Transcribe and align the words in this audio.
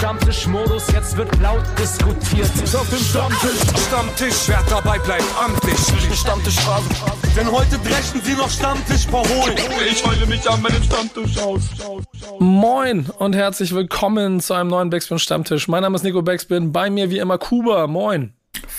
Stammtischmodus, 0.00 0.90
jetzt 0.94 1.14
wird 1.18 1.28
laut 1.42 1.62
diskutiert. 1.78 2.48
Ist 2.64 2.74
auf 2.74 2.88
dem 2.88 3.00
Stammtisch, 3.00 3.60
Stammtisch, 3.86 4.34
wer 4.46 4.62
dabei 4.70 4.98
bleibt, 4.98 5.26
amtlich. 5.38 5.76
Stammtisch 6.18 6.58
Phase. 6.60 6.88
Denn 7.36 7.52
heute 7.52 7.78
brechen 7.80 8.22
sie 8.24 8.32
noch 8.32 8.48
Stammtisch 8.48 9.06
verholen. 9.06 9.58
Ich 9.90 10.02
heule 10.06 10.24
mich 10.24 10.48
an 10.48 10.62
meinem 10.62 10.82
Stammtisch 10.82 11.36
aus. 11.36 11.60
Moin 12.38 13.10
und 13.18 13.34
herzlich 13.34 13.74
willkommen 13.74 14.40
zu 14.40 14.54
einem 14.54 14.70
neuen 14.70 14.88
Backspin 14.88 15.18
Stammtisch. 15.18 15.68
Mein 15.68 15.82
Name 15.82 15.96
ist 15.96 16.02
Nico 16.02 16.22
Backspin, 16.22 16.72
bei 16.72 16.88
mir 16.88 17.10
wie 17.10 17.18
immer 17.18 17.36
Kuba. 17.36 17.86
Moin. 17.86 18.32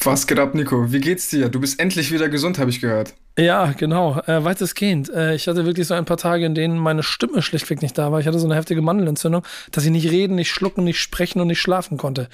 Was 0.04 0.26
geht 0.26 0.40
ab, 0.40 0.56
Nico? 0.56 0.92
Wie 0.92 1.00
geht's 1.00 1.30
dir? 1.30 1.50
Du 1.50 1.60
bist 1.60 1.80
endlich 1.80 2.12
wieder 2.12 2.28
gesund, 2.28 2.58
habe 2.58 2.72
ich 2.72 2.82
gehört. 2.82 3.14
Ja, 3.38 3.72
genau. 3.78 4.20
Äh, 4.26 4.44
weitestgehend. 4.44 5.10
Äh, 5.10 5.36
ich 5.36 5.48
hatte 5.48 5.66
wirklich 5.66 5.88
so 5.88 5.94
ein 5.94 6.06
paar 6.06 6.18
Tage, 6.18 6.46
in 6.46 6.56
denen 6.56 6.78
meine 6.78 7.04
Stimme 7.04 7.42
schlichtweg 7.42 7.82
nicht 7.82 7.98
da 7.98 8.12
war. 8.12 8.20
Ich 8.20 8.28
hatte 8.28 8.40
so 8.40 8.48
eine 8.48 8.56
heftige 8.56 8.82
Mandelentzündung, 8.82 9.44
dass 9.72 9.86
ich 9.86 9.92
nicht 9.92 10.10
reden, 10.10 10.36
nicht 10.36 10.50
schlucken, 10.50 10.84
nicht 10.84 11.00
sprechen 11.00 11.40
und 11.40 11.48
nicht 11.48 11.62
schlafen 11.62 11.98
konnte. 11.98 12.30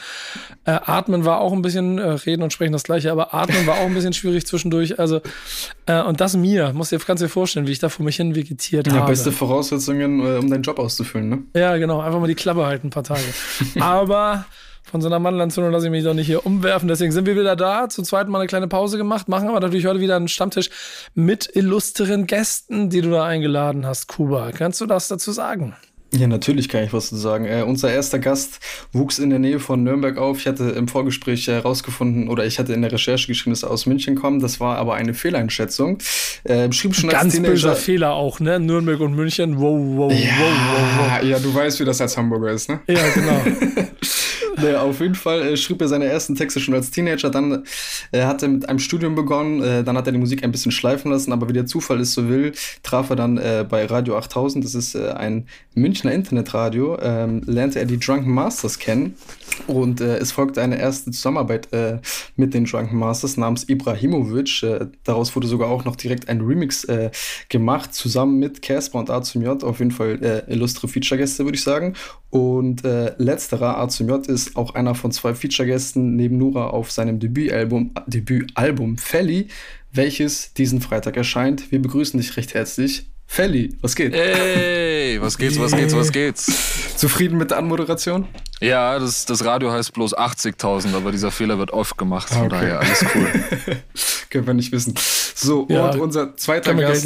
Äh, 0.65 0.71
atmen 0.71 1.25
war 1.25 1.41
auch 1.41 1.51
ein 1.51 1.61
bisschen, 1.61 1.97
äh, 1.97 2.09
reden 2.09 2.41
und 2.41 2.53
sprechen 2.53 2.71
das 2.71 2.83
gleiche, 2.83 3.11
aber 3.11 3.33
atmen 3.33 3.67
war 3.67 3.75
auch 3.75 3.85
ein 3.85 3.93
bisschen 3.93 4.13
schwierig 4.13 4.47
zwischendurch. 4.47 4.97
Also, 4.97 5.21
äh, 5.87 6.01
und 6.01 6.21
das 6.21 6.37
mir, 6.37 6.71
musst 6.73 6.93
dir, 6.93 6.99
kannst 6.99 7.21
dir 7.21 7.29
vorstellen, 7.29 7.67
wie 7.67 7.73
ich 7.73 7.79
da 7.79 7.89
vor 7.89 8.05
mich 8.05 8.15
hin 8.15 8.33
vegetiert 8.33 8.87
ja, 8.87 8.93
habe. 8.93 9.07
Beste 9.11 9.31
Voraussetzungen, 9.31 10.21
äh, 10.21 10.37
um 10.37 10.49
deinen 10.49 10.63
Job 10.63 10.79
auszufüllen, 10.79 11.29
ne? 11.29 11.43
Ja, 11.53 11.77
genau. 11.77 11.99
Einfach 11.99 12.19
mal 12.19 12.27
die 12.27 12.35
Klappe 12.35 12.65
halten 12.65 12.87
ein 12.87 12.91
paar 12.91 13.03
Tage. 13.03 13.21
aber 13.79 14.45
von 14.89 15.01
so 15.01 15.07
einer 15.07 15.19
Mandelentzündung 15.19 15.71
lasse 15.71 15.87
ich 15.87 15.91
mich 15.91 16.03
doch 16.03 16.13
nicht 16.13 16.27
hier 16.27 16.45
umwerfen. 16.45 16.87
Deswegen 16.87 17.11
sind 17.11 17.25
wir 17.25 17.35
wieder 17.35 17.55
da. 17.55 17.89
Zum 17.89 18.05
zweiten 18.05 18.31
Mal 18.31 18.39
eine 18.39 18.47
kleine 18.47 18.67
Pause 18.67 18.97
gemacht, 18.97 19.27
machen 19.27 19.49
aber 19.49 19.59
natürlich 19.59 19.85
heute 19.85 19.99
wieder 19.99 20.15
einen 20.15 20.27
Stammtisch 20.27 20.69
mit 21.13 21.49
illustren 21.55 22.25
Gästen, 22.27 22.89
die 22.89 23.01
du 23.01 23.11
da 23.11 23.25
eingeladen 23.25 23.85
hast, 23.85 24.07
Kuba. 24.07 24.51
Kannst 24.51 24.79
du 24.81 24.85
das 24.85 25.07
dazu 25.07 25.31
sagen? 25.31 25.75
Ja, 26.13 26.25
natürlich 26.27 26.69
kann 26.69 26.85
ich 26.85 26.93
was 26.93 27.09
zu 27.09 27.17
sagen. 27.17 27.45
Äh, 27.45 27.63
unser 27.63 27.91
erster 27.91 28.17
Gast 28.17 28.59
wuchs 28.93 29.19
in 29.19 29.29
der 29.29 29.39
Nähe 29.39 29.59
von 29.59 29.83
Nürnberg 29.83 30.17
auf. 30.17 30.39
Ich 30.39 30.47
hatte 30.47 30.69
im 30.69 30.87
Vorgespräch 30.87 31.47
herausgefunden 31.47 32.29
oder 32.29 32.45
ich 32.45 32.59
hatte 32.59 32.73
in 32.73 32.81
der 32.81 32.91
Recherche 32.93 33.27
geschrieben, 33.27 33.51
dass 33.51 33.63
er 33.63 33.71
aus 33.71 33.85
München 33.85 34.15
kommt. 34.15 34.41
Das 34.41 34.61
war 34.61 34.77
aber 34.77 34.95
eine 34.95 35.13
Fehleinschätzung. 35.13 35.97
Äh, 36.45 36.71
schrieb 36.71 36.95
schon 36.95 37.09
Ganz 37.09 37.25
als 37.25 37.33
Teenager, 37.33 37.51
böser 37.51 37.75
Fehler 37.75 38.13
auch, 38.13 38.39
ne? 38.39 38.57
Nürnberg 38.59 39.01
und 39.01 39.15
München. 39.15 39.59
Wow, 39.59 39.79
wow, 39.97 40.11
ja, 40.13 40.29
wow, 40.39 40.49
wow, 40.49 41.21
wow. 41.21 41.29
Ja, 41.29 41.39
du 41.39 41.53
weißt, 41.53 41.79
wie 41.81 41.85
das 41.85 41.99
als 41.99 42.15
Hamburger 42.15 42.51
ist, 42.51 42.69
ne? 42.69 42.79
Ja, 42.87 43.09
genau. 43.13 43.41
naja, 44.61 44.81
auf 44.81 44.99
jeden 44.99 45.15
Fall 45.15 45.41
äh, 45.41 45.57
schrieb 45.57 45.81
er 45.81 45.87
seine 45.87 46.05
ersten 46.05 46.35
Texte 46.35 46.59
schon 46.59 46.73
als 46.73 46.91
Teenager. 46.91 47.29
Dann 47.29 47.63
äh, 48.11 48.23
hat 48.23 48.41
er 48.41 48.49
mit 48.49 48.67
einem 48.67 48.79
Studium 48.79 49.15
begonnen. 49.15 49.61
Äh, 49.61 49.83
dann 49.83 49.97
hat 49.97 50.07
er 50.07 50.11
die 50.11 50.19
Musik 50.19 50.43
ein 50.43 50.51
bisschen 50.51 50.71
schleifen 50.71 51.11
lassen. 51.11 51.31
Aber 51.31 51.47
wie 51.49 51.53
der 51.53 51.65
Zufall 51.65 51.99
es 51.99 52.13
so 52.13 52.27
will, 52.29 52.53
traf 52.83 53.09
er 53.09 53.15
dann 53.15 53.37
äh, 53.37 53.65
bei 53.67 53.85
Radio 53.85 54.17
8000. 54.17 54.63
Das 54.63 54.75
ist 54.75 54.95
äh, 54.95 55.11
ein 55.11 55.47
Münchner 55.75 56.11
Internetradio. 56.11 56.97
Ähm, 57.01 57.41
lernte 57.45 57.79
er 57.79 57.85
die 57.85 57.99
Drunken 57.99 58.31
Masters 58.31 58.79
kennen. 58.79 59.15
Und 59.67 60.01
äh, 60.01 60.17
es 60.17 60.31
folgte 60.31 60.61
eine 60.61 60.79
erste 60.79 61.11
Zusammenarbeit 61.11 61.71
äh, 61.73 61.99
mit 62.35 62.53
den 62.53 62.65
Drunken 62.65 62.97
Masters 62.97 63.37
namens 63.37 63.67
Ibrahimovic. 63.67 64.63
Äh, 64.63 64.87
daraus 65.03 65.35
wurde 65.35 65.47
sogar 65.47 65.69
auch 65.69 65.85
noch 65.85 65.95
direkt 65.95 66.29
ein 66.29 66.41
Remix 66.41 66.83
äh, 66.85 67.11
gemacht, 67.49 67.93
zusammen 67.93 68.39
mit 68.39 68.61
Casper 68.61 68.99
und 68.99 69.09
A 69.09 69.21
zum 69.21 69.41
J. 69.41 69.63
Auf 69.63 69.79
jeden 69.79 69.91
Fall 69.91 70.23
äh, 70.23 70.51
illustre 70.51 70.87
Feature-Gäste, 70.87 71.43
würde 71.43 71.57
ich 71.57 71.63
sagen. 71.63 71.93
Und 72.29 72.85
äh, 72.85 73.13
letzterer, 73.17 73.77
A 73.77 73.89
zum 73.89 74.09
J, 74.09 74.25
ist 74.27 74.55
auch 74.55 74.75
einer 74.75 74.95
von 74.95 75.11
zwei 75.11 75.33
Feature-Gästen 75.33 76.15
neben 76.15 76.37
Nura 76.37 76.67
auf 76.67 76.91
seinem 76.91 77.19
Debütalbum, 77.19 77.91
Debütalbum 78.05 78.97
Felly, 78.97 79.47
welches 79.91 80.53
diesen 80.53 80.81
Freitag 80.81 81.17
erscheint. 81.17 81.71
Wir 81.71 81.81
begrüßen 81.81 82.19
dich 82.19 82.37
recht 82.37 82.53
herzlich. 82.53 83.07
Felly, 83.27 83.75
was 83.81 83.95
geht? 83.95 84.13
Ey, 84.13 85.21
was 85.21 85.37
geht's, 85.37 85.59
was 85.59 85.73
geht's, 85.73 85.95
was 85.95 86.11
geht's? 86.11 86.95
Zufrieden 86.95 87.37
mit 87.37 87.51
der 87.51 87.59
Anmoderation? 87.59 88.27
Ja, 88.61 88.97
das, 88.97 89.25
das 89.25 89.45
Radio 89.45 89.71
heißt 89.71 89.93
bloß 89.93 90.17
80.000, 90.17 90.95
aber 90.95 91.11
dieser 91.11 91.29
Fehler 91.29 91.59
wird 91.59 91.71
oft 91.71 91.97
gemacht, 91.97 92.29
von 92.29 92.47
okay. 92.47 92.49
daher 92.49 92.79
alles 92.79 93.05
cool. 93.13 93.27
Können 94.31 94.47
wir 94.47 94.53
nicht 94.55 94.71
wissen. 94.71 94.95
So, 95.35 95.67
ja, 95.69 95.89
und 95.89 95.99
unser 95.99 96.35
zweiter 96.35 96.73
Gast. 96.73 97.05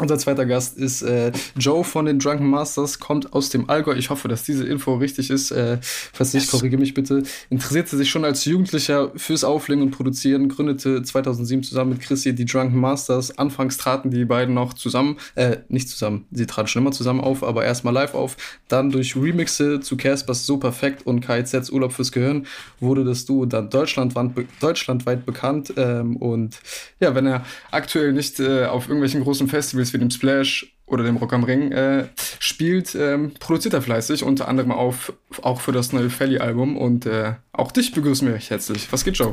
Unser 0.00 0.18
zweiter 0.18 0.44
Gast 0.44 0.76
ist 0.76 1.02
äh, 1.02 1.30
Joe 1.56 1.84
von 1.84 2.06
den 2.06 2.18
Drunken 2.18 2.50
Masters, 2.50 2.98
kommt 2.98 3.32
aus 3.32 3.50
dem 3.50 3.70
Allgäu. 3.70 3.94
Ich 3.94 4.10
hoffe, 4.10 4.26
dass 4.26 4.42
diese 4.42 4.66
Info 4.66 4.96
richtig 4.96 5.30
ist. 5.30 5.52
Äh, 5.52 5.78
falls 6.12 6.34
nicht, 6.34 6.50
korrigiere 6.50 6.80
mich 6.80 6.94
bitte. 6.94 7.22
Interessierte 7.48 7.96
sich 7.96 8.10
schon 8.10 8.24
als 8.24 8.44
Jugendlicher 8.44 9.12
fürs 9.14 9.44
Auflegen 9.44 9.84
und 9.84 9.92
Produzieren, 9.92 10.48
gründete 10.48 11.04
2007 11.04 11.62
zusammen 11.62 11.90
mit 11.90 12.00
Chrissy 12.00 12.34
die 12.34 12.44
Drunken 12.44 12.80
Masters. 12.80 13.38
Anfangs 13.38 13.76
traten 13.76 14.10
die 14.10 14.24
beiden 14.24 14.52
noch 14.52 14.74
zusammen, 14.74 15.16
äh, 15.36 15.58
nicht 15.68 15.88
zusammen, 15.88 16.26
sie 16.32 16.46
traten 16.46 16.66
schon 16.66 16.82
immer 16.82 16.90
zusammen 16.90 17.20
auf, 17.20 17.44
aber 17.44 17.64
erstmal 17.64 17.94
live 17.94 18.14
auf. 18.14 18.36
Dann 18.66 18.90
durch 18.90 19.14
Remixe 19.14 19.78
zu 19.78 19.96
Caspers 19.96 20.44
So 20.44 20.56
Perfekt 20.56 21.06
und 21.06 21.20
KIZs 21.20 21.70
Urlaub 21.70 21.92
fürs 21.92 22.10
Gehirn 22.10 22.48
wurde 22.80 23.04
das 23.04 23.26
Duo 23.26 23.46
dann 23.46 23.70
deutschlandweit, 23.70 24.32
deutschlandweit 24.58 25.24
bekannt. 25.24 25.72
Ähm, 25.76 26.16
und 26.16 26.58
ja, 26.98 27.14
wenn 27.14 27.28
er 27.28 27.44
aktuell 27.70 28.12
nicht 28.12 28.40
äh, 28.40 28.64
auf 28.64 28.88
irgendwelchen 28.88 29.22
großen 29.22 29.46
Festivals 29.46 29.83
wie 29.92 29.98
dem 29.98 30.10
Splash 30.10 30.74
oder 30.86 31.04
dem 31.04 31.16
Rock 31.16 31.32
am 31.32 31.44
Ring 31.44 31.72
äh, 31.72 32.08
spielt, 32.38 32.94
ähm, 32.94 33.32
produziert 33.38 33.74
er 33.74 33.82
fleißig, 33.82 34.22
unter 34.22 34.48
anderem 34.48 34.70
auf, 34.70 35.12
auch 35.42 35.60
für 35.60 35.72
das 35.72 35.92
neue 35.92 36.10
Felly-Album. 36.10 36.76
Und 36.76 37.06
äh, 37.06 37.34
auch 37.52 37.72
dich 37.72 37.92
begrüßen 37.92 38.28
wir 38.28 38.36
herzlich. 38.36 38.92
Was 38.92 39.04
geht, 39.04 39.16
Joe? 39.16 39.32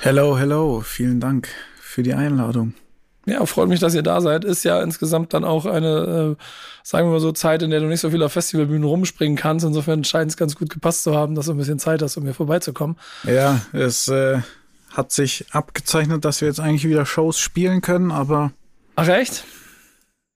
Hello, 0.00 0.36
hello. 0.36 0.80
Vielen 0.80 1.20
Dank 1.20 1.48
für 1.80 2.02
die 2.02 2.14
Einladung. 2.14 2.74
Ja, 3.26 3.44
freut 3.46 3.68
mich, 3.68 3.80
dass 3.80 3.94
ihr 3.94 4.02
da 4.02 4.20
seid. 4.20 4.44
Ist 4.44 4.64
ja 4.64 4.82
insgesamt 4.82 5.34
dann 5.34 5.44
auch 5.44 5.66
eine, 5.66 6.36
äh, 6.38 6.42
sagen 6.82 7.06
wir 7.06 7.12
mal 7.12 7.20
so, 7.20 7.32
Zeit, 7.32 7.62
in 7.62 7.70
der 7.70 7.80
du 7.80 7.86
nicht 7.86 8.00
so 8.00 8.10
viel 8.10 8.22
auf 8.22 8.32
Festivalbühnen 8.32 8.84
rumspringen 8.84 9.36
kannst. 9.36 9.64
Insofern 9.64 10.02
scheint 10.04 10.30
es 10.30 10.36
ganz 10.36 10.56
gut 10.56 10.70
gepasst 10.70 11.04
zu 11.04 11.14
haben, 11.14 11.34
dass 11.34 11.46
du 11.46 11.52
ein 11.52 11.58
bisschen 11.58 11.78
Zeit 11.78 12.02
hast, 12.02 12.16
um 12.16 12.24
mir 12.24 12.34
vorbeizukommen. 12.34 12.96
Ja, 13.24 13.60
es 13.72 14.08
äh, 14.08 14.40
hat 14.90 15.12
sich 15.12 15.46
abgezeichnet, 15.52 16.24
dass 16.24 16.40
wir 16.40 16.48
jetzt 16.48 16.60
eigentlich 16.60 16.88
wieder 16.88 17.06
Shows 17.06 17.38
spielen 17.38 17.82
können, 17.82 18.10
aber. 18.10 18.52
Ach, 18.96 19.08
echt? 19.08 19.44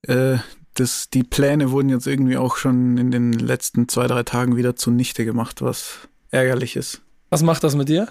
Äh, 0.07 0.39
das, 0.75 1.09
die 1.09 1.23
Pläne 1.23 1.71
wurden 1.71 1.89
jetzt 1.89 2.07
irgendwie 2.07 2.37
auch 2.37 2.57
schon 2.57 2.99
in 2.99 3.11
den 3.11 3.33
letzten 3.33 3.89
zwei, 3.89 4.07
drei 4.07 4.25
Tagen 4.25 4.57
wieder 4.57 4.75
zunichte 4.77 5.25
gemacht, 5.25 5.63
was 5.63 6.09
ärgerlich 6.31 6.77
ist. 6.77 7.03
Was 7.31 7.43
macht 7.43 7.63
das 7.65 7.77
mit 7.77 7.89
dir? 7.89 8.09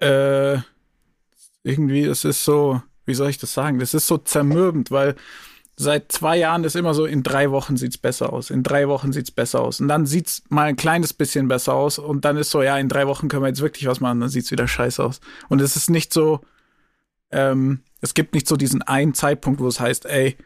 Äh, 0.00 0.58
irgendwie, 1.62 2.04
es 2.04 2.24
ist 2.24 2.44
so, 2.44 2.82
wie 3.04 3.14
soll 3.14 3.30
ich 3.30 3.38
das 3.38 3.52
sagen? 3.52 3.78
Das 3.78 3.94
ist 3.94 4.06
so 4.06 4.18
zermürbend, 4.18 4.90
weil 4.90 5.14
seit 5.76 6.10
zwei 6.12 6.38
Jahren 6.38 6.64
ist 6.64 6.76
immer 6.76 6.94
so, 6.94 7.04
in 7.04 7.22
drei 7.22 7.50
Wochen 7.50 7.76
sieht's 7.76 7.98
besser 7.98 8.32
aus, 8.32 8.50
in 8.50 8.62
drei 8.62 8.88
Wochen 8.88 9.12
sieht's 9.12 9.30
besser 9.30 9.60
aus. 9.60 9.80
Und 9.80 9.88
dann 9.88 10.06
sieht's 10.06 10.42
mal 10.48 10.64
ein 10.64 10.76
kleines 10.76 11.12
bisschen 11.12 11.48
besser 11.48 11.74
aus 11.74 11.98
und 11.98 12.24
dann 12.24 12.36
ist 12.36 12.50
so, 12.50 12.62
ja, 12.62 12.78
in 12.78 12.88
drei 12.88 13.06
Wochen 13.06 13.28
können 13.28 13.42
wir 13.42 13.48
jetzt 13.48 13.62
wirklich 13.62 13.86
was 13.86 14.00
machen, 14.00 14.20
dann 14.20 14.28
sieht's 14.28 14.50
wieder 14.50 14.66
scheiße 14.66 15.04
aus. 15.04 15.20
Und 15.48 15.60
es 15.60 15.76
ist 15.76 15.90
nicht 15.90 16.12
so, 16.12 16.40
ähm, 17.30 17.80
es 18.02 18.14
gibt 18.14 18.34
nicht 18.34 18.46
so 18.46 18.56
diesen 18.56 18.82
einen 18.82 19.14
Zeitpunkt, 19.14 19.60
wo 19.60 19.68
es 19.68 19.80
heißt, 19.80 20.04
ey, 20.06 20.36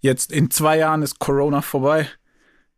jetzt 0.00 0.30
in 0.30 0.50
zwei 0.50 0.78
Jahren 0.78 1.02
ist 1.02 1.18
Corona 1.18 1.62
vorbei, 1.62 2.06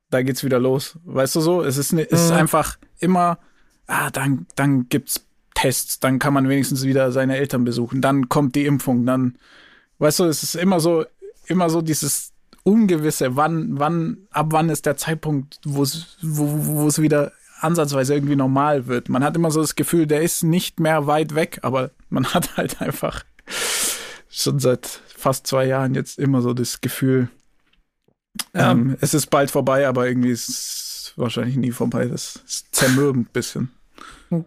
da 0.09 0.23
geht's 0.23 0.45
wieder 0.45 0.59
los. 0.59 0.99
Weißt 1.05 1.37
du 1.37 1.41
so? 1.41 1.63
Es 1.63 1.77
ist, 1.77 1.93
ne, 1.93 2.07
es 2.11 2.23
ist 2.23 2.31
mhm. 2.31 2.39
einfach 2.39 2.79
immer, 3.01 3.39
ah, 3.87 4.11
dann, 4.11 4.47
dann 4.55 4.89
gibt's 4.89 5.27
Tests, 5.55 5.99
dann 5.99 6.21
kann 6.21 6.33
man 6.33 6.49
wenigstens 6.49 6.85
wieder 6.85 7.13
seine 7.13 7.37
Eltern 7.37 7.65
besuchen, 7.65 8.01
dann 8.01 8.29
kommt 8.29 8.55
die 8.55 8.65
Impfung, 8.65 9.05
dann, 9.05 9.37
weißt 9.99 10.21
du, 10.21 10.25
es 10.25 10.43
ist 10.43 10.55
immer 10.55 10.81
so, 10.81 11.05
immer 11.47 11.69
so 11.69 11.83
dieses 11.83 12.33
Ungewisse, 12.63 13.37
wann, 13.37 13.79
wann, 13.79 14.19
ab 14.31 14.47
wann 14.51 14.71
ist 14.71 14.87
der 14.87 14.97
Zeitpunkt, 14.97 15.59
wo 15.65 15.83
es, 15.83 16.19
wo, 16.23 16.47
wo 16.83 16.87
es 16.87 17.03
wieder 17.03 17.33
ansatzweise 17.61 18.15
irgendwie 18.15 18.37
normal 18.37 18.87
wird. 18.87 19.09
Man 19.09 19.25
hat 19.25 19.37
immer 19.37 19.51
so 19.51 19.61
das 19.61 19.75
Gefühl, 19.75 20.07
der 20.07 20.23
ist 20.23 20.45
nicht 20.45 20.81
mehr 20.81 21.07
weit 21.07 21.35
weg, 21.35 21.59
aber 21.63 21.91
man 22.09 22.27
hat 22.33 22.57
halt 22.57 22.81
einfach 22.81 23.25
schon 24.31 24.59
seit 24.59 24.87
fast 24.87 25.47
zwei 25.47 25.67
Jahren 25.67 25.95
jetzt 25.95 26.19
immer 26.19 26.41
so 26.41 26.55
das 26.55 26.81
Gefühl, 26.81 27.29
ja. 28.55 28.71
ähm, 28.71 28.97
es 29.01 29.13
ist 29.13 29.27
bald 29.27 29.51
vorbei, 29.51 29.87
aber 29.87 30.07
irgendwie 30.07 30.31
ist 30.31 30.49
es 30.49 31.13
wahrscheinlich 31.17 31.57
nie 31.57 31.73
vorbei. 31.73 32.07
Das 32.07 32.37
ist 32.47 32.75
zermürbend 32.75 33.28
ein 33.28 33.33
bisschen. 33.33 33.71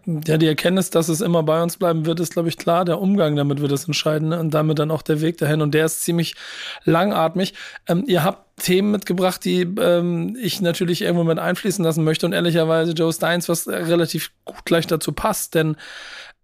Ja, 0.06 0.38
die 0.38 0.46
Erkenntnis, 0.46 0.88
dass 0.88 1.10
es 1.10 1.20
immer 1.20 1.42
bei 1.42 1.62
uns 1.62 1.76
bleiben 1.76 2.06
wird, 2.06 2.18
ist, 2.18 2.32
glaube 2.32 2.48
ich, 2.48 2.56
klar. 2.56 2.86
Der 2.86 2.98
Umgang 2.98 3.36
damit 3.36 3.60
wird 3.60 3.70
das 3.70 3.84
Entscheidende 3.84 4.40
und 4.40 4.52
damit 4.52 4.78
dann 4.78 4.90
auch 4.90 5.02
der 5.02 5.20
Weg 5.20 5.36
dahin. 5.36 5.60
Und 5.60 5.74
der 5.74 5.84
ist 5.84 6.02
ziemlich 6.02 6.36
langatmig. 6.84 7.52
Ähm, 7.86 8.04
ihr 8.06 8.24
habt 8.24 8.62
Themen 8.62 8.90
mitgebracht, 8.90 9.44
die 9.44 9.60
ähm, 9.60 10.38
ich 10.40 10.62
natürlich 10.62 11.02
irgendwo 11.02 11.24
mit 11.24 11.38
einfließen 11.38 11.84
lassen 11.84 12.02
möchte. 12.02 12.24
Und 12.24 12.32
ehrlicherweise 12.32 12.92
Joe 12.92 13.12
Steins, 13.12 13.50
was 13.50 13.68
relativ 13.68 14.32
gut 14.46 14.64
gleich 14.64 14.86
dazu 14.86 15.12
passt. 15.12 15.54
Denn 15.54 15.76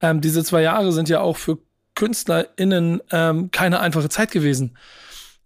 ähm, 0.02 0.20
diese 0.20 0.44
zwei 0.44 0.60
Jahre 0.60 0.92
sind 0.92 1.08
ja 1.08 1.20
auch 1.20 1.38
für 1.38 1.56
KünstlerInnen 1.94 3.00
ähm, 3.10 3.50
keine 3.50 3.80
einfache 3.80 4.08
Zeit 4.08 4.30
gewesen. 4.30 4.76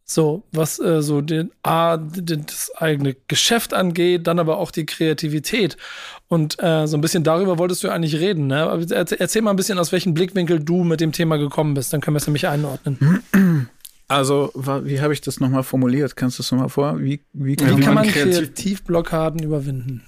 So, 0.06 0.42
was 0.52 0.78
äh, 0.80 1.00
so 1.00 1.22
den 1.22 1.50
A, 1.62 1.96
den, 1.96 2.44
das 2.44 2.70
eigene 2.76 3.16
Geschäft 3.26 3.72
angeht, 3.72 4.26
dann 4.26 4.38
aber 4.38 4.58
auch 4.58 4.70
die 4.70 4.84
Kreativität. 4.84 5.78
Und 6.28 6.62
äh, 6.62 6.86
so 6.86 6.98
ein 6.98 7.00
bisschen 7.00 7.24
darüber 7.24 7.58
wolltest 7.58 7.82
du 7.84 7.88
eigentlich 7.88 8.16
reden. 8.16 8.46
Ne? 8.46 8.86
Erzähl, 8.90 9.18
erzähl 9.18 9.40
mal 9.40 9.50
ein 9.50 9.56
bisschen, 9.56 9.78
aus 9.78 9.92
welchem 9.92 10.12
Blickwinkel 10.12 10.60
du 10.60 10.84
mit 10.84 11.00
dem 11.00 11.12
Thema 11.12 11.38
gekommen 11.38 11.72
bist. 11.72 11.92
Dann 11.92 12.02
können 12.02 12.14
wir 12.14 12.18
es 12.18 12.26
nämlich 12.26 12.46
einordnen. 12.48 13.68
Also, 14.06 14.52
wie 14.54 15.00
habe 15.00 15.14
ich 15.14 15.22
das 15.22 15.40
nochmal 15.40 15.62
formuliert? 15.62 16.14
Kannst 16.14 16.38
du 16.38 16.42
es 16.42 16.52
nochmal 16.52 16.68
vor? 16.68 17.00
Wie, 17.00 17.22
wie 17.32 17.56
kann, 17.56 17.78
wie 17.78 17.80
kann 17.80 17.94
man 17.94 18.06
Kreativ 18.06 18.34
Kreativblockaden 18.34 19.42
überwinden? 19.42 20.02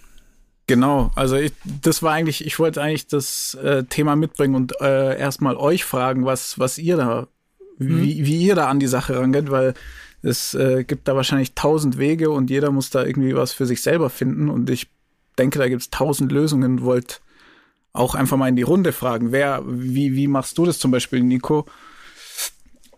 Genau, 0.67 1.13
also 1.15 1.37
ich, 1.37 1.53
das 1.83 2.03
war 2.03 2.13
eigentlich, 2.13 2.45
ich 2.45 2.59
wollte 2.59 2.83
eigentlich 2.83 3.07
das 3.07 3.55
äh, 3.55 3.85
Thema 3.85 4.17
mitbringen 4.17 4.57
und 4.57 4.81
äh, 4.81 5.17
erstmal 5.17 5.57
euch 5.57 5.85
fragen, 5.85 6.25
was, 6.25 6.59
was 6.59 6.79
ihr 6.79 6.97
da, 6.97 7.29
mhm. 7.79 8.03
wie, 8.03 8.27
wie 8.27 8.43
ihr 8.43 8.57
da 8.57 8.69
an 8.69 8.81
die 8.81 8.89
Sache 8.89 9.17
rangeht, 9.17 9.51
weil 9.51 9.75
es 10.23 10.55
äh, 10.55 10.83
gibt 10.83 11.07
da 11.07 11.15
wahrscheinlich 11.15 11.55
tausend 11.55 11.99
Wege 11.99 12.31
und 12.31 12.51
jeder 12.51 12.73
muss 12.73 12.91
da 12.91 13.05
irgendwie 13.05 13.37
was 13.37 13.53
für 13.53 13.67
sich 13.67 13.81
selber 13.81 14.11
finden 14.11 14.49
und 14.49 14.69
ich 14.69 14.89
denke, 15.39 15.59
da 15.59 15.69
gibt 15.69 15.83
es 15.83 15.91
tausend 15.91 16.33
Lösungen. 16.33 16.83
Wollt 16.83 17.21
auch 17.93 18.15
einfach 18.15 18.37
mal 18.37 18.49
in 18.49 18.57
die 18.57 18.63
Runde 18.63 18.93
fragen, 18.93 19.33
wer, 19.33 19.63
wie, 19.67 20.15
wie 20.15 20.27
machst 20.27 20.59
du 20.59 20.65
das 20.65 20.79
zum 20.79 20.91
Beispiel, 20.91 21.23
Nico? 21.23 21.67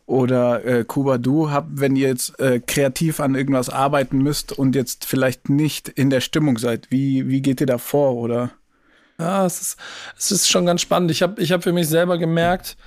Oder 0.09 0.65
äh, 0.65 0.85
Kuba, 0.85 1.19
du 1.19 1.51
habt, 1.51 1.69
wenn 1.71 1.95
ihr 1.95 2.09
jetzt 2.09 2.41
äh, 2.41 2.61
kreativ 2.61 3.21
an 3.21 3.35
irgendwas 3.35 3.69
arbeiten 3.69 4.17
müsst 4.23 4.53
und 4.53 4.75
jetzt 4.75 5.05
vielleicht 5.05 5.51
nicht 5.51 5.87
in 5.87 6.09
der 6.09 6.23
Stimmung 6.23 6.57
seid, 6.57 6.91
wie, 6.91 7.29
wie 7.29 7.43
geht 7.43 7.61
ihr 7.61 7.67
da 7.67 7.77
vor? 7.77 8.15
Oder? 8.15 8.51
Ja, 9.21 9.45
es 9.45 9.61
ist, 9.61 9.77
es 10.17 10.31
ist 10.31 10.49
schon 10.49 10.65
ganz 10.65 10.81
spannend. 10.81 11.11
Ich 11.11 11.21
habe 11.21 11.43
ich 11.43 11.53
hab 11.53 11.63
für 11.63 11.75
mich 11.75 11.89
selber 11.89 12.17
gemerkt, 12.17 12.79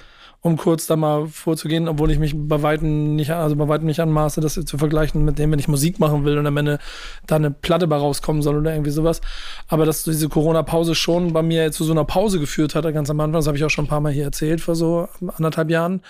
um 0.41 0.57
kurz 0.57 0.87
da 0.87 0.95
mal 0.95 1.27
vorzugehen, 1.27 1.87
obwohl 1.87 2.09
ich 2.09 2.17
mich 2.17 2.33
bei 2.35 2.63
weitem 2.63 3.15
nicht, 3.15 3.29
also 3.29 3.55
bei 3.55 3.67
weitem 3.67 3.85
nicht 3.85 3.99
anmaße, 3.99 4.41
das 4.41 4.55
zu 4.55 4.77
vergleichen 4.79 5.23
mit 5.23 5.37
dem, 5.37 5.51
wenn 5.51 5.59
ich 5.59 5.67
Musik 5.67 5.99
machen 5.99 6.25
will 6.25 6.39
und 6.39 6.47
am 6.47 6.57
Ende 6.57 6.79
da 7.27 7.35
eine 7.35 7.51
Platte 7.51 7.85
bei 7.85 7.97
rauskommen 7.97 8.41
soll 8.41 8.57
oder 8.57 8.73
irgendwie 8.73 8.89
sowas. 8.89 9.21
Aber 9.67 9.85
dass 9.85 10.05
diese 10.05 10.27
Corona-Pause 10.27 10.95
schon 10.95 11.33
bei 11.33 11.43
mir 11.43 11.71
zu 11.71 11.83
so 11.83 11.91
einer 11.91 12.05
Pause 12.05 12.39
geführt 12.39 12.73
hat, 12.73 12.91
ganz 12.91 13.11
am 13.11 13.19
Anfang, 13.19 13.33
das 13.33 13.45
habe 13.45 13.57
ich 13.57 13.63
auch 13.63 13.69
schon 13.69 13.85
ein 13.85 13.89
paar 13.89 14.01
Mal 14.01 14.11
hier 14.11 14.23
erzählt, 14.23 14.59
vor 14.59 14.73
so 14.73 15.07
anderthalb 15.37 15.69
Jahren 15.69 16.01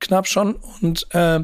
knapp 0.00 0.26
schon. 0.26 0.56
Und 0.80 1.06
äh, 1.14 1.40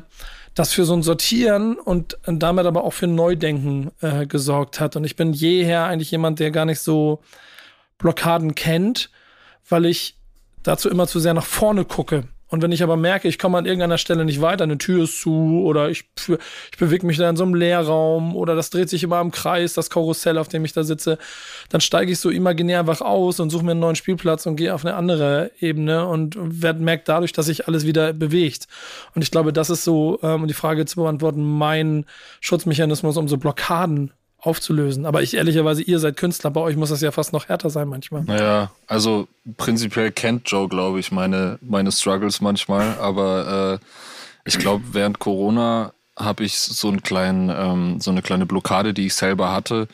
das 0.55 0.73
für 0.73 0.85
so 0.85 0.95
ein 0.95 1.03
Sortieren 1.03 1.77
und 1.77 2.19
damit 2.27 2.67
aber 2.67 2.85
auch 2.85 2.93
für 2.93 3.07
Neudenken 3.07 3.91
äh, 4.01 4.27
gesorgt 4.27 4.81
hat. 4.81 4.97
Und 4.97 5.05
ich 5.05 5.17
bin 5.17 5.33
jeher 5.33 5.85
eigentlich 5.85 6.11
jemand, 6.11 6.41
der 6.41 6.51
gar 6.51 6.67
nicht 6.67 6.81
so 6.81 7.21
Blockaden 7.99 8.55
kennt, 8.55 9.11
weil 9.69 9.87
ich 9.87 10.17
dazu 10.63 10.91
immer 10.91 11.07
zu 11.07 11.21
sehr 11.21 11.35
nach 11.35 11.47
vorne 11.47 11.85
gucke. 11.85 12.25
Und 12.53 12.61
wenn 12.61 12.71
ich 12.71 12.83
aber 12.83 12.99
merke, 12.99 13.29
ich 13.29 13.39
komme 13.39 13.57
an 13.57 13.65
irgendeiner 13.65 13.97
Stelle 13.97 14.27
nicht 14.27 14.43
weiter, 14.43 14.65
eine 14.65 14.77
Tür 14.77 15.05
ist 15.05 15.23
zu 15.23 15.63
oder 15.65 15.89
ich, 15.89 16.05
ich 16.71 16.79
bewege 16.79 17.07
mich 17.07 17.17
da 17.17 17.31
in 17.31 17.37
so 17.37 17.45
einem 17.45 17.55
Leerraum 17.55 18.37
oder 18.37 18.55
das 18.55 18.69
dreht 18.69 18.91
sich 18.91 19.03
immer 19.03 19.23
im 19.23 19.31
Kreis, 19.31 19.73
das 19.73 19.89
Karussell, 19.89 20.37
auf 20.37 20.49
dem 20.49 20.63
ich 20.67 20.75
da 20.75 20.85
sitze, 20.85 21.17
dann 21.71 21.81
steige 21.81 22.13
ich 22.13 22.21
so 22.21 22.29
imaginär 22.29 22.81
einfach 22.81 23.01
aus 23.01 23.41
und 23.41 23.49
suche 23.49 23.65
mir 23.65 23.71
einen 23.71 23.81
neuen 23.81 23.97
Spielplatz 23.97 24.45
und 24.45 24.57
gehe 24.57 24.75
auf 24.75 24.85
eine 24.85 24.97
andere 24.97 25.51
Ebene 25.61 26.07
und 26.07 26.37
werd, 26.39 26.79
merke 26.79 27.05
dadurch, 27.07 27.33
dass 27.33 27.47
sich 27.47 27.69
alles 27.69 27.87
wieder 27.87 28.13
bewegt. 28.13 28.69
Und 29.15 29.23
ich 29.23 29.31
glaube, 29.31 29.55
das 29.55 29.71
ist 29.71 29.85
so, 29.85 30.19
ähm, 30.23 30.43
um 30.43 30.47
die 30.47 30.53
Frage 30.53 30.85
zu 30.85 30.97
beantworten, 30.97 31.43
mein 31.43 32.05
Schutzmechanismus, 32.43 33.17
um 33.17 33.29
so 33.29 33.39
Blockaden 33.39 34.13
aufzulösen. 34.43 35.06
Aber 35.06 35.23
ich 35.23 35.35
ehrlicherweise, 35.35 35.83
ihr 35.83 35.99
seid 35.99 36.17
Künstler, 36.17 36.50
bei 36.50 36.61
euch 36.61 36.77
muss 36.77 36.91
das 36.91 37.00
ja 37.00 37.12
fast 37.12 37.33
noch 37.33 37.49
härter 37.49 37.71
sein 37.71 37.89
manchmal. 37.89 38.25
Naja, 38.25 38.73
also 38.87 39.29
prinzipiell 39.56 40.11
kennt 40.11 40.50
Joe, 40.50 40.69
glaube 40.69 41.00
ich, 41.00 41.12
meine, 41.12 41.59
meine 41.62 41.93
Struggles 41.93 42.41
manchmal. 42.41 42.99
Aber 42.99 43.81
äh, 43.81 43.87
ich 44.44 44.59
glaube, 44.59 44.85
während 44.93 45.21
Corona 45.21 45.93
habe 46.19 46.44
ich 46.44 46.59
so, 46.59 46.89
einen 46.89 47.03
kleinen, 47.03 47.50
ähm, 47.50 48.00
so 48.00 48.11
eine 48.11 48.21
kleine 48.21 48.44
Blockade, 48.44 48.93
die 48.93 49.06
ich 49.06 49.15
selber 49.15 49.53
hatte, 49.53 49.89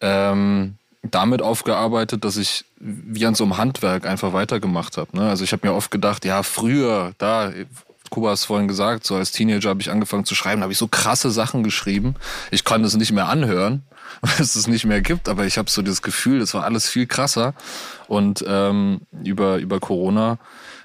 ähm, 0.00 0.74
damit 1.02 1.40
aufgearbeitet, 1.40 2.24
dass 2.24 2.36
ich 2.36 2.64
wie 2.78 3.24
an 3.26 3.34
so 3.34 3.44
einem 3.44 3.56
Handwerk 3.56 4.06
einfach 4.06 4.32
weitergemacht 4.32 4.98
habe. 4.98 5.16
Ne? 5.16 5.28
Also 5.28 5.44
ich 5.44 5.52
habe 5.52 5.66
mir 5.66 5.74
oft 5.74 5.90
gedacht, 5.90 6.24
ja, 6.24 6.42
früher, 6.42 7.12
da 7.18 7.52
Kuba 8.10 8.28
hat 8.28 8.34
es 8.34 8.44
vorhin 8.44 8.68
gesagt, 8.68 9.06
so 9.06 9.16
als 9.16 9.32
Teenager 9.32 9.70
habe 9.70 9.80
ich 9.80 9.90
angefangen 9.90 10.24
zu 10.24 10.34
schreiben, 10.34 10.62
habe 10.62 10.72
ich 10.72 10.78
so 10.78 10.88
krasse 10.88 11.30
Sachen 11.30 11.62
geschrieben. 11.62 12.14
Ich 12.50 12.64
kann 12.64 12.84
es 12.84 12.96
nicht 12.96 13.12
mehr 13.12 13.28
anhören, 13.28 13.82
weil 14.20 14.40
es 14.40 14.56
es 14.56 14.66
nicht 14.66 14.84
mehr 14.84 15.00
gibt, 15.00 15.28
aber 15.28 15.46
ich 15.46 15.58
habe 15.58 15.70
so 15.70 15.82
das 15.82 16.02
Gefühl, 16.02 16.40
das 16.40 16.54
war 16.54 16.64
alles 16.64 16.88
viel 16.88 17.06
krasser. 17.06 17.54
Und 18.08 18.44
ähm, 18.46 19.00
über, 19.24 19.58
über 19.58 19.80
Corona 19.80 20.38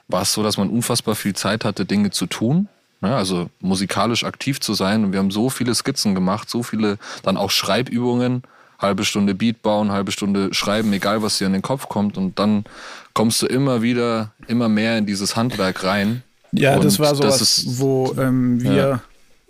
war 0.07 0.23
es 0.23 0.33
so, 0.33 0.43
dass 0.43 0.57
man 0.57 0.69
unfassbar 0.69 1.15
viel 1.15 1.33
Zeit 1.33 1.65
hatte, 1.65 1.85
Dinge 1.85 2.11
zu 2.11 2.25
tun. 2.25 2.67
Ne? 3.01 3.15
also 3.15 3.49
musikalisch 3.59 4.23
aktiv 4.23 4.59
zu 4.59 4.73
sein. 4.73 5.03
Und 5.03 5.11
wir 5.11 5.19
haben 5.19 5.31
so 5.31 5.49
viele 5.49 5.73
Skizzen 5.73 6.15
gemacht, 6.15 6.49
so 6.49 6.63
viele 6.63 6.97
dann 7.23 7.35
auch 7.35 7.49
Schreibübungen, 7.49 8.43
halbe 8.79 9.05
Stunde 9.05 9.35
Beat 9.35 9.61
bauen, 9.61 9.91
halbe 9.91 10.11
Stunde 10.11 10.53
schreiben, 10.53 10.93
egal 10.93 11.21
was 11.21 11.37
dir 11.37 11.47
in 11.47 11.53
den 11.53 11.61
Kopf 11.61 11.89
kommt. 11.89 12.17
Und 12.17 12.39
dann 12.39 12.65
kommst 13.13 13.41
du 13.41 13.47
immer 13.47 13.81
wieder, 13.81 14.31
immer 14.47 14.69
mehr 14.69 14.97
in 14.97 15.05
dieses 15.05 15.35
Handwerk 15.35 15.83
rein. 15.83 16.23
Ja, 16.51 16.75
und 16.75 16.83
das 16.83 16.99
war 16.99 17.15
so 17.15 17.23
was, 17.23 17.79
wo 17.79 18.13
ähm, 18.17 18.61
wir, 18.61 18.73
ja. 18.73 19.03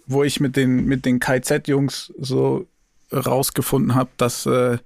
wo 0.06 0.24
ich 0.24 0.39
mit 0.39 0.56
den, 0.56 0.86
mit 0.86 1.06
den 1.06 1.19
KZ-Jungs 1.19 2.13
so 2.19 2.68
rausgefunden 3.12 3.95
habe, 3.95 4.09
dass 4.18 4.45
äh, 4.45 4.77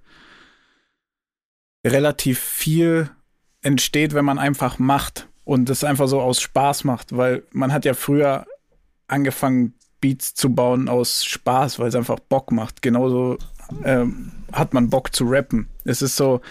relativ 1.86 2.40
viel 2.40 3.10
entsteht, 3.62 4.14
wenn 4.14 4.26
man 4.26 4.40
einfach 4.40 4.80
macht 4.80 5.28
und 5.44 5.70
das 5.70 5.84
einfach 5.84 6.08
so 6.08 6.22
aus 6.22 6.42
Spaß 6.42 6.84
macht, 6.84 7.16
weil 7.16 7.44
man 7.52 7.74
hat 7.74 7.86
ja 7.86 7.94
früher 7.94 8.46
angefangen, 9.08 9.74
Beats 10.02 10.34
zu 10.36 10.54
bauen 10.54 10.90
aus 10.90 11.26
Spaß, 11.26 11.80
weil 11.80 11.88
es 11.88 11.96
einfach 11.96 12.20
Bock 12.20 12.52
macht. 12.52 12.82
Genauso 12.82 13.38
ähm, 13.84 14.32
hat 14.52 14.74
man 14.74 14.90
Bock 14.90 15.16
zu 15.16 15.26
rappen. 15.26 15.68
Es 15.84 16.02
ist 16.02 16.16
so, 16.16 16.42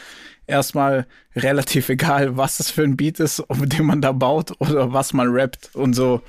erstmal 0.46 1.06
relativ 1.34 1.88
egal, 1.88 2.36
was 2.36 2.60
es 2.60 2.70
für 2.70 2.82
ein 2.82 2.96
Beat 2.96 3.20
ist, 3.20 3.42
mit 3.56 3.78
dem 3.78 3.86
man 3.86 4.00
da 4.00 4.12
baut 4.12 4.52
oder 4.60 4.92
was 4.92 5.12
man 5.12 5.28
rappt. 5.28 5.74
Und 5.74 5.94
so 5.94 6.22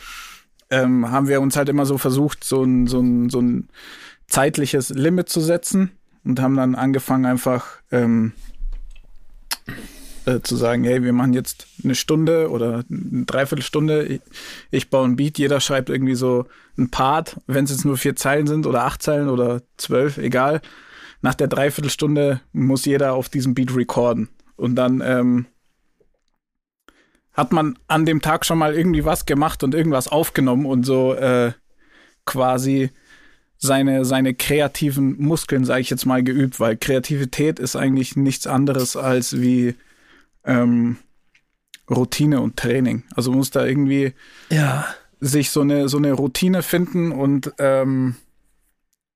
ähm, 0.70 1.10
haben 1.12 1.28
wir 1.28 1.42
uns 1.42 1.56
halt 1.56 1.70
immer 1.70 1.86
so 1.86 1.98
versucht, 1.98 2.44
so 2.44 2.64
ein, 2.64 2.88
so 2.88 3.00
ein, 3.00 3.30
so 3.30 3.40
ein 3.40 3.70
zeitliches 4.28 4.90
Limit 4.90 5.30
zu 5.30 5.40
setzen 5.40 5.92
und 6.24 6.42
haben 6.42 6.56
dann 6.56 6.76
angefangen 6.76 7.26
einfach 7.26 7.66
ähm, 7.92 8.34
äh, 10.26 10.42
zu 10.42 10.56
sagen, 10.56 10.84
hey, 10.84 11.04
wir 11.04 11.14
machen 11.14 11.34
jetzt 11.34 11.68
eine 11.84 11.94
Stunde 11.94 12.50
oder 12.50 12.84
eine 12.90 13.26
Dreiviertelstunde, 13.26 14.06
ich, 14.06 14.22
ich 14.72 14.90
baue 14.90 15.08
ein 15.08 15.16
Beat, 15.16 15.38
jeder 15.38 15.60
schreibt 15.60 15.90
irgendwie 15.90 16.16
so 16.16 16.48
ein 16.78 16.90
Part, 16.90 17.40
wenn 17.46 17.66
es 17.66 17.72
jetzt 17.72 17.86
nur 17.86 17.98
vier 17.98 18.16
Zeilen 18.16 18.48
sind 18.48 18.66
oder 18.66 18.86
acht 18.86 19.04
Zeilen 19.04 19.30
oder 19.30 19.62
zwölf, 19.78 20.18
egal 20.18 20.62
nach 21.26 21.34
der 21.34 21.48
Dreiviertelstunde 21.48 22.40
muss 22.54 22.86
jeder 22.86 23.14
auf 23.14 23.30
diesem 23.30 23.56
Beat 23.56 23.76
recorden. 23.76 24.30
Und 24.58 24.76
dann 24.76 25.02
ähm, 25.04 25.48
hat 27.34 27.52
man 27.52 27.80
an 27.88 28.06
dem 28.06 28.22
Tag 28.22 28.46
schon 28.46 28.60
mal 28.60 28.76
irgendwie 28.76 29.06
was 29.06 29.26
gemacht 29.26 29.64
und 29.64 29.74
irgendwas 29.74 30.08
aufgenommen 30.08 30.68
und 30.68 30.86
so 30.86 31.16
äh, 31.16 31.54
quasi 32.26 32.92
seine, 33.58 34.06
seine 34.06 34.36
kreativen 34.36 35.20
Muskeln, 35.20 35.66
sage 35.66 35.82
ich 35.82 35.90
jetzt 35.90 36.06
mal, 36.06 36.22
geübt, 36.22 36.60
weil 36.60 36.78
Kreativität 36.78 37.58
ist 37.58 37.76
eigentlich 37.76 38.16
nichts 38.16 38.46
anderes 38.46 38.96
als 38.96 39.42
wie 39.42 39.74
ähm, 40.44 40.98
Routine 41.90 42.40
und 42.40 42.56
Training. 42.56 43.02
Also 43.16 43.32
muss 43.32 43.50
da 43.50 43.66
irgendwie 43.66 44.14
ja. 44.52 44.86
sich 45.22 45.50
so 45.50 45.62
eine, 45.62 45.90
so 45.90 45.98
eine 45.98 46.14
Routine 46.14 46.62
finden 46.62 47.12
und 47.12 47.52
ähm, 47.58 48.16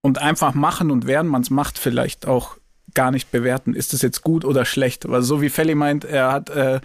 und 0.02 0.20
einfach 0.20 0.54
machen 0.54 0.92
und 0.92 1.08
während 1.08 1.30
man 1.30 1.42
es 1.42 1.50
macht, 1.50 1.78
vielleicht 1.78 2.26
auch 2.26 2.58
gar 2.94 3.12
nicht 3.12 3.32
bewerten, 3.32 3.74
ist 3.74 3.94
es 3.94 4.02
jetzt 4.02 4.22
gut 4.24 4.46
oder 4.46 4.66
schlecht. 4.66 5.08
Weil 5.08 5.22
so 5.22 5.42
wie 5.42 5.50
Felly 5.50 5.76
meint, 5.76 6.06
er 6.06 6.32
hat, 6.32 6.50
äh, 6.50 6.80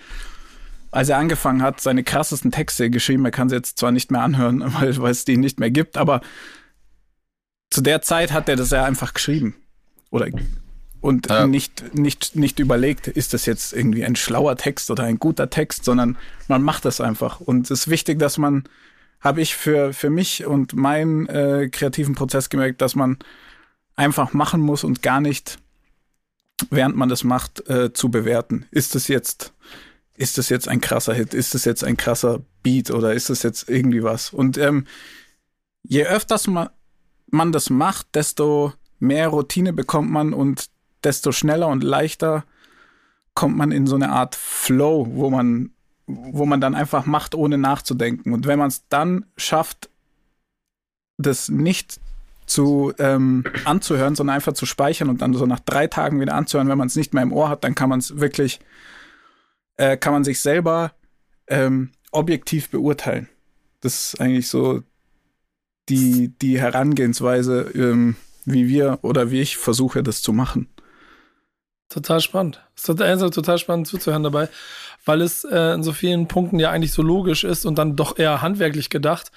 als 0.90 1.09
er 1.09 1.18
angefangen 1.18 1.62
hat, 1.62 1.80
seine 1.80 2.04
krassesten 2.04 2.50
Texte 2.50 2.90
geschrieben. 2.90 3.25
Er 3.25 3.30
kann 3.30 3.49
sie 3.49 3.56
jetzt 3.56 3.78
zwar 3.78 3.92
nicht 3.92 4.11
mehr 4.11 4.23
anhören, 4.23 4.62
weil, 4.80 4.97
weil 4.99 5.12
es 5.12 5.25
die 5.25 5.37
nicht 5.37 5.61
mehr 5.61 5.71
gibt, 5.71 5.97
aber 5.97 6.21
zu 7.71 7.80
der 7.80 8.02
Zeit 8.02 8.33
hat 8.33 8.49
er 8.49 8.56
das 8.56 8.71
ja 8.71 8.85
einfach 8.85 9.14
geschrieben. 9.14 9.56
Oder 10.11 10.28
und 11.00 11.28
ja. 11.28 11.47
nicht, 11.47 11.94
nicht, 11.94 12.35
nicht 12.35 12.59
überlegt, 12.61 13.09
ist 13.09 13.35
das 13.35 13.44
jetzt 13.44 13.75
irgendwie 13.75 14.06
ein 14.06 14.16
schlauer 14.16 14.56
Text 14.56 14.90
oder 14.90 15.02
ein 15.02 15.18
guter 15.18 15.50
Text, 15.50 15.85
sondern 15.85 16.16
man 16.49 16.62
macht 16.62 16.87
das 16.87 16.99
einfach. 17.00 17.40
Und 17.40 17.71
es 17.71 17.80
ist 17.80 17.90
wichtig, 17.90 18.18
dass 18.18 18.38
man 18.38 18.64
habe 19.24 19.40
ich 19.40 19.56
für, 19.56 19.94
für 19.94 20.10
mich 20.10 20.44
und 20.44 20.74
meinen 20.74 21.26
äh, 21.26 21.70
kreativen 21.72 22.14
Prozess 22.14 22.50
gemerkt, 22.50 22.82
dass 22.82 22.94
man 22.94 23.18
einfach 23.96 24.34
machen 24.34 24.60
muss 24.60 24.84
und 24.84 25.02
gar 25.02 25.22
nicht, 25.22 25.58
während 26.70 26.94
man 26.94 27.08
das 27.08 27.24
macht, 27.24 27.66
äh, 27.68 27.92
zu 27.94 28.10
bewerten. 28.10 28.66
Ist 28.70 28.94
das 28.94 29.08
jetzt, 29.08 29.54
ist 30.14 30.36
das 30.36 30.50
jetzt 30.50 30.68
ein 30.68 30.82
krasser 30.82 31.14
Hit? 31.14 31.32
Ist 31.32 31.54
das 31.54 31.64
jetzt 31.64 31.84
ein 31.84 31.96
krasser 31.96 32.42
Beat 32.62 32.90
oder 32.90 33.14
ist 33.14 33.30
das 33.30 33.42
jetzt 33.42 33.68
irgendwie 33.70 34.02
was? 34.02 34.30
Und 34.30 34.58
ähm, 34.58 34.86
je 35.82 36.04
öfters 36.04 36.46
man, 36.46 36.68
man 37.30 37.50
das 37.50 37.70
macht, 37.70 38.14
desto 38.14 38.74
mehr 38.98 39.28
Routine 39.28 39.72
bekommt 39.72 40.10
man 40.10 40.34
und 40.34 40.68
desto 41.02 41.32
schneller 41.32 41.68
und 41.68 41.82
leichter 41.82 42.44
kommt 43.34 43.56
man 43.56 43.72
in 43.72 43.86
so 43.86 43.94
eine 43.94 44.10
Art 44.10 44.34
Flow, 44.34 45.06
wo 45.10 45.30
man 45.30 45.73
wo 46.06 46.44
man 46.46 46.61
dann 46.61 46.75
einfach 46.75 47.06
macht, 47.06 47.34
ohne 47.34 47.58
nachzudenken. 47.58 48.32
Und 48.32 48.46
wenn 48.46 48.58
man 48.58 48.68
es 48.68 48.87
dann 48.88 49.26
schafft, 49.37 49.88
das 51.16 51.49
nicht 51.49 52.00
zu 52.46 52.92
ähm, 52.99 53.44
anzuhören, 53.64 54.14
sondern 54.14 54.37
einfach 54.37 54.52
zu 54.52 54.66
speichern 54.66 55.08
und 55.08 55.23
dann 55.23 55.32
so 55.34 55.46
nach 55.46 55.61
drei 55.61 55.87
Tagen 55.87 56.20
wieder 56.20 56.34
anzuhören, 56.34 56.68
wenn 56.68 56.78
man 56.78 56.88
es 56.88 56.96
nicht 56.96 57.14
mehr 57.14 57.23
im 57.23 57.32
Ohr 57.32 57.49
hat, 57.49 57.64
dann 57.64 57.75
kann 57.75 57.88
man 57.88 58.00
es 58.00 58.18
wirklich, 58.20 58.61
äh, 59.76 59.96
kann 59.96 60.12
man 60.12 60.25
sich 60.25 60.40
selber 60.40 60.92
ähm, 61.46 61.92
objektiv 62.11 62.70
beurteilen. 62.70 63.28
Das 63.80 64.12
ist 64.14 64.20
eigentlich 64.20 64.49
so 64.49 64.82
die, 65.88 66.32
die 66.40 66.61
Herangehensweise, 66.61 67.70
ähm, 67.75 68.16
wie 68.44 68.68
wir 68.68 68.99
oder 69.02 69.30
wie 69.30 69.40
ich 69.40 69.56
versuche, 69.56 70.02
das 70.02 70.23
zu 70.23 70.32
machen. 70.32 70.68
total 71.88 72.20
spannend. 72.20 72.62
Es 72.75 72.82
ist 72.82 72.87
total, 72.87 73.30
total 73.30 73.58
spannend 73.58 73.87
zuzuhören 73.87 74.23
dabei, 74.23 74.49
weil 75.04 75.20
es 75.20 75.44
äh, 75.44 75.75
in 75.75 75.82
so 75.82 75.92
vielen 75.92 76.28
Punkten 76.28 76.58
ja 76.58 76.70
eigentlich 76.70 76.92
so 76.92 77.02
logisch 77.02 77.44
ist 77.44 77.66
und 77.66 77.78
dann 77.78 77.96
doch 77.96 78.18
eher 78.18 78.42
handwerklich 78.42 78.90
gedacht 78.90 79.30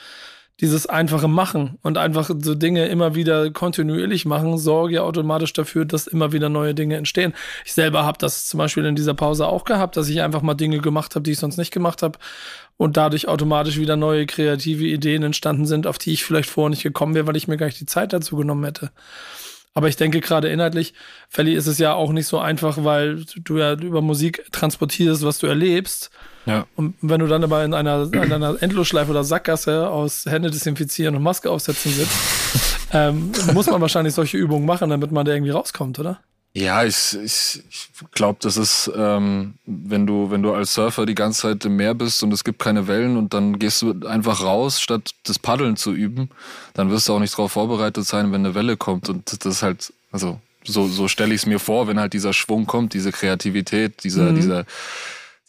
dieses 0.59 0.87
einfache 0.87 1.27
Machen 1.27 1.77
und 1.83 1.97
einfach 1.97 2.31
so 2.39 2.55
Dinge 2.55 2.87
immer 2.87 3.13
wieder 3.13 3.51
kontinuierlich 3.51 4.25
machen, 4.25 4.57
sorge 4.57 4.95
ja 4.95 5.01
automatisch 5.03 5.53
dafür, 5.53 5.85
dass 5.85 6.07
immer 6.07 6.31
wieder 6.31 6.49
neue 6.49 6.73
Dinge 6.73 6.95
entstehen. 6.95 7.33
Ich 7.63 7.73
selber 7.73 8.05
habe 8.05 8.17
das 8.17 8.47
zum 8.47 8.57
Beispiel 8.57 8.85
in 8.85 8.95
dieser 8.95 9.13
Pause 9.13 9.47
auch 9.47 9.65
gehabt, 9.65 9.97
dass 9.97 10.09
ich 10.09 10.21
einfach 10.21 10.41
mal 10.41 10.55
Dinge 10.55 10.79
gemacht 10.79 11.13
habe, 11.13 11.23
die 11.23 11.31
ich 11.31 11.39
sonst 11.39 11.57
nicht 11.57 11.71
gemacht 11.71 12.01
habe 12.01 12.17
und 12.75 12.97
dadurch 12.97 13.27
automatisch 13.27 13.77
wieder 13.77 13.95
neue 13.97 14.25
kreative 14.25 14.85
Ideen 14.85 15.21
entstanden 15.21 15.67
sind, 15.67 15.85
auf 15.85 15.99
die 15.99 16.13
ich 16.13 16.25
vielleicht 16.25 16.49
vorher 16.49 16.71
nicht 16.71 16.83
gekommen 16.83 17.13
wäre, 17.13 17.27
weil 17.27 17.37
ich 17.37 17.47
mir 17.47 17.57
gar 17.57 17.67
nicht 17.67 17.79
die 17.79 17.85
Zeit 17.85 18.11
dazu 18.11 18.35
genommen 18.35 18.65
hätte. 18.65 18.89
Aber 19.73 19.87
ich 19.87 19.95
denke 19.95 20.21
gerade 20.21 20.49
inhaltlich, 20.49 20.93
Felly, 21.29 21.53
ist 21.53 21.67
es 21.67 21.77
ja 21.77 21.93
auch 21.93 22.11
nicht 22.11 22.27
so 22.27 22.39
einfach, 22.39 22.83
weil 22.83 23.23
du 23.35 23.57
ja 23.57 23.73
über 23.73 24.01
Musik 24.01 24.45
transportierst, 24.51 25.23
was 25.23 25.37
du 25.37 25.47
erlebst 25.47 26.09
ja. 26.47 26.65
Und 26.77 26.95
wenn 27.01 27.19
du 27.19 27.27
dann 27.27 27.43
aber 27.43 27.63
in 27.65 27.73
einer, 27.73 28.09
in 28.11 28.31
einer 28.31 28.61
Endlosschleife 28.63 29.11
oder 29.11 29.25
Sackgasse 29.25 29.89
aus 29.89 30.25
Hände 30.25 30.49
desinfizieren 30.49 31.15
und 31.15 31.21
Maske 31.21 31.51
aufsetzen 31.51 31.91
sitzt, 31.91 32.87
ähm, 32.93 33.33
muss 33.53 33.67
man 33.67 33.81
wahrscheinlich 33.81 34.13
solche 34.13 34.37
Übungen 34.37 34.65
machen, 34.65 34.89
damit 34.89 35.11
man 35.11 35.25
da 35.25 35.33
irgendwie 35.33 35.51
rauskommt, 35.51 35.99
oder? 35.99 36.21
Ja, 36.57 36.83
ich, 36.83 37.15
ich, 37.23 37.61
ich 37.69 38.11
glaube, 38.13 38.39
das 38.41 38.57
ist, 38.57 38.91
ähm, 38.95 39.53
wenn 39.67 40.07
du, 40.07 40.31
wenn 40.31 40.41
du 40.41 40.53
als 40.53 40.73
Surfer 40.73 41.05
die 41.05 41.13
ganze 41.13 41.41
Zeit 41.41 41.65
im 41.65 41.75
Meer 41.75 41.93
bist 41.93 42.23
und 42.23 42.33
es 42.33 42.43
gibt 42.43 42.57
keine 42.57 42.87
Wellen 42.87 43.15
und 43.15 43.35
dann 43.35 43.59
gehst 43.59 43.83
du 43.83 43.93
einfach 44.07 44.41
raus, 44.41 44.81
statt 44.81 45.11
das 45.23 45.37
Paddeln 45.37 45.77
zu 45.77 45.93
üben, 45.93 46.31
dann 46.73 46.89
wirst 46.89 47.07
du 47.07 47.13
auch 47.13 47.19
nicht 47.19 47.33
darauf 47.33 47.51
vorbereitet 47.51 48.07
sein, 48.07 48.31
wenn 48.31 48.43
eine 48.43 48.55
Welle 48.55 48.75
kommt. 48.75 49.07
Und 49.07 49.45
das 49.45 49.57
ist 49.57 49.61
halt, 49.61 49.93
also 50.11 50.41
so, 50.63 50.87
so 50.87 51.07
stelle 51.07 51.35
ich 51.35 51.41
es 51.41 51.45
mir 51.45 51.59
vor, 51.59 51.87
wenn 51.87 51.99
halt 51.99 52.13
dieser 52.13 52.33
Schwung 52.33 52.65
kommt, 52.65 52.95
diese 52.95 53.11
Kreativität, 53.11 54.03
dieser, 54.03 54.31
mhm. 54.31 54.35
dieser 54.35 54.65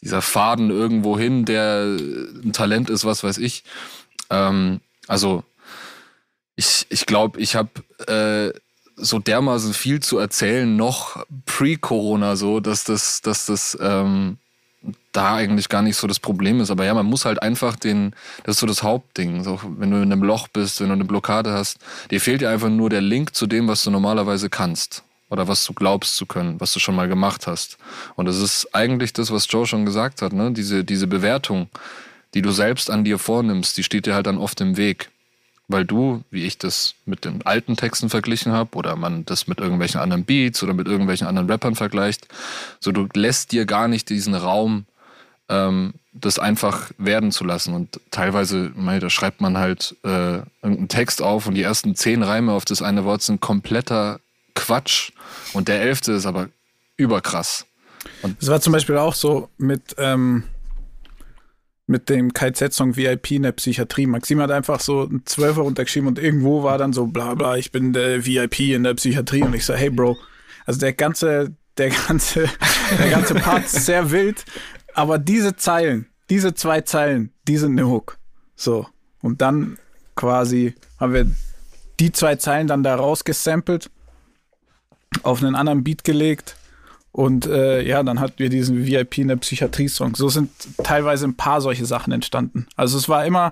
dieser 0.01 0.21
Faden 0.21 0.69
irgendwo 0.69 1.17
hin, 1.17 1.43
der 1.43 1.97
ein 1.97 2.53
Talent 2.53 2.89
ist, 2.89 3.03
was 3.03 3.23
weiß 3.23 3.37
ich. 3.39 3.63
Ähm, 4.29 4.79
also 5.07 5.43
ich, 6.55 6.85
ich 6.89 7.05
glaube, 7.05 7.39
ich 7.41 7.55
habe 7.55 7.69
äh, 8.07 8.53
so 9.01 9.19
dermaßen 9.19 9.73
viel 9.73 10.01
zu 10.01 10.17
erzählen, 10.17 10.75
noch 10.75 11.25
pre-Corona 11.45 12.35
so, 12.35 12.59
dass 12.59 12.83
das, 12.83 13.21
dass 13.21 13.45
das 13.45 13.77
ähm, 13.81 14.37
da 15.11 15.35
eigentlich 15.35 15.69
gar 15.69 15.81
nicht 15.81 15.97
so 15.97 16.07
das 16.07 16.19
Problem 16.19 16.61
ist. 16.61 16.71
Aber 16.71 16.85
ja, 16.85 16.93
man 16.93 17.05
muss 17.05 17.25
halt 17.25 17.41
einfach 17.41 17.75
den, 17.75 18.13
das 18.43 18.55
ist 18.55 18.59
so 18.59 18.67
das 18.67 18.83
Hauptding. 18.83 19.43
So, 19.43 19.59
wenn 19.77 19.91
du 19.91 19.97
in 19.97 20.11
einem 20.11 20.23
Loch 20.23 20.47
bist, 20.47 20.79
wenn 20.81 20.87
du 20.87 20.93
eine 20.93 21.05
Blockade 21.05 21.51
hast, 21.51 21.79
dir 22.11 22.21
fehlt 22.21 22.41
ja 22.41 22.51
einfach 22.51 22.69
nur 22.69 22.89
der 22.89 23.01
Link 23.01 23.35
zu 23.35 23.47
dem, 23.47 23.67
was 23.67 23.83
du 23.83 23.91
normalerweise 23.91 24.49
kannst 24.49 25.03
oder 25.29 25.47
was 25.47 25.65
du 25.65 25.73
glaubst 25.73 26.15
zu 26.15 26.25
können, 26.25 26.59
was 26.59 26.73
du 26.73 26.79
schon 26.79 26.95
mal 26.95 27.07
gemacht 27.07 27.47
hast. 27.47 27.77
Und 28.15 28.25
das 28.25 28.37
ist 28.37 28.73
eigentlich 28.73 29.13
das, 29.13 29.31
was 29.31 29.47
Joe 29.49 29.65
schon 29.65 29.85
gesagt 29.85 30.21
hat, 30.21 30.33
ne? 30.33 30.51
Diese, 30.51 30.83
diese 30.83 31.07
Bewertung, 31.07 31.69
die 32.33 32.41
du 32.41 32.51
selbst 32.51 32.89
an 32.89 33.03
dir 33.03 33.19
vornimmst, 33.19 33.77
die 33.77 33.83
steht 33.83 34.05
dir 34.05 34.15
halt 34.15 34.27
dann 34.27 34.37
oft 34.37 34.61
im 34.61 34.77
Weg. 34.77 35.09
Weil 35.69 35.85
du, 35.85 36.23
wie 36.31 36.45
ich 36.45 36.57
das 36.57 36.95
mit 37.05 37.25
den 37.25 37.45
alten 37.45 37.77
Texten 37.77 38.09
verglichen 38.09 38.51
habe, 38.51 38.75
oder 38.75 38.95
man 38.95 39.23
das 39.25 39.47
mit 39.47 39.59
irgendwelchen 39.59 40.01
anderen 40.01 40.25
Beats 40.25 40.63
oder 40.63 40.73
mit 40.73 40.87
irgendwelchen 40.87 41.27
anderen 41.27 41.49
Rappern 41.49 41.75
vergleicht, 41.75 42.27
so 42.79 42.91
du 42.91 43.07
lässt 43.13 43.51
dir 43.51 43.65
gar 43.65 43.87
nicht 43.87 44.09
diesen 44.09 44.33
Raum, 44.33 44.85
ähm, 45.47 45.93
das 46.11 46.39
einfach 46.39 46.89
werden 46.97 47.31
zu 47.31 47.43
lassen. 47.43 47.75
Und 47.75 47.99
teilweise, 48.09 48.71
mei, 48.75 48.99
da 48.99 49.11
schreibt 49.11 49.41
man 49.41 49.59
halt 49.59 49.95
äh, 50.03 50.41
irgendeinen 50.61 50.87
Text 50.87 51.21
auf 51.21 51.45
und 51.45 51.53
die 51.53 51.63
ersten 51.63 51.95
zehn 51.95 52.23
Reime 52.23 52.51
auf 52.51 52.65
das 52.65 52.81
eine 52.81 53.05
Wort 53.05 53.21
sind 53.21 53.39
kompletter 53.39 54.19
Quatsch. 54.55 55.11
Und 55.53 55.67
der 55.67 55.81
elfte 55.81 56.13
ist 56.13 56.25
aber 56.25 56.49
überkrass. 56.97 57.67
Und 58.23 58.41
das 58.41 58.49
war 58.49 58.59
zum 58.59 58.73
Beispiel 58.73 58.97
auch 58.97 59.13
so 59.13 59.49
mit, 59.57 59.95
ähm, 59.99 60.45
mit 61.89 62.07
dem 62.07 62.33
KZ-Song 62.33 62.95
VIP 62.95 63.31
in 63.31 63.43
der 63.43 63.51
Psychiatrie. 63.51 64.05
Maxim 64.05 64.39
hat 64.41 64.51
einfach 64.51 64.79
so 64.79 65.01
einen 65.01 65.25
Zwölfer 65.25 65.61
runtergeschrieben 65.61 66.07
und 66.07 66.19
irgendwo 66.19 66.61
war 66.61 66.77
dann 66.77 66.93
so 66.93 67.07
bla 67.07 67.33
bla, 67.33 67.57
ich 67.57 67.71
bin 67.71 67.93
der 67.93 68.25
VIP 68.25 68.59
in 68.59 68.83
der 68.83 68.93
Psychiatrie 68.93 69.41
und 69.41 69.55
ich 69.55 69.65
so, 69.65 69.73
hey 69.73 69.89
Bro, 69.89 70.15
also 70.65 70.79
der 70.79 70.93
ganze, 70.93 71.55
der 71.77 71.89
ganze, 71.89 72.47
der 72.99 73.09
ganze 73.09 73.33
Part 73.33 73.65
ist 73.65 73.87
sehr 73.87 74.11
wild, 74.11 74.45
aber 74.93 75.17
diese 75.17 75.55
Zeilen, 75.55 76.05
diese 76.29 76.53
zwei 76.53 76.81
Zeilen, 76.81 77.33
die 77.47 77.57
sind 77.57 77.71
eine 77.71 77.87
Hook. 77.87 78.19
So. 78.55 78.85
Und 79.21 79.41
dann 79.41 79.77
quasi 80.15 80.75
haben 80.99 81.13
wir 81.13 81.27
die 81.99 82.11
zwei 82.11 82.35
Zeilen 82.35 82.67
dann 82.67 82.83
da 82.83 82.95
rausgesampelt 82.95 83.89
auf 85.23 85.41
einen 85.41 85.55
anderen 85.55 85.83
Beat 85.83 86.03
gelegt. 86.03 86.55
Und 87.19 87.47
äh, 87.47 87.81
ja, 87.81 88.01
dann 88.01 88.21
hatten 88.21 88.39
wir 88.39 88.47
diesen 88.47 88.85
VIP 88.85 89.17
in 89.17 89.27
der 89.27 89.35
Psychiatrie-Song. 89.35 90.15
So 90.15 90.29
sind 90.29 90.51
teilweise 90.85 91.27
ein 91.27 91.35
paar 91.35 91.59
solche 91.59 91.85
Sachen 91.85 92.13
entstanden. 92.13 92.65
Also 92.77 92.97
es 92.97 93.09
war 93.09 93.25
immer, 93.25 93.51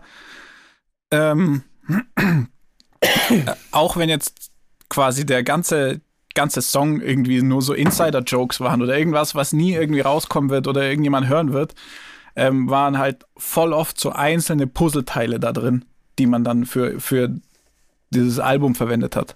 ähm, 1.12 1.64
auch 3.72 3.98
wenn 3.98 4.08
jetzt 4.08 4.52
quasi 4.88 5.26
der 5.26 5.44
ganze, 5.44 6.00
ganze 6.34 6.62
Song 6.62 7.02
irgendwie 7.02 7.42
nur 7.42 7.62
so 7.62 7.74
Insider-Jokes 7.74 8.62
waren 8.62 8.82
oder 8.82 8.98
irgendwas, 8.98 9.36
was 9.36 9.52
nie 9.52 9.74
irgendwie 9.74 10.00
rauskommen 10.00 10.50
wird 10.50 10.70
oder 10.70 10.84
irgendjemand 10.84 11.28
hören 11.28 11.52
wird, 11.52 11.76
ähm, 12.38 12.70
waren 12.70 12.98
halt 12.98 13.26
voll 13.36 13.74
oft 13.74 14.00
so 14.00 14.14
einzelne 14.14 14.68
Puzzleteile 14.68 15.42
da 15.42 15.52
drin, 15.52 15.84
die 16.20 16.28
man 16.28 16.46
dann 16.46 16.66
für, 16.66 17.02
für 17.02 17.36
dieses 18.12 18.40
Album 18.40 18.76
verwendet 18.76 19.18
hat. 19.18 19.36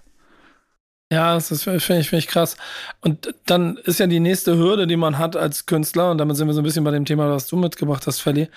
Ja, 1.12 1.34
das 1.34 1.62
finde 1.62 1.76
ich, 1.76 1.84
find 1.84 2.12
ich 2.12 2.26
krass. 2.26 2.56
Und 3.02 3.34
dann 3.44 3.76
ist 3.76 4.00
ja 4.00 4.06
die 4.06 4.18
nächste 4.18 4.56
Hürde, 4.56 4.86
die 4.86 4.96
man 4.96 5.18
hat 5.18 5.36
als 5.36 5.66
Künstler, 5.66 6.10
und 6.10 6.16
damit 6.16 6.38
sind 6.38 6.46
wir 6.46 6.54
so 6.54 6.62
ein 6.62 6.64
bisschen 6.64 6.84
bei 6.84 6.90
dem 6.90 7.04
Thema, 7.04 7.30
was 7.30 7.48
du 7.48 7.56
mitgebracht 7.56 8.06
hast, 8.06 8.20
Felly, 8.20 8.48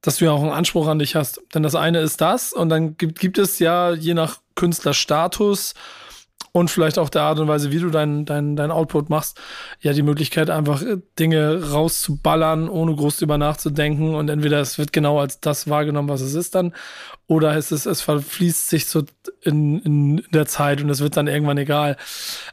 dass 0.00 0.16
du 0.16 0.24
ja 0.24 0.30
auch 0.30 0.40
einen 0.40 0.52
Anspruch 0.52 0.88
an 0.88 1.00
dich 1.00 1.16
hast. 1.16 1.42
Denn 1.54 1.62
das 1.62 1.74
eine 1.74 2.00
ist 2.00 2.22
das, 2.22 2.54
und 2.54 2.70
dann 2.70 2.96
gibt, 2.96 3.18
gibt 3.18 3.36
es 3.36 3.58
ja 3.58 3.92
je 3.92 4.14
nach 4.14 4.38
Künstlerstatus 4.54 5.74
und 6.52 6.70
vielleicht 6.70 6.98
auch 6.98 7.08
der 7.08 7.22
Art 7.22 7.38
und 7.40 7.48
Weise, 7.48 7.72
wie 7.72 7.78
du 7.78 7.88
dein, 7.88 8.26
dein, 8.26 8.56
dein 8.56 8.70
Output 8.70 9.08
machst, 9.08 9.40
ja 9.80 9.94
die 9.94 10.02
Möglichkeit, 10.02 10.50
einfach 10.50 10.82
äh, 10.82 10.98
Dinge 11.18 11.70
rauszuballern, 11.70 12.68
ohne 12.68 12.94
groß 12.94 13.16
drüber 13.16 13.38
nachzudenken. 13.38 14.14
Und 14.14 14.28
entweder 14.28 14.60
es 14.60 14.76
wird 14.76 14.92
genau 14.92 15.18
als 15.18 15.40
das 15.40 15.70
wahrgenommen, 15.70 16.10
was 16.10 16.20
es 16.20 16.34
ist 16.34 16.54
dann, 16.54 16.74
oder 17.26 17.56
es 17.56 17.72
ist, 17.72 17.86
es 17.86 18.02
verfließt 18.02 18.68
sich 18.68 18.86
so 18.86 19.02
in, 19.40 19.80
in 19.80 20.24
der 20.32 20.46
Zeit 20.46 20.82
und 20.82 20.90
es 20.90 21.00
wird 21.00 21.16
dann 21.16 21.26
irgendwann 21.26 21.58
egal. 21.58 21.96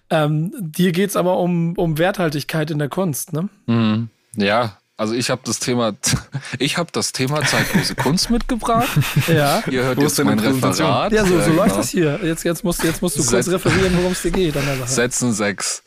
Ähm, 0.10 0.53
dir 0.60 0.94
geht's 0.94 1.18
aber 1.18 1.38
um, 1.38 1.74
um 1.74 1.98
Werthaltigkeit 1.98 2.72
in 2.72 2.79
der 2.79 2.89
Kunst, 2.89 3.34
ne? 3.34 3.50
Mhm. 3.68 4.10
Ja, 4.36 4.77
also 5.00 5.13
ich 5.13 5.29
habe 5.29 5.41
das 5.46 5.60
Thema, 5.60 5.94
ich 6.60 6.77
habe 6.77 6.91
das 6.91 7.13
Thema 7.13 7.41
zeitlose 7.46 7.96
Kunst 7.96 8.29
mitgebracht. 8.29 8.89
Ja. 9.27 9.63
Ihr 9.70 9.84
hört 9.84 10.00
jetzt 10.00 10.22
mein 10.24 10.39
Referat. 10.39 11.12
Ja, 11.12 11.25
so, 11.25 11.39
so 11.39 11.51
läuft 11.51 11.77
das 11.77 11.89
hier. 11.89 12.20
Jetzt, 12.24 12.44
jetzt 12.44 12.63
musst, 12.63 12.84
jetzt 12.84 13.01
musst 13.01 13.18
du 13.18 13.24
kurz 13.24 13.46
Set 13.46 13.53
referieren, 13.53 13.96
worum 13.96 14.12
es 14.12 14.22
dir 14.22 14.32
geht. 14.32 14.56
Sätzen 14.86 15.34
sechs. 15.34 15.84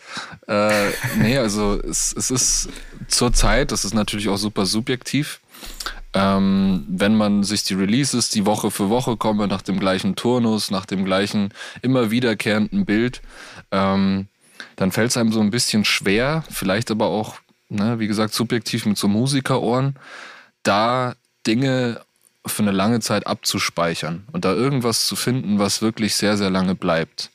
Äh, 0.46 0.90
nee, 1.18 1.36
also 1.38 1.78
es, 1.80 2.14
es 2.16 2.30
ist 2.30 2.68
zur 3.08 3.32
Zeit, 3.32 3.72
das 3.72 3.84
ist 3.84 3.94
natürlich 3.94 4.28
auch 4.28 4.36
super 4.36 4.64
subjektiv. 4.64 5.40
Ähm, 6.14 6.86
wenn 6.88 7.16
man 7.16 7.42
sich 7.42 7.64
die 7.64 7.74
Releases, 7.74 8.30
die 8.30 8.46
Woche 8.46 8.70
für 8.70 8.88
Woche 8.88 9.16
kommen, 9.16 9.48
nach 9.48 9.62
dem 9.62 9.80
gleichen 9.80 10.14
Turnus, 10.14 10.70
nach 10.70 10.86
dem 10.86 11.04
gleichen 11.04 11.52
immer 11.82 12.10
wiederkehrenden 12.10 12.84
Bild, 12.84 13.20
ähm, 13.70 14.28
dann 14.76 14.92
fällt 14.92 15.10
es 15.10 15.16
einem 15.16 15.32
so 15.32 15.40
ein 15.40 15.50
bisschen 15.50 15.84
schwer, 15.84 16.44
vielleicht 16.50 16.90
aber 16.90 17.06
auch 17.06 17.41
ne, 17.72 17.98
wie 17.98 18.06
gesagt, 18.06 18.34
subjektiv 18.34 18.86
mit 18.86 18.98
so 18.98 19.08
Musikerohren, 19.08 19.96
da 20.62 21.14
Dinge 21.46 22.00
für 22.46 22.62
eine 22.62 22.72
lange 22.72 23.00
Zeit 23.00 23.26
abzuspeichern 23.26 24.24
und 24.32 24.44
da 24.44 24.52
irgendwas 24.52 25.06
zu 25.06 25.16
finden, 25.16 25.58
was 25.58 25.82
wirklich 25.82 26.14
sehr, 26.14 26.36
sehr 26.36 26.50
lange 26.50 26.74
bleibt. 26.74 27.30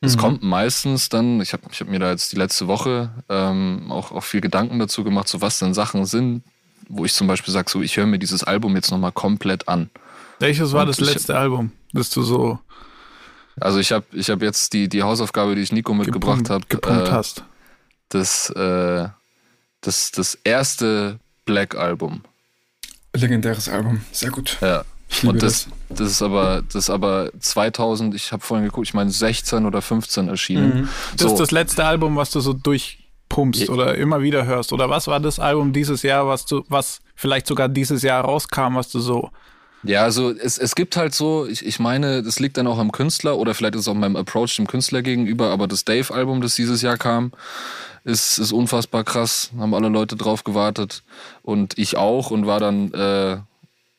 Es 0.00 0.16
mhm. 0.16 0.20
kommt 0.20 0.42
meistens 0.42 1.08
dann, 1.08 1.40
ich 1.40 1.52
habe 1.52 1.62
ich 1.70 1.80
hab 1.80 1.88
mir 1.88 1.98
da 1.98 2.10
jetzt 2.10 2.32
die 2.32 2.36
letzte 2.36 2.66
Woche 2.66 3.10
ähm, 3.28 3.90
auch, 3.90 4.12
auch 4.12 4.24
viel 4.24 4.40
Gedanken 4.40 4.78
dazu 4.78 5.04
gemacht, 5.04 5.28
so 5.28 5.40
was 5.40 5.58
denn 5.58 5.74
Sachen 5.74 6.06
sind, 6.06 6.42
wo 6.88 7.04
ich 7.04 7.12
zum 7.12 7.26
Beispiel 7.26 7.52
sage, 7.52 7.70
so 7.70 7.82
ich 7.82 7.96
höre 7.96 8.06
mir 8.06 8.18
dieses 8.18 8.44
Album 8.44 8.74
jetzt 8.74 8.90
nochmal 8.90 9.12
komplett 9.12 9.68
an. 9.68 9.90
Welches 10.40 10.72
war 10.72 10.82
und 10.82 10.88
das 10.88 11.00
letzte 11.00 11.32
ich, 11.32 11.38
Album, 11.38 11.72
das 11.92 12.10
du 12.10 12.22
so... 12.22 12.58
Also 13.60 13.78
ich 13.80 13.92
habe 13.92 14.06
ich 14.12 14.30
hab 14.30 14.40
jetzt 14.40 14.72
die, 14.72 14.88
die 14.88 15.02
Hausaufgabe, 15.02 15.54
die 15.54 15.60
ich 15.60 15.72
Nico 15.72 15.92
mitgebracht 15.92 16.48
habe. 16.48 16.64
Gepumpt 16.68 17.08
äh, 17.08 17.12
hast. 17.12 17.44
Das 18.08 18.48
äh, 18.50 19.08
das, 19.82 20.10
das 20.10 20.38
erste 20.44 21.18
Black-Album. 21.44 22.22
Legendäres 23.14 23.68
Album, 23.68 24.00
sehr 24.10 24.30
gut. 24.30 24.56
Ja. 24.62 24.84
Und 25.22 25.42
das, 25.42 25.68
das, 25.88 25.98
das 25.98 26.10
ist 26.12 26.22
aber, 26.22 26.62
das 26.62 26.84
ist 26.84 26.90
aber 26.90 27.30
2000, 27.38 28.14
ich 28.14 28.32
habe 28.32 28.42
vorhin 28.42 28.64
geguckt, 28.64 28.88
ich 28.88 28.94
meine 28.94 29.10
16 29.10 29.66
oder 29.66 29.82
15 29.82 30.28
erschienen. 30.28 30.82
Mhm. 30.82 30.88
Das 31.16 31.26
so. 31.26 31.32
ist 31.34 31.38
das 31.38 31.50
letzte 31.50 31.84
Album, 31.84 32.16
was 32.16 32.30
du 32.30 32.40
so 32.40 32.54
durchpumpst 32.54 33.62
ja. 33.62 33.68
oder 33.68 33.94
immer 33.96 34.22
wieder 34.22 34.46
hörst. 34.46 34.72
Oder 34.72 34.88
was 34.88 35.06
war 35.06 35.20
das 35.20 35.38
Album 35.38 35.72
dieses 35.74 36.02
Jahr, 36.02 36.26
was 36.26 36.46
du, 36.46 36.64
was 36.68 37.00
vielleicht 37.14 37.46
sogar 37.46 37.68
dieses 37.68 38.02
Jahr 38.02 38.24
rauskam, 38.24 38.74
was 38.74 38.88
du 38.88 39.00
so 39.00 39.30
Ja, 39.82 40.02
also 40.02 40.30
es, 40.30 40.56
es 40.56 40.74
gibt 40.74 40.96
halt 40.96 41.14
so, 41.14 41.46
ich, 41.46 41.64
ich 41.64 41.78
meine, 41.78 42.22
das 42.22 42.40
liegt 42.40 42.56
dann 42.56 42.66
auch 42.66 42.78
am 42.78 42.90
Künstler 42.90 43.36
oder 43.36 43.54
vielleicht 43.54 43.74
ist 43.74 43.82
es 43.82 43.88
auch 43.88 43.94
meinem 43.94 44.16
Approach 44.16 44.56
dem 44.56 44.66
Künstler 44.66 45.02
gegenüber, 45.02 45.50
aber 45.50 45.68
das 45.68 45.84
Dave-Album, 45.84 46.40
das 46.40 46.54
dieses 46.54 46.80
Jahr 46.80 46.96
kam, 46.96 47.32
ist, 48.04 48.38
ist 48.38 48.52
unfassbar 48.52 49.04
krass. 49.04 49.50
Haben 49.58 49.74
alle 49.74 49.88
Leute 49.88 50.16
drauf 50.16 50.44
gewartet 50.44 51.02
und 51.42 51.78
ich 51.78 51.96
auch 51.96 52.30
und 52.30 52.46
war 52.46 52.60
dann 52.60 52.92
äh, 52.92 53.38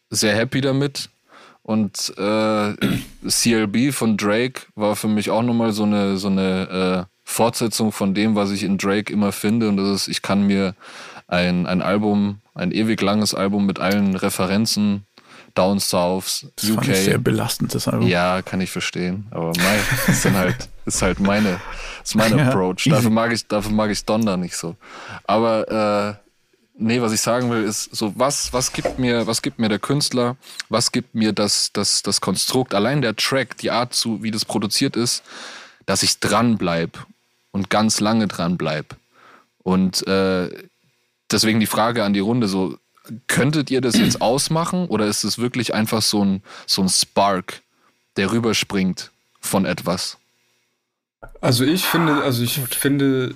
sehr 0.10 0.36
happy 0.36 0.62
damit. 0.62 1.10
Und 1.62 2.14
äh, 2.18 2.74
CLB 3.28 3.94
von 3.94 4.18
Drake 4.18 4.64
war 4.76 4.96
für 4.96 5.08
mich 5.08 5.30
auch 5.30 5.44
nochmal 5.44 5.72
so 5.72 5.84
eine, 5.84 6.18
so 6.18 6.28
eine 6.28 7.08
äh, 7.08 7.14
Fortsetzung 7.24 7.94
von 7.94 8.14
dem, 8.14 8.36
was 8.36 8.52
ich 8.52 8.64
in 8.64 8.78
Drake 8.78 9.12
immer 9.12 9.32
finde. 9.32 9.70
Und 9.70 9.78
das 9.78 9.90
ist, 9.90 10.08
ich 10.10 10.22
kann 10.22 10.46
mir 10.46 10.76
ein, 11.28 11.66
ein 11.66 11.82
Album, 11.82 12.40
ein 12.54 12.72
ewig 12.72 13.02
langes 13.02 13.34
Album 13.34 13.66
mit 13.66 13.80
allen 13.80 14.16
Referenzen 14.16 15.06
Down 15.56 15.80
South, 15.80 16.48
das 16.56 16.70
UK. 16.70 16.88
Das 16.88 17.06
sehr 17.06 17.18
belastend, 17.18 17.76
das 17.76 17.88
Album. 17.88 18.08
Ja, 18.08 18.42
kann 18.42 18.60
ich 18.60 18.72
verstehen. 18.72 19.28
Aber 19.32 19.54
mein, 19.58 19.80
ist 20.08 20.26
dann 20.26 20.36
halt, 20.36 20.70
ist 20.86 21.02
halt 21.02 21.20
meine, 21.20 21.60
ist 22.04 22.16
mein 22.16 22.38
ja, 22.38 22.48
Approach. 22.50 22.86
Dafür 22.90 23.10
mag 23.10 23.32
ich, 23.32 23.48
dafür 23.48 23.72
mag 23.72 23.92
ich 23.92 24.04
Donner 24.06 24.38
nicht 24.38 24.56
so. 24.56 24.76
Aber, 25.26 26.20
äh, 26.20 26.30
nee, 26.78 27.02
was 27.02 27.14
ich 27.14 27.22
sagen 27.22 27.50
will, 27.50 27.64
ist 27.64 27.96
so, 27.96 28.14
was, 28.16 28.54
was 28.54 28.72
gibt 28.72 29.00
mir, 29.00 29.28
was 29.28 29.42
gibt 29.42 29.60
mir 29.60 29.70
der 29.70 29.80
Künstler? 29.80 30.38
Was 30.70 30.92
gibt 30.92 31.16
mir 31.16 31.34
das, 31.34 31.72
das, 31.74 32.04
das 32.04 32.22
Konstrukt? 32.22 32.74
Allein 32.74 33.02
der 33.02 33.16
Track, 33.16 33.58
die 33.58 33.72
Art 33.72 33.94
zu, 33.94 34.24
wie 34.24 34.32
das 34.32 34.46
produziert 34.46 34.96
ist, 34.96 35.24
dass 35.86 36.04
ich 36.04 36.20
dran 36.20 36.58
bleib 36.58 37.06
und 37.52 37.70
ganz 37.70 38.00
lange 38.00 38.28
dran 38.28 38.58
bleib. 38.58 38.96
Und, 39.64 40.06
äh, 40.08 40.50
deswegen 41.32 41.60
die 41.60 41.68
Frage 41.68 42.04
an 42.04 42.14
die 42.14 42.20
Runde 42.20 42.48
so, 42.48 42.78
könntet 43.28 43.70
ihr 43.70 43.82
das 43.82 43.98
jetzt 43.98 44.22
ausmachen 44.22 44.88
oder 44.88 45.08
ist 45.08 45.24
es 45.26 45.38
wirklich 45.38 45.74
einfach 45.74 46.02
so 46.02 46.24
ein, 46.24 46.42
so 46.66 46.82
ein 46.82 46.90
Spark, 46.90 47.62
der 48.16 48.32
rüberspringt 48.32 49.12
von 49.42 49.66
etwas? 49.66 50.18
Also 51.42 51.64
ich 51.64 51.86
finde, 51.86 52.24
also 52.24 52.44
ich 52.44 52.60
finde, 52.60 53.36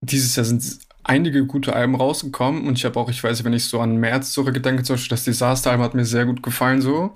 dieses 0.00 0.36
Jahr 0.36 0.44
sind 0.44 0.78
einige 1.04 1.46
gute 1.46 1.74
Alben 1.74 1.94
rausgekommen 1.94 2.66
und 2.66 2.78
ich 2.78 2.84
habe 2.84 2.98
auch, 2.98 3.08
ich 3.10 3.22
weiß, 3.22 3.44
wenn 3.44 3.52
ich 3.52 3.64
so 3.64 3.80
an 3.80 3.96
März 3.96 4.32
zurückgedenke, 4.32 4.82
zum 4.82 4.94
Beispiel 4.94 5.10
das 5.16 5.24
Disaster-Album 5.24 5.84
hat 5.84 5.94
mir 5.94 6.04
sehr 6.04 6.26
gut 6.26 6.42
gefallen 6.42 6.80
so. 6.82 7.12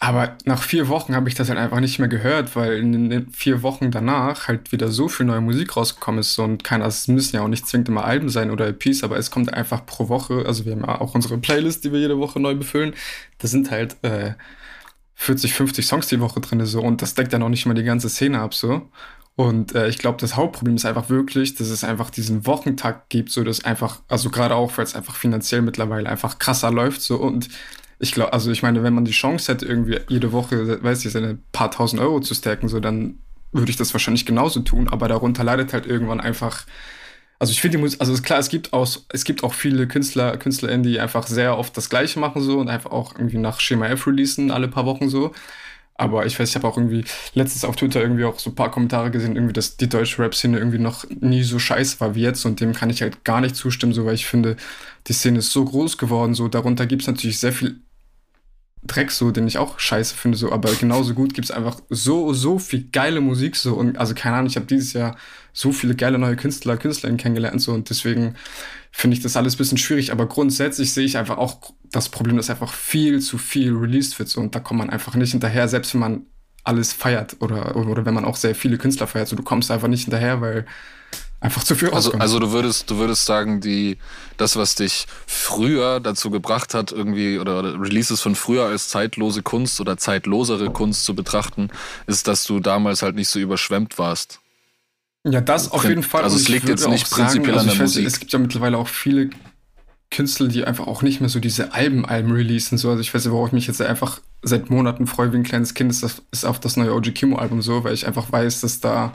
Aber 0.00 0.36
nach 0.44 0.62
vier 0.62 0.88
Wochen 0.88 1.14
habe 1.14 1.28
ich 1.28 1.34
das 1.34 1.48
halt 1.48 1.58
einfach 1.58 1.80
nicht 1.80 1.98
mehr 1.98 2.08
gehört, 2.08 2.56
weil 2.56 2.74
in 2.78 3.10
den 3.10 3.30
vier 3.30 3.62
Wochen 3.62 3.90
danach 3.90 4.48
halt 4.48 4.72
wieder 4.72 4.88
so 4.88 5.08
viel 5.08 5.24
neue 5.26 5.40
Musik 5.40 5.76
rausgekommen 5.76 6.20
ist 6.20 6.38
und 6.38 6.64
keiner, 6.64 6.86
es 6.86 7.08
müssen 7.08 7.36
ja 7.36 7.42
auch 7.42 7.48
nicht 7.48 7.66
zwingend 7.66 7.88
immer 7.88 8.04
Alben 8.04 8.28
sein 8.28 8.50
oder 8.50 8.68
EPs, 8.68 9.04
aber 9.04 9.16
es 9.18 9.30
kommt 9.30 9.54
einfach 9.54 9.86
pro 9.86 10.08
Woche, 10.08 10.44
also 10.46 10.66
wir 10.66 10.72
haben 10.72 10.82
ja 10.82 11.00
auch 11.00 11.14
unsere 11.14 11.38
Playlist, 11.38 11.84
die 11.84 11.92
wir 11.92 12.00
jede 12.00 12.18
Woche 12.18 12.40
neu 12.40 12.54
befüllen, 12.54 12.94
da 13.38 13.48
sind 13.48 13.70
halt 13.70 13.96
äh, 14.02 14.34
40, 15.16 15.54
50 15.54 15.86
Songs 15.86 16.08
die 16.08 16.20
Woche 16.20 16.40
drin 16.40 16.64
so 16.66 16.80
und 16.82 17.02
das 17.02 17.14
deckt 17.14 17.32
ja 17.32 17.38
noch 17.38 17.48
nicht 17.48 17.66
mal 17.66 17.74
die 17.74 17.84
ganze 17.84 18.08
Szene 18.08 18.40
ab 18.40 18.54
so. 18.54 18.88
Und 19.36 19.74
äh, 19.74 19.88
ich 19.88 19.98
glaube, 19.98 20.18
das 20.20 20.36
Hauptproblem 20.36 20.76
ist 20.76 20.84
einfach 20.84 21.08
wirklich, 21.08 21.56
dass 21.56 21.68
es 21.68 21.82
einfach 21.82 22.10
diesen 22.10 22.46
Wochentakt 22.46 23.10
gibt, 23.10 23.30
so 23.30 23.42
dass 23.42 23.64
einfach, 23.64 24.00
also 24.08 24.30
gerade 24.30 24.54
auch, 24.54 24.76
weil 24.76 24.84
es 24.84 24.94
einfach 24.94 25.16
finanziell 25.16 25.62
mittlerweile 25.62 26.08
einfach 26.08 26.38
krasser 26.38 26.70
läuft 26.70 27.02
so 27.02 27.16
und 27.16 27.48
ich 27.98 28.12
glaube, 28.12 28.32
also 28.32 28.50
ich 28.50 28.62
meine, 28.62 28.82
wenn 28.82 28.94
man 28.94 29.04
die 29.04 29.12
Chance 29.12 29.52
hätte, 29.52 29.66
irgendwie 29.66 30.00
jede 30.08 30.32
Woche, 30.32 30.82
weiß 30.82 31.04
ich, 31.04 31.12
seine 31.12 31.38
paar 31.52 31.70
tausend 31.70 32.00
Euro 32.00 32.20
zu 32.20 32.34
stacken, 32.34 32.68
so 32.68 32.80
dann 32.80 33.18
würde 33.52 33.70
ich 33.70 33.76
das 33.76 33.94
wahrscheinlich 33.94 34.26
genauso 34.26 34.60
tun, 34.60 34.88
aber 34.88 35.08
darunter 35.08 35.44
leidet 35.44 35.72
halt 35.72 35.86
irgendwann 35.86 36.20
einfach. 36.20 36.66
Also 37.38 37.52
ich 37.52 37.60
finde 37.60 37.76
die 37.78 37.82
Musik, 37.82 38.00
also 38.00 38.12
ist 38.12 38.22
klar, 38.22 38.38
es 38.38 38.48
gibt 38.48 38.72
auch, 38.72 38.88
es 39.10 39.24
gibt 39.24 39.42
auch 39.44 39.54
viele 39.54 39.86
Künstler, 39.88 40.36
KünstlerInnen, 40.36 40.82
die 40.82 41.00
einfach 41.00 41.26
sehr 41.26 41.58
oft 41.58 41.76
das 41.76 41.90
Gleiche 41.90 42.18
machen 42.20 42.40
so 42.42 42.58
und 42.58 42.68
einfach 42.68 42.90
auch 42.92 43.14
irgendwie 43.16 43.38
nach 43.38 43.60
Schema 43.60 43.86
F 43.88 44.06
releasen, 44.06 44.50
alle 44.50 44.68
paar 44.68 44.86
Wochen 44.86 45.08
so. 45.08 45.32
Aber 45.96 46.26
ich 46.26 46.38
weiß, 46.38 46.48
ich 46.48 46.56
habe 46.56 46.66
auch 46.66 46.76
irgendwie 46.76 47.04
letztens 47.34 47.64
auf 47.64 47.76
Twitter 47.76 48.00
irgendwie 48.02 48.24
auch 48.24 48.38
so 48.40 48.50
ein 48.50 48.56
paar 48.56 48.70
Kommentare 48.70 49.10
gesehen, 49.12 49.36
irgendwie, 49.36 49.52
dass 49.52 49.76
die 49.76 49.88
deutsche 49.88 50.20
Rap-Szene 50.22 50.58
irgendwie 50.58 50.78
noch 50.78 51.04
nie 51.08 51.44
so 51.44 51.58
scheiße 51.60 52.00
war 52.00 52.16
wie 52.16 52.22
jetzt 52.22 52.44
und 52.46 52.60
dem 52.60 52.72
kann 52.72 52.90
ich 52.90 53.02
halt 53.02 53.24
gar 53.24 53.40
nicht 53.40 53.54
zustimmen, 53.56 53.92
so 53.92 54.04
weil 54.04 54.14
ich 54.14 54.26
finde, 54.26 54.56
die 55.06 55.12
Szene 55.12 55.38
ist 55.38 55.52
so 55.52 55.64
groß 55.64 55.98
geworden, 55.98 56.34
so 56.34 56.48
darunter 56.48 56.86
gibt 56.86 57.02
es 57.02 57.08
natürlich 57.08 57.38
sehr 57.38 57.52
viel 57.52 57.80
Dreck 58.86 59.10
so, 59.10 59.30
den 59.30 59.46
ich 59.46 59.58
auch 59.58 59.78
scheiße 59.78 60.14
finde, 60.14 60.36
so, 60.36 60.52
aber 60.52 60.72
genauso 60.74 61.14
gut 61.14 61.32
gibt 61.34 61.46
es 61.46 61.50
einfach 61.50 61.80
so, 61.88 62.34
so 62.34 62.58
viel 62.58 62.88
geile 62.92 63.20
Musik, 63.20 63.56
so, 63.56 63.74
und 63.74 63.96
also 63.98 64.14
keine 64.14 64.36
Ahnung, 64.36 64.48
ich 64.48 64.56
habe 64.56 64.66
dieses 64.66 64.92
Jahr 64.92 65.16
so 65.52 65.72
viele 65.72 65.94
geile 65.94 66.18
neue 66.18 66.36
Künstler, 66.36 66.76
Künstlerinnen 66.76 67.18
kennengelernt, 67.18 67.62
so, 67.62 67.72
und 67.72 67.88
deswegen 67.88 68.34
finde 68.90 69.16
ich 69.16 69.22
das 69.22 69.36
alles 69.36 69.56
bisschen 69.56 69.78
schwierig, 69.78 70.12
aber 70.12 70.26
grundsätzlich 70.26 70.92
sehe 70.92 71.06
ich 71.06 71.16
einfach 71.16 71.38
auch 71.38 71.72
das 71.90 72.10
Problem, 72.10 72.36
dass 72.36 72.50
einfach 72.50 72.72
viel 72.72 73.20
zu 73.20 73.38
viel 73.38 73.74
released 73.74 74.18
wird, 74.18 74.28
so, 74.28 74.40
und 74.40 74.54
da 74.54 74.60
kommt 74.60 74.78
man 74.78 74.90
einfach 74.90 75.14
nicht 75.14 75.32
hinterher, 75.32 75.66
selbst 75.66 75.94
wenn 75.94 76.00
man 76.00 76.26
alles 76.62 76.92
feiert 76.92 77.36
oder, 77.40 77.76
oder 77.76 78.04
wenn 78.04 78.14
man 78.14 78.24
auch 78.24 78.36
sehr 78.36 78.54
viele 78.54 78.76
Künstler 78.78 79.06
feiert, 79.06 79.28
so, 79.28 79.36
du 79.36 79.42
kommst 79.42 79.70
einfach 79.70 79.88
nicht 79.88 80.04
hinterher, 80.04 80.40
weil 80.40 80.66
einfach 81.44 81.62
zu 81.62 81.74
viel 81.74 81.90
also, 81.90 82.12
also 82.12 82.38
du 82.38 82.52
würdest, 82.52 82.90
du 82.90 82.96
würdest 82.96 83.26
sagen, 83.26 83.60
die, 83.60 83.98
das, 84.38 84.56
was 84.56 84.74
dich 84.74 85.06
früher 85.26 86.00
dazu 86.00 86.30
gebracht 86.30 86.74
hat, 86.74 86.90
irgendwie, 86.90 87.38
oder, 87.38 87.58
oder 87.58 87.80
Releases 87.80 88.20
von 88.20 88.34
früher 88.34 88.64
als 88.64 88.88
zeitlose 88.88 89.42
Kunst 89.42 89.80
oder 89.80 89.98
zeitlosere 89.98 90.70
Kunst 90.70 91.04
zu 91.04 91.14
betrachten, 91.14 91.68
ist, 92.06 92.26
dass 92.28 92.44
du 92.44 92.60
damals 92.60 93.02
halt 93.02 93.14
nicht 93.14 93.28
so 93.28 93.38
überschwemmt 93.38 93.98
warst. 93.98 94.40
Ja, 95.26 95.40
das 95.40 95.70
auf 95.70 95.84
jeden 95.84 96.02
Fall. 96.02 96.22
Also 96.22 96.36
es 96.36 96.48
liegt 96.48 96.68
jetzt 96.68 96.88
nicht 96.88 97.10
prinzipiell 97.10 97.54
sagen, 97.54 97.58
also 97.58 97.70
an 97.70 97.76
der 97.76 97.84
Musik. 97.84 98.06
es 98.06 98.20
gibt 98.20 98.32
ja 98.32 98.38
mittlerweile 98.38 98.76
auch 98.76 98.88
viele 98.88 99.30
Künstler, 100.10 100.48
die 100.48 100.64
einfach 100.64 100.86
auch 100.86 101.02
nicht 101.02 101.20
mehr 101.20 101.30
so 101.30 101.40
diese 101.40 101.72
Alben-Alben 101.72 102.32
releasen. 102.32 102.78
So. 102.78 102.90
Also 102.90 103.00
ich 103.00 103.14
weiß 103.14 103.24
nicht, 103.24 103.32
worauf 103.32 103.48
ich 103.48 103.52
mich 103.54 103.66
jetzt 103.66 103.80
einfach 103.80 104.20
seit 104.42 104.70
Monaten 104.70 105.06
freue 105.06 105.32
wie 105.32 105.38
ein 105.38 105.42
kleines 105.42 105.74
Kind, 105.74 105.90
ist, 105.90 106.02
das, 106.02 106.22
ist 106.30 106.44
auf 106.44 106.60
das 106.60 106.76
neue 106.76 106.94
OG 106.94 107.14
Kimo-Album 107.14 107.62
so, 107.62 107.84
weil 107.84 107.94
ich 107.94 108.06
einfach 108.06 108.30
weiß, 108.30 108.60
dass 108.60 108.80
da 108.80 109.12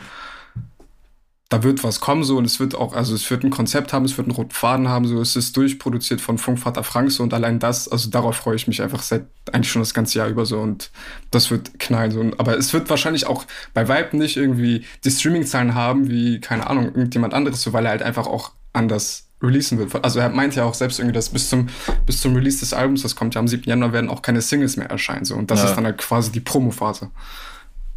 da 1.50 1.64
wird 1.64 1.84
was 1.84 2.00
kommen 2.00 2.24
so 2.24 2.38
und 2.38 2.46
es 2.46 2.60
wird 2.60 2.76
auch, 2.76 2.94
also 2.94 3.16
es 3.16 3.30
wird 3.32 3.44
ein 3.44 3.50
Konzept 3.50 3.92
haben, 3.92 4.06
es 4.06 4.16
wird 4.18 4.28
einen 4.28 4.36
roten 4.36 4.52
Faden 4.52 4.88
haben, 4.88 5.08
so 5.08 5.20
es 5.20 5.36
ist 5.36 5.58
durchproduziert 5.58 6.22
von 6.22 6.38
Funkvater 6.38 6.84
Frank 6.84 7.12
so 7.12 7.24
und 7.24 7.34
allein 7.34 7.58
das, 7.58 7.88
also 7.88 8.12
darauf 8.12 8.36
freue 8.36 8.56
ich 8.56 8.68
mich 8.68 8.84
einfach 8.84 9.02
seit 9.02 9.26
eigentlich 9.52 9.72
schon 9.72 9.82
das 9.82 9.96
ganze 9.96 10.20
Jahr 10.20 10.28
über 10.28 10.46
so 10.46 10.60
und 10.60 10.92
das 11.32 11.50
wird 11.50 11.80
knallen 11.80 12.12
so. 12.12 12.24
Aber 12.38 12.56
es 12.56 12.72
wird 12.72 12.88
wahrscheinlich 12.92 13.26
auch 13.26 13.46
bei 13.74 13.90
Vibe 13.90 14.18
nicht 14.18 14.38
irgendwie 14.38 14.86
die 15.04 15.10
Streaming-Zahlen 15.10 15.74
haben 15.74 16.08
wie, 16.08 16.40
keine 16.40 16.68
Ahnung, 16.68 16.86
irgendjemand 16.86 17.34
anderes, 17.34 17.64
so 17.64 17.74
weil 17.74 17.86
er 17.86 17.92
halt 17.92 18.04
einfach 18.04 18.28
auch 18.28 18.52
anders 18.72 19.26
releasen 19.42 19.80
wird. 19.80 20.04
Also 20.04 20.20
er 20.20 20.30
meint 20.30 20.56
ja 20.56 20.66
auch 20.66 20.76
selbst 20.76 21.00
irgendwie, 21.00 21.16
dass 21.16 21.30
bis 21.30 21.50
zum, 21.50 21.70
bis 22.06 22.22
zum 22.22 22.36
Release 22.36 22.60
des 22.60 22.74
Albums, 22.74 23.02
das 23.02 23.16
kommt 23.16 23.34
ja 23.34 23.40
am 23.40 23.48
7. 23.48 23.64
Januar, 23.64 23.92
werden 23.92 24.12
auch 24.12 24.22
keine 24.22 24.42
Singles 24.42 24.78
mehr 24.78 24.92
erscheinen 24.92 25.26
so 25.26 25.34
und 25.34 25.50
das 25.50 25.64
ja. 25.64 25.70
ist 25.70 25.76
dann 25.76 25.86
halt 25.86 25.98
quasi 25.98 26.32
die 26.32 26.42
Promo-Phase. 26.42 27.10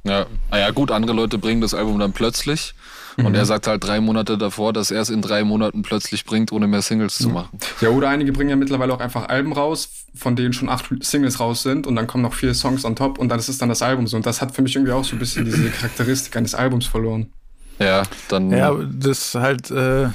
Ja, 0.04 0.24
naja 0.50 0.70
gut, 0.70 0.90
andere 0.90 1.12
Leute 1.12 1.36
bringen 1.36 1.60
das 1.60 1.74
Album 1.74 1.98
dann 1.98 2.12
plötzlich 2.14 2.74
Mhm. 3.16 3.26
Und 3.26 3.34
er 3.34 3.44
sagt 3.44 3.66
halt 3.66 3.84
drei 3.84 4.00
Monate 4.00 4.38
davor, 4.38 4.72
dass 4.72 4.90
er 4.90 5.00
es 5.00 5.10
in 5.10 5.22
drei 5.22 5.44
Monaten 5.44 5.82
plötzlich 5.82 6.24
bringt, 6.24 6.52
ohne 6.52 6.66
mehr 6.66 6.82
Singles 6.82 7.18
zu 7.18 7.28
machen. 7.28 7.58
Ja, 7.80 7.90
oder 7.90 8.08
einige 8.08 8.32
bringen 8.32 8.50
ja 8.50 8.56
mittlerweile 8.56 8.92
auch 8.94 9.00
einfach 9.00 9.28
Alben 9.28 9.52
raus, 9.52 10.06
von 10.14 10.36
denen 10.36 10.52
schon 10.52 10.68
acht 10.68 10.86
Singles 11.00 11.40
raus 11.40 11.62
sind 11.62 11.86
und 11.86 11.96
dann 11.96 12.06
kommen 12.06 12.22
noch 12.22 12.34
vier 12.34 12.54
Songs 12.54 12.84
on 12.84 12.96
top 12.96 13.18
und 13.18 13.28
dann 13.28 13.38
ist 13.38 13.48
es 13.48 13.58
dann 13.58 13.68
das 13.68 13.82
Album 13.82 14.06
so. 14.06 14.16
Und 14.16 14.26
das 14.26 14.40
hat 14.40 14.54
für 14.54 14.62
mich 14.62 14.74
irgendwie 14.74 14.92
auch 14.92 15.04
so 15.04 15.16
ein 15.16 15.18
bisschen 15.18 15.44
diese 15.44 15.70
Charakteristik 15.70 16.36
eines 16.36 16.54
Albums 16.54 16.86
verloren. 16.86 17.32
Ja, 17.78 18.02
dann. 18.28 18.50
Ja, 18.50 18.74
das 18.74 19.34
halt, 19.34 19.70
äh, 19.70 20.08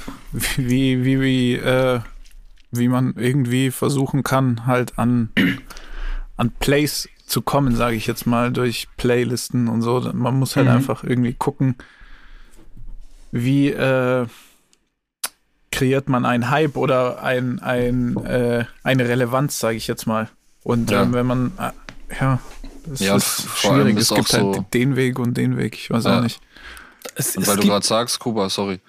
wie, 0.56 1.04
wie, 1.04 1.20
wie, 1.20 1.54
äh, 1.54 2.00
wie 2.70 2.88
man 2.88 3.14
irgendwie 3.16 3.70
versuchen 3.70 4.22
kann, 4.22 4.66
halt 4.66 4.98
an, 4.98 5.30
an 6.36 6.50
Plays 6.58 7.08
zu 7.26 7.42
kommen, 7.42 7.76
sage 7.76 7.96
ich 7.96 8.06
jetzt 8.06 8.26
mal, 8.26 8.52
durch 8.52 8.88
Playlisten 8.96 9.68
und 9.68 9.82
so. 9.82 10.00
Man 10.14 10.38
muss 10.38 10.56
halt 10.56 10.66
mhm. 10.66 10.72
einfach 10.72 11.04
irgendwie 11.04 11.34
gucken, 11.34 11.76
wie 13.30 13.68
äh, 13.70 14.26
kreiert 15.70 16.08
man 16.08 16.24
einen 16.24 16.50
Hype 16.50 16.76
oder 16.76 17.22
ein, 17.22 17.60
ein, 17.60 18.16
äh, 18.24 18.64
eine 18.82 19.08
Relevanz, 19.08 19.58
sage 19.58 19.76
ich 19.76 19.86
jetzt 19.86 20.06
mal. 20.06 20.28
Und 20.64 20.90
ja. 20.90 21.02
ähm, 21.02 21.12
wenn 21.12 21.26
man, 21.26 21.52
äh, 21.58 21.70
ja, 22.20 22.40
das 22.86 23.00
ja, 23.00 23.16
ist 23.16 23.46
schwierig. 23.56 23.96
Es 23.98 24.08
gibt 24.08 24.32
halt 24.32 24.54
so 24.54 24.66
den 24.72 24.96
Weg 24.96 25.18
und 25.18 25.36
den 25.36 25.56
Weg, 25.56 25.74
ich 25.74 25.90
weiß 25.90 26.04
ja. 26.04 26.18
auch 26.18 26.22
nicht. 26.22 26.40
Es, 27.14 27.36
und 27.36 27.46
weil 27.46 27.56
du 27.56 27.66
gerade 27.66 27.86
sagst, 27.86 28.18
Kuba, 28.18 28.50
sorry, 28.50 28.80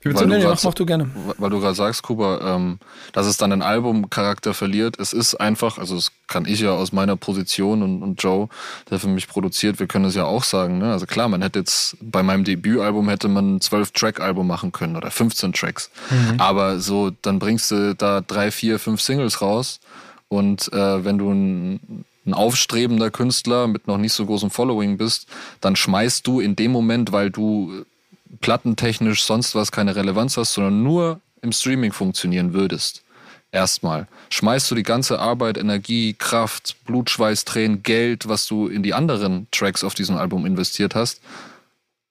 wie 0.00 0.14
weil, 0.14 0.26
du 0.28 0.40
grad, 0.40 0.62
mach 0.62 0.74
du 0.74 0.86
gerne. 0.86 1.10
weil 1.38 1.50
du 1.50 1.60
gerade 1.60 1.74
sagst, 1.74 2.02
Kuba, 2.02 2.54
ähm, 2.54 2.78
dass 3.12 3.26
es 3.26 3.36
dann 3.36 3.50
den 3.50 3.62
Albumcharakter 3.62 4.54
verliert. 4.54 4.98
Es 5.00 5.12
ist 5.12 5.34
einfach, 5.34 5.78
also 5.78 5.96
das 5.96 6.12
kann 6.28 6.44
ich 6.44 6.60
ja 6.60 6.70
aus 6.70 6.92
meiner 6.92 7.16
Position 7.16 7.82
und, 7.82 8.02
und 8.02 8.22
Joe, 8.22 8.48
der 8.90 9.00
für 9.00 9.08
mich 9.08 9.26
produziert, 9.26 9.80
wir 9.80 9.88
können 9.88 10.04
es 10.04 10.14
ja 10.14 10.24
auch 10.24 10.44
sagen. 10.44 10.78
Ne? 10.78 10.92
Also 10.92 11.06
klar, 11.06 11.28
man 11.28 11.42
hätte 11.42 11.58
jetzt 11.58 11.96
bei 12.00 12.22
meinem 12.22 12.44
Debütalbum 12.44 13.08
hätte 13.08 13.28
man 13.28 13.56
ein 13.56 13.60
12-Track-Album 13.60 14.46
machen 14.46 14.70
können 14.70 14.94
oder 14.94 15.10
15 15.10 15.52
Tracks. 15.52 15.90
Mhm. 16.10 16.40
Aber 16.40 16.78
so, 16.78 17.10
dann 17.22 17.40
bringst 17.40 17.70
du 17.72 17.94
da 17.94 18.20
drei, 18.20 18.50
vier, 18.52 18.78
fünf 18.78 19.00
Singles 19.00 19.40
raus. 19.40 19.80
Und 20.28 20.72
äh, 20.72 21.04
wenn 21.04 21.18
du 21.18 21.32
ein, 21.32 22.04
ein 22.24 22.34
aufstrebender 22.34 23.10
Künstler 23.10 23.66
mit 23.66 23.88
noch 23.88 23.98
nicht 23.98 24.12
so 24.12 24.26
großem 24.26 24.50
Following 24.50 24.96
bist, 24.96 25.26
dann 25.60 25.74
schmeißt 25.74 26.24
du 26.26 26.40
in 26.40 26.54
dem 26.54 26.70
Moment, 26.70 27.10
weil 27.10 27.30
du 27.30 27.84
plattentechnisch 28.40 29.24
sonst 29.24 29.54
was 29.54 29.72
keine 29.72 29.96
Relevanz 29.96 30.36
hast, 30.36 30.54
sondern 30.54 30.82
nur 30.82 31.20
im 31.42 31.52
Streaming 31.52 31.92
funktionieren 31.92 32.52
würdest, 32.52 33.02
Erstmal. 33.50 34.06
Schmeißt 34.28 34.70
du 34.70 34.74
die 34.74 34.82
ganze 34.82 35.18
Arbeit, 35.18 35.56
Energie, 35.56 36.14
Kraft, 36.18 36.76
Blutschweiß, 36.84 37.46
Tränen, 37.46 37.82
Geld, 37.82 38.28
was 38.28 38.46
du 38.46 38.68
in 38.68 38.82
die 38.82 38.92
anderen 38.92 39.46
Tracks 39.50 39.84
auf 39.84 39.94
diesem 39.94 40.18
Album 40.18 40.44
investiert 40.44 40.94
hast, 40.94 41.22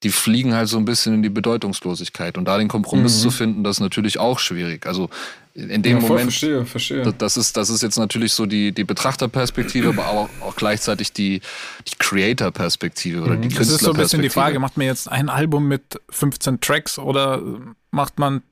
die 0.01 0.10
fliegen 0.10 0.56
halt 0.56 0.67
so 0.67 0.77
ein 0.77 0.86
bisschen 0.86 1.13
in 1.13 1.23
die 1.23 1.30
Bedeutungslosigkeit. 1.30 2.39
Und 2.39 2.45
da 2.45 2.58
den 2.58 2.67
Kompromiss 2.67 3.17
mhm. 3.17 3.21
zu 3.21 3.32
finden, 3.32 3.63
das 3.63 3.77
ist 3.77 3.82
natürlich 3.82 4.19
auch 4.19 4.39
schwierig. 4.39 4.88
Also 4.88 5.10
in 5.58 5.82
dem 5.82 5.98
ja, 5.98 6.02
Moment. 6.02 6.22
Verstehe, 6.22 6.65
verstehe. 6.65 7.13
Das 7.17 7.36
ist, 7.36 7.58
das 7.58 7.72
ist 7.72 7.82
jetzt 7.82 7.98
natürlich 7.98 8.34
so 8.34 8.46
die, 8.46 8.72
die 8.72 8.84
Betrachterperspektive, 8.84 9.89
aber 9.89 10.08
auch, 10.08 10.30
auch 10.41 10.56
gleichzeitig 10.56 11.13
die, 11.13 11.41
die 11.88 11.96
Creator-Perspektive 11.98 13.24
oder 13.24 13.36
mhm. 13.36 13.41
die 13.41 13.48
Künstlerperspektive. 13.48 13.74
Das 13.74 13.82
ist 13.82 13.86
so 13.86 13.91
ein 13.91 13.98
bisschen 13.98 14.22
die 14.22 14.30
Frage, 14.30 14.60
macht 14.60 14.78
man 14.78 14.86
jetzt 14.86 15.10
ein 15.12 15.30
Album 15.30 15.67
mit 15.67 16.00
15 16.12 16.62
Tracks 16.62 17.00
oder 17.00 17.41
macht 17.89 18.20
man 18.20 18.43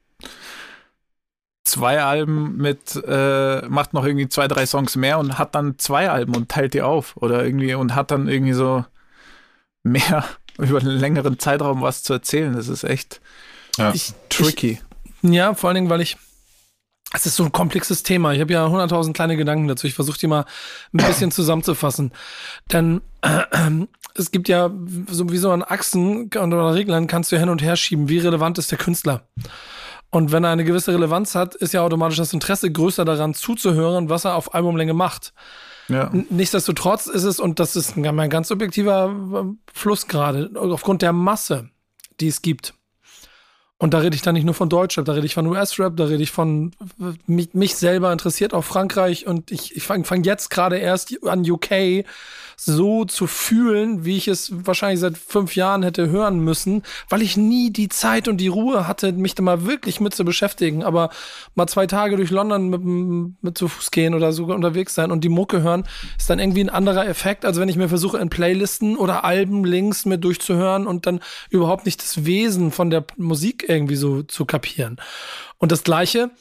zwei 1.64 2.02
Alben 2.02 2.58
mit, 2.58 2.96
äh, 3.08 3.62
macht 3.68 3.94
noch 3.94 4.04
irgendwie 4.04 4.28
zwei, 4.28 4.48
drei 4.48 4.66
Songs 4.66 4.96
mehr 4.96 5.20
und 5.20 5.38
hat 5.38 5.54
dann 5.54 5.78
zwei 5.78 6.10
Alben 6.10 6.36
und 6.36 6.50
teilt 6.50 6.74
die 6.74 6.82
auf 6.82 7.18
oder 7.18 7.46
irgendwie 7.46 7.76
und 7.76 7.94
hat 7.94 8.10
dann 8.10 8.28
irgendwie 8.28 8.54
so 8.54 8.84
mehr 9.84 10.26
über 10.58 10.80
einen 10.80 10.98
längeren 10.98 11.38
Zeitraum 11.38 11.84
was 11.84 12.02
zu 12.02 12.14
erzählen. 12.14 12.56
Das 12.56 12.68
ist 12.68 12.84
echt 12.84 13.22
ja. 13.78 13.94
tricky. 14.30 14.80
Ich, 15.22 15.30
ja, 15.30 15.54
vor 15.54 15.70
allen 15.70 15.76
Dingen, 15.76 15.90
weil 15.90 16.02
ich 16.02 16.18
es 17.14 17.26
ist 17.26 17.36
so 17.36 17.44
ein 17.44 17.52
komplexes 17.52 18.04
Thema. 18.04 18.34
Ich 18.34 18.42
habe 18.42 18.52
ja 18.52 18.66
100.000 18.66 19.14
kleine 19.14 19.38
Gedanken 19.38 19.68
dazu. 19.68 19.88
Ich 19.88 19.94
versuche 19.94 20.20
die 20.20 20.28
mal 20.28 20.46
ein 20.94 21.06
bisschen 21.06 21.32
zusammenzufassen. 21.32 22.12
Denn 22.72 23.02
äh, 23.22 23.42
es 24.16 24.32
gibt 24.32 24.50
ja 24.50 24.72
sowieso 25.08 25.52
an 25.52 25.64
Achsen 25.64 26.26
oder 26.28 26.74
Reglern 26.74 27.08
kannst 27.08 27.32
du 27.32 27.40
hin 27.40 27.50
und 27.50 27.62
her 27.62 27.76
schieben. 27.76 28.10
Wie 28.10 28.20
relevant 28.20 28.58
ist 28.58 28.72
der 28.72 28.78
Künstler? 28.78 29.28
Und 30.10 30.32
wenn 30.32 30.44
er 30.44 30.52
eine 30.52 30.64
gewisse 30.64 30.94
Relevanz 30.94 31.36
hat, 31.36 31.56
ist 31.56 31.74
ja 31.74 31.82
automatisch 31.82 32.18
das 32.18 32.34
Interesse 32.34 32.72
größer 32.72 33.06
daran 33.06 33.34
zuzuhören, 33.34 34.10
was 34.10 34.26
er 34.26 34.36
auf 34.36 34.54
Albumlänge 34.54 34.94
macht. 34.94 35.34
Ja. 35.88 36.10
Nichtsdestotrotz 36.30 37.08
ist 37.08 37.24
es, 37.24 37.40
und 37.40 37.60
das 37.60 37.76
ist 37.76 37.96
mein 37.98 38.30
ganz 38.30 38.48
subjektiver 38.48 39.14
äh, 39.34 39.70
Fluss 39.72 40.08
gerade, 40.08 40.50
aufgrund 40.56 41.02
der 41.02 41.14
Masse, 41.14 41.70
die 42.20 42.28
es 42.28 42.42
gibt. 42.42 42.74
Und 43.78 43.94
da 43.94 43.98
rede 44.00 44.16
ich 44.16 44.22
dann 44.22 44.36
nicht 44.36 44.46
nur 44.46 44.54
von 44.54 44.70
Deutschrap, 44.70 45.04
da 45.04 45.14
rede 45.14 45.26
ich 45.26 45.34
von 45.34 45.48
US-Rap, 45.48 45.98
da 45.98 46.06
rede 46.06 46.24
ich 46.24 46.32
von 46.32 46.72
mich, 47.28 47.54
mich 47.54 47.76
selber 47.76 48.12
interessiert 48.14 48.54
auch 48.54 48.64
Frankreich 48.64 49.28
und 49.28 49.52
ich, 49.52 49.76
ich 49.76 49.84
fange 49.84 50.06
fang 50.06 50.24
jetzt 50.24 50.50
gerade 50.50 50.78
erst 50.78 51.14
an 51.26 51.50
UK 51.50 52.06
so 52.58 53.06
zu 53.06 53.28
fühlen, 53.28 54.06
wie 54.06 54.18
ich 54.18 54.28
es 54.28 54.52
wahrscheinlich 54.66 55.00
seit 55.00 55.18
fünf 55.18 55.56
Jahren 55.56 55.84
hätte 55.84 56.10
hören 56.10 56.40
müssen, 56.40 56.84
weil 57.10 57.22
ich 57.22 57.38
nie 57.38 57.72
die 57.72 57.90
Zeit 57.90 58.28
und 58.28 58.38
die 58.38 58.48
Ruhe 58.48 58.88
hatte, 58.88 59.12
mich 59.12 59.36
da 59.36 59.44
mal 59.44 59.66
wirklich 59.66 60.00
mit 60.00 60.16
zu 60.16 60.26
beschäftigen. 60.26 60.84
Aber 60.84 61.10
mal 61.56 61.68
zwei 61.68 61.88
Tage 61.88 62.18
durch 62.18 62.32
London 62.32 62.70
mit, 62.70 63.44
mit 63.44 63.58
zu 63.58 63.68
Fuß 63.68 63.92
gehen 63.92 64.14
oder 64.14 64.32
sogar 64.34 64.56
unterwegs 64.56 64.96
sein 64.96 65.12
und 65.12 65.24
die 65.24 65.30
Mucke 65.30 65.62
hören, 65.62 65.86
ist 66.18 66.30
dann 66.30 66.40
irgendwie 66.40 66.64
ein 66.64 66.70
anderer 66.70 67.08
Effekt, 67.08 67.46
als 67.46 67.60
wenn 67.60 67.70
ich 67.70 67.78
mir 67.78 67.90
versuche, 67.90 68.18
in 68.18 68.30
Playlisten 68.30 68.98
oder 68.98 69.24
Alben 69.24 69.66
links 69.66 70.06
mit 70.06 70.24
durchzuhören 70.24 70.88
und 70.88 71.06
dann 71.06 71.20
überhaupt 71.50 71.86
nicht 71.86 72.02
das 72.02 72.26
Wesen 72.26 72.72
von 72.72 72.90
der 72.90 73.06
Musik 73.18 73.66
irgendwie 73.68 73.96
so 73.96 74.24
zu 74.24 74.46
kapieren. 74.46 74.98
Und 75.58 75.72
das 75.72 75.84
Gleiche 75.84 76.32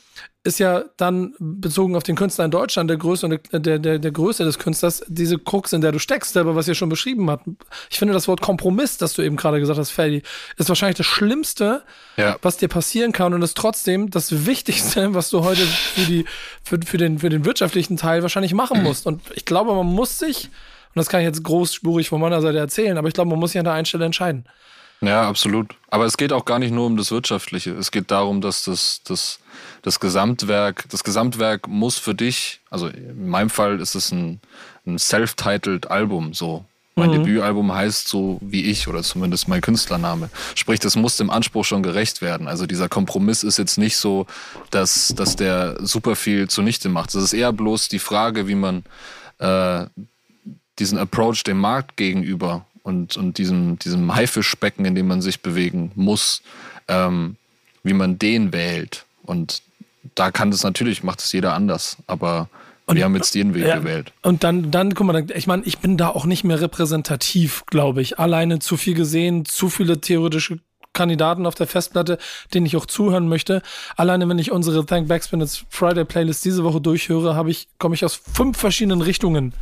ist 0.42 0.58
ja 0.58 0.84
dann 0.98 1.34
bezogen 1.38 1.96
auf 1.96 2.02
den 2.02 2.16
Künstler 2.16 2.44
in 2.44 2.50
Deutschland, 2.50 2.90
der 2.90 2.98
Größe, 2.98 3.40
der, 3.52 3.78
der, 3.78 3.98
der 3.98 4.10
Größe 4.10 4.44
des 4.44 4.58
Künstlers, 4.58 5.02
diese 5.08 5.38
Krux, 5.38 5.72
in 5.72 5.80
der 5.80 5.90
du 5.90 5.98
steckst, 5.98 6.34
selber, 6.34 6.54
was 6.54 6.68
ihr 6.68 6.74
schon 6.74 6.90
beschrieben 6.90 7.30
habt. 7.30 7.46
Ich 7.90 7.98
finde 7.98 8.12
das 8.12 8.28
Wort 8.28 8.42
Kompromiss, 8.42 8.98
das 8.98 9.14
du 9.14 9.22
eben 9.22 9.36
gerade 9.36 9.58
gesagt 9.58 9.78
hast, 9.78 9.90
Ferdi, 9.90 10.22
ist 10.58 10.68
wahrscheinlich 10.68 10.98
das 10.98 11.06
Schlimmste, 11.06 11.82
ja. 12.18 12.36
was 12.42 12.58
dir 12.58 12.68
passieren 12.68 13.12
kann 13.12 13.32
und 13.32 13.40
ist 13.40 13.56
trotzdem 13.56 14.10
das 14.10 14.44
Wichtigste, 14.44 15.14
was 15.14 15.30
du 15.30 15.44
heute 15.44 15.62
für, 15.62 16.04
die, 16.04 16.26
für, 16.62 16.78
für, 16.84 16.98
den, 16.98 17.20
für 17.20 17.30
den 17.30 17.46
wirtschaftlichen 17.46 17.96
Teil 17.96 18.20
wahrscheinlich 18.20 18.52
machen 18.52 18.82
musst. 18.82 19.06
Und 19.06 19.22
ich 19.34 19.46
glaube, 19.46 19.74
man 19.74 19.86
muss 19.86 20.18
sich, 20.18 20.46
und 20.46 20.96
das 20.96 21.08
kann 21.08 21.20
ich 21.20 21.26
jetzt 21.26 21.42
großspurig 21.42 22.10
von 22.10 22.20
meiner 22.20 22.42
Seite 22.42 22.58
erzählen, 22.58 22.98
aber 22.98 23.08
ich 23.08 23.14
glaube, 23.14 23.30
man 23.30 23.38
muss 23.38 23.52
sich 23.52 23.58
an 23.58 23.64
der 23.64 23.74
einen 23.74 23.86
Stelle 23.86 24.04
entscheiden. 24.04 24.44
Ja, 25.06 25.28
absolut. 25.28 25.74
Aber 25.88 26.06
es 26.06 26.16
geht 26.16 26.32
auch 26.32 26.44
gar 26.44 26.58
nicht 26.58 26.72
nur 26.72 26.86
um 26.86 26.96
das 26.96 27.10
Wirtschaftliche. 27.10 27.72
Es 27.72 27.90
geht 27.90 28.10
darum, 28.10 28.40
dass 28.40 28.64
das, 28.64 29.02
das, 29.04 29.38
das 29.82 30.00
Gesamtwerk, 30.00 30.84
das 30.90 31.04
Gesamtwerk 31.04 31.68
muss 31.68 31.98
für 31.98 32.14
dich, 32.14 32.60
also 32.70 32.88
in 32.88 33.28
meinem 33.28 33.50
Fall 33.50 33.80
ist 33.80 33.94
es 33.94 34.10
ein, 34.12 34.40
ein 34.86 34.98
self-titled 34.98 35.90
Album, 35.90 36.34
so. 36.34 36.64
Mein 36.96 37.10
mhm. 37.10 37.24
Debütalbum 37.24 37.72
heißt 37.72 38.06
so 38.06 38.38
wie 38.40 38.64
ich 38.64 38.86
oder 38.86 39.02
zumindest 39.02 39.48
mein 39.48 39.60
Künstlername. 39.60 40.30
Sprich, 40.54 40.78
das 40.78 40.94
muss 40.94 41.16
dem 41.16 41.28
Anspruch 41.28 41.64
schon 41.64 41.82
gerecht 41.82 42.22
werden. 42.22 42.46
Also 42.46 42.66
dieser 42.66 42.88
Kompromiss 42.88 43.42
ist 43.42 43.58
jetzt 43.58 43.78
nicht 43.78 43.96
so, 43.96 44.26
dass, 44.70 45.12
dass 45.16 45.34
der 45.34 45.76
super 45.80 46.14
viel 46.14 46.48
zunichte 46.48 46.88
macht. 46.88 47.12
Es 47.14 47.22
ist 47.22 47.32
eher 47.32 47.52
bloß 47.52 47.88
die 47.88 47.98
Frage, 47.98 48.46
wie 48.46 48.54
man 48.54 48.84
äh, 49.38 49.86
diesen 50.78 50.98
Approach 50.98 51.42
dem 51.42 51.58
Markt 51.58 51.96
gegenüber 51.96 52.64
und, 52.84 53.16
und 53.16 53.38
diesem, 53.38 53.78
diesem 53.80 54.14
Haifischbecken, 54.14 54.84
in 54.84 54.94
dem 54.94 55.08
man 55.08 55.20
sich 55.20 55.40
bewegen 55.40 55.90
muss, 55.96 56.42
ähm, 56.86 57.36
wie 57.82 57.94
man 57.94 58.18
den 58.18 58.52
wählt. 58.52 59.06
Und 59.24 59.62
da 60.14 60.30
kann 60.30 60.52
das 60.52 60.62
natürlich, 60.62 61.02
macht 61.02 61.20
es 61.20 61.32
jeder 61.32 61.54
anders, 61.54 61.96
aber 62.06 62.48
und, 62.86 62.96
wir 62.96 63.04
haben 63.04 63.16
jetzt 63.16 63.34
den 63.34 63.54
Weg 63.54 63.66
ja, 63.66 63.78
gewählt. 63.78 64.12
Und 64.22 64.44
dann, 64.44 64.70
dann, 64.70 64.94
guck 64.94 65.06
mal, 65.06 65.26
ich 65.34 65.46
meine, 65.46 65.62
ich 65.64 65.78
bin 65.78 65.96
da 65.96 66.10
auch 66.10 66.26
nicht 66.26 66.44
mehr 66.44 66.60
repräsentativ, 66.60 67.64
glaube 67.66 68.02
ich. 68.02 68.18
Alleine 68.18 68.58
zu 68.58 68.76
viel 68.76 68.92
gesehen, 68.94 69.46
zu 69.46 69.70
viele 69.70 70.02
theoretische 70.02 70.58
Kandidaten 70.92 71.46
auf 71.46 71.54
der 71.54 71.66
Festplatte, 71.66 72.18
denen 72.52 72.66
ich 72.66 72.76
auch 72.76 72.84
zuhören 72.84 73.28
möchte. 73.28 73.62
Alleine 73.96 74.28
wenn 74.28 74.38
ich 74.38 74.52
unsere 74.52 74.84
Thank 74.84 75.08
Backspin 75.08 75.40
It's 75.40 75.64
Friday 75.70 76.04
Playlist 76.04 76.44
diese 76.44 76.64
Woche 76.64 76.82
durchhöre, 76.82 77.34
habe 77.34 77.50
ich, 77.50 77.66
komme 77.78 77.94
ich 77.94 78.04
aus 78.04 78.14
fünf 78.14 78.58
verschiedenen 78.58 79.00
Richtungen 79.00 79.54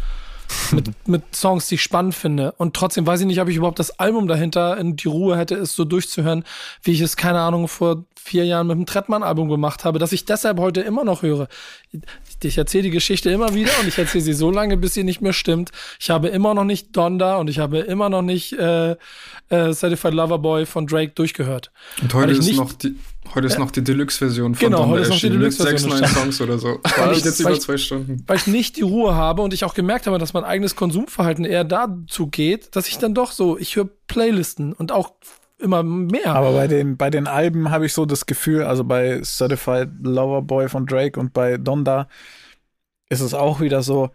mit, 0.72 0.90
mit 1.06 1.22
Songs, 1.34 1.68
die 1.68 1.76
ich 1.76 1.82
spannend 1.82 2.14
finde. 2.14 2.52
Und 2.58 2.74
trotzdem 2.74 3.06
weiß 3.06 3.20
ich 3.20 3.26
nicht, 3.26 3.40
ob 3.40 3.48
ich 3.48 3.56
überhaupt 3.56 3.78
das 3.78 3.98
Album 3.98 4.28
dahinter 4.28 4.76
in 4.76 4.96
die 4.96 5.08
Ruhe 5.08 5.36
hätte, 5.36 5.54
es 5.56 5.74
so 5.74 5.84
durchzuhören, 5.84 6.44
wie 6.82 6.92
ich 6.92 7.00
es, 7.00 7.16
keine 7.16 7.40
Ahnung, 7.40 7.68
vor 7.68 8.04
vier 8.22 8.44
Jahren 8.44 8.68
mit 8.68 8.76
dem 8.76 8.86
Trettmann-Album 8.86 9.48
gemacht 9.48 9.84
habe, 9.84 9.98
dass 9.98 10.12
ich 10.12 10.24
deshalb 10.24 10.60
heute 10.60 10.80
immer 10.80 11.04
noch 11.04 11.22
höre. 11.22 11.48
Ich 12.42 12.56
erzähle 12.56 12.84
die 12.84 12.90
Geschichte 12.90 13.30
immer 13.30 13.54
wieder 13.54 13.72
und 13.80 13.88
ich 13.88 13.98
erzähle 13.98 14.22
sie 14.22 14.32
so 14.32 14.50
lange, 14.50 14.76
bis 14.76 14.94
sie 14.94 15.02
nicht 15.02 15.20
mehr 15.20 15.32
stimmt. 15.32 15.70
Ich 15.98 16.10
habe 16.10 16.28
immer 16.28 16.54
noch 16.54 16.64
nicht 16.64 16.96
Donda 16.96 17.36
und 17.36 17.50
ich 17.50 17.58
habe 17.58 17.78
immer 17.78 18.08
noch 18.08 18.22
nicht 18.22 18.52
äh, 18.52 18.96
äh, 19.48 19.72
Certified 19.72 20.14
Lover 20.14 20.38
Boy 20.38 20.66
von 20.66 20.86
Drake 20.86 21.12
durchgehört. 21.14 21.70
Und 22.00 22.12
heute 22.14 22.32
ist 22.32 22.56
noch 22.56 22.72
die 22.72 22.96
Heute 23.34 23.46
ist 23.46 23.58
noch 23.58 23.70
die 23.70 23.82
Deluxe-Version 23.82 24.54
von 24.54 24.66
genau, 24.66 24.80
Donda 24.80 24.92
heute 24.92 25.02
ist 25.02 25.10
noch 25.10 25.20
die 25.20 25.30
Deluxe-Version. 25.30 25.90
Sechs, 25.90 26.00
neun 26.02 26.10
Songs 26.10 26.40
oder 26.40 26.58
so. 26.58 26.80
Weil 26.96 27.12
ich, 27.12 27.24
jetzt 27.24 27.40
über 27.40 27.58
zwei 27.58 27.78
Stunden. 27.78 28.24
Weil 28.26 28.36
ich 28.36 28.46
nicht 28.46 28.76
die 28.76 28.82
Ruhe 28.82 29.14
habe 29.14 29.42
und 29.42 29.54
ich 29.54 29.64
auch 29.64 29.74
gemerkt 29.74 30.06
habe, 30.06 30.18
dass 30.18 30.34
mein 30.34 30.44
eigenes 30.44 30.76
Konsumverhalten 30.76 31.44
eher 31.44 31.64
dazu 31.64 32.26
geht, 32.26 32.74
dass 32.76 32.88
ich 32.88 32.98
dann 32.98 33.14
doch 33.14 33.32
so, 33.32 33.56
ich 33.56 33.76
höre 33.76 33.88
Playlisten 34.06 34.72
und 34.72 34.92
auch 34.92 35.12
immer 35.58 35.82
mehr. 35.82 36.34
Aber 36.34 36.52
bei 36.52 36.66
den, 36.66 36.96
bei 36.96 37.08
den 37.08 37.26
Alben 37.26 37.70
habe 37.70 37.86
ich 37.86 37.94
so 37.94 38.04
das 38.04 38.26
Gefühl, 38.26 38.64
also 38.64 38.84
bei 38.84 39.22
Certified 39.22 39.88
Lover 40.02 40.42
Boy 40.42 40.68
von 40.68 40.84
Drake 40.84 41.18
und 41.18 41.32
bei 41.32 41.56
Donda 41.56 42.08
ist 43.08 43.20
es 43.20 43.34
auch 43.34 43.60
wieder 43.60 43.82
so, 43.82 44.10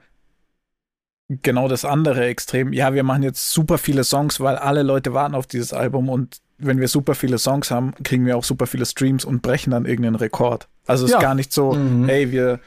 genau 1.30 1.68
das 1.68 1.86
andere 1.86 2.26
Extrem. 2.26 2.74
Ja, 2.74 2.94
wir 2.94 3.04
machen 3.04 3.24
jetzt 3.24 3.52
super 3.52 3.78
viele 3.78 4.04
Songs, 4.04 4.40
weil 4.40 4.56
alle 4.56 4.84
Leute 4.84 5.14
warten 5.14 5.36
auf 5.36 5.48
dieses 5.48 5.74
Album 5.74 6.10
und 6.10 6.38
wenn 6.58 6.80
wir 6.80 6.88
super 6.88 7.14
viele 7.14 7.38
Songs 7.38 7.70
haben, 7.70 7.94
kriegen 8.04 8.26
wir 8.26 8.38
auch 8.38 8.44
super 8.44 8.66
viele 8.66 8.86
Streams 8.86 9.26
und 9.26 9.42
brechen 9.42 9.72
dann 9.72 9.86
irgendeinen 9.86 10.16
Rekord. 10.16 10.68
Also 10.86 11.06
es 11.06 11.12
ja. 11.12 11.18
ist 11.18 11.22
gar 11.22 11.36
nicht 11.36 11.54
so, 11.54 11.74
mhm. 11.74 12.08
hey, 12.08 12.32
wir, 12.32 12.60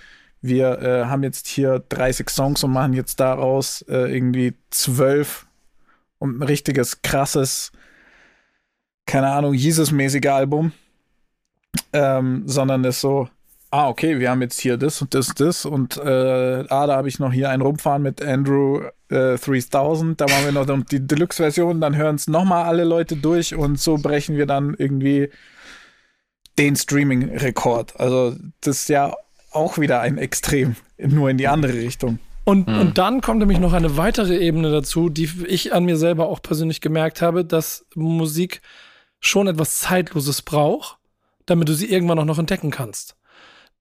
wir 0.42 0.80
äh, 0.80 1.04
haben 1.06 1.22
jetzt 1.22 1.48
hier 1.48 1.82
30 1.88 2.30
Songs 2.30 2.62
und 2.62 2.72
machen 2.72 2.92
jetzt 2.92 3.18
daraus 3.18 3.82
äh, 3.88 4.14
irgendwie 4.14 4.54
zwölf 4.70 5.46
und 6.18 6.38
ein 6.38 6.42
richtiges 6.42 7.02
krasses 7.02 7.72
keine 9.10 9.28
Ahnung, 9.28 9.54
Jesus-mäßige 9.54 10.26
Album, 10.26 10.72
ähm, 11.92 12.44
sondern 12.46 12.84
ist 12.84 13.00
so, 13.00 13.28
ah, 13.70 13.88
okay, 13.88 14.18
wir 14.18 14.30
haben 14.30 14.42
jetzt 14.42 14.60
hier 14.60 14.76
das 14.76 15.00
und 15.00 15.14
das, 15.14 15.34
das 15.34 15.64
und 15.64 15.96
äh, 15.96 16.64
ah, 16.68 16.86
da 16.86 16.96
habe 16.96 17.08
ich 17.08 17.18
noch 17.18 17.32
hier 17.32 17.50
ein 17.50 17.60
Rumfahren 17.60 18.02
mit 18.02 18.22
Andrew 18.22 18.82
äh, 19.08 19.36
3000, 19.36 20.20
da 20.20 20.26
machen 20.26 20.44
wir 20.44 20.52
noch 20.52 20.84
die 20.84 21.06
Deluxe-Version, 21.06 21.80
dann 21.80 21.96
hören 21.96 22.16
es 22.16 22.26
nochmal 22.26 22.64
alle 22.64 22.84
Leute 22.84 23.16
durch 23.16 23.54
und 23.54 23.78
so 23.78 23.96
brechen 23.96 24.36
wir 24.36 24.46
dann 24.46 24.74
irgendwie 24.76 25.30
den 26.58 26.76
Streaming-Rekord. 26.76 27.98
Also 27.98 28.36
das 28.60 28.80
ist 28.80 28.88
ja 28.88 29.14
auch 29.52 29.78
wieder 29.78 30.00
ein 30.00 30.18
Extrem, 30.18 30.76
nur 30.98 31.30
in 31.30 31.38
die 31.38 31.48
andere 31.48 31.74
Richtung. 31.74 32.18
Und, 32.44 32.66
hm. 32.66 32.80
und 32.80 32.98
dann 32.98 33.20
kommt 33.20 33.38
nämlich 33.38 33.60
noch 33.60 33.72
eine 33.72 33.96
weitere 33.96 34.38
Ebene 34.38 34.70
dazu, 34.72 35.08
die 35.08 35.30
ich 35.46 35.72
an 35.72 35.84
mir 35.84 35.96
selber 35.96 36.28
auch 36.28 36.42
persönlich 36.42 36.80
gemerkt 36.80 37.22
habe, 37.22 37.44
dass 37.44 37.86
Musik 37.94 38.60
schon 39.20 39.46
etwas 39.46 39.78
Zeitloses 39.78 40.42
braucht, 40.42 40.98
damit 41.46 41.68
du 41.68 41.74
sie 41.74 41.90
irgendwann 41.90 42.18
auch 42.18 42.24
noch 42.24 42.38
entdecken 42.38 42.70
kannst. 42.70 43.16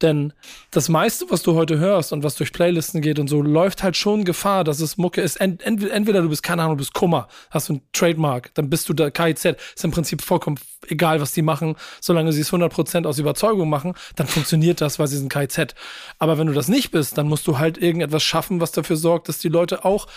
Denn 0.02 0.34
das 0.72 0.88
meiste, 0.88 1.26
was 1.30 1.44
du 1.44 1.56
heute 1.56 1.78
hörst 1.78 2.14
und 2.14 2.24
was 2.24 2.36
durch 2.36 2.54
Playlisten 2.54 3.02
geht 3.02 3.20
und 3.20 3.28
so, 3.28 3.42
läuft 3.42 3.84
halt 3.84 3.98
schon 3.98 4.24
Gefahr, 4.24 4.64
dass 4.64 4.80
es 4.80 4.98
Mucke 4.98 5.22
ist. 5.22 5.38
Ent, 5.42 5.62
entweder 5.64 6.22
du 6.22 6.30
bist, 6.30 6.42
keine 6.42 6.62
Ahnung, 6.62 6.78
du 6.78 6.82
bist 6.82 6.94
Kummer, 6.94 7.28
hast 7.52 7.70
du 7.70 7.74
ein 7.74 7.82
Trademark, 7.92 8.54
dann 8.54 8.70
bist 8.70 8.88
du 8.88 8.94
da 8.94 9.10
KIZ. 9.10 9.46
Ist 9.46 9.84
im 9.84 9.92
Prinzip 9.92 10.22
vollkommen 10.22 10.58
egal, 10.88 11.20
was 11.20 11.34
die 11.34 11.42
machen. 11.42 11.76
Solange 12.00 12.32
sie 12.32 12.42
es 12.42 12.52
100% 12.52 13.06
aus 13.06 13.20
Überzeugung 13.20 13.70
machen, 13.70 13.94
dann 14.16 14.28
funktioniert 14.28 14.80
das, 14.80 15.00
weil 15.00 15.08
sie 15.08 15.18
sind 15.18 15.32
KIZ. 15.32 15.76
Aber 16.18 16.38
wenn 16.38 16.48
du 16.48 16.54
das 16.54 16.70
nicht 16.70 16.92
bist, 16.92 17.18
dann 17.18 17.28
musst 17.28 17.46
du 17.48 17.60
halt 17.60 17.78
irgendetwas 17.78 18.24
schaffen, 18.24 18.62
was 18.62 18.72
dafür 18.72 18.96
sorgt, 18.96 19.28
dass 19.28 19.40
die 19.40 19.50
Leute 19.50 19.84
auch 19.84 20.08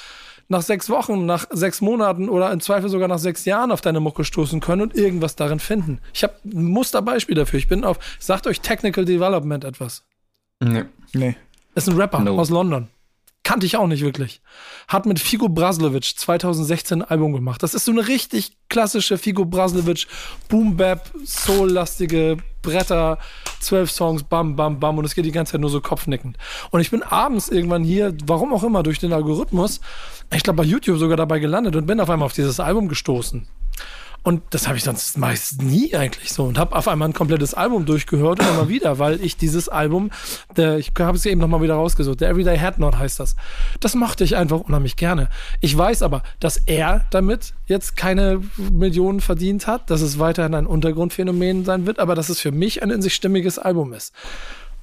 nach 0.49 0.63
sechs 0.63 0.89
Wochen, 0.89 1.27
nach 1.27 1.47
sechs 1.51 1.81
Monaten 1.81 2.29
oder 2.29 2.53
im 2.53 2.61
Zweifel 2.61 2.89
sogar 2.89 3.09
nach 3.09 3.19
sechs 3.19 3.45
Jahren 3.45 3.73
auf 3.73 3.81
deine 3.81 4.01
Mucke 4.01 4.25
stoßen 4.25 4.61
können 4.61 4.83
und 4.83 4.95
irgendwas 4.95 5.37
darin 5.37 5.61
finden. 5.61 6.01
Ich 6.13 6.23
habe 6.23 6.35
ein 6.45 6.65
Musterbeispiel 6.65 7.35
dafür. 7.35 7.59
Ich 7.59 7.69
bin 7.69 7.85
auf, 7.85 7.99
sagt 8.19 8.47
euch 8.47 8.61
Technical 8.61 9.05
Development 9.05 9.65
etwas? 9.65 10.05
Nee. 10.61 10.85
Nee. 11.13 11.37
Ist 11.75 11.89
ein 11.89 11.97
Rapper 11.97 12.21
no. 12.21 12.39
aus 12.39 12.51
London. 12.51 12.89
Kannte 13.45 13.67
ich 13.67 13.77
auch 13.77 13.89
nicht 13.89 14.03
wirklich. 14.03 14.41
Hat 14.87 15.05
mit 15.05 15.19
Figo 15.19 15.49
Braslovic 15.49 16.05
2016 16.17 17.03
ein 17.03 17.09
Album 17.09 17.33
gemacht. 17.33 17.63
Das 17.63 17.75
ist 17.75 17.85
so 17.85 17.91
eine 17.91 18.07
richtig 18.07 18.57
klassische 18.69 19.19
Figo 19.19 19.45
Braslovic 19.45 20.07
Boom-Bap, 20.49 21.11
Soul-lastige 21.25 22.37
Bretter, 22.63 23.19
zwölf 23.61 23.91
Songs, 23.91 24.23
bam, 24.23 24.57
bam, 24.57 24.81
bam 24.81 24.99
und 24.99 25.05
es 25.05 25.15
geht 25.15 25.25
die 25.25 25.33
ganze 25.33 25.53
Zeit 25.53 25.61
nur 25.61 25.71
so 25.71 25.81
kopfnickend. 25.81 26.39
Und 26.71 26.81
ich 26.81 26.91
bin 26.91 27.03
abends 27.03 27.49
irgendwann 27.49 27.85
hier, 27.85 28.17
warum 28.25 28.55
auch 28.55 28.63
immer, 28.63 28.83
durch 28.83 28.99
den 28.99 29.13
Algorithmus, 29.13 29.81
ich 30.33 30.43
glaube 30.43 30.59
bei 30.59 30.69
YouTube 30.69 30.99
sogar 30.99 31.17
dabei 31.17 31.39
gelandet 31.39 31.77
und 31.77 31.87
bin 31.87 32.01
auf 32.01 32.09
einmal 32.09 32.27
auf 32.27 32.33
dieses 32.33 32.61
Album 32.61 32.89
gestoßen. 32.89 33.47
Und 34.25 34.43
das 34.51 34.69
habe 34.69 34.77
ich 34.79 34.85
sonst 34.85 35.19
meist 35.19 35.63
nie 35.63 35.97
eigentlich 35.97 36.33
so 36.33 36.45
und 36.45 36.57
habe 36.57 36.77
auf 36.77 36.87
einmal 36.87 37.09
ein 37.09 37.13
komplettes 37.13 37.55
Album 37.55 37.87
durchgehört 37.87 38.39
und 38.39 38.49
immer 38.49 38.69
wieder, 38.69 39.01
weil 39.01 39.21
ich 39.21 39.37
dieses 39.37 39.69
Album, 39.69 40.11
der, 40.57 40.79
ich 40.79 40.93
habe 40.97 41.17
es 41.17 41.27
eben 41.27 41.41
nochmal 41.41 41.61
wieder 41.61 41.75
rausgesucht, 41.75 42.21
der 42.21 42.31
Everyday 42.31 42.57
Head 42.57 42.79
Not 42.79 42.97
heißt 42.97 43.19
das. 43.19 43.35
Das 43.81 43.97
mochte 43.97 44.23
ich 44.23 44.37
einfach 44.37 44.61
unheimlich 44.61 44.95
gerne. 44.95 45.29
Ich 45.61 45.77
weiß 45.77 46.03
aber, 46.03 46.23
dass 46.39 46.57
er 46.57 47.05
damit 47.11 47.55
jetzt 47.67 47.97
keine 47.97 48.41
Millionen 48.57 49.21
verdient 49.21 49.67
hat, 49.67 49.91
dass 49.91 50.03
es 50.03 50.21
weiterhin 50.21 50.55
ein 50.55 50.67
Untergrundphänomen 50.67 51.65
sein 51.65 51.87
wird, 51.87 51.99
aber 51.99 52.15
dass 52.15 52.29
es 52.29 52.39
für 52.39 52.53
mich 52.53 52.83
ein 52.83 52.91
in 52.91 53.03
sich 53.03 53.15
stimmiges 53.15 53.59
Album 53.59 53.93
ist. 53.93 54.13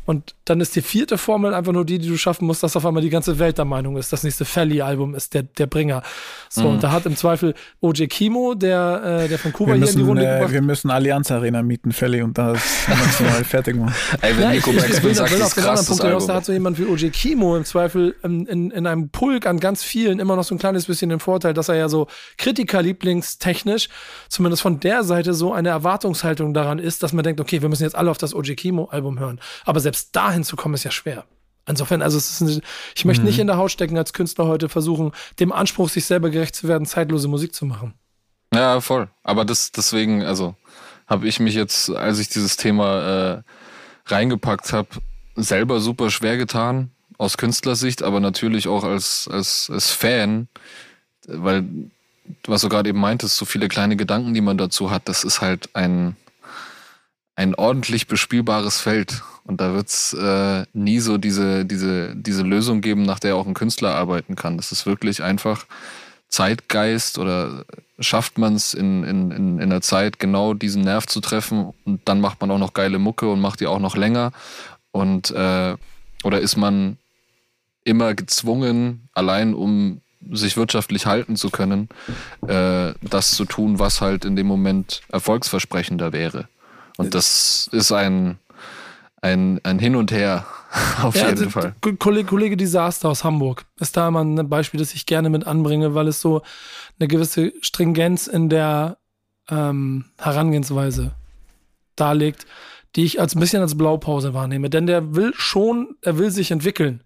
Und 0.09 0.33
dann 0.45 0.59
ist 0.59 0.75
die 0.75 0.81
vierte 0.81 1.19
Formel 1.19 1.53
einfach 1.53 1.71
nur 1.71 1.85
die, 1.85 1.99
die 1.99 2.07
du 2.07 2.17
schaffen 2.17 2.47
musst, 2.47 2.63
dass 2.63 2.75
auf 2.75 2.83
einmal 2.83 3.03
die 3.03 3.11
ganze 3.11 3.37
Welt 3.37 3.59
der 3.59 3.65
Meinung 3.65 3.95
ist, 3.95 4.11
das 4.11 4.23
nächste 4.23 4.43
Felly-Album 4.43 5.13
ist 5.13 5.35
der, 5.35 5.43
der 5.43 5.67
Bringer. 5.67 6.01
So, 6.49 6.63
mhm. 6.63 6.67
und 6.69 6.83
da 6.83 6.91
hat 6.91 7.05
im 7.05 7.15
Zweifel 7.15 7.53
OJ 7.79 8.07
Kimo, 8.07 8.55
der, 8.55 9.21
äh, 9.25 9.27
der 9.27 9.37
von 9.37 9.53
Kuba 9.53 9.73
wir 9.73 9.77
müssen, 9.77 9.99
hier 9.99 9.99
in 9.99 10.05
die 10.05 10.09
Runde 10.09 10.25
äh, 10.25 10.33
gebracht. 10.39 10.53
Wir 10.53 10.61
müssen 10.63 10.89
Allianz 10.89 11.29
Arena 11.29 11.61
mieten, 11.61 11.91
Felly, 11.91 12.23
und 12.23 12.39
das 12.39 12.59
national 12.87 13.43
fertig 13.43 13.75
machen. 13.75 13.93
Ey, 14.21 14.35
wenn 14.35 14.41
ja, 14.45 14.51
Nico 14.53 14.71
ich, 14.71 14.77
ich 14.77 15.03
will, 15.03 15.13
sagt, 15.13 15.31
will 15.31 15.43
auf 15.43 15.53
den 15.53 15.63
anderen 15.63 15.85
Punkt 15.85 16.03
hinaus, 16.03 16.25
da 16.25 16.33
hat 16.33 16.45
so 16.45 16.53
jemand 16.53 16.79
wie 16.79 16.85
OJ 16.85 17.09
Kimo 17.09 17.55
im 17.55 17.65
Zweifel 17.65 18.15
in, 18.23 18.47
in, 18.47 18.71
in 18.71 18.87
einem 18.87 19.09
Pulk 19.09 19.45
an 19.45 19.59
ganz 19.59 19.83
vielen 19.83 20.17
immer 20.17 20.35
noch 20.35 20.43
so 20.43 20.55
ein 20.55 20.57
kleines 20.57 20.87
bisschen 20.87 21.11
den 21.11 21.19
Vorteil, 21.19 21.53
dass 21.53 21.69
er 21.69 21.75
ja 21.75 21.87
so 21.87 22.07
Kritikerlieblingstechnisch, 22.39 23.89
zumindest 24.27 24.63
von 24.63 24.79
der 24.79 25.03
Seite, 25.03 25.35
so 25.35 25.53
eine 25.53 25.69
Erwartungshaltung 25.69 26.55
daran 26.55 26.79
ist, 26.79 27.03
dass 27.03 27.13
man 27.13 27.23
denkt, 27.23 27.39
okay, 27.39 27.61
wir 27.61 27.69
müssen 27.69 27.83
jetzt 27.83 27.95
alle 27.95 28.09
auf 28.09 28.17
das 28.17 28.33
OJ 28.33 28.55
Kimo-Album 28.55 29.19
hören. 29.19 29.39
Aber 29.65 29.79
selbst 29.79 29.98
selbst 29.99 30.15
dahin 30.15 30.43
zu 30.43 30.55
kommen, 30.55 30.75
ist 30.75 30.83
ja 30.83 30.91
schwer. 30.91 31.25
Insofern, 31.67 32.01
also 32.01 32.19
eine, 32.43 32.61
ich 32.95 33.05
möchte 33.05 33.21
mhm. 33.21 33.27
nicht 33.27 33.39
in 33.39 33.47
der 33.47 33.57
Haut 33.57 33.71
stecken 33.71 33.97
als 33.97 34.13
Künstler 34.13 34.47
heute 34.47 34.69
versuchen, 34.69 35.11
dem 35.39 35.51
Anspruch, 35.51 35.89
sich 35.89 36.05
selber 36.05 36.29
gerecht 36.29 36.55
zu 36.55 36.67
werden, 36.67 36.85
zeitlose 36.85 37.27
Musik 37.27 37.53
zu 37.53 37.65
machen. 37.65 37.93
Ja, 38.53 38.81
voll. 38.81 39.09
Aber 39.23 39.45
das, 39.45 39.71
deswegen, 39.71 40.23
also 40.23 40.55
habe 41.07 41.27
ich 41.27 41.39
mich 41.39 41.53
jetzt, 41.53 41.91
als 41.91 42.19
ich 42.19 42.29
dieses 42.29 42.57
Thema 42.57 43.35
äh, 43.35 43.43
reingepackt 44.07 44.73
habe, 44.73 44.89
selber 45.35 45.79
super 45.79 46.09
schwer 46.09 46.37
getan, 46.37 46.91
aus 47.19 47.37
Künstlersicht, 47.37 48.01
aber 48.01 48.19
natürlich 48.19 48.67
auch 48.67 48.83
als, 48.83 49.29
als, 49.31 49.69
als 49.71 49.91
Fan, 49.91 50.47
weil, 51.27 51.65
was 52.47 52.61
du 52.61 52.69
gerade 52.69 52.89
eben 52.89 52.99
meintest, 52.99 53.37
so 53.37 53.45
viele 53.45 53.67
kleine 53.67 53.95
Gedanken, 53.95 54.33
die 54.33 54.41
man 54.41 54.57
dazu 54.57 54.89
hat, 54.89 55.07
das 55.07 55.23
ist 55.23 55.41
halt 55.41 55.75
ein, 55.75 56.15
ein 57.39 57.55
ordentlich 57.55 58.07
bespielbares 58.07 58.81
Feld. 58.81 59.23
Und 59.45 59.61
da 59.61 59.73
wird's 59.73 60.13
äh, 60.13 60.65
nie 60.73 60.99
so 60.99 61.17
diese, 61.17 61.63
diese, 61.63 62.13
diese 62.13 62.43
Lösung 62.43 62.81
geben, 62.81 63.03
nach 63.03 63.19
der 63.19 63.37
auch 63.37 63.47
ein 63.47 63.53
Künstler 63.53 63.95
arbeiten 63.95 64.35
kann. 64.35 64.57
Das 64.57 64.73
ist 64.73 64.85
wirklich 64.85 65.23
einfach 65.23 65.65
Zeitgeist 66.27 67.17
oder 67.17 67.63
schafft 67.97 68.37
man 68.37 68.55
es 68.55 68.73
in, 68.73 69.05
in, 69.05 69.31
in, 69.31 69.59
in 69.59 69.69
der 69.69 69.79
Zeit 69.79 70.19
genau 70.19 70.53
diesen 70.53 70.83
Nerv 70.83 71.07
zu 71.07 71.21
treffen 71.21 71.73
und 71.85 72.01
dann 72.05 72.19
macht 72.19 72.41
man 72.41 72.51
auch 72.51 72.57
noch 72.57 72.73
geile 72.73 72.99
Mucke 72.99 73.31
und 73.31 73.39
macht 73.39 73.61
die 73.61 73.67
auch 73.67 73.79
noch 73.79 73.95
länger. 73.95 74.33
Und 74.91 75.31
äh, 75.31 75.77
oder 76.23 76.41
ist 76.41 76.57
man 76.57 76.97
immer 77.85 78.15
gezwungen, 78.15 79.07
allein 79.13 79.53
um 79.53 80.01
sich 80.29 80.57
wirtschaftlich 80.57 81.05
halten 81.05 81.37
zu 81.37 81.49
können, 81.49 81.87
äh, 82.45 82.93
das 83.01 83.31
zu 83.31 83.45
tun, 83.45 83.79
was 83.79 84.01
halt 84.01 84.25
in 84.25 84.35
dem 84.35 84.45
Moment 84.45 85.03
erfolgsversprechender 85.09 86.11
wäre. 86.11 86.49
Und 86.99 87.15
das 87.15 87.69
ist 87.71 87.93
ein, 87.93 88.39
ein, 89.21 89.61
ein 89.63 89.79
Hin 89.79 89.95
und 89.95 90.11
Her, 90.11 90.45
auf 91.01 91.15
ja, 91.15 91.29
jeden 91.29 91.45
also, 91.45 91.49
Fall. 91.49 91.73
Kollege, 91.97 92.27
Kollege 92.27 92.57
Disaster 92.57 93.07
aus 93.07 93.23
Hamburg 93.23 93.65
ist 93.79 93.95
da 93.95 94.09
immer 94.09 94.21
ein 94.21 94.49
Beispiel, 94.49 94.81
das 94.81 94.93
ich 94.93 95.05
gerne 95.05 95.29
mit 95.29 95.47
anbringe, 95.47 95.95
weil 95.95 96.09
es 96.09 96.19
so 96.19 96.41
eine 96.99 97.07
gewisse 97.07 97.53
Stringenz 97.61 98.27
in 98.27 98.49
der 98.49 98.97
ähm, 99.49 100.05
Herangehensweise 100.17 101.13
darlegt, 101.95 102.45
die 102.97 103.05
ich 103.05 103.21
als 103.21 103.33
ein 103.33 103.39
bisschen 103.39 103.61
als 103.61 103.77
Blaupause 103.77 104.33
wahrnehme. 104.33 104.69
Denn 104.69 104.85
der 104.85 105.15
will 105.15 105.33
schon, 105.35 105.95
er 106.01 106.17
will 106.17 106.31
sich 106.31 106.51
entwickeln. 106.51 107.03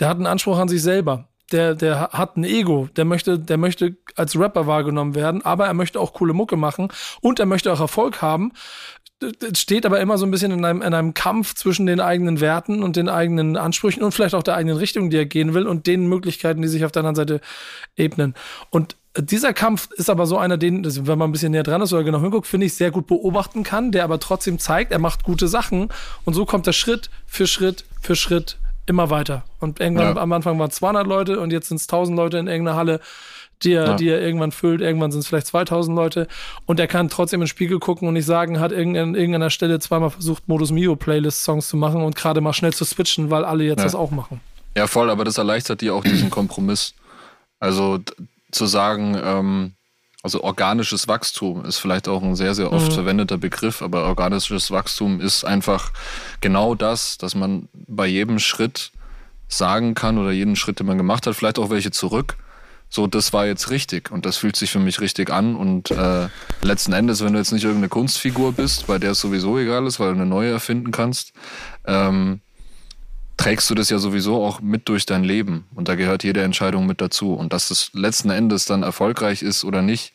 Der 0.00 0.08
hat 0.08 0.16
einen 0.16 0.26
Anspruch 0.26 0.58
an 0.58 0.68
sich 0.68 0.82
selber. 0.82 1.28
Der, 1.52 1.74
der 1.74 2.10
hat 2.12 2.36
ein 2.36 2.44
Ego, 2.44 2.88
der 2.96 3.06
möchte, 3.06 3.38
der 3.38 3.56
möchte 3.56 3.96
als 4.16 4.38
Rapper 4.38 4.66
wahrgenommen 4.66 5.14
werden, 5.14 5.42
aber 5.46 5.66
er 5.66 5.72
möchte 5.72 5.98
auch 5.98 6.12
coole 6.12 6.34
Mucke 6.34 6.58
machen 6.58 6.88
und 7.22 7.40
er 7.40 7.46
möchte 7.46 7.72
auch 7.72 7.80
Erfolg 7.80 8.20
haben 8.20 8.52
steht 9.54 9.84
aber 9.84 10.00
immer 10.00 10.16
so 10.16 10.26
ein 10.26 10.30
bisschen 10.30 10.52
in 10.52 10.64
einem, 10.64 10.82
in 10.82 10.94
einem 10.94 11.14
Kampf 11.14 11.54
zwischen 11.54 11.86
den 11.86 12.00
eigenen 12.00 12.40
Werten 12.40 12.82
und 12.82 12.96
den 12.96 13.08
eigenen 13.08 13.56
Ansprüchen 13.56 14.02
und 14.02 14.12
vielleicht 14.12 14.34
auch 14.34 14.42
der 14.42 14.54
eigenen 14.54 14.76
Richtung, 14.76 15.10
die 15.10 15.16
er 15.16 15.26
gehen 15.26 15.54
will 15.54 15.66
und 15.66 15.86
den 15.86 16.06
Möglichkeiten, 16.06 16.62
die 16.62 16.68
sich 16.68 16.84
auf 16.84 16.92
der 16.92 17.00
anderen 17.00 17.16
Seite 17.16 17.40
ebnen. 17.96 18.34
Und 18.70 18.96
dieser 19.16 19.52
Kampf 19.52 19.88
ist 19.96 20.10
aber 20.10 20.26
so 20.26 20.38
einer, 20.38 20.56
den, 20.56 20.84
wenn 21.06 21.18
man 21.18 21.30
ein 21.30 21.32
bisschen 21.32 21.50
näher 21.50 21.64
dran 21.64 21.82
ist 21.82 21.92
oder 21.92 22.04
genau 22.04 22.20
hinguckt, 22.20 22.46
finde 22.46 22.66
ich, 22.66 22.74
sehr 22.74 22.92
gut 22.92 23.08
beobachten 23.08 23.64
kann, 23.64 23.90
der 23.90 24.04
aber 24.04 24.20
trotzdem 24.20 24.58
zeigt, 24.58 24.92
er 24.92 25.00
macht 25.00 25.24
gute 25.24 25.48
Sachen 25.48 25.88
und 26.24 26.34
so 26.34 26.44
kommt 26.44 26.66
er 26.66 26.72
Schritt 26.72 27.10
für 27.26 27.46
Schritt 27.46 27.84
für 28.00 28.14
Schritt 28.14 28.58
immer 28.86 29.10
weiter. 29.10 29.44
Und 29.58 29.80
irgendwann 29.80 30.16
ja. 30.16 30.22
am 30.22 30.32
Anfang 30.32 30.58
waren 30.58 30.70
es 30.70 30.76
200 30.76 31.06
Leute 31.06 31.40
und 31.40 31.52
jetzt 31.52 31.68
sind 31.68 31.78
es 31.78 31.84
1000 31.84 32.16
Leute 32.16 32.38
in 32.38 32.46
irgendeiner 32.46 32.76
Halle 32.76 33.00
die 33.62 33.72
er, 33.72 33.86
ja. 33.86 33.96
die 33.96 34.08
er 34.08 34.20
irgendwann 34.20 34.52
füllt. 34.52 34.80
Irgendwann 34.80 35.10
sind 35.10 35.20
es 35.20 35.26
vielleicht 35.26 35.46
2000 35.48 35.96
Leute 35.96 36.28
und 36.66 36.80
er 36.80 36.86
kann 36.86 37.08
trotzdem 37.08 37.40
ins 37.40 37.50
Spiegel 37.50 37.78
gucken 37.78 38.08
und 38.08 38.14
nicht 38.14 38.26
sagen, 38.26 38.60
hat 38.60 38.72
an 38.72 38.94
irgendeiner 38.94 39.50
Stelle 39.50 39.78
zweimal 39.80 40.10
versucht, 40.10 40.48
Modus 40.48 40.70
Mio 40.70 40.96
Playlist 40.96 41.44
Songs 41.44 41.68
zu 41.68 41.76
machen 41.76 42.02
und 42.02 42.16
gerade 42.16 42.40
mal 42.40 42.52
schnell 42.52 42.72
zu 42.72 42.84
switchen, 42.84 43.30
weil 43.30 43.44
alle 43.44 43.64
jetzt 43.64 43.78
ja. 43.78 43.84
das 43.84 43.94
auch 43.94 44.10
machen. 44.10 44.40
Ja, 44.76 44.86
voll, 44.86 45.10
aber 45.10 45.24
das 45.24 45.38
erleichtert 45.38 45.80
dir 45.80 45.94
auch 45.94 46.04
diesen 46.04 46.30
Kompromiss. 46.30 46.94
Also 47.60 47.98
zu 48.52 48.66
sagen, 48.66 49.18
ähm, 49.20 49.72
also 50.22 50.42
organisches 50.42 51.08
Wachstum 51.08 51.64
ist 51.64 51.78
vielleicht 51.78 52.08
auch 52.08 52.22
ein 52.22 52.36
sehr, 52.36 52.54
sehr 52.54 52.72
oft 52.72 52.90
mhm. 52.90 52.94
verwendeter 52.94 53.38
Begriff, 53.38 53.82
aber 53.82 54.04
organisches 54.04 54.70
Wachstum 54.70 55.20
ist 55.20 55.44
einfach 55.44 55.92
genau 56.40 56.74
das, 56.74 57.18
dass 57.18 57.34
man 57.34 57.68
bei 57.72 58.06
jedem 58.06 58.38
Schritt 58.38 58.92
sagen 59.48 59.94
kann 59.94 60.18
oder 60.18 60.30
jeden 60.30 60.56
Schritt, 60.56 60.80
den 60.80 60.86
man 60.86 60.98
gemacht 60.98 61.26
hat, 61.26 61.34
vielleicht 61.34 61.58
auch 61.58 61.70
welche 61.70 61.90
zurück, 61.90 62.36
so, 62.90 63.06
das 63.06 63.32
war 63.32 63.46
jetzt 63.46 63.70
richtig 63.70 64.10
und 64.10 64.24
das 64.24 64.38
fühlt 64.38 64.56
sich 64.56 64.70
für 64.70 64.78
mich 64.78 65.00
richtig 65.00 65.30
an. 65.30 65.56
Und 65.56 65.90
äh, 65.90 66.28
letzten 66.62 66.92
Endes, 66.92 67.22
wenn 67.22 67.34
du 67.34 67.38
jetzt 67.38 67.52
nicht 67.52 67.64
irgendeine 67.64 67.90
Kunstfigur 67.90 68.52
bist, 68.52 68.86
bei 68.86 68.98
der 68.98 69.12
es 69.12 69.20
sowieso 69.20 69.58
egal 69.58 69.86
ist, 69.86 70.00
weil 70.00 70.08
du 70.08 70.14
eine 70.14 70.26
neue 70.26 70.50
erfinden 70.50 70.90
kannst, 70.90 71.32
ähm, 71.84 72.40
trägst 73.36 73.68
du 73.70 73.74
das 73.74 73.90
ja 73.90 73.98
sowieso 73.98 74.44
auch 74.44 74.60
mit 74.60 74.88
durch 74.88 75.06
dein 75.06 75.22
Leben. 75.22 75.66
Und 75.74 75.88
da 75.88 75.94
gehört 75.94 76.24
jede 76.24 76.42
Entscheidung 76.42 76.86
mit 76.86 77.00
dazu. 77.00 77.34
Und 77.34 77.52
dass 77.52 77.70
es 77.70 77.90
letzten 77.92 78.30
Endes 78.30 78.64
dann 78.64 78.82
erfolgreich 78.82 79.42
ist 79.42 79.64
oder 79.64 79.82
nicht, 79.82 80.12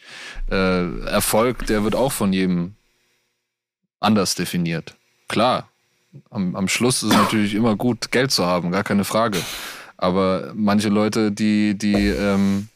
äh, 0.51 1.05
Erfolg, 1.05 1.65
der 1.67 1.83
wird 1.83 1.95
auch 1.95 2.11
von 2.11 2.33
jedem 2.33 2.75
anders 3.99 4.35
definiert. 4.35 4.95
Klar, 5.27 5.69
am, 6.29 6.55
am 6.55 6.67
Schluss 6.67 7.03
ist 7.03 7.11
es 7.11 7.15
natürlich 7.15 7.53
immer 7.53 7.75
gut, 7.75 8.11
Geld 8.11 8.31
zu 8.31 8.45
haben, 8.45 8.71
gar 8.71 8.83
keine 8.83 9.05
Frage. 9.05 9.39
Aber 10.03 10.51
manche 10.53 10.89
Leute, 10.89 11.31
die, 11.31 11.77
die, 11.77 12.09
ähm, 12.09 12.67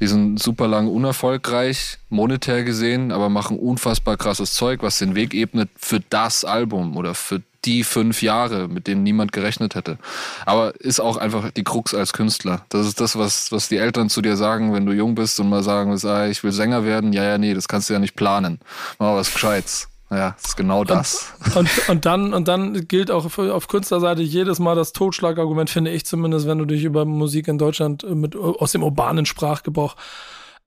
die 0.00 0.06
sind 0.06 0.42
super 0.42 0.66
lang 0.66 0.88
unerfolgreich, 0.88 1.98
monetär 2.08 2.64
gesehen, 2.64 3.12
aber 3.12 3.28
machen 3.28 3.58
unfassbar 3.58 4.16
krasses 4.16 4.54
Zeug, 4.54 4.82
was 4.82 4.98
den 4.98 5.14
Weg 5.14 5.34
ebnet 5.34 5.68
für 5.76 6.00
das 6.00 6.42
Album 6.46 6.96
oder 6.96 7.14
für 7.14 7.42
die 7.66 7.84
fünf 7.84 8.22
Jahre, 8.22 8.66
mit 8.68 8.86
denen 8.86 9.02
niemand 9.02 9.32
gerechnet 9.32 9.74
hätte. 9.74 9.98
Aber 10.46 10.74
ist 10.80 11.00
auch 11.00 11.18
einfach 11.18 11.50
die 11.50 11.64
Krux 11.64 11.94
als 11.94 12.14
Künstler. 12.14 12.64
Das 12.70 12.86
ist 12.86 12.98
das, 12.98 13.18
was, 13.18 13.52
was 13.52 13.68
die 13.68 13.76
Eltern 13.76 14.08
zu 14.08 14.22
dir 14.22 14.38
sagen, 14.38 14.72
wenn 14.72 14.86
du 14.86 14.92
jung 14.92 15.14
bist 15.14 15.38
und 15.40 15.50
mal 15.50 15.62
sagen, 15.62 15.94
ah, 16.04 16.26
ich 16.28 16.42
will 16.44 16.52
Sänger 16.52 16.86
werden. 16.86 17.12
Ja, 17.12 17.24
ja, 17.24 17.36
nee, 17.36 17.52
das 17.52 17.68
kannst 17.68 17.90
du 17.90 17.92
ja 17.92 17.98
nicht 17.98 18.16
planen. 18.16 18.58
Mach 18.98 19.14
was 19.14 19.30
Gescheites. 19.30 19.88
Ja, 20.16 20.36
ist 20.42 20.56
genau 20.56 20.84
das. 20.84 21.32
Und, 21.46 21.56
und, 21.56 21.88
und, 21.88 22.06
dann, 22.06 22.34
und 22.34 22.48
dann 22.48 22.86
gilt 22.88 23.10
auch 23.10 23.38
auf 23.38 23.68
Künstlerseite 23.68 24.22
jedes 24.22 24.58
Mal 24.58 24.74
das 24.74 24.92
Totschlagargument, 24.92 25.70
finde 25.70 25.90
ich 25.90 26.06
zumindest, 26.06 26.46
wenn 26.46 26.58
du 26.58 26.64
dich 26.64 26.84
über 26.84 27.04
Musik 27.04 27.48
in 27.48 27.58
Deutschland 27.58 28.04
mit, 28.08 28.36
aus 28.36 28.72
dem 28.72 28.82
urbanen 28.82 29.26
Sprachgebrauch 29.26 29.96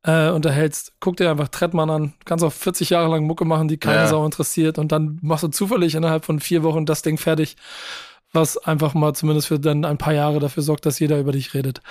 äh, 0.04 0.30
unterhältst. 0.30 0.94
Guck 1.00 1.18
dir 1.18 1.30
einfach 1.30 1.50
Trettmann 1.50 1.90
an. 1.90 2.14
Kannst 2.26 2.44
auch 2.44 2.54
40 2.54 2.90
Jahre 2.90 3.10
lang 3.10 3.26
Mucke 3.26 3.46
machen, 3.46 3.68
die 3.68 3.78
keine 3.78 4.02
ja. 4.02 4.08
Sau 4.08 4.26
interessiert. 4.26 4.78
Und 4.78 4.92
dann 4.92 5.20
machst 5.22 5.44
du 5.44 5.50
zufällig 5.50 5.96
innerhalb 5.96 6.26
von 6.26 6.40
vier 6.40 6.64
Wochen 6.64 6.86
das 6.86 7.02
Ding 7.02 7.18
fertig 7.18 7.58
was 8.34 8.58
einfach 8.58 8.94
mal 8.94 9.14
zumindest 9.14 9.48
für 9.48 9.60
dann 9.60 9.86
ein 9.86 9.98
paar 9.98 10.14
Jahre 10.14 10.40
dafür 10.40 10.62
sorgt, 10.62 10.86
dass 10.86 11.00
jeder 11.00 11.20
über 11.20 11.32
dich 11.32 11.54
redet. 11.54 11.82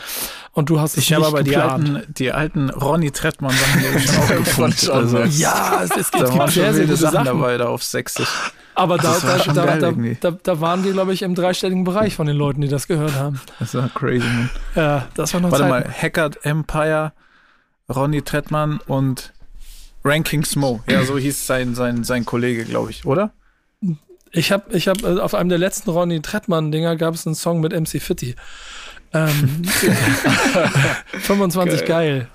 Und 0.52 0.68
du 0.68 0.80
hast 0.80 0.96
es 0.96 1.04
Ich 1.04 1.12
habe 1.12 1.26
aber 1.26 1.42
die 1.42 1.56
alten, 1.56 2.02
die 2.08 2.32
alten 2.32 2.70
Ronny 2.70 3.10
Trettmann 3.10 3.52
Sachen 3.52 4.00
schon 4.00 4.16
auch 4.16 4.28
gefunden. 4.44 4.90
Also, 4.90 5.18
ja, 5.18 5.82
es, 5.82 5.90
es 5.96 6.10
gibt, 6.10 6.30
gibt 6.30 6.50
sehr, 6.50 6.74
sehr 6.74 6.84
gute 6.84 6.96
Sachen, 6.96 7.12
Sachen 7.12 7.26
dabei 7.26 7.56
da 7.56 7.68
auf 7.68 7.82
60. 7.82 8.26
Aber 8.74 8.98
da, 8.98 9.18
da, 9.18 9.52
da, 9.52 9.76
da, 9.76 9.92
da, 10.20 10.30
da, 10.30 10.60
waren 10.60 10.84
wir, 10.84 10.92
glaube 10.92 11.14
ich, 11.14 11.22
im 11.22 11.34
dreistelligen 11.34 11.84
Bereich 11.84 12.14
von 12.14 12.26
den 12.26 12.36
Leuten, 12.36 12.60
die 12.60 12.68
das 12.68 12.86
gehört 12.86 13.14
haben. 13.14 13.40
Das 13.58 13.74
war 13.74 13.88
crazy, 13.88 14.26
man. 14.26 14.50
Ja, 14.74 15.08
das 15.14 15.32
war 15.32 15.40
noch 15.40 15.50
Warte 15.50 15.66
Zeiten. 15.66 15.88
mal, 15.88 15.94
Hackard 15.94 16.44
Empire, 16.44 17.12
Ronny 17.88 18.20
Trettmann 18.20 18.80
und 18.86 19.32
Ranking 20.04 20.44
Smo. 20.44 20.82
Ja, 20.90 21.02
so 21.04 21.16
hieß 21.16 21.46
sein, 21.46 21.74
sein, 21.74 22.04
sein 22.04 22.26
Kollege, 22.26 22.66
glaube 22.66 22.90
ich, 22.90 23.06
oder? 23.06 23.32
Ich 24.32 24.52
habe 24.52 24.76
ich 24.76 24.88
hab, 24.88 25.02
äh, 25.02 25.18
auf 25.18 25.34
einem 25.34 25.48
der 25.48 25.58
letzten 25.58 25.90
Ronny 25.90 26.20
Trettmann-Dinger 26.20 26.96
gab 26.96 27.14
es 27.14 27.26
einen 27.26 27.34
Song 27.34 27.60
mit 27.60 27.72
MC 27.72 28.00
Fitti. 28.00 28.34
Ähm, 29.12 29.62
25 31.20 31.80
geil. 31.80 31.86
geil. 31.86 32.28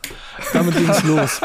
Damit 0.53 0.75
ging 0.75 0.89
es 0.89 1.03
los. 1.07 1.41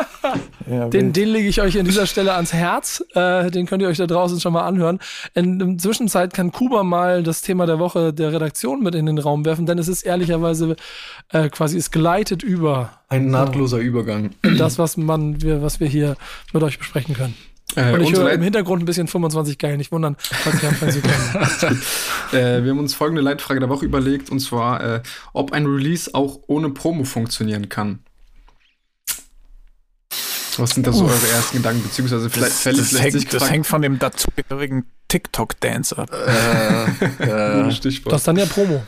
Ja, 0.70 0.88
den, 0.88 1.12
den 1.12 1.28
lege 1.28 1.48
ich 1.48 1.60
euch 1.60 1.78
an 1.78 1.84
dieser 1.84 2.06
Stelle 2.06 2.34
ans 2.34 2.52
Herz. 2.52 3.04
Äh, 3.14 3.50
den 3.50 3.66
könnt 3.66 3.82
ihr 3.82 3.88
euch 3.88 3.98
da 3.98 4.06
draußen 4.06 4.40
schon 4.40 4.52
mal 4.52 4.66
anhören. 4.66 4.98
In 5.34 5.58
der 5.58 5.78
Zwischenzeit 5.78 6.32
kann 6.32 6.52
Kuba 6.52 6.82
mal 6.82 7.22
das 7.22 7.42
Thema 7.42 7.66
der 7.66 7.78
Woche 7.78 8.12
der 8.12 8.32
Redaktion 8.32 8.82
mit 8.82 8.94
in 8.94 9.06
den 9.06 9.18
Raum 9.18 9.44
werfen, 9.44 9.66
denn 9.66 9.78
es 9.78 9.88
ist 9.88 10.02
ehrlicherweise 10.02 10.76
äh, 11.32 11.48
quasi, 11.48 11.76
es 11.76 11.90
gleitet 11.90 12.42
über. 12.42 12.90
Ein 13.08 13.28
nahtloser 13.28 13.78
Übergang. 13.78 14.30
In 14.42 14.56
das, 14.56 14.78
was 14.78 14.96
man, 14.96 15.42
wir, 15.42 15.62
was 15.62 15.80
wir 15.80 15.88
hier 15.88 16.16
mit 16.52 16.62
euch 16.62 16.78
besprechen 16.78 17.14
können. 17.14 17.34
Äh, 17.74 17.92
und 17.92 18.00
ich 18.02 18.12
höre 18.12 18.30
im 18.32 18.42
Hintergrund 18.42 18.82
ein 18.82 18.86
bisschen 18.86 19.08
25 19.08 19.58
geil, 19.58 19.76
nicht 19.76 19.92
wundern, 19.92 20.16
falls 20.18 20.64
anfangen 20.64 20.92
zu 20.92 21.00
können. 21.00 21.82
äh, 22.32 22.62
wir 22.62 22.70
haben 22.70 22.78
uns 22.78 22.94
folgende 22.94 23.22
Leitfrage 23.22 23.60
der 23.60 23.68
Woche 23.68 23.84
überlegt, 23.84 24.30
und 24.30 24.40
zwar, 24.40 24.82
äh, 24.82 25.02
ob 25.32 25.52
ein 25.52 25.66
Release 25.66 26.14
auch 26.14 26.40
ohne 26.46 26.70
Promo 26.70 27.04
funktionieren 27.04 27.68
kann. 27.68 28.00
Was 30.58 30.70
sind 30.70 30.86
da 30.86 30.92
so 30.92 31.04
Uff. 31.04 31.10
eure 31.10 31.32
ersten 31.32 31.58
Gedanken, 31.58 31.82
beziehungsweise 31.82 32.30
vielleicht 32.30 32.64
das, 32.64 32.76
das, 32.76 32.90
das, 32.90 33.02
hängt, 33.02 33.32
das 33.34 33.50
hängt 33.50 33.66
von 33.66 33.82
dem 33.82 33.98
dazugehörigen 33.98 34.86
TikTok-Dance 35.08 35.98
ab. 35.98 36.10
Äh, 36.12 36.84
äh, 37.24 37.68
das 37.68 37.84
ist 37.84 38.28
dann 38.28 38.36
ja 38.36 38.46
Promo. 38.46 38.82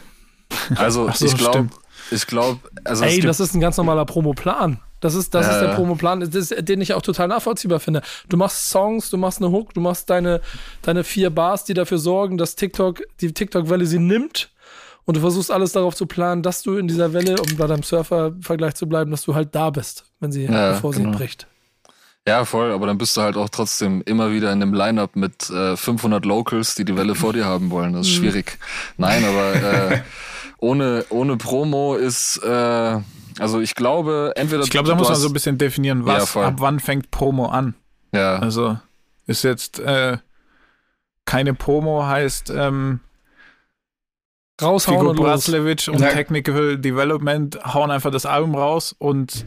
Also, 0.77 1.11
so, 1.13 1.27
ich 1.27 1.37
glaube, 1.37 1.69
ich 2.11 2.27
glaube, 2.27 2.61
also 2.85 3.05
Ey, 3.05 3.21
das 3.21 3.41
ist 3.41 3.55
ein 3.55 3.61
ganz 3.61 3.77
normaler 3.77 4.05
Promo-Plan. 4.05 4.81
Das 5.01 5.15
ist, 5.15 5.35
das 5.35 5.47
äh. 5.47 5.53
ist 5.53 5.61
der 5.61 5.75
Promoplan, 5.75 6.29
den 6.29 6.81
ich 6.81 6.95
auch 6.95 7.03
total 7.03 7.29
nachvollziehbar 7.29 7.81
finde. 7.81 8.03
Du 8.29 8.37
machst 8.37 8.69
Songs, 8.71 9.11
du 9.11 9.17
machst 9.17 9.41
eine 9.41 9.51
Hook, 9.51 9.75
du 9.75 9.81
machst 9.81 10.11
deine, 10.11 10.41
deine 10.83 11.05
vier 11.05 11.31
Bars, 11.31 11.65
die 11.65 11.75
dafür 11.75 11.99
sorgen, 11.99 12.37
dass 12.37 12.57
TikTok, 12.57 13.03
die 13.21 13.33
TikTok-Welle 13.33 13.87
sie 13.87 13.99
nimmt. 13.99 14.51
Und 15.05 15.17
du 15.17 15.21
versuchst 15.21 15.51
alles 15.51 15.73
darauf 15.73 15.95
zu 15.95 16.05
planen, 16.05 16.43
dass 16.43 16.63
du 16.63 16.77
in 16.77 16.87
dieser 16.87 17.15
Welle, 17.15 17.37
um 17.41 17.57
bei 17.57 17.67
deinem 17.67 17.83
Surfer-Vergleich 17.83 18.75
zu 18.75 18.87
bleiben, 18.87 19.11
dass 19.11 19.23
du 19.23 19.35
halt 19.35 19.55
da 19.55 19.71
bist, 19.71 20.05
wenn 20.21 20.33
sie, 20.33 20.45
ja, 20.45 20.73
bevor 20.73 20.93
genau. 20.93 21.13
sie 21.13 21.17
bricht. 21.17 21.47
Ja, 22.27 22.45
voll, 22.45 22.73
aber 22.73 22.87
dann 22.87 22.99
bist 22.99 23.17
du 23.17 23.23
halt 23.23 23.39
auch 23.39 23.49
trotzdem 23.49 24.03
immer 24.05 24.31
wieder 24.33 24.53
in 24.53 24.61
einem 24.61 24.75
Line-Up 24.75 25.17
mit 25.17 25.49
äh, 25.49 25.79
500 25.79 26.27
Locals, 26.27 26.75
die 26.75 26.85
die 26.85 26.95
Welle 26.95 27.15
vor 27.15 27.33
dir 27.33 27.47
haben 27.47 27.71
wollen. 27.71 27.95
Das 27.95 28.07
ist 28.07 28.19
mhm. 28.19 28.19
schwierig. 28.19 28.59
Nein, 28.99 29.25
aber 29.25 29.55
äh, 29.55 30.03
ohne, 30.59 31.05
ohne 31.11 31.37
Promo 31.37 31.95
ist, 31.95 32.39
äh, 32.45 33.01
also 33.39 33.61
ich 33.61 33.75
glaube, 33.75 34.33
entweder. 34.37 34.63
Ich 34.63 34.71
glaube, 34.71 34.89
da 34.89 34.95
muss 34.95 35.09
man 35.09 35.17
so 35.17 35.29
ein 35.29 35.33
bisschen 35.33 35.59
definieren, 35.59 36.05
was, 36.05 36.35
ja, 36.35 36.43
ab 36.43 36.55
wann 36.59 36.81
fängt 36.81 37.11
Promo 37.11 37.47
an. 37.47 37.75
Ja. 38.13 38.39
Also 38.39 38.79
ist 39.27 39.45
jetzt 39.45 39.79
äh, 39.79 40.19
keine 41.25 41.53
Promo 41.53 42.07
heißt 42.07 42.51
ähm, 42.51 43.01
raushauen 44.61 45.01
Figo 45.01 45.13
Braslevich 45.13 45.91
und 45.91 46.01
ja. 46.01 46.09
Technical 46.09 46.79
Development 46.79 47.63
hauen 47.75 47.91
einfach 47.91 48.11
das 48.11 48.25
Album 48.25 48.55
raus 48.55 48.95
und 48.99 49.45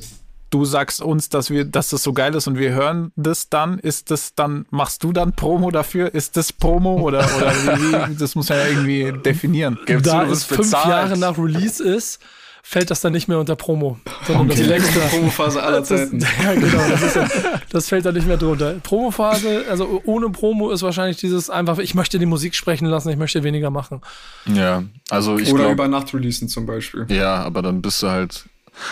du 0.52 0.66
sagst 0.66 1.02
uns, 1.02 1.30
dass 1.30 1.50
wir, 1.50 1.66
dass 1.66 1.90
das 1.90 2.04
so 2.04 2.14
geil 2.14 2.36
ist 2.36 2.48
und 2.48 2.58
wir 2.58 2.72
hören 2.72 3.12
das 3.16 3.50
dann, 3.50 3.80
ist 3.80 4.12
das 4.12 4.36
dann, 4.36 4.66
machst 4.70 5.04
du 5.04 5.12
dann 5.12 5.34
Promo 5.34 5.72
dafür? 5.72 6.14
Ist 6.14 6.38
das 6.38 6.54
Promo 6.54 7.02
oder, 7.02 7.28
oder 7.38 7.54
wie, 7.56 8.16
das 8.16 8.36
muss 8.36 8.50
man 8.50 8.60
ja 8.60 8.68
irgendwie 8.68 9.14
definieren. 9.24 9.80
da 10.04 10.26
es 10.26 10.44
fünf 10.44 10.72
Jahre 10.72 11.18
nach 11.18 11.38
Release 11.38 11.84
ist, 11.84 12.20
fällt 12.64 12.92
das 12.92 13.02
dann 13.02 13.14
nicht 13.14 13.28
mehr 13.28 13.40
unter 13.40 13.56
Promo. 13.56 13.98
Sondern 14.26 14.46
okay. 14.46 14.50
das 14.50 14.58
die 14.60 14.68
längste 14.68 15.00
Promophase 15.00 15.64
aller 15.64 15.84
Zeiten. 15.84 16.20
Das, 16.20 16.30
ja, 16.44 16.54
genau. 16.54 16.90
Das, 16.90 17.04
ist, 17.04 17.34
das, 17.70 17.90
fällt 17.90 18.06
da 18.06 18.12
nicht 18.12 18.28
mehr 18.28 18.38
drunter. 18.38 18.76
Promophase, 18.84 19.66
also 19.70 20.02
ohne 20.06 20.30
Promo 20.30 20.72
ist 20.72 20.82
wahrscheinlich 20.82 21.18
dieses 21.18 21.50
einfach, 21.50 21.80
ich 21.80 21.96
möchte 21.96 22.20
die 22.20 22.26
Musik 22.26 22.56
sprechen 22.56 22.86
lassen, 22.86 23.10
ich 23.10 23.18
möchte 23.18 23.44
weniger 23.44 23.72
machen. 23.72 24.02
Ja, 24.46 24.84
also 25.10 25.38
ich 25.38 25.52
Oder 25.52 25.64
glaub, 25.64 25.74
über 25.74 25.88
Nacht 25.88 26.14
releasen 26.14 26.48
zum 26.48 26.66
Beispiel. 26.66 27.06
Ja, 27.10 27.44
aber 27.44 27.62
dann 27.62 27.82
bist 27.82 28.04
du 28.04 28.10
halt, 28.10 28.46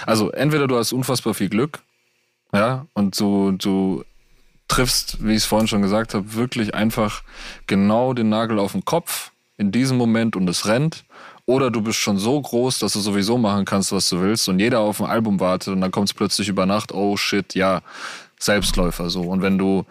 also 0.05 0.31
entweder 0.31 0.67
du 0.67 0.77
hast 0.77 0.91
unfassbar 0.93 1.33
viel 1.33 1.49
Glück, 1.49 1.79
ja, 2.53 2.85
und 2.93 3.19
du, 3.19 3.51
du 3.51 4.03
triffst, 4.67 5.23
wie 5.23 5.31
ich 5.31 5.37
es 5.37 5.45
vorhin 5.45 5.67
schon 5.67 5.81
gesagt 5.81 6.13
habe, 6.13 6.33
wirklich 6.33 6.73
einfach 6.73 7.23
genau 7.67 8.13
den 8.13 8.29
Nagel 8.29 8.59
auf 8.59 8.71
den 8.71 8.85
Kopf 8.85 9.31
in 9.57 9.71
diesem 9.71 9.97
Moment 9.97 10.35
und 10.35 10.49
es 10.49 10.65
rennt. 10.65 11.03
Oder 11.45 11.71
du 11.71 11.81
bist 11.81 11.97
schon 11.97 12.19
so 12.19 12.39
groß, 12.39 12.79
dass 12.79 12.93
du 12.93 12.99
sowieso 12.99 13.37
machen 13.37 13.65
kannst, 13.65 13.91
was 13.91 14.07
du 14.09 14.21
willst 14.21 14.47
und 14.47 14.59
jeder 14.59 14.79
auf 14.81 15.01
ein 15.01 15.09
Album 15.09 15.39
wartet 15.39 15.73
und 15.73 15.81
dann 15.81 15.91
kommt 15.91 16.09
es 16.09 16.13
plötzlich 16.13 16.47
über 16.47 16.65
Nacht, 16.65 16.91
oh 16.93 17.17
shit, 17.17 17.55
ja, 17.55 17.81
Selbstläufer 18.39 19.09
so. 19.09 19.21
Und 19.21 19.41
wenn 19.41 19.57
du 19.57 19.85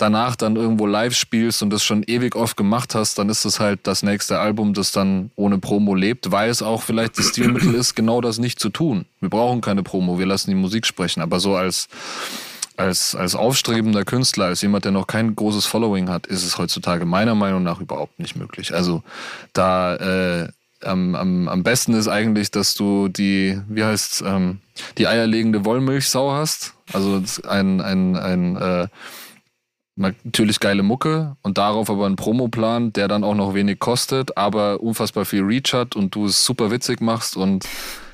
danach 0.00 0.36
dann 0.36 0.56
irgendwo 0.56 0.86
live 0.86 1.14
spielst 1.14 1.62
und 1.62 1.70
das 1.70 1.84
schon 1.84 2.02
ewig 2.02 2.34
oft 2.36 2.56
gemacht 2.56 2.94
hast, 2.94 3.18
dann 3.18 3.28
ist 3.28 3.44
das 3.44 3.60
halt 3.60 3.80
das 3.84 4.02
nächste 4.02 4.38
Album, 4.38 4.74
das 4.74 4.92
dann 4.92 5.30
ohne 5.36 5.58
Promo 5.58 5.94
lebt, 5.94 6.30
weil 6.30 6.50
es 6.50 6.62
auch 6.62 6.82
vielleicht 6.82 7.18
das 7.18 7.28
Stilmittel 7.28 7.74
ist, 7.74 7.94
genau 7.94 8.20
das 8.20 8.38
nicht 8.38 8.58
zu 8.58 8.70
tun. 8.70 9.06
Wir 9.20 9.30
brauchen 9.30 9.60
keine 9.60 9.82
Promo, 9.82 10.18
wir 10.18 10.26
lassen 10.26 10.50
die 10.50 10.56
Musik 10.56 10.86
sprechen, 10.86 11.20
aber 11.20 11.40
so 11.40 11.56
als 11.56 11.88
als, 12.76 13.14
als 13.14 13.34
aufstrebender 13.34 14.06
Künstler, 14.06 14.46
als 14.46 14.62
jemand, 14.62 14.86
der 14.86 14.92
noch 14.92 15.06
kein 15.06 15.36
großes 15.36 15.66
Following 15.66 16.08
hat, 16.08 16.26
ist 16.26 16.44
es 16.44 16.56
heutzutage 16.56 17.04
meiner 17.04 17.34
Meinung 17.34 17.62
nach 17.62 17.78
überhaupt 17.78 18.18
nicht 18.18 18.36
möglich. 18.36 18.72
Also 18.74 19.02
da 19.52 19.96
äh, 19.96 20.48
am, 20.82 21.14
am, 21.14 21.48
am 21.48 21.62
besten 21.62 21.92
ist 21.92 22.08
eigentlich, 22.08 22.50
dass 22.50 22.72
du 22.72 23.08
die, 23.08 23.60
wie 23.68 23.84
heißt 23.84 24.24
ähm, 24.26 24.60
die 24.96 25.06
eierlegende 25.06 25.66
Wollmilchsau 25.66 26.32
hast. 26.32 26.72
Also 26.92 27.22
ein, 27.46 27.82
ein, 27.82 28.16
ein 28.16 28.56
äh, 28.56 28.88
natürlich 30.00 30.60
geile 30.60 30.82
Mucke 30.82 31.36
und 31.42 31.58
darauf 31.58 31.90
aber 31.90 32.06
ein 32.06 32.16
Promoplan, 32.16 32.92
der 32.92 33.06
dann 33.06 33.22
auch 33.22 33.34
noch 33.34 33.54
wenig 33.54 33.78
kostet, 33.78 34.36
aber 34.36 34.80
unfassbar 34.80 35.24
viel 35.24 35.42
Reach 35.42 35.72
hat 35.72 35.94
und 35.94 36.14
du 36.14 36.26
es 36.26 36.44
super 36.44 36.70
witzig 36.70 37.00
machst 37.00 37.36
und 37.36 37.66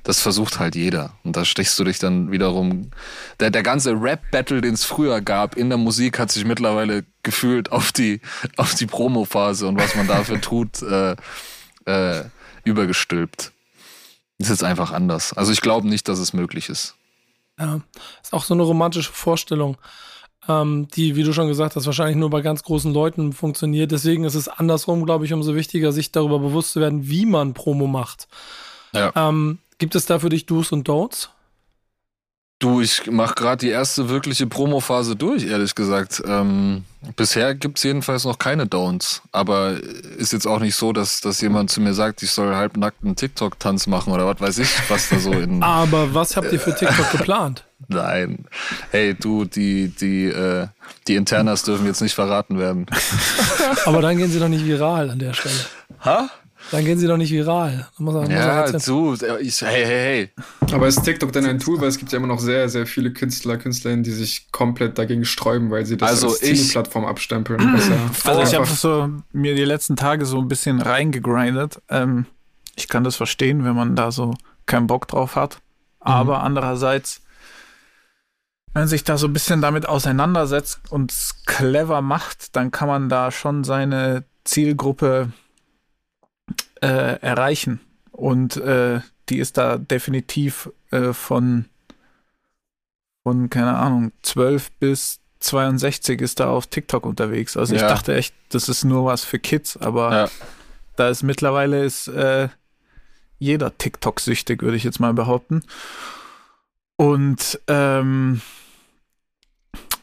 das 0.03 0.20
versucht 0.20 0.61
halt 0.61 0.77
jeder. 0.77 1.14
Und 1.25 1.37
da 1.37 1.44
stichst 1.44 1.79
du 1.79 1.85
dich 1.85 1.99
dann 1.99 2.31
wiederum. 2.31 2.92
Der, 3.40 3.51
der 3.51 3.64
ganze 3.64 3.92
Rap-Battle, 3.92 4.61
den 4.61 4.75
es 4.75 4.85
früher 4.85 5.20
gab 5.20 5.57
in 5.57 5.68
der 5.68 5.79
Musik, 5.79 6.18
hat 6.20 6.31
sich 6.31 6.44
mittlerweile 6.44 7.05
gefühlt 7.25 7.72
auf 7.72 7.90
die, 7.90 8.20
auf 8.57 8.75
die 8.75 8.87
Promo-Phase 8.87 9.66
und 9.66 9.81
was 9.81 9.96
man 9.96 10.07
dafür 10.07 10.40
tut, 10.40 10.81
äh, 10.83 11.16
äh, 11.87 12.25
übergestülpt. 12.64 13.53
Ist 14.38 14.51
jetzt 14.51 14.64
einfach 14.64 14.92
anders. 14.92 15.33
Also 15.33 15.51
ich 15.51 15.61
glaube 15.61 15.88
nicht, 15.88 16.09
dass 16.09 16.18
es 16.18 16.33
möglich 16.33 16.68
ist. 16.68 16.94
Ja, 17.59 17.81
ist 18.22 18.33
auch 18.33 18.44
so 18.44 18.55
eine 18.55 18.62
romantische 18.62 19.11
Vorstellung, 19.11 19.77
ähm, 20.48 20.88
die, 20.94 21.16
wie 21.16 21.22
du 21.22 21.32
schon 21.32 21.48
gesagt 21.48 21.76
hast, 21.76 21.87
wahrscheinlich 21.87 22.16
nur 22.16 22.30
bei 22.30 22.40
ganz 22.40 22.62
großen 22.62 22.92
Leuten 22.92 23.32
funktioniert. 23.32 23.92
Deswegen 23.92 24.24
ist 24.24 24.35
es 24.35 24.48
andersrum, 24.48 25.04
glaube 25.04 25.24
ich, 25.24 25.32
umso 25.32 25.54
wichtiger, 25.54 25.92
sich 25.92 26.12
darüber 26.12 26.38
bewusst 26.38 26.72
zu 26.72 26.80
werden, 26.80 27.09
wie 27.09 27.26
man 27.26 27.54
Promo 27.54 27.87
macht. 27.87 28.28
Ja. 28.92 29.12
Ähm, 29.14 29.59
gibt 29.78 29.94
es 29.94 30.06
da 30.06 30.18
für 30.18 30.28
dich 30.28 30.46
Do's 30.46 30.72
und 30.72 30.88
Don'ts? 30.88 31.28
Du, 32.58 32.80
ich 32.80 33.10
mache 33.10 33.34
gerade 33.34 33.58
die 33.58 33.68
erste 33.68 34.08
wirkliche 34.08 34.46
Promo-Phase 34.46 35.14
durch, 35.14 35.46
ehrlich 35.46 35.74
gesagt. 35.74 36.22
Ähm, 36.26 36.84
bisher 37.14 37.54
gibt's 37.54 37.82
jedenfalls 37.82 38.24
noch 38.24 38.38
keine 38.38 38.66
Downs. 38.66 39.20
Aber 39.30 39.76
ist 40.16 40.32
jetzt 40.32 40.46
auch 40.46 40.60
nicht 40.60 40.74
so, 40.74 40.94
dass, 40.94 41.20
dass 41.20 41.42
jemand 41.42 41.70
zu 41.70 41.82
mir 41.82 41.92
sagt, 41.92 42.22
ich 42.22 42.30
soll 42.30 42.54
halbnackt 42.54 43.04
einen 43.04 43.14
TikTok-Tanz 43.14 43.88
machen 43.88 44.10
oder 44.10 44.26
was 44.26 44.40
weiß 44.40 44.58
ich, 44.58 44.70
was 44.88 45.10
da 45.10 45.18
so 45.18 45.32
in. 45.32 45.62
Aber 45.62 46.14
was 46.14 46.34
habt 46.38 46.50
ihr 46.50 46.58
für 46.58 46.74
TikTok 46.74 47.12
geplant? 47.12 47.64
Nein. 47.88 48.46
Hey, 48.90 49.14
du, 49.14 49.44
die, 49.44 49.88
die, 49.88 50.24
äh, 50.24 50.68
die 51.09 51.16
Internas 51.16 51.62
dürfen 51.62 51.84
jetzt 51.84 52.00
nicht 52.00 52.14
verraten 52.14 52.59
werden. 52.59 52.86
Aber 53.84 54.00
dann 54.00 54.16
gehen 54.16 54.30
sie 54.30 54.40
doch 54.40 54.48
nicht 54.48 54.64
viral 54.64 55.11
an 55.11 55.18
der 55.18 55.34
Stelle. 55.34 55.66
Ha? 56.07 56.30
Dann 56.72 56.84
gehen 56.84 56.98
sie 56.98 57.06
doch 57.06 57.16
nicht 57.16 57.30
viral. 57.30 57.88
Muss 57.98 58.14
er, 58.14 58.30
ja, 58.30 58.78
zu. 58.78 59.16
Ich, 59.40 59.60
hey, 59.62 59.84
hey, 59.84 60.30
hey. 60.64 60.74
Aber 60.74 60.88
ist 60.88 61.02
TikTok 61.02 61.32
denn 61.32 61.46
ein 61.46 61.60
Tool? 61.60 61.80
Weil 61.80 61.88
es 61.88 61.98
gibt 61.98 62.10
ja 62.10 62.18
immer 62.18 62.26
noch 62.26 62.40
sehr, 62.40 62.68
sehr 62.68 62.86
viele 62.86 63.12
Künstler, 63.12 63.56
Künstlerinnen, 63.56 64.02
die 64.02 64.10
sich 64.10 64.50
komplett 64.50 64.98
dagegen 64.98 65.24
sträuben, 65.24 65.70
weil 65.70 65.86
sie 65.86 65.96
das 65.96 66.10
also 66.10 66.28
als 66.28 66.42
ich, 66.42 66.72
Plattform 66.72 67.04
abstempeln. 67.04 67.60
also 68.24 68.42
ich 68.42 68.54
habe 68.54 68.66
so 68.66 69.10
mir 69.32 69.54
die 69.54 69.64
letzten 69.64 69.96
Tage 69.96 70.26
so 70.26 70.38
ein 70.38 70.48
bisschen 70.48 70.80
reingegrindet. 70.80 71.80
Ähm, 71.88 72.26
ich 72.74 72.88
kann 72.88 73.04
das 73.04 73.16
verstehen, 73.16 73.64
wenn 73.64 73.76
man 73.76 73.94
da 73.94 74.10
so 74.10 74.34
keinen 74.66 74.88
Bock 74.88 75.06
drauf 75.06 75.36
hat. 75.36 75.54
Mhm. 75.54 75.60
Aber 76.00 76.42
andererseits, 76.42 77.22
wenn 78.72 78.82
man 78.82 78.88
sich 78.88 79.04
da 79.04 79.16
so 79.18 79.28
ein 79.28 79.32
bisschen 79.32 79.60
damit 79.60 79.88
auseinandersetzt 79.88 80.80
und 80.90 81.12
es 81.12 81.44
clever 81.46 82.02
macht, 82.02 82.56
dann 82.56 82.72
kann 82.72 82.88
man 82.88 83.08
da 83.08 83.30
schon 83.30 83.62
seine 83.62 84.24
Zielgruppe 84.44 85.30
äh, 86.81 87.20
erreichen. 87.20 87.81
Und 88.12 88.57
äh, 88.57 89.01
die 89.29 89.39
ist 89.39 89.59
da 89.59 89.79
definitiv 89.79 90.70
äh, 90.91 91.12
von, 91.12 91.66
von, 93.22 93.51
keine 93.51 93.77
Ahnung, 93.77 94.12
12 94.22 94.70
bis 94.72 95.20
62 95.41 96.20
ist 96.20 96.41
da 96.41 96.49
auf 96.49 96.66
TikTok 96.66 97.05
unterwegs. 97.05 97.57
Also 97.57 97.74
ja. 97.74 97.83
ich 97.83 97.87
dachte 97.87 98.14
echt, 98.14 98.35
das 98.51 98.68
ist 98.68 98.85
nur 98.85 99.05
was 99.05 99.24
für 99.24 99.39
Kids, 99.39 99.77
aber 99.77 100.12
ja. 100.12 100.29
da 100.97 101.09
ist 101.09 101.22
mittlerweile 101.22 101.85
ist 101.85 102.09
äh, 102.09 102.49
jeder 103.39 103.77
TikTok 103.77 104.20
süchtig, 104.20 104.62
würde 104.62 104.77
ich 104.77 104.85
jetzt 104.85 105.01
mal 105.01 105.12
behaupten. 105.12 105.62
Und 106.97 107.61
ähm, 107.68 108.41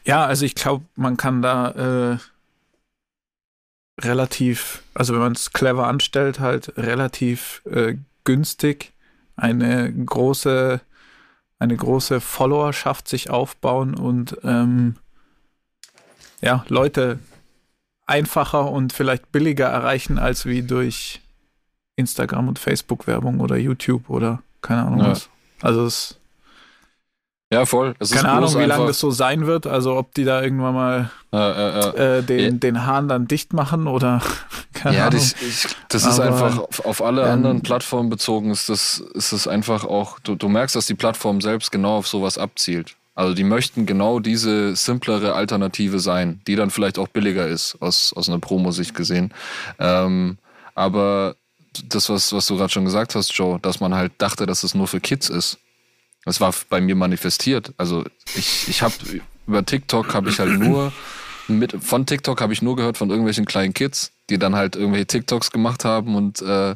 ja, 0.04 0.24
also 0.24 0.44
ich 0.44 0.54
glaube, 0.54 0.84
man 0.94 1.16
kann 1.16 1.42
da 1.42 2.12
äh, 2.12 2.18
relativ, 4.00 4.82
also 4.94 5.12
wenn 5.12 5.20
man 5.20 5.32
es 5.32 5.52
clever 5.52 5.86
anstellt, 5.86 6.40
halt 6.40 6.76
relativ 6.76 7.62
äh, 7.66 7.96
günstig 8.24 8.92
eine 9.36 9.92
große, 9.92 10.80
eine 11.58 11.76
große 11.76 12.20
Followerschaft 12.20 13.08
sich 13.08 13.30
aufbauen 13.30 13.94
und 13.94 14.36
ähm, 14.42 14.96
ja, 16.40 16.64
Leute 16.68 17.18
einfacher 18.06 18.70
und 18.70 18.92
vielleicht 18.92 19.32
billiger 19.32 19.66
erreichen 19.66 20.18
als 20.18 20.44
wie 20.44 20.62
durch 20.62 21.22
Instagram 21.96 22.48
und 22.48 22.58
Facebook 22.58 23.06
Werbung 23.06 23.40
oder 23.40 23.56
YouTube 23.56 24.10
oder 24.10 24.42
keine 24.60 24.82
Ahnung 24.82 25.00
ja. 25.00 25.10
was. 25.10 25.30
Also 25.62 25.86
es 25.86 26.20
ja, 27.54 27.66
voll. 27.66 27.94
Es 27.98 28.10
Keine 28.10 28.30
Ahnung, 28.30 28.58
wie 28.58 28.64
lange 28.64 28.86
das 28.86 28.98
so 28.98 29.10
sein 29.10 29.46
wird. 29.46 29.66
Also 29.66 29.96
ob 29.96 30.12
die 30.14 30.24
da 30.24 30.42
irgendwann 30.42 30.74
mal 30.74 31.10
ja, 31.32 31.50
ja, 31.50 31.90
äh, 31.92 32.22
den, 32.22 32.60
den 32.60 32.84
Hahn 32.84 33.08
dann 33.08 33.28
dicht 33.28 33.52
machen 33.52 33.86
oder 33.86 34.20
keine 34.72 34.96
ja, 34.96 35.06
Ahnung. 35.06 35.20
Das, 35.20 35.34
ich, 35.40 35.66
das 35.88 36.04
ist 36.04 36.18
einfach 36.18 36.58
auf, 36.58 36.84
auf 36.84 37.02
alle 37.02 37.24
anderen 37.24 37.62
Plattformen 37.62 38.10
bezogen, 38.10 38.50
ist 38.50 38.68
das, 38.68 38.98
ist 39.14 39.32
das 39.32 39.46
einfach 39.46 39.84
auch, 39.84 40.18
du, 40.18 40.34
du 40.34 40.48
merkst, 40.48 40.74
dass 40.74 40.86
die 40.86 40.94
Plattform 40.94 41.40
selbst 41.40 41.70
genau 41.70 41.98
auf 41.98 42.08
sowas 42.08 42.38
abzielt. 42.38 42.96
Also 43.14 43.34
die 43.34 43.44
möchten 43.44 43.86
genau 43.86 44.18
diese 44.18 44.74
simplere 44.74 45.34
Alternative 45.34 46.00
sein, 46.00 46.40
die 46.48 46.56
dann 46.56 46.70
vielleicht 46.70 46.98
auch 46.98 47.06
billiger 47.06 47.46
ist, 47.46 47.76
aus, 47.80 48.12
aus 48.14 48.28
einer 48.28 48.40
Promo-Sicht 48.40 48.94
gesehen. 48.94 49.32
Ähm, 49.78 50.38
aber 50.74 51.36
das, 51.88 52.08
was, 52.08 52.32
was 52.32 52.46
du 52.46 52.56
gerade 52.56 52.72
schon 52.72 52.84
gesagt 52.84 53.14
hast, 53.14 53.32
Joe, 53.32 53.60
dass 53.60 53.78
man 53.78 53.94
halt 53.94 54.12
dachte, 54.18 54.46
dass 54.46 54.64
es 54.64 54.74
nur 54.74 54.88
für 54.88 55.00
Kids 55.00 55.28
ist 55.28 55.58
das 56.24 56.40
war 56.40 56.54
bei 56.68 56.80
mir 56.80 56.96
manifestiert. 56.96 57.72
Also 57.76 58.04
ich, 58.34 58.68
ich 58.68 58.82
habe 58.82 58.94
über 59.46 59.64
TikTok 59.64 60.14
habe 60.14 60.30
ich 60.30 60.38
halt 60.38 60.58
nur 60.58 60.92
mit 61.48 61.76
von 61.80 62.06
TikTok 62.06 62.40
habe 62.40 62.52
ich 62.52 62.62
nur 62.62 62.76
gehört 62.76 62.96
von 62.96 63.10
irgendwelchen 63.10 63.44
kleinen 63.44 63.74
Kids, 63.74 64.12
die 64.30 64.38
dann 64.38 64.54
halt 64.54 64.76
irgendwelche 64.76 65.06
TikToks 65.06 65.50
gemacht 65.50 65.84
haben 65.84 66.14
und 66.16 66.40
äh, 66.42 66.74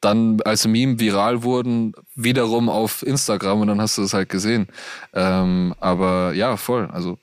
dann 0.00 0.40
als 0.42 0.66
Meme 0.66 1.00
viral 1.00 1.42
wurden, 1.42 1.94
wiederum 2.14 2.68
auf 2.68 3.02
Instagram 3.02 3.60
und 3.60 3.68
dann 3.68 3.80
hast 3.80 3.96
du 3.96 4.02
es 4.02 4.12
halt 4.12 4.28
gesehen. 4.28 4.68
Ähm, 5.14 5.74
aber 5.80 6.34
ja, 6.34 6.56
voll. 6.56 6.88
Also 6.92 7.18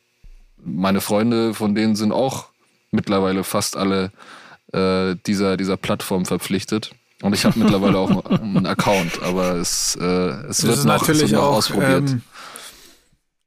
meine 0.57 1.01
Freunde, 1.01 1.53
von 1.53 1.75
denen 1.75 1.95
sind 1.95 2.11
auch 2.11 2.47
mittlerweile 2.89 3.43
fast 3.43 3.77
alle 3.77 4.11
äh, 4.73 5.15
dieser, 5.27 5.57
dieser 5.57 5.77
Plattform 5.77 6.25
verpflichtet. 6.25 6.91
Und 7.21 7.33
ich 7.33 7.45
habe 7.45 7.59
mittlerweile 7.59 7.97
auch 7.99 8.25
einen 8.25 8.65
Account, 8.65 9.21
aber 9.21 9.55
es, 9.55 9.95
äh, 9.99 10.03
es 10.03 10.63
wird 10.63 10.77
noch, 10.77 10.99
natürlich 10.99 11.31
noch 11.31 11.43
auch, 11.43 11.57
ausprobiert. 11.57 12.09
Ähm, 12.09 12.21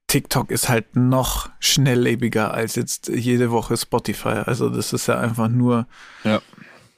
TikTok 0.07 0.51
ist 0.53 0.69
halt 0.69 0.95
noch 0.95 1.51
schnelllebiger 1.59 2.55
als 2.55 2.77
jetzt 2.77 3.09
jede 3.09 3.51
Woche 3.51 3.77
Spotify. 3.77 4.43
Also 4.47 4.69
das 4.69 4.93
ist 4.93 5.09
ja 5.09 5.19
einfach 5.19 5.49
nur 5.49 5.87
ja. 6.23 6.41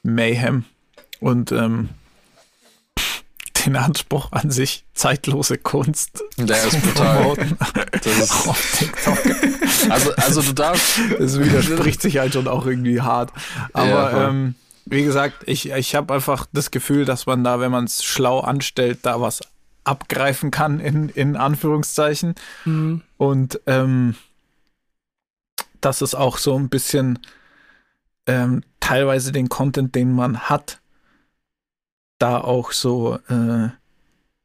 Mayhem. 0.03 0.65
Und 1.19 1.51
ähm, 1.51 1.89
den 3.65 3.75
Anspruch 3.75 4.31
an 4.31 4.51
sich, 4.51 4.85
zeitlose 4.93 5.57
Kunst. 5.57 6.23
Der 6.37 6.63
ist 6.63 6.79
brutal. 6.81 7.35
Das 7.91 8.05
ist 8.05 8.31
auf 8.47 8.77
TikTok. 8.77 9.17
Also, 9.89 10.11
also 10.15 10.41
du 10.41 10.53
darfst. 10.53 10.99
Das 11.17 11.39
widerspricht 11.39 12.01
sich 12.03 12.17
halt 12.19 12.33
schon 12.33 12.47
auch 12.47 12.65
irgendwie 12.65 13.01
hart. 13.01 13.31
Aber 13.73 13.87
ja, 13.87 14.29
ähm, 14.29 14.55
wie 14.89 15.03
gesagt, 15.03 15.43
ich, 15.45 15.69
ich 15.71 15.95
habe 15.95 16.13
einfach 16.13 16.45
das 16.51 16.71
Gefühl, 16.71 17.05
dass 17.05 17.25
man 17.25 17.43
da, 17.43 17.59
wenn 17.59 17.71
man 17.71 17.85
es 17.85 18.03
schlau 18.03 18.39
anstellt, 18.39 18.99
da 19.03 19.21
was 19.21 19.41
abgreifen 19.83 20.51
kann, 20.51 20.79
in, 20.79 21.09
in 21.09 21.35
Anführungszeichen. 21.35 22.35
Mhm. 22.65 23.01
Und 23.17 23.59
ähm, 23.67 24.15
dass 25.81 26.01
es 26.01 26.15
auch 26.15 26.37
so 26.37 26.57
ein 26.57 26.69
bisschen 26.69 27.19
ähm, 28.25 28.63
teilweise 28.79 29.31
den 29.31 29.49
Content, 29.49 29.95
den 29.95 30.11
man 30.11 30.41
hat, 30.41 30.79
da 32.19 32.39
auch 32.39 32.71
so 32.71 33.19
äh, 33.29 33.69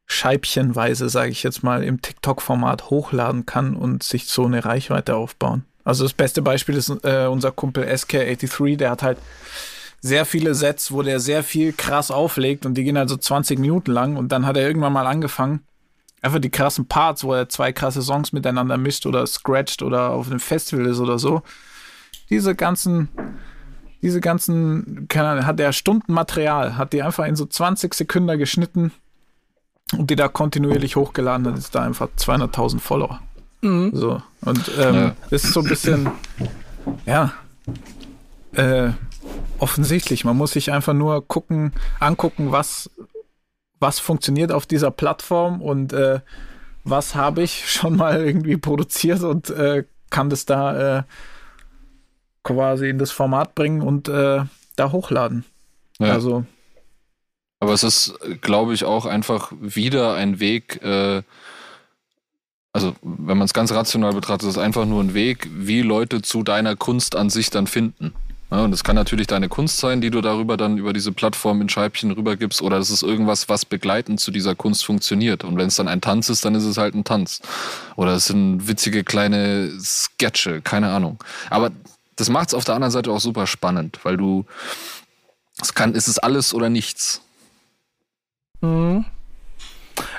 scheibchenweise, 0.07 1.09
sage 1.09 1.31
ich 1.31 1.43
jetzt 1.43 1.63
mal, 1.63 1.83
im 1.83 2.03
TikTok-Format 2.03 2.91
hochladen 2.91 3.47
kann 3.47 3.75
und 3.75 4.03
sich 4.03 4.27
so 4.27 4.45
eine 4.45 4.65
Reichweite 4.65 5.17
aufbauen. 5.17 5.65
Also 5.85 6.05
das 6.05 6.13
beste 6.13 6.43
Beispiel 6.43 6.77
ist 6.77 6.91
äh, 7.03 7.27
unser 7.27 7.51
Kumpel 7.51 7.85
SK83, 7.85 8.77
der 8.77 8.91
hat 8.91 9.03
halt 9.03 9.19
sehr 10.03 10.27
viele 10.27 10.55
Sets, 10.55 10.91
wo 10.91 11.03
der 11.03 11.21
sehr 11.21 11.45
viel 11.45 11.73
krass 11.73 12.11
auflegt 12.11 12.67
und 12.67 12.75
die 12.75 12.83
gehen 12.83 12.97
also 12.97 13.17
20 13.17 13.59
Minuten 13.61 13.93
lang 13.93 14.17
und 14.17 14.33
dann 14.33 14.45
hat 14.45 14.57
er 14.57 14.67
irgendwann 14.67 14.93
mal 14.93 15.07
angefangen, 15.07 15.61
einfach 16.21 16.41
die 16.41 16.51
krassen 16.51 16.87
Parts, 16.87 17.23
wo 17.23 17.33
er 17.33 17.49
zwei 17.49 17.73
krasse 17.73 18.03
Songs 18.03 18.33
miteinander 18.33 18.77
mischt 18.77 19.07
oder 19.07 19.25
scratcht 19.27 19.81
oder 19.81 20.11
auf 20.11 20.27
einem 20.27 20.41
Festival 20.41 20.87
ist 20.87 20.99
oder 20.99 21.21
so. 21.21 21.43
Diese 22.31 22.57
ganzen, 22.57 23.09
diese 24.03 24.21
ganzen, 24.21 25.07
keine 25.09 25.29
Ahnung, 25.29 25.47
hat 25.47 25.61
er 25.61 25.73
Stunden 25.73 26.13
Material, 26.13 26.77
hat 26.77 26.93
die 26.93 27.03
einfach 27.03 27.27
in 27.27 27.37
so 27.37 27.47
20 27.47 27.95
Sekunden 27.95 28.39
geschnitten 28.39 28.91
und 29.97 30.11
die 30.11 30.17
da 30.17 30.27
kontinuierlich 30.27 30.97
hochgeladen, 30.97 31.45
dann 31.45 31.55
ist 31.55 31.77
da 31.77 31.83
einfach 31.85 32.09
200.000 32.19 32.81
Follower. 32.81 33.21
Mhm. 33.61 33.91
So, 33.95 34.21
und 34.41 34.71
ähm, 34.81 34.95
ja. 34.95 35.15
ist 35.31 35.53
so 35.53 35.61
ein 35.61 35.69
bisschen, 35.69 36.11
ja, 37.07 37.33
äh, 38.55 38.91
offensichtlich. 39.59 40.25
Man 40.25 40.37
muss 40.37 40.53
sich 40.53 40.73
einfach 40.73 40.95
nur 40.95 41.27
gucken, 41.27 41.73
angucken, 42.01 42.53
was, 42.53 42.91
was 43.79 43.99
funktioniert 43.99 44.53
auf 44.53 44.67
dieser 44.67 44.91
Plattform 44.91 45.63
und 45.63 45.93
äh, 45.93 46.21
was 46.85 47.15
habe 47.15 47.43
ich 47.43 47.71
schon 47.71 47.97
mal 47.97 48.25
irgendwie 48.25 48.57
produziert 48.57 49.23
und 49.23 49.51
äh, 49.51 49.85
kann 50.11 50.31
das 50.31 50.45
da 50.45 50.99
äh, 50.99 51.03
quasi 52.43 52.89
in 52.89 52.99
das 52.99 53.11
Format 53.11 53.55
bringen 53.55 53.83
und 53.83 54.09
äh, 54.09 54.45
da 54.77 54.93
hochladen. 54.93 55.45
Ja. 55.99 56.13
Also. 56.13 56.45
Aber 57.61 57.73
es 57.73 57.85
ist, 57.85 58.19
glaube 58.41 58.75
ich, 58.75 58.85
auch 58.85 59.07
einfach 59.07 59.53
wieder 59.61 60.15
ein 60.15 60.41
Weg, 60.41 60.83
äh, 60.83 61.23
also 62.73 62.95
wenn 63.03 63.37
man 63.39 63.45
es 63.45 63.55
ganz 63.55 63.73
rational 63.73 64.13
betrachtet, 64.15 64.49
ist 64.49 64.57
es 64.57 64.63
einfach 64.63 64.87
nur 64.87 65.03
ein 65.03 65.15
Weg, 65.15 65.49
wie 65.53 65.83
Leute 65.83 66.23
zu 66.23 66.43
deiner 66.43 66.75
Kunst 66.75 67.15
an 67.17 67.31
sich 67.31 67.51
dann 67.51 67.67
finden. 67.67 68.15
Ja, 68.53 68.65
und 68.65 68.75
es 68.75 68.85
kann 68.85 68.97
natürlich 68.97 69.29
deine 69.29 69.49
Kunst 69.49 69.79
sein, 69.79 70.03
die 70.03 70.11
du 70.11 70.21
darüber 70.21 70.59
dann 70.59 70.77
über 70.77 70.93
diese 70.93 71.11
Plattform 71.11 71.63
in 71.63 71.71
Scheibchen 71.71 72.11
rübergibst, 72.11 72.61
oder 72.61 72.77
es 72.77 72.91
ist 72.91 73.03
irgendwas, 73.03 73.49
was 73.49 73.65
begleitend 73.65 74.21
zu 74.21 74.31
dieser 74.31 74.55
Kunst 74.55 74.85
funktioniert. 74.85 75.43
Und 75.43 75.57
wenn 75.57 75.69
es 75.69 75.77
dann 75.77 75.89
ein 75.89 76.03
Tanz 76.03 76.29
ist, 76.29 76.45
dann 76.45 76.55
ist 76.55 76.65
es 76.65 76.77
halt 76.77 76.95
ein 76.95 77.03
Tanz. 77.03 77.41
Oder 77.97 78.13
es 78.13 78.27
sind 78.27 78.69
witzige 78.69 79.05
kleine 79.05 79.73
Sketche, 79.81 80.61
keine 80.61 80.91
Ahnung. 80.91 81.17
Aber 81.49 81.71
das 82.17 82.29
macht 82.29 82.49
es 82.49 82.55
auf 82.55 82.67
der 82.67 82.75
anderen 82.75 82.91
Seite 82.91 83.11
auch 83.11 83.21
super 83.21 83.47
spannend, 83.47 84.01
weil 84.03 84.19
du, 84.19 84.45
es 85.59 85.73
kann, 85.73 85.95
es 85.95 86.07
ist 86.07 86.19
alles 86.19 86.53
oder 86.53 86.69
nichts. 86.69 87.23
Mhm. 88.61 89.07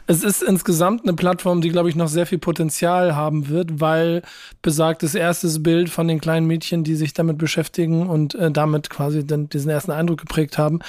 Es 0.05 0.23
ist 0.23 0.43
insgesamt 0.43 1.03
eine 1.03 1.13
Plattform, 1.13 1.61
die, 1.61 1.69
glaube 1.69 1.89
ich, 1.89 1.95
noch 1.95 2.07
sehr 2.07 2.25
viel 2.25 2.37
Potenzial 2.37 3.15
haben 3.15 3.47
wird, 3.47 3.79
weil 3.79 4.21
besagtes 4.61 5.15
erstes 5.15 5.63
Bild 5.63 5.89
von 5.89 6.07
den 6.07 6.19
kleinen 6.19 6.45
Mädchen, 6.45 6.83
die 6.83 6.95
sich 6.95 7.13
damit 7.13 7.37
beschäftigen 7.37 8.07
und 8.07 8.35
äh, 8.35 8.51
damit 8.51 8.89
quasi 8.89 9.25
dann 9.25 9.49
diesen 9.49 9.69
ersten 9.69 9.91
Eindruck 9.91 10.19
geprägt 10.21 10.57
haben, 10.57 10.79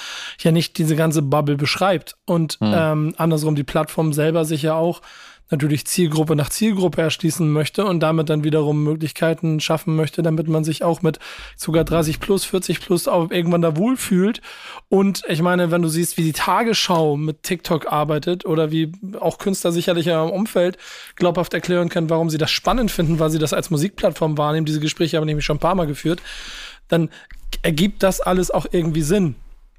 ja 0.40 0.50
nicht 0.50 0.78
diese 0.78 0.96
ganze 0.96 1.22
Bubble 1.22 1.56
beschreibt. 1.56 2.16
Und 2.26 2.60
mhm. 2.60 2.72
ähm, 2.74 3.14
andersrum 3.16 3.54
die 3.54 3.64
Plattform 3.64 4.12
selber 4.12 4.44
sich 4.44 4.62
ja 4.62 4.74
auch 4.74 5.00
natürlich 5.54 5.86
Zielgruppe 5.86 6.36
nach 6.36 6.50
Zielgruppe 6.50 7.00
erschließen 7.00 7.50
möchte 7.50 7.84
und 7.84 8.00
damit 8.00 8.28
dann 8.28 8.44
wiederum 8.44 8.82
Möglichkeiten 8.82 9.60
schaffen 9.60 9.94
möchte, 9.96 10.22
damit 10.22 10.48
man 10.48 10.64
sich 10.64 10.82
auch 10.82 11.02
mit 11.02 11.18
sogar 11.56 11.84
30 11.84 12.20
plus, 12.20 12.44
40 12.44 12.80
plus 12.80 13.08
auch 13.08 13.30
irgendwann 13.30 13.62
da 13.62 13.76
wohlfühlt. 13.76 14.40
Und 14.88 15.22
ich 15.28 15.42
meine, 15.42 15.70
wenn 15.70 15.82
du 15.82 15.88
siehst, 15.88 16.18
wie 16.18 16.22
die 16.22 16.32
Tagesschau 16.32 17.16
mit 17.16 17.42
TikTok 17.42 17.90
arbeitet 17.90 18.44
oder 18.44 18.70
wie 18.70 18.92
auch 19.20 19.38
Künstler 19.38 19.72
sicherlich 19.72 20.06
ja 20.06 20.24
im 20.24 20.30
Umfeld 20.30 20.76
glaubhaft 21.16 21.54
erklären 21.54 21.88
können, 21.88 22.10
warum 22.10 22.30
sie 22.30 22.38
das 22.38 22.50
spannend 22.50 22.90
finden, 22.90 23.18
weil 23.18 23.30
sie 23.30 23.38
das 23.38 23.52
als 23.52 23.70
Musikplattform 23.70 24.36
wahrnehmen, 24.36 24.66
diese 24.66 24.80
Gespräche 24.80 25.16
habe 25.16 25.24
ich 25.24 25.28
nämlich 25.28 25.44
schon 25.44 25.56
ein 25.56 25.60
paar 25.60 25.74
Mal 25.74 25.86
geführt, 25.86 26.20
dann 26.88 27.10
ergibt 27.62 28.02
das 28.02 28.20
alles 28.20 28.50
auch 28.50 28.66
irgendwie 28.72 29.02
Sinn. 29.02 29.36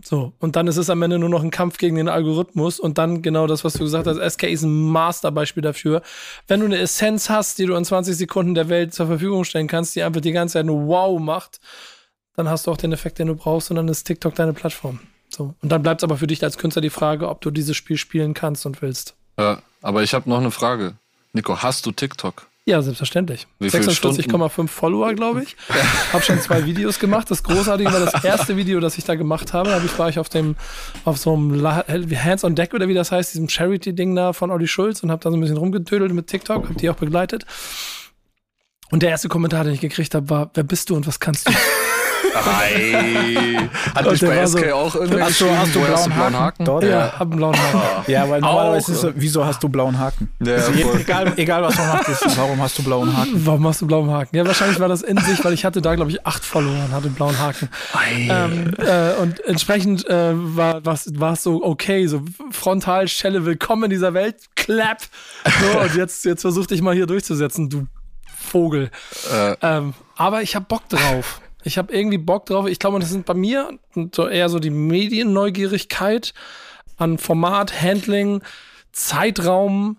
So, 0.08 0.34
und 0.38 0.56
dann 0.56 0.68
ist 0.68 0.78
es 0.78 0.92
am 0.92 1.02
Ende 1.02 1.18
nur 1.18 1.30
noch 1.30 1.42
ein 1.42 1.50
Kampf 1.50 1.80
gegen 1.80 1.96
den 1.96 2.10
Algorithmus 2.10 2.80
und 2.80 3.00
dann 3.00 3.24
genau 3.24 3.48
das, 3.48 3.64
was 3.64 3.74
du 3.74 3.80
gesagt 3.80 4.06
hast. 4.06 4.20
SK 4.20 4.44
ist 4.44 4.62
ein 4.62 4.84
Masterbeispiel 4.84 5.64
dafür. 5.64 6.04
Wenn 6.48 6.60
du 6.60 6.68
eine 6.68 6.78
Essenz 6.78 7.28
hast, 7.32 7.58
die 7.58 7.66
du 7.66 7.74
in 7.74 7.84
20 7.84 8.16
Sekunden 8.16 8.54
der 8.54 8.70
Welt 8.70 8.94
zur 8.94 9.08
Verfügung 9.08 9.46
stellen 9.46 9.68
kannst, 9.68 9.96
die 9.96 10.04
einfach 10.04 10.22
die 10.22 10.32
ganze 10.32 10.54
Zeit 10.54 10.68
nur 10.68 10.86
wow 10.86 11.20
macht, 11.20 11.60
dann 12.36 12.48
hast 12.48 12.68
du 12.68 12.72
auch 12.72 12.78
den 12.78 12.92
Effekt, 12.92 13.18
den 13.18 13.28
du 13.28 13.36
brauchst 13.36 13.72
und 13.72 13.78
dann 13.78 13.88
ist 13.88 14.04
TikTok 14.04 14.36
deine 14.36 14.54
Plattform. 14.54 15.00
So. 15.28 15.56
Und 15.60 15.72
dann 15.72 15.82
bleibt 15.82 16.02
es 16.02 16.04
aber 16.04 16.18
für 16.18 16.28
dich 16.28 16.44
als 16.44 16.60
Künstler 16.60 16.84
die 16.84 16.92
Frage, 16.92 17.28
ob 17.28 17.42
du 17.42 17.50
dieses 17.50 17.76
Spiel 17.76 17.98
spielen 17.98 18.36
kannst 18.36 18.68
und 18.68 18.84
willst. 18.84 19.16
Ja, 19.40 19.64
aber 19.82 20.04
ich 20.04 20.14
habe 20.14 20.30
noch 20.30 20.38
eine 20.38 20.52
Frage. 20.52 20.94
Nico, 21.34 21.64
hast 21.64 21.84
du 21.88 21.92
TikTok? 21.92 22.46
Ja, 22.68 22.82
selbstverständlich. 22.82 23.46
46,5 23.62 24.68
Follower, 24.68 25.14
glaube 25.14 25.44
ich. 25.44 25.56
Ja. 25.70 25.76
Hab 26.14 26.24
schon 26.24 26.40
zwei 26.42 26.66
Videos 26.66 26.98
gemacht. 26.98 27.30
Das 27.30 27.44
Großartige 27.44 27.94
war 27.94 28.00
das 28.00 28.24
erste 28.24 28.58
Video, 28.58 28.80
das 28.80 28.98
ich 28.98 29.04
da 29.04 29.14
gemacht 29.14 29.54
habe. 29.54 29.70
Da 29.70 30.00
war 30.00 30.10
ich 30.10 30.18
auf 30.18 30.30
dem, 30.30 30.56
auf 31.04 31.18
so 31.18 31.34
einem 31.36 31.64
Hands 31.64 32.44
on 32.44 32.56
Deck 32.56 32.74
oder 32.74 32.88
wie 32.88 32.96
das 32.96 33.12
heißt, 33.12 33.36
diesem 33.36 33.50
Charity-Ding 33.50 34.16
da 34.16 34.34
von 34.34 34.50
Olli 34.50 34.68
Schulz 34.68 35.04
und 35.04 35.12
habe 35.12 35.24
da 35.24 35.30
so 35.30 35.38
ein 35.38 35.42
bisschen 35.42 35.58
rumgetödelt 35.58 36.12
mit 36.12 36.26
TikTok, 36.26 36.68
hab 36.68 36.78
die 36.78 36.90
auch 36.90 36.96
begleitet. 36.96 37.46
Und 38.90 39.04
der 39.04 39.12
erste 39.12 39.30
Kommentar, 39.30 39.64
den 39.64 39.74
ich 39.74 39.82
gekriegt 39.82 40.16
habe, 40.16 40.28
war, 40.32 40.50
wer 40.56 40.64
bist 40.64 40.90
du 40.90 40.96
und 40.96 41.06
was 41.06 41.20
kannst 41.20 41.48
du? 41.48 41.54
Hat 43.96 44.12
dich 44.12 44.22
bei 44.22 44.46
SK 44.46 44.60
so, 44.60 44.76
auch 44.76 44.96
irgendwie 44.96 45.22
hast 45.22 45.42
du, 45.42 45.50
hast 45.50 45.76
du 45.76 45.80
blauen, 45.82 46.40
Haken? 46.40 46.66
Dort? 46.66 46.84
Ja, 46.84 47.14
hab 47.14 47.22
einen 47.22 47.38
blauen 47.38 47.56
Haken. 47.56 47.80
Ah. 47.80 48.04
Ja, 48.08 48.30
weil 48.30 48.42
normalerweise 48.42 48.92
ist 48.92 49.02
so, 49.02 49.12
wieso 49.16 49.46
hast 49.46 49.64
du 49.64 49.70
blauen 49.70 49.98
Haken? 49.98 50.30
Ja, 50.44 50.56
also 50.56 50.72
egal, 50.98 51.34
egal, 51.38 51.64
was 51.64 51.78
man 51.78 51.88
macht, 51.88 52.10
ist, 52.10 52.38
warum 52.38 52.62
hast 52.62 52.78
du 52.78 52.84
blauen 52.84 53.16
Haken? 53.16 53.32
Warum 53.46 53.68
hast 53.68 53.82
du 53.82 53.88
blauen 53.88 54.12
Haken? 54.12 54.36
Ja, 54.36 54.46
wahrscheinlich 54.46 54.80
war 54.80 54.88
das 54.88 55.02
in 55.02 55.18
sich, 55.18 55.44
weil 55.44 55.54
ich 55.54 55.66
hatte 55.66 55.82
da, 55.82 55.96
glaube 55.96 56.12
ich, 56.12 56.26
acht 56.26 56.44
und 56.56 56.92
hatte 56.92 57.08
einen 57.08 57.16
blauen 57.16 57.38
Haken. 57.38 57.70
Ähm, 58.08 58.74
äh, 58.78 59.14
und 59.22 59.44
entsprechend 59.46 60.08
äh, 60.10 60.34
war 60.34 60.82
es 60.86 61.44
so 61.44 61.64
okay, 61.64 62.08
so 62.08 62.22
frontal, 62.52 63.08
Schelle, 63.08 63.46
willkommen 63.46 63.86
in 63.86 63.90
dieser 63.92 64.14
Welt, 64.14 64.36
clap. 64.56 65.02
So, 65.46 65.80
und 65.80 65.96
jetzt, 65.96 66.26
jetzt 66.26 66.42
versuch 66.42 66.66
dich 66.66 66.82
mal 66.82 66.96
hier 66.96 67.08
durchzusetzen, 67.08 67.70
du 67.70 67.88
Vogel. 68.46 68.90
Äh. 69.34 69.56
Ähm, 69.62 69.94
aber 70.16 70.42
ich 70.42 70.56
hab 70.56 70.68
Bock 70.68 70.88
drauf. 70.90 71.42
Ich 71.66 71.78
habe 71.78 71.94
irgendwie 71.94 72.20
Bock 72.20 72.46
drauf. 72.46 72.68
Ich 72.68 72.80
glaube, 72.80 73.00
das 73.00 73.10
sind 73.10 73.26
bei 73.26 73.34
mir 73.34 73.78
so 74.14 74.28
eher 74.28 74.50
so 74.50 74.60
die 74.60 74.70
Medienneugierigkeit 74.70 76.34
an 76.98 77.18
Format, 77.18 77.82
Handling, 77.82 78.42
Zeitraum, 78.92 79.98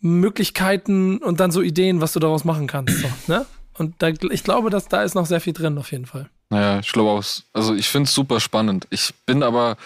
Möglichkeiten 0.00 1.18
und 1.18 1.40
dann 1.40 1.50
so 1.50 1.60
Ideen, 1.60 2.00
was 2.00 2.12
du 2.12 2.20
daraus 2.20 2.44
machen 2.44 2.68
kannst. 2.68 3.00
So, 3.00 3.08
ne? 3.26 3.46
Und 3.74 3.96
da, 3.98 4.08
ich 4.08 4.44
glaube, 4.44 4.70
dass 4.70 4.88
da 4.88 5.02
ist 5.02 5.14
noch 5.14 5.26
sehr 5.26 5.40
viel 5.40 5.52
drin, 5.52 5.76
auf 5.76 5.92
jeden 5.92 6.06
Fall. 6.06 6.30
Naja, 6.50 6.78
ich 6.78 6.92
glaube 6.92 7.10
auch. 7.10 7.24
Also 7.52 7.74
ich 7.74 7.88
finde 7.88 8.08
es 8.08 8.14
super 8.14 8.40
spannend. 8.40 8.86
Ich 8.90 9.12
bin 9.26 9.42
aber 9.42 9.76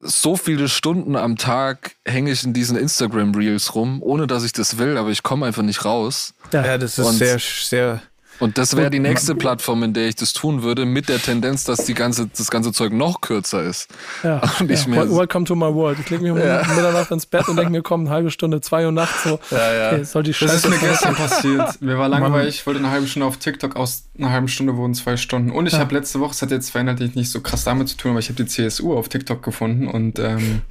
so 0.00 0.36
viele 0.36 0.68
Stunden 0.68 1.16
am 1.16 1.36
Tag 1.36 1.96
hänge 2.06 2.30
ich 2.30 2.44
in 2.44 2.54
diesen 2.54 2.76
Instagram 2.76 3.34
Reels 3.34 3.74
rum, 3.74 4.02
ohne 4.02 4.26
dass 4.26 4.44
ich 4.44 4.52
das 4.52 4.78
will, 4.78 4.96
aber 4.96 5.10
ich 5.10 5.22
komme 5.22 5.46
einfach 5.46 5.62
nicht 5.62 5.84
raus. 5.84 6.34
Ja, 6.52 6.64
ja 6.64 6.78
das 6.78 6.98
ist 6.98 7.06
und 7.06 7.14
sehr, 7.14 7.38
sehr 7.38 8.02
und 8.40 8.58
das 8.58 8.76
wäre 8.76 8.90
die 8.90 8.98
nächste 8.98 9.34
Plattform, 9.34 9.82
in 9.82 9.92
der 9.92 10.08
ich 10.08 10.16
das 10.16 10.32
tun 10.32 10.62
würde, 10.62 10.86
mit 10.86 11.08
der 11.08 11.20
Tendenz, 11.20 11.64
dass 11.64 11.84
die 11.84 11.94
ganze, 11.94 12.26
das 12.26 12.50
ganze 12.50 12.72
Zeug 12.72 12.92
noch 12.92 13.20
kürzer 13.20 13.62
ist. 13.62 13.88
Ja. 14.22 14.40
Und 14.60 14.70
ich 14.70 14.86
ja. 14.86 15.10
Welcome 15.10 15.44
to 15.44 15.54
my 15.54 15.72
world. 15.72 15.98
Ich 16.00 16.10
lege 16.10 16.22
mich 16.22 16.32
um 16.32 16.38
ja. 16.38 16.62
Mitternacht 16.66 17.10
ins 17.10 17.26
Bett 17.26 17.48
und 17.48 17.56
denke 17.56 17.70
mir, 17.70 17.82
komm, 17.82 18.02
eine 18.02 18.10
halbe 18.10 18.30
Stunde, 18.30 18.60
zwei 18.60 18.86
Uhr 18.86 18.92
nachts 18.92 19.24
so. 19.24 19.38
Ja, 19.50 19.74
ja. 19.74 19.92
Okay, 19.92 20.04
soll 20.04 20.22
die 20.22 20.34
Scheiße 20.34 20.52
das 20.52 20.64
ist 20.64 20.70
mir 20.70 20.78
gestern 20.78 21.14
passiert. 21.14 21.80
Mir 21.80 21.98
war 21.98 22.08
langweilig, 22.08 22.56
ich 22.56 22.66
wollte 22.66 22.80
eine 22.80 22.90
halbe 22.90 23.06
Stunde 23.06 23.26
auf 23.26 23.36
TikTok, 23.36 23.76
aus 23.76 24.04
einer 24.18 24.30
halben 24.30 24.48
Stunde 24.48 24.76
wurden 24.76 24.94
zwei 24.94 25.16
Stunden. 25.16 25.50
Und 25.50 25.66
ich 25.66 25.74
ja. 25.74 25.80
habe 25.80 25.94
letzte 25.94 26.20
Woche, 26.20 26.32
es 26.32 26.42
hat 26.42 26.50
jetzt 26.50 26.74
inhaltlich 26.74 27.14
nicht 27.14 27.30
so 27.30 27.40
krass 27.40 27.64
damit 27.64 27.88
zu 27.88 27.96
tun, 27.96 28.12
aber 28.12 28.20
ich 28.20 28.28
habe 28.28 28.42
die 28.42 28.46
CSU 28.46 28.94
auf 28.94 29.08
TikTok 29.08 29.42
gefunden 29.42 29.88
und 29.88 30.18
ähm, 30.18 30.62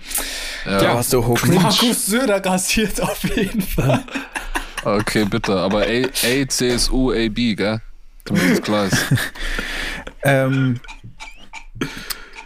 ja, 0.65 0.81
ja 0.81 0.93
hast 0.95 1.13
du 1.13 1.25
hoch. 1.25 1.39
Markus 1.45 2.05
Söder 2.05 2.43
rasiert 2.43 3.01
auf 3.01 3.23
jeden 3.35 3.61
Fall. 3.61 4.03
Okay, 4.83 5.25
bitte. 5.25 5.55
Aber 5.55 5.81
A, 5.81 6.05
A 6.23 6.47
C 6.47 6.69
S 6.69 6.89
U, 6.89 7.11
A, 7.11 7.27
B, 7.29 7.55
gell? 7.55 7.81
Damit 8.25 8.43
es 8.43 8.61
klar 8.61 8.85
ist. 8.85 9.05
ähm, 10.23 10.79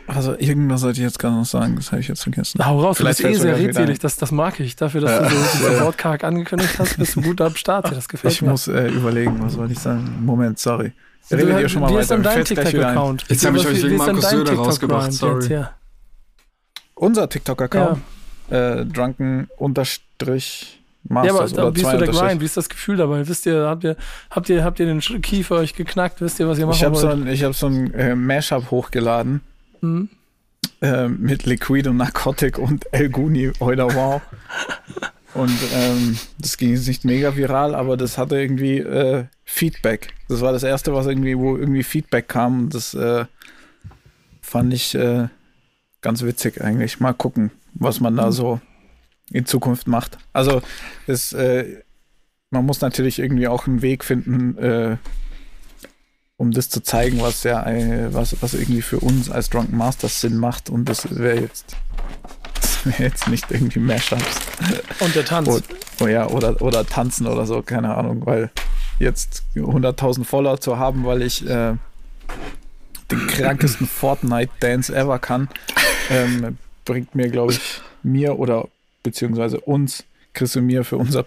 also 0.07 0.37
irgendwas 0.37 0.81
sollte 0.81 0.99
ich 0.99 1.05
jetzt 1.05 1.19
gerade 1.19 1.35
noch 1.35 1.45
sagen, 1.45 1.75
das 1.75 1.91
habe 1.91 2.01
ich 2.01 2.07
jetzt 2.07 2.23
vergessen. 2.23 2.63
Hau 2.63 2.79
raus, 2.79 2.97
Vielleicht 2.97 3.19
du 3.19 3.27
bist 3.27 3.39
eh 3.39 3.41
sehr 3.41 3.57
redselig, 3.57 3.99
das, 3.99 4.17
das 4.17 4.31
mag 4.31 4.59
ich. 4.59 4.75
Dafür, 4.75 5.01
dass 5.01 5.11
ja. 5.11 5.29
du 5.29 5.35
so 5.35 5.45
diese 5.53 5.81
Wortkarg 5.81 6.23
angekündigt 6.23 6.77
hast, 6.77 6.97
bist 6.97 7.15
du 7.15 7.21
gut 7.21 7.39
am 7.41 7.55
Start. 7.55 7.91
Das 7.91 8.07
gefällt 8.09 8.33
ich 8.33 8.41
mir. 8.41 8.47
Ich 8.47 8.51
muss 8.51 8.67
äh, 8.67 8.87
überlegen, 8.89 9.41
was 9.41 9.57
wollte 9.57 9.73
ich 9.73 9.79
sagen. 9.79 10.19
Moment, 10.21 10.59
sorry. 10.59 10.91
Du, 11.29 11.37
Redet 11.37 11.59
ihr 11.61 11.69
schon 11.69 11.81
mal 11.81 11.93
wie 11.93 11.99
ist 11.99 12.11
denn 12.11 12.21
dein 12.21 12.43
TikTok-Account? 12.43 13.25
Jetzt 13.29 13.45
habe 13.45 13.57
ich 13.57 13.65
euch 13.65 13.83
wegen 13.83 13.95
Markus 13.95 14.29
Söder 14.29 14.53
rausgebracht, 14.53 15.13
sorry. 15.13 15.47
Jetzt, 15.47 15.69
Unser 16.95 17.29
TikTok-Account? 17.29 18.01
Ja. 18.49 18.79
Äh, 18.79 18.85
drunken 18.85 19.47
unterstrich 19.57 20.82
Masters 21.03 21.51
ja, 21.51 21.57
aber 21.59 21.75
wie 21.75 21.81
ist 21.81 21.91
so 21.91 21.97
der 21.97 22.07
Grind? 22.07 22.41
Wie 22.41 22.45
ist 22.45 22.57
das 22.57 22.69
Gefühl 22.69 22.97
dabei? 22.97 23.27
Wisst 23.27 23.45
ihr, 23.45 23.67
habt 23.67 23.83
ihr, 23.83 23.97
habt 24.29 24.49
ihr, 24.49 24.63
habt 24.63 24.79
ihr 24.79 24.85
den 24.85 24.99
Kiefer 24.99 25.55
euch 25.55 25.75
geknackt? 25.75 26.21
Wisst 26.21 26.39
ihr, 26.39 26.47
was 26.47 26.57
ihr 26.57 26.65
machen 26.65 26.77
ich 26.77 26.83
hab 26.85 26.93
wollt? 26.93 27.01
So 27.01 27.09
ein, 27.09 27.27
ich 27.27 27.43
habe 27.43 27.53
so 27.53 27.67
ein 27.67 27.93
äh, 27.93 28.15
Mashup 28.15 28.71
hochgeladen 28.71 29.41
mhm. 29.81 30.09
äh, 30.81 31.09
mit 31.09 31.45
Liquid 31.45 31.89
und 31.89 31.97
Narcotic 31.97 32.57
und 32.57 32.85
El 32.93 33.09
Guni 33.09 33.51
oder 33.59 33.93
wow. 33.93 34.21
und 35.33 35.57
ähm, 35.75 36.17
das 36.39 36.57
ging 36.57 36.69
jetzt 36.71 36.87
nicht 36.87 37.03
mega 37.03 37.35
viral, 37.35 37.75
aber 37.75 37.97
das 37.97 38.17
hatte 38.17 38.39
irgendwie 38.39 38.77
äh, 38.77 39.25
Feedback. 39.43 40.13
Das 40.29 40.39
war 40.39 40.53
das 40.53 40.63
erste, 40.63 40.93
was 40.93 41.05
irgendwie, 41.05 41.37
wo 41.37 41.57
irgendwie 41.57 41.83
Feedback 41.83 42.29
kam. 42.29 42.63
Und 42.63 42.73
das 42.73 42.93
äh, 42.93 43.25
fand 44.41 44.73
ich 44.73 44.95
äh, 44.95 45.27
ganz 46.01 46.23
witzig 46.23 46.61
eigentlich. 46.61 47.01
Mal 47.01 47.13
gucken, 47.13 47.51
was 47.73 47.99
man 47.99 48.15
da 48.15 48.27
mhm. 48.27 48.31
so 48.31 48.61
in 49.31 49.45
Zukunft 49.45 49.87
macht. 49.87 50.17
Also 50.33 50.61
es, 51.07 51.33
äh, 51.33 51.81
man 52.49 52.65
muss 52.65 52.81
natürlich 52.81 53.19
irgendwie 53.19 53.47
auch 53.47 53.67
einen 53.67 53.81
Weg 53.81 54.03
finden, 54.03 54.57
äh, 54.57 54.97
um 56.37 56.51
das 56.51 56.69
zu 56.69 56.81
zeigen, 56.81 57.21
was 57.21 57.43
ja 57.43 57.65
äh, 57.65 58.13
was, 58.13 58.41
was 58.41 58.53
irgendwie 58.53 58.81
für 58.81 58.99
uns 58.99 59.29
als 59.29 59.49
Drunken 59.49 59.77
Masters 59.77 60.21
Sinn 60.21 60.37
macht. 60.37 60.69
Und 60.69 60.85
das 60.85 61.15
wäre 61.15 61.39
jetzt, 61.41 61.75
das 62.83 62.99
jetzt 62.99 63.27
nicht 63.27 63.49
irgendwie 63.49 63.79
Mashups. 63.79 64.41
Und 64.99 65.15
der 65.15 65.25
Tanz. 65.25 65.47
Oder, 65.47 65.63
oh 66.01 66.07
ja, 66.07 66.27
oder, 66.27 66.61
oder 66.61 66.85
tanzen 66.85 67.27
oder 67.27 67.45
so, 67.45 67.61
keine 67.61 67.95
Ahnung, 67.95 68.25
weil 68.25 68.51
jetzt 68.99 69.43
100.000 69.55 70.23
Follower 70.23 70.59
zu 70.59 70.77
haben, 70.77 71.05
weil 71.05 71.21
ich 71.21 71.45
äh, 71.47 71.75
den 73.11 73.27
krankesten 73.27 73.87
Fortnite-Dance 73.87 74.95
ever 74.95 75.19
kann, 75.19 75.49
ähm, 76.09 76.57
bringt 76.85 77.15
mir, 77.15 77.29
glaube 77.29 77.53
ich, 77.53 77.81
mir 78.03 78.37
oder 78.37 78.67
beziehungsweise 79.03 79.59
uns, 79.59 80.05
Chris 80.33 80.55
und 80.55 80.65
mir, 80.65 80.83
für 80.83 80.97
unser, 80.97 81.25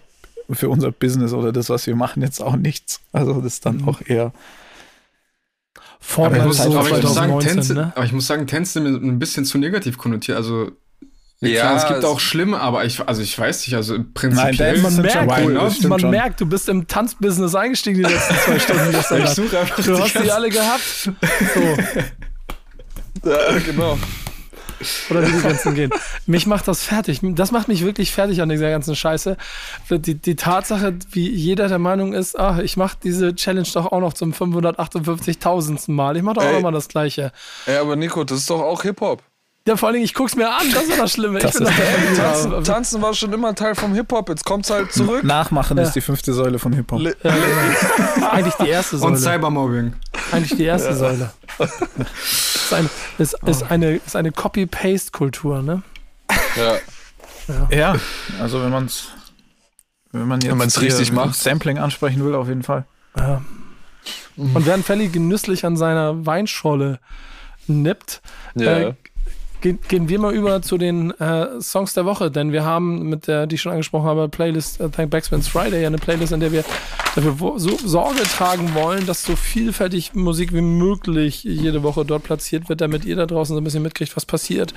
für 0.51 0.69
unser 0.69 0.91
Business 0.91 1.33
oder 1.33 1.53
das, 1.53 1.71
was 1.71 1.87
wir 1.87 1.95
machen, 1.95 2.23
jetzt 2.23 2.41
auch 2.41 2.57
nichts. 2.57 3.01
Also 3.13 3.35
das 3.35 3.55
ist 3.55 3.67
dann 3.67 3.79
mhm. 3.79 3.89
auch 3.89 4.01
eher. 4.05 4.33
Aber 6.17 6.37
ich, 6.37 6.45
muss, 6.45 6.61
aber, 6.61 6.89
ich 6.89 7.03
muss 7.03 7.15
sagen, 7.15 7.41
Tänze, 7.41 7.75
ne? 7.75 7.93
aber 7.95 8.05
ich 8.05 8.13
muss 8.13 8.27
sagen, 8.27 8.47
Tänze 8.47 8.81
ein 8.81 9.19
bisschen 9.19 9.45
zu 9.45 9.59
negativ 9.59 9.99
konnotiert. 9.99 10.37
Also 10.37 10.71
ja, 11.41 11.61
klar, 11.61 11.77
es 11.77 11.87
gibt 11.89 12.05
auch 12.05 12.19
schlimme, 12.19 12.59
aber 12.61 12.85
ich, 12.87 13.07
also 13.07 13.21
ich 13.21 13.39
weiß 13.39 13.67
nicht, 13.67 13.77
also 13.77 13.99
prinzipiell. 14.15 14.81
Nein, 14.81 14.83
man 14.83 15.03
merkt, 15.03 15.45
cool, 15.45 15.53
ne? 15.53 15.89
man 15.89 16.11
merkt, 16.11 16.41
du 16.41 16.47
bist 16.47 16.69
im 16.71 16.87
Tanzbusiness 16.87 17.55
eingestiegen 17.55 17.99
die 17.99 18.11
letzten 18.11 18.35
zwei 18.37 18.59
Stunden. 18.59 18.91
ich 19.25 19.29
suche 19.29 19.59
einfach 19.59 19.85
du 19.85 19.99
hast 19.99 20.15
die 20.15 20.31
alle 20.31 20.49
gehabt. 20.49 21.11
So. 23.23 23.31
ja, 23.31 23.59
genau. 23.65 23.99
Oder 25.11 25.27
wie 25.27 25.33
die 25.33 25.41
ganzen 25.43 25.75
gehen. 25.75 25.91
Mich 26.27 26.47
macht 26.47 26.69
das 26.69 26.83
fertig. 26.83 27.21
Das 27.23 27.53
macht 27.53 27.69
mich 27.69 27.85
wirklich 27.85 28.13
fertig 28.13 28.43
an 28.43 28.49
dieser 28.49 28.71
ganzen 28.71 28.97
Scheiße. 28.97 29.37
Die, 29.91 30.15
die 30.15 30.37
Tatsache, 30.37 30.95
wie 31.11 31.31
jeder 31.31 31.69
der 31.69 31.79
Meinung 31.79 32.13
ist, 32.13 32.39
ach, 32.39 32.59
ich 32.59 32.77
mache 32.77 32.97
diese 33.03 33.35
Challenge 33.35 33.69
doch 33.75 33.87
auch 33.93 34.01
noch 34.01 34.13
zum 34.13 34.33
558.000. 34.33 35.91
Mal. 35.91 36.17
Ich 36.17 36.23
mache 36.23 36.37
doch 36.37 36.43
Ey. 36.43 36.49
auch 36.51 36.55
nochmal 36.55 36.73
das 36.73 36.89
Gleiche. 36.89 37.33
Ey, 37.67 37.77
aber 37.77 37.97
Nico, 37.97 38.25
das 38.25 38.39
ist 38.39 38.51
doch 38.51 38.61
auch 38.61 38.83
Hip-Hop. 38.83 39.23
Ja, 39.67 39.77
vor 39.77 39.89
allen 39.89 39.95
Dingen, 39.95 40.05
ich 40.05 40.15
guck's 40.15 40.37
mir 40.37 40.49
an, 40.49 40.71
das 40.73 40.85
ist 40.85 40.97
das 40.99 41.13
Schlimme. 41.13 41.41
Das 41.41 41.57
ist 41.57 41.69
Tanzen, 42.17 42.65
Tanzen, 42.65 43.03
war 43.03 43.15
schon 43.15 43.33
immer 43.33 43.53
Teil 43.53 43.75
vom 43.75 43.95
Hip-Hop, 43.95 44.29
jetzt 44.29 44.45
kommt's 44.45 44.71
halt 44.71 44.93
zurück. 44.93 45.25
Nachmachen 45.25 45.77
ja. 45.77 45.83
ist 45.83 45.93
die 45.93 46.01
fünfte 46.01 46.33
Säule 46.33 46.61
von 46.61 46.73
Hip-Hop. 46.73 47.01
Ja, 47.01 47.11
genau. 47.21 48.31
Eigentlich 48.31 48.55
die 48.55 48.69
erste 48.69 48.99
Säule. 48.99 49.13
Und 49.13 49.19
Cybermobbing. 49.19 49.95
Eigentlich 50.31 50.57
die 50.57 50.65
erste 50.65 50.91
ja. 50.91 50.95
Säule. 50.95 51.31
ist, 51.59 52.73
ein, 52.73 52.89
ist, 53.19 53.37
ist 53.45 53.63
oh. 53.63 53.67
eine, 53.69 53.97
ist 53.97 54.15
eine 54.15 54.31
Copy-Paste-Kultur, 54.31 55.63
ne? 55.63 55.83
Ja. 56.57 56.77
ja. 57.49 57.69
Ja, 57.77 57.97
also 58.41 58.63
wenn 58.63 58.71
man's 58.71 59.09
Wenn 60.13 60.29
man 60.29 60.41
jetzt 60.41 60.77
es 60.77 60.81
richtig 60.81 61.11
macht. 61.11 61.35
Sampling 61.35 61.79
ansprechen 61.79 62.25
will, 62.25 62.37
auf 62.37 62.47
jeden 62.47 62.63
Fall. 62.63 62.85
Ja. 63.17 63.43
Und 64.37 64.65
während 64.65 64.85
Felly 64.85 65.09
genüsslich 65.09 65.65
an 65.65 65.77
seiner 65.77 66.25
Weinscholle 66.25 67.01
nippt, 67.67 68.21
ja. 68.55 68.79
äh, 68.79 68.95
Ge 69.61 69.79
gehen 69.89 70.09
wir 70.09 70.19
mal 70.19 70.35
über 70.35 70.61
zu 70.61 70.77
den 70.77 71.13
äh, 71.13 71.61
Songs 71.61 71.95
der 71.95 72.05
Woche, 72.05 72.31
denn 72.31 72.53
wir 72.53 72.65
haben 72.65 73.09
mit 73.09 73.27
der, 73.27 73.47
die 73.47 73.55
ich 73.55 73.63
schon 73.63 73.73
angesprochen 73.73 74.07
habe, 74.07 74.29
Playlist 74.29 74.81
äh, 74.81 74.91
Thank 74.91 75.11
Backspins 75.11 75.49
Friday, 75.49 75.81
ja 75.81 75.87
eine 75.87 75.99
Playlist, 75.99 76.33
in 76.33 76.41
der 76.41 76.53
wir 76.53 76.65
dafür 77.15 77.55
so 77.57 77.77
Sorge 77.79 78.23
tragen 78.25 78.75
wollen, 78.75 79.07
dass 79.07 79.25
so 79.25 79.35
vielfältig 79.35 80.15
Musik 80.15 80.53
wie 80.53 80.61
möglich 80.61 81.45
jede 81.45 81.83
Woche 81.83 82.05
dort 82.05 82.23
platziert 82.25 82.69
wird, 82.69 82.83
damit 82.83 83.05
ihr 83.07 83.17
da 83.17 83.25
draußen 83.25 83.55
so 83.55 83.61
ein 83.61 83.65
bisschen 83.65 83.83
mitkriegt, 83.83 84.15
was 84.15 84.27
passiert 84.27 84.75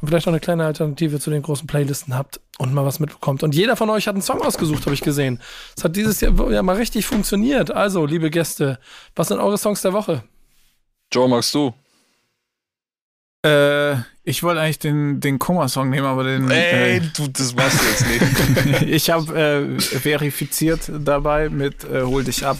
und 0.00 0.08
vielleicht 0.08 0.26
auch 0.26 0.32
eine 0.32 0.40
kleine 0.40 0.64
Alternative 0.64 1.20
zu 1.20 1.30
den 1.30 1.42
großen 1.42 1.68
Playlisten 1.68 2.16
habt 2.16 2.40
und 2.58 2.74
mal 2.74 2.84
was 2.84 2.98
mitbekommt. 2.98 3.44
Und 3.44 3.54
jeder 3.54 3.76
von 3.76 3.90
euch 3.90 4.08
hat 4.08 4.16
einen 4.16 4.22
Song 4.22 4.42
ausgesucht, 4.42 4.84
habe 4.86 4.94
ich 4.94 5.02
gesehen. 5.02 5.40
Es 5.76 5.84
hat 5.84 5.94
dieses 5.94 6.20
Jahr 6.20 6.50
ja 6.50 6.62
mal 6.62 6.76
richtig 6.76 7.06
funktioniert. 7.06 7.70
Also, 7.70 8.04
liebe 8.04 8.30
Gäste, 8.30 8.80
was 9.14 9.28
sind 9.28 9.38
eure 9.38 9.58
Songs 9.58 9.82
der 9.82 9.92
Woche? 9.92 10.24
Joe, 11.12 11.28
magst 11.28 11.54
du? 11.54 11.72
Äh, 13.42 13.96
ich 14.28 14.42
wollte 14.42 14.60
eigentlich 14.60 14.80
den, 14.80 15.20
den 15.20 15.38
Kummer-Song 15.38 15.88
nehmen, 15.88 16.04
aber 16.04 16.24
den. 16.24 16.50
Ey, 16.50 16.96
äh, 16.96 17.00
du, 17.16 17.28
das 17.28 17.54
machst 17.54 17.80
du 17.80 17.86
jetzt 17.86 18.06
nicht. 18.08 18.82
ich 18.82 19.08
habe 19.08 19.38
äh, 19.38 19.80
verifiziert 19.80 20.90
dabei 20.92 21.48
mit 21.48 21.84
äh, 21.84 22.02
Hol 22.02 22.24
dich 22.24 22.44
ab. 22.44 22.58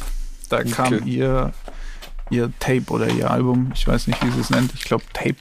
Da 0.49 0.59
okay. 0.59 0.71
kam 0.71 1.07
ihr, 1.07 1.53
ihr 2.31 2.53
Tape 2.61 2.85
oder 2.91 3.09
ihr 3.09 3.29
Album, 3.29 3.73
ich 3.75 3.87
weiß 3.87 4.07
nicht, 4.07 4.25
wie 4.25 4.31
sie 4.31 4.41
es 4.41 4.51
nennt, 4.51 4.73
ich 4.75 4.85
glaube 4.85 5.03
Tape, 5.13 5.39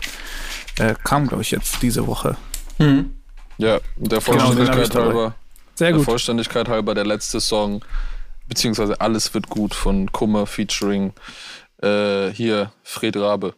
äh, 0.79 0.95
kam, 1.03 1.27
glaube 1.27 1.43
ich, 1.43 1.51
jetzt 1.51 1.83
diese 1.83 2.07
Woche. 2.07 2.35
Mhm. 2.79 3.13
Ja, 3.59 3.79
der 3.95 4.19
genau, 4.19 4.21
Vollständigkeit 4.21 4.89
genau, 4.89 5.05
halber. 5.05 5.35
Sehr 5.75 5.91
gut. 5.91 5.99
Der 5.99 6.05
Vollständigkeit 6.05 6.67
halber 6.69 6.95
der 6.95 7.05
letzte 7.05 7.39
Song, 7.39 7.85
beziehungsweise 8.47 8.99
Alles 8.99 9.31
wird 9.35 9.47
gut 9.47 9.75
von 9.75 10.11
Kummer 10.11 10.47
featuring 10.47 11.13
äh, 11.83 12.31
hier 12.31 12.71
Fred 12.81 13.15
Rabe. 13.15 13.53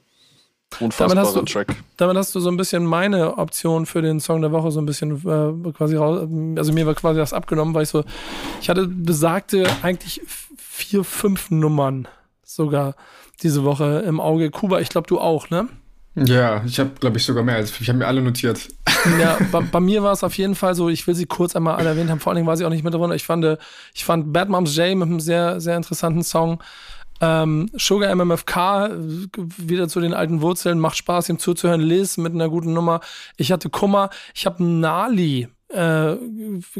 Unfassbarer 0.79 1.15
damit 1.15 1.27
hast, 1.27 1.35
du, 1.35 1.41
Track. 1.41 1.75
damit 1.95 2.17
hast 2.17 2.35
du 2.35 2.39
so 2.39 2.49
ein 2.49 2.57
bisschen 2.57 2.85
meine 2.85 3.37
Option 3.37 3.85
für 3.85 4.01
den 4.01 4.19
Song 4.19 4.41
der 4.41 4.51
Woche 4.51 4.69
so 4.71 4.79
ein 4.79 4.85
bisschen 4.85 5.15
äh, 5.15 5.71
quasi 5.71 5.95
raus. 5.95 6.27
Also 6.57 6.73
mir 6.73 6.85
war 6.85 6.93
quasi 6.93 7.19
das 7.19 7.33
abgenommen, 7.33 7.73
weil 7.73 7.83
ich 7.83 7.89
so, 7.89 8.03
ich 8.61 8.69
hatte 8.69 8.87
besagte 8.87 9.65
eigentlich 9.81 10.21
vier, 10.57 11.03
fünf 11.03 11.49
Nummern 11.49 12.07
sogar 12.43 12.95
diese 13.41 13.63
Woche 13.63 14.03
im 14.05 14.19
Auge. 14.19 14.51
Kuba, 14.51 14.79
ich 14.79 14.89
glaube, 14.89 15.07
du 15.07 15.19
auch, 15.19 15.49
ne? 15.49 15.67
Ja, 16.15 16.63
ich 16.65 16.79
habe, 16.79 16.91
glaube 16.99 17.17
ich, 17.17 17.25
sogar 17.25 17.43
mehr. 17.43 17.55
als 17.55 17.79
Ich 17.79 17.87
habe 17.89 17.99
mir 17.99 18.07
alle 18.07 18.21
notiert. 18.21 18.67
Ja, 19.19 19.37
bei, 19.51 19.61
bei, 19.61 19.79
mir 19.79 20.01
war 20.01 20.13
es 20.13 20.23
auf 20.23 20.35
jeden 20.35 20.55
Fall 20.55 20.73
so, 20.73 20.89
ich 20.89 21.05
will 21.05 21.13
sie 21.13 21.27
kurz 21.27 21.55
einmal 21.55 21.75
alle 21.75 21.89
erwähnt 21.89 22.09
haben, 22.09 22.19
vor 22.19 22.31
allen 22.31 22.37
Dingen 22.37 22.47
war 22.47 22.57
sie 22.57 22.65
auch 22.65 22.71
nicht 22.71 22.83
mit 22.83 22.93
drin. 22.93 23.11
Ich 23.11 23.23
fand, 23.23 23.59
ich 23.93 24.03
fand 24.03 24.33
Bad 24.33 24.49
Moms 24.49 24.75
J 24.75 24.97
mit 24.97 25.07
einem 25.07 25.19
sehr, 25.19 25.61
sehr 25.61 25.77
interessanten 25.77 26.23
Song. 26.23 26.59
Ähm, 27.21 27.69
Sugar 27.77 28.13
MMFK, 28.13 28.91
wieder 29.57 29.87
zu 29.87 29.99
den 29.99 30.13
alten 30.13 30.41
Wurzeln, 30.41 30.79
macht 30.79 30.97
Spaß, 30.97 31.29
ihm 31.29 31.39
zuzuhören. 31.39 31.81
Liz 31.81 32.17
mit 32.17 32.33
einer 32.33 32.49
guten 32.49 32.73
Nummer. 32.73 33.01
Ich 33.37 33.51
hatte 33.51 33.69
Kummer. 33.69 34.09
Ich 34.33 34.45
habe 34.45 34.63
Nali. 34.63 35.47
Äh, 35.69 36.15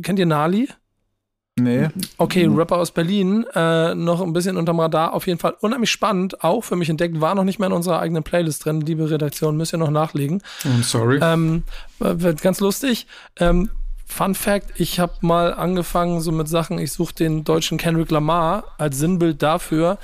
kennt 0.01 0.19
ihr 0.19 0.25
Nali? 0.25 0.69
Nee. 1.59 1.87
Okay, 2.17 2.45
Rapper 2.45 2.77
aus 2.77 2.91
Berlin, 2.91 3.45
äh, 3.55 3.95
noch 3.95 4.21
ein 4.21 4.31
bisschen 4.31 4.57
unterm 4.57 4.79
Radar, 4.79 5.13
auf 5.13 5.25
jeden 5.25 5.39
Fall 5.39 5.55
unheimlich 5.59 5.89
spannend, 5.89 6.43
auch 6.43 6.63
für 6.63 6.75
mich 6.75 6.87
entdeckt, 6.87 7.19
war 7.19 7.33
noch 7.33 7.45
nicht 7.45 7.57
mehr 7.57 7.67
in 7.67 7.73
unserer 7.73 7.99
eigenen 7.99 8.23
Playlist 8.23 8.63
drin, 8.63 8.81
liebe 8.81 9.09
Redaktion, 9.09 9.57
müsst 9.57 9.73
ihr 9.73 9.79
noch 9.79 9.89
nachlegen. 9.89 10.43
I'm 10.63 10.83
sorry. 10.83 11.19
Ähm, 11.21 11.63
wird 11.97 12.43
ganz 12.43 12.59
lustig. 12.59 13.07
Ähm, 13.39 13.71
Fun 14.05 14.35
Fact, 14.35 14.79
ich 14.79 14.99
habe 14.99 15.13
mal 15.21 15.53
angefangen 15.53 16.21
so 16.21 16.31
mit 16.31 16.47
Sachen, 16.47 16.77
ich 16.79 16.91
suche 16.91 17.15
den 17.15 17.43
deutschen 17.43 17.77
Kendrick 17.77 18.11
Lamar 18.11 18.63
als 18.77 18.99
Sinnbild 18.99 19.41
dafür, 19.41 19.97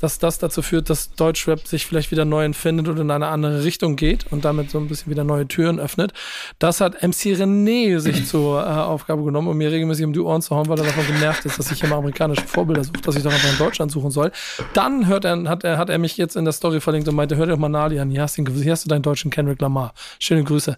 dass 0.00 0.18
das 0.18 0.38
dazu 0.38 0.62
führt, 0.62 0.90
dass 0.90 1.14
Deutschrap 1.14 1.66
sich 1.66 1.86
vielleicht 1.86 2.10
wieder 2.10 2.24
neu 2.24 2.44
entfindet 2.44 2.88
und 2.88 2.98
in 2.98 3.10
eine 3.10 3.28
andere 3.28 3.64
Richtung 3.64 3.96
geht 3.96 4.30
und 4.30 4.44
damit 4.44 4.70
so 4.70 4.78
ein 4.78 4.88
bisschen 4.88 5.10
wieder 5.10 5.24
neue 5.24 5.46
Türen 5.48 5.78
öffnet. 5.78 6.12
Das 6.58 6.80
hat 6.80 7.02
MC 7.02 7.34
René 7.34 7.98
sich 7.98 8.26
zur 8.26 8.62
äh, 8.62 8.66
Aufgabe 8.66 9.24
genommen, 9.24 9.48
um 9.48 9.56
mir 9.56 9.70
regelmäßig 9.70 10.04
um 10.04 10.12
die 10.12 10.20
Ohren 10.20 10.42
zu 10.42 10.54
hauen, 10.54 10.68
weil 10.68 10.78
er 10.78 10.84
davon 10.84 11.06
genervt 11.06 11.44
ist, 11.44 11.58
dass 11.58 11.70
ich 11.70 11.82
immer 11.82 11.96
amerikanische 11.96 12.46
Vorbilder 12.46 12.84
suche, 12.84 13.00
dass 13.02 13.16
ich 13.16 13.22
doch 13.22 13.32
einfach 13.32 13.50
in 13.50 13.58
Deutschland 13.58 13.90
suchen 13.90 14.10
soll. 14.10 14.30
Dann 14.74 15.06
hört 15.06 15.24
er, 15.24 15.42
hat, 15.48 15.64
er, 15.64 15.78
hat 15.78 15.90
er 15.90 15.98
mich 15.98 16.16
jetzt 16.16 16.36
in 16.36 16.44
der 16.44 16.52
Story 16.52 16.80
verlinkt 16.80 17.08
und 17.08 17.14
meinte, 17.14 17.36
hör 17.36 17.46
dir 17.46 17.52
doch 17.52 17.58
mal 17.58 17.68
Nali 17.68 17.98
an, 17.98 18.10
hier 18.10 18.22
hast, 18.22 18.38
du, 18.38 18.44
hier 18.44 18.72
hast 18.72 18.84
du 18.84 18.88
deinen 18.88 19.02
deutschen 19.02 19.30
Kendrick 19.30 19.60
Lamar. 19.60 19.94
Schöne 20.18 20.44
Grüße. 20.44 20.76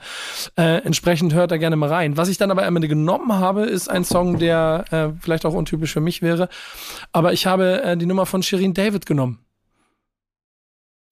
Äh, 0.56 0.82
entsprechend 0.84 1.34
hört 1.34 1.50
er 1.50 1.58
gerne 1.58 1.76
mal 1.76 1.88
rein. 1.88 2.16
Was 2.16 2.28
ich 2.28 2.38
dann 2.38 2.50
aber 2.50 2.64
am 2.66 2.76
Ende 2.76 2.88
genommen 2.88 3.32
habe, 3.32 3.62
ist 3.62 3.88
ein 3.88 4.04
Song, 4.04 4.38
der 4.38 4.84
äh, 4.90 5.08
vielleicht 5.20 5.44
auch 5.44 5.54
untypisch 5.54 5.92
für 5.92 6.00
mich 6.00 6.22
wäre, 6.22 6.48
aber 7.12 7.32
ich 7.32 7.46
habe 7.46 7.82
äh, 7.82 7.96
die 7.96 8.06
Nummer 8.06 8.26
von 8.26 8.42
Shirin 8.42 8.74
David 8.74 9.06
genommen. 9.08 9.44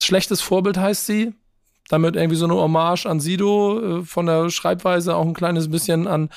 Schlechtes 0.01 0.39
Vorbild 0.39 0.77
heißt 0.77 1.05
sie. 1.05 1.33
Damit 1.89 2.15
irgendwie 2.15 2.35
so 2.35 2.45
eine 2.45 2.55
Hommage 2.55 3.05
an 3.05 3.19
Sido, 3.21 3.99
äh, 3.99 4.03
von 4.03 4.25
der 4.25 4.49
Schreibweise 4.49 5.15
auch 5.15 5.25
ein 5.25 5.33
kleines 5.33 5.69
bisschen 5.71 6.05
an 6.07 6.29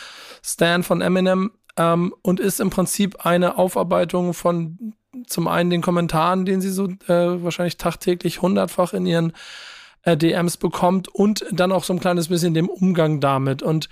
Stan 0.44 0.82
von 0.82 1.00
Eminem. 1.00 1.52
Ähm, 1.76 2.14
und 2.22 2.40
ist 2.40 2.60
im 2.60 2.70
Prinzip 2.70 3.26
eine 3.26 3.58
Aufarbeitung 3.58 4.34
von 4.34 4.94
zum 5.26 5.48
einen 5.48 5.70
den 5.70 5.82
Kommentaren, 5.82 6.44
den 6.44 6.60
sie 6.60 6.70
so 6.70 6.86
äh, 6.86 7.42
wahrscheinlich 7.42 7.76
tagtäglich 7.76 8.42
hundertfach 8.42 8.92
in 8.92 9.06
ihren 9.06 9.32
äh, 10.02 10.16
DMs 10.16 10.56
bekommt 10.56 11.08
und 11.08 11.44
dann 11.50 11.72
auch 11.72 11.84
so 11.84 11.92
ein 11.92 12.00
kleines 12.00 12.28
bisschen 12.28 12.54
dem 12.54 12.68
Umgang 12.68 13.20
damit. 13.20 13.62
Und 13.62 13.88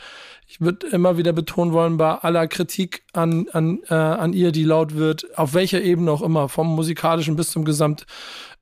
ich 0.50 0.62
würde 0.62 0.86
immer 0.86 1.18
wieder 1.18 1.34
betonen 1.34 1.74
wollen, 1.74 1.98
bei 1.98 2.10
aller 2.14 2.48
Kritik 2.48 3.02
an, 3.12 3.48
an, 3.52 3.80
äh, 3.90 3.94
an 3.94 4.32
ihr, 4.32 4.50
die 4.50 4.64
laut 4.64 4.94
wird, 4.94 5.38
auf 5.38 5.52
welcher 5.52 5.82
Ebene 5.82 6.10
auch 6.10 6.22
immer, 6.22 6.48
vom 6.48 6.74
musikalischen 6.74 7.36
bis 7.36 7.50
zum 7.50 7.66
Gesamt, 7.66 8.06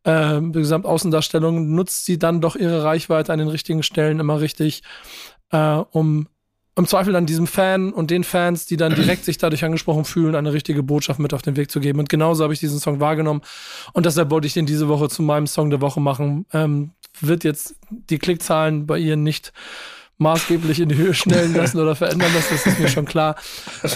äh, 0.03 0.41
Gesamtaußendarstellung, 0.41 1.75
nutzt 1.75 2.05
sie 2.05 2.19
dann 2.19 2.41
doch 2.41 2.57
ihre 2.57 2.83
Reichweite 2.83 3.33
an 3.33 3.39
den 3.39 3.49
richtigen 3.49 3.85
Stellen 3.85 4.19
immer 4.19 4.41
richtig, 4.41 4.83
äh, 5.53 5.77
um 5.91 6.27
im 6.75 6.87
Zweifel 6.87 7.13
dann 7.13 7.25
diesem 7.25 7.47
Fan 7.47 7.93
und 7.93 8.11
den 8.11 8.25
Fans, 8.25 8.67
die 8.67 8.77
dann 8.77 8.95
direkt 8.95 9.25
sich 9.25 9.39
dadurch 9.39 9.65
angesprochen 9.65 10.05
fühlen, 10.05 10.35
eine 10.35 10.53
richtige 10.53 10.83
Botschaft 10.83 11.21
mit 11.21 11.33
auf 11.33 11.41
den 11.41 11.57
Weg 11.57 11.71
zu 11.71 11.81
geben. 11.81 12.01
Und 12.01 12.09
genauso 12.09 12.43
habe 12.43 12.53
ich 12.53 12.61
diesen 12.61 12.81
Song 12.81 13.01
wahrgenommen. 13.01 13.41
Und 13.95 14.05
deshalb 14.05 14.31
wollte 14.31 14.47
ich 14.47 14.53
den 14.53 14.67
diese 14.67 14.89
Woche 14.89 15.09
zu 15.09 15.23
meinem 15.23 15.47
Song 15.47 15.71
der 15.71 15.81
Woche 15.81 16.01
machen. 16.01 16.45
Ähm, 16.53 16.91
wird 17.21 17.45
jetzt 17.45 17.77
die 17.89 18.19
Klickzahlen 18.19 18.87
bei 18.87 18.99
ihr 18.99 19.17
nicht 19.17 19.55
maßgeblich 20.19 20.81
in 20.81 20.89
die 20.89 20.97
Höhe 20.97 21.15
schnellen 21.15 21.55
lassen 21.55 21.79
oder 21.79 21.95
verändern 21.95 22.33
lassen, 22.35 22.49
das 22.53 22.67
ist 22.67 22.81
mir 22.81 22.89
schon 22.89 23.05
klar. 23.05 23.37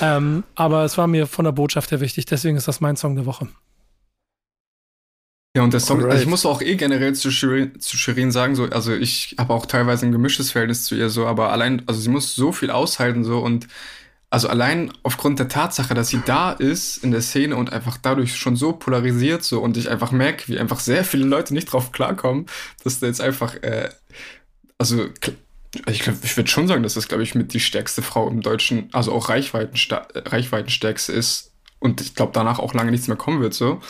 Ähm, 0.00 0.44
aber 0.54 0.84
es 0.84 0.98
war 0.98 1.06
mir 1.06 1.26
von 1.26 1.44
der 1.44 1.52
Botschaft 1.52 1.90
her 1.90 2.00
wichtig, 2.00 2.26
deswegen 2.26 2.56
ist 2.56 2.68
das 2.68 2.80
mein 2.80 2.96
Song 2.96 3.16
der 3.16 3.26
Woche. 3.26 3.48
Ja, 5.56 5.64
und 5.64 5.72
der 5.72 5.80
Song, 5.80 6.04
also 6.04 6.22
ich 6.22 6.28
muss 6.28 6.46
auch 6.46 6.62
eh 6.62 6.76
generell 6.76 7.14
zu 7.14 7.32
Shirin, 7.32 7.80
zu 7.80 7.96
Shirin 7.96 8.30
sagen, 8.30 8.54
so, 8.54 8.64
also 8.66 8.94
ich 8.94 9.34
habe 9.36 9.52
auch 9.52 9.66
teilweise 9.66 10.06
ein 10.06 10.12
gemischtes 10.12 10.52
Verhältnis 10.52 10.84
zu 10.84 10.94
ihr, 10.94 11.10
so, 11.10 11.26
aber 11.26 11.50
allein, 11.50 11.82
also 11.86 12.00
sie 12.00 12.08
muss 12.08 12.36
so 12.36 12.52
viel 12.52 12.70
aushalten, 12.70 13.24
so, 13.24 13.40
und 13.40 13.66
also 14.32 14.48
allein 14.48 14.92
aufgrund 15.02 15.40
der 15.40 15.48
Tatsache, 15.48 15.92
dass 15.92 16.08
sie 16.08 16.22
da 16.24 16.52
ist 16.52 17.02
in 17.02 17.10
der 17.10 17.20
Szene 17.20 17.56
und 17.56 17.72
einfach 17.72 17.96
dadurch 18.00 18.36
schon 18.36 18.54
so 18.54 18.72
polarisiert, 18.72 19.42
so, 19.42 19.60
und 19.60 19.76
ich 19.76 19.90
einfach 19.90 20.12
merke, 20.12 20.46
wie 20.46 20.58
einfach 20.60 20.78
sehr 20.78 21.04
viele 21.04 21.24
Leute 21.24 21.52
nicht 21.52 21.72
drauf 21.72 21.90
klarkommen, 21.90 22.46
dass 22.84 23.00
da 23.00 23.08
jetzt 23.08 23.20
einfach, 23.20 23.56
äh, 23.56 23.88
also 24.78 25.08
ich, 25.86 26.00
glaub, 26.00 26.16
ich 26.22 26.36
würde 26.36 26.50
schon 26.50 26.68
sagen, 26.68 26.82
dass 26.82 26.94
das, 26.94 27.08
glaube 27.08 27.22
ich, 27.22 27.34
mit 27.34 27.52
die 27.52 27.60
stärkste 27.60 28.02
Frau 28.02 28.28
im 28.28 28.40
Deutschen, 28.40 28.88
also 28.92 29.12
auch 29.12 29.28
Reichweiten, 29.28 29.78
Reichweitenstärkste 30.14 31.12
ist 31.12 31.52
und 31.78 32.00
ich 32.00 32.14
glaube, 32.14 32.32
danach 32.34 32.58
auch 32.58 32.74
lange 32.74 32.90
nichts 32.90 33.08
mehr 33.08 33.16
kommen 33.16 33.40
wird, 33.40 33.54
so. 33.54 33.80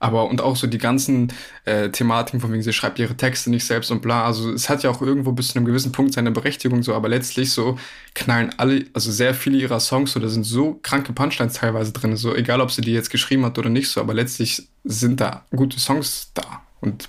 Aber 0.00 0.28
und 0.28 0.42
auch 0.42 0.56
so 0.56 0.66
die 0.66 0.78
ganzen 0.78 1.32
äh, 1.64 1.88
Thematiken, 1.88 2.40
von 2.40 2.52
wegen 2.52 2.62
sie 2.62 2.74
schreibt 2.74 2.98
ihre 2.98 3.16
Texte 3.16 3.48
nicht 3.48 3.64
selbst 3.64 3.90
und 3.90 4.02
bla. 4.02 4.26
Also 4.26 4.52
es 4.52 4.68
hat 4.68 4.82
ja 4.82 4.90
auch 4.90 5.00
irgendwo 5.00 5.32
bis 5.32 5.48
zu 5.48 5.56
einem 5.56 5.64
gewissen 5.64 5.92
Punkt 5.92 6.12
seine 6.12 6.30
Berechtigung 6.30 6.82
so, 6.82 6.94
aber 6.94 7.08
letztlich 7.08 7.52
so 7.52 7.78
knallen 8.14 8.52
alle, 8.58 8.84
also 8.92 9.10
sehr 9.10 9.32
viele 9.32 9.56
ihrer 9.56 9.80
Songs 9.80 10.12
so, 10.12 10.20
da 10.20 10.28
sind 10.28 10.44
so 10.44 10.78
kranke 10.82 11.14
Punchlines 11.14 11.54
teilweise 11.54 11.92
drin, 11.92 12.16
so 12.16 12.34
egal 12.34 12.60
ob 12.60 12.70
sie 12.70 12.82
die 12.82 12.92
jetzt 12.92 13.08
geschrieben 13.08 13.46
hat 13.46 13.56
oder 13.58 13.70
nicht 13.70 13.88
so, 13.88 14.00
aber 14.00 14.12
letztlich 14.12 14.68
sind 14.82 15.20
da 15.22 15.46
gute 15.56 15.78
Songs 15.80 16.32
da. 16.34 16.62
Und 16.82 17.08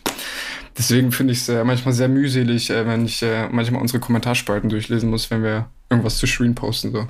deswegen 0.77 1.11
finde 1.11 1.33
ich 1.33 1.39
es 1.39 1.49
äh, 1.49 1.63
manchmal 1.63 1.93
sehr 1.93 2.07
mühselig, 2.07 2.69
äh, 2.69 2.85
wenn 2.85 3.05
ich 3.05 3.21
äh, 3.21 3.47
manchmal 3.49 3.81
unsere 3.81 3.99
Kommentarspalten 3.99 4.69
durchlesen 4.69 5.09
muss, 5.09 5.29
wenn 5.31 5.43
wir 5.43 5.69
irgendwas 5.89 6.17
zu 6.17 6.27
Screen 6.27 6.55
posten. 6.55 6.91
So. 6.91 7.07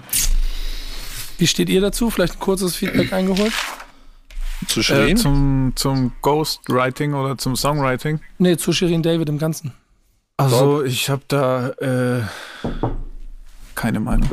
Wie 1.38 1.48
steht 1.48 1.70
ihr 1.70 1.82
dazu? 1.82 2.10
Vielleicht 2.10 2.34
ein 2.34 2.40
kurzes 2.40 2.76
Feedback 2.76 3.14
eingeholt? 3.14 3.54
Zu 4.68 4.82
Shirin? 4.82 5.18
Äh, 5.18 5.20
zum, 5.20 5.74
zum 5.76 6.14
Ghostwriting 6.22 7.14
oder 7.14 7.38
zum 7.38 7.56
Songwriting? 7.56 8.20
Nee, 8.38 8.58
zu 8.58 8.72
Shirin 8.72 9.04
David 9.04 9.30
im 9.30 9.38
Ganzen. 9.38 9.74
Also, 10.38 10.84
ich 10.84 11.10
habe 11.10 11.22
da 11.28 11.70
äh, 11.70 12.22
keine 13.74 14.00
Meinung. 14.00 14.30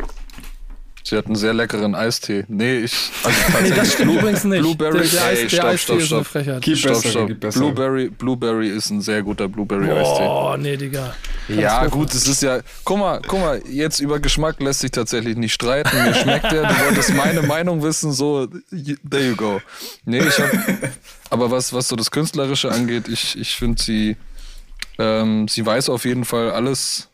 Sie 1.13 1.19
hat 1.19 1.27
einen 1.27 1.37
sehr 1.37 1.53
leckeren 1.53 1.95
Eistee. 1.95 2.47
Nee, 2.49 2.79
ich. 2.79 3.11
Also 3.23 3.39
nee, 3.63 3.69
das 3.69 3.93
stimmt 3.93 4.15
übrigens 4.15 4.45
nicht. 4.45 4.63
Blueberry, 4.63 5.01
der, 5.01 5.11
der, 5.11 5.25
Eis, 5.27 5.51
der 5.51 5.65
Eistee 5.67 5.97
ist 5.97 6.11
eine 6.11 6.25
Frechheit. 6.25 6.65
Stopp, 6.65 7.05
stopp. 7.05 7.39
Blueberry, 7.39 8.09
Blueberry 8.09 8.71
ist 8.71 8.89
ein 8.89 9.03
sehr 9.03 9.23
guter 9.23 9.47
Blueberry-Eistee. 9.47 10.27
Oh, 10.27 10.57
nee, 10.59 10.75
Digga. 10.75 11.15
Ja, 11.49 11.87
gut, 11.89 12.15
es 12.15 12.27
ist 12.27 12.43
ja. 12.43 12.61
Guck 12.85 12.99
mal, 12.99 13.21
guck 13.29 13.41
mal, 13.41 13.63
jetzt 13.69 14.01
über 14.01 14.21
Geschmack 14.21 14.59
lässt 14.63 14.81
sich 14.81 14.91
tatsächlich 14.91 15.37
nicht 15.37 15.53
streiten. 15.53 15.95
Mir 16.03 16.15
schmeckt 16.15 16.51
der, 16.51 16.63
du 16.63 16.81
wolltest 16.87 17.15
meine 17.15 17.43
Meinung 17.43 17.83
wissen, 17.83 18.13
so, 18.13 18.47
there 18.47 19.29
you 19.29 19.37
go. 19.37 19.61
Nee, 20.07 20.21
ich 20.21 20.39
hab. 20.39 20.51
Aber 21.29 21.51
was, 21.51 21.75
was 21.75 21.89
so 21.89 21.97
das 21.97 22.11
Künstlerische 22.11 22.71
angeht, 22.73 23.09
ich, 23.09 23.39
ich 23.39 23.55
finde 23.55 23.83
sie, 23.83 24.17
ähm, 24.99 25.47
sie 25.47 25.67
weiß 25.67 25.91
auf 25.91 26.07
jeden 26.07 26.25
Fall 26.25 26.53
alles 26.53 27.11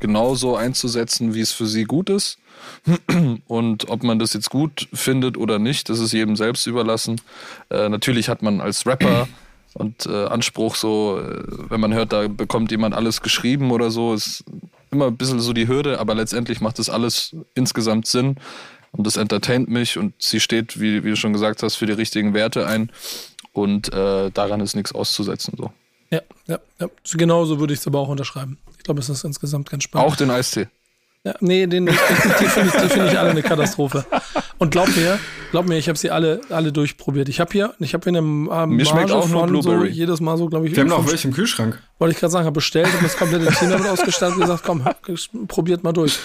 genauso 0.00 0.56
einzusetzen, 0.56 1.34
wie 1.34 1.40
es 1.40 1.52
für 1.52 1.66
sie 1.66 1.84
gut 1.84 2.10
ist. 2.10 2.38
Und 3.46 3.88
ob 3.88 4.02
man 4.02 4.18
das 4.18 4.32
jetzt 4.32 4.50
gut 4.50 4.88
findet 4.92 5.36
oder 5.36 5.58
nicht, 5.58 5.88
das 5.88 5.98
ist 5.98 6.12
jedem 6.12 6.36
selbst 6.36 6.66
überlassen. 6.66 7.20
Äh, 7.70 7.88
natürlich 7.88 8.28
hat 8.28 8.42
man 8.42 8.60
als 8.60 8.86
Rapper 8.86 9.28
und 9.74 10.06
äh, 10.06 10.24
Anspruch 10.26 10.74
so, 10.74 11.20
äh, 11.20 11.42
wenn 11.68 11.80
man 11.80 11.92
hört, 11.92 12.12
da 12.12 12.28
bekommt 12.28 12.70
jemand 12.70 12.94
alles 12.94 13.20
geschrieben 13.20 13.70
oder 13.70 13.90
so, 13.90 14.14
ist 14.14 14.44
immer 14.90 15.08
ein 15.08 15.16
bisschen 15.16 15.40
so 15.40 15.52
die 15.52 15.68
Hürde, 15.68 15.98
aber 16.00 16.14
letztendlich 16.14 16.60
macht 16.60 16.78
das 16.78 16.88
alles 16.88 17.36
insgesamt 17.54 18.06
Sinn 18.06 18.36
und 18.92 19.06
das 19.06 19.16
entertaint 19.16 19.68
mich 19.68 19.98
und 19.98 20.14
sie 20.18 20.40
steht, 20.40 20.80
wie, 20.80 21.04
wie 21.04 21.10
du 21.10 21.16
schon 21.16 21.34
gesagt 21.34 21.62
hast, 21.62 21.76
für 21.76 21.86
die 21.86 21.92
richtigen 21.92 22.32
Werte 22.32 22.66
ein 22.66 22.90
und 23.52 23.92
äh, 23.92 24.30
daran 24.30 24.60
ist 24.60 24.76
nichts 24.76 24.94
auszusetzen. 24.94 25.54
So. 25.58 25.72
Ja, 26.10 26.20
ja, 26.46 26.58
ja. 26.78 26.88
Genau 27.14 27.44
so 27.44 27.58
würde 27.58 27.74
ich 27.74 27.80
es 27.80 27.86
aber 27.86 27.98
auch 28.00 28.08
unterschreiben. 28.08 28.58
Ich 28.86 28.88
glaube, 28.88 29.00
es 29.00 29.08
ist 29.08 29.24
insgesamt 29.24 29.68
ganz 29.68 29.82
spannend. 29.82 30.08
Auch 30.08 30.14
den 30.14 30.30
Eistee. 30.30 30.68
Ja, 31.24 31.34
nee, 31.40 31.66
den, 31.66 31.86
die, 31.86 31.92
die 31.92 32.44
finde 32.44 32.68
ich, 32.68 32.92
find 32.92 33.10
ich 33.10 33.18
alle 33.18 33.30
eine 33.30 33.42
Katastrophe. 33.42 34.06
Und 34.58 34.70
glaub 34.70 34.86
mir, 34.94 35.18
glaub 35.50 35.66
mir, 35.66 35.76
ich 35.76 35.88
habe 35.88 35.98
sie 35.98 36.12
alle, 36.12 36.40
alle 36.50 36.70
durchprobiert. 36.70 37.28
Ich 37.28 37.40
habe 37.40 37.50
hier, 37.50 37.74
ich 37.80 37.94
habe 37.94 38.08
hier 38.08 38.16
eine 38.16 38.22
Mir 38.68 38.86
schmeckt 38.86 39.10
auch 39.10 39.26
nur 39.28 39.44
Blueberry. 39.48 39.88
So, 39.88 39.92
jedes 39.92 40.20
Mal 40.20 40.38
so, 40.38 40.48
glaube 40.48 40.68
ich. 40.68 40.76
Wir 40.76 40.82
haben 40.82 40.88
noch 40.88 41.04
welche 41.10 41.26
im 41.26 41.34
Kühlschrank. 41.34 41.82
Wollte 41.98 42.12
ich 42.12 42.20
gerade 42.20 42.30
sagen, 42.30 42.44
habe 42.44 42.54
bestellt 42.54 42.86
und 42.94 43.02
das 43.02 43.16
komplette 43.16 43.46
Team 43.58 43.70
damit 43.70 43.88
ausgestattet 43.88 44.36
und 44.36 44.42
gesagt, 44.42 44.62
komm, 44.64 44.84
probiert 45.48 45.82
mal 45.82 45.92
durch. 45.92 46.16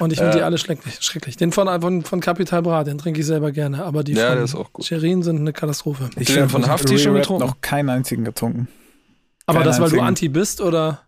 Und 0.00 0.12
ich 0.12 0.18
finde 0.18 0.32
ja. 0.32 0.38
die 0.38 0.42
alle 0.42 0.58
schrecklich, 0.58 0.96
schrecklich. 1.02 1.36
Den 1.36 1.52
von, 1.52 1.68
von, 1.80 2.02
von 2.02 2.18
Capital 2.20 2.62
Bra, 2.62 2.82
den 2.82 2.98
trinke 2.98 3.20
ich 3.20 3.26
selber 3.26 3.52
gerne. 3.52 3.84
Aber 3.84 4.02
die 4.02 4.14
ja, 4.14 4.44
von 4.44 4.66
Cherin 4.80 5.22
sind 5.22 5.38
eine 5.38 5.52
Katastrophe. 5.52 6.10
Ich 6.18 6.36
habe 6.36 6.48
von 6.48 6.66
Hafti 6.66 6.98
schon 6.98 7.14
getrunken. 7.14 7.46
noch 7.46 7.60
keinen 7.60 7.90
einzigen 7.90 8.24
getrunken. 8.24 8.66
Aber 9.46 9.60
Kein 9.60 9.66
das, 9.66 9.76
weil 9.76 9.84
einzigen. 9.84 10.02
du 10.02 10.08
Anti 10.08 10.28
bist, 10.30 10.60
oder? 10.60 11.05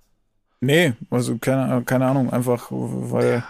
Nee, 0.60 0.94
also 1.10 1.38
keine, 1.38 1.82
keine 1.84 2.06
Ahnung, 2.06 2.32
einfach 2.32 2.68
weil. 2.70 3.44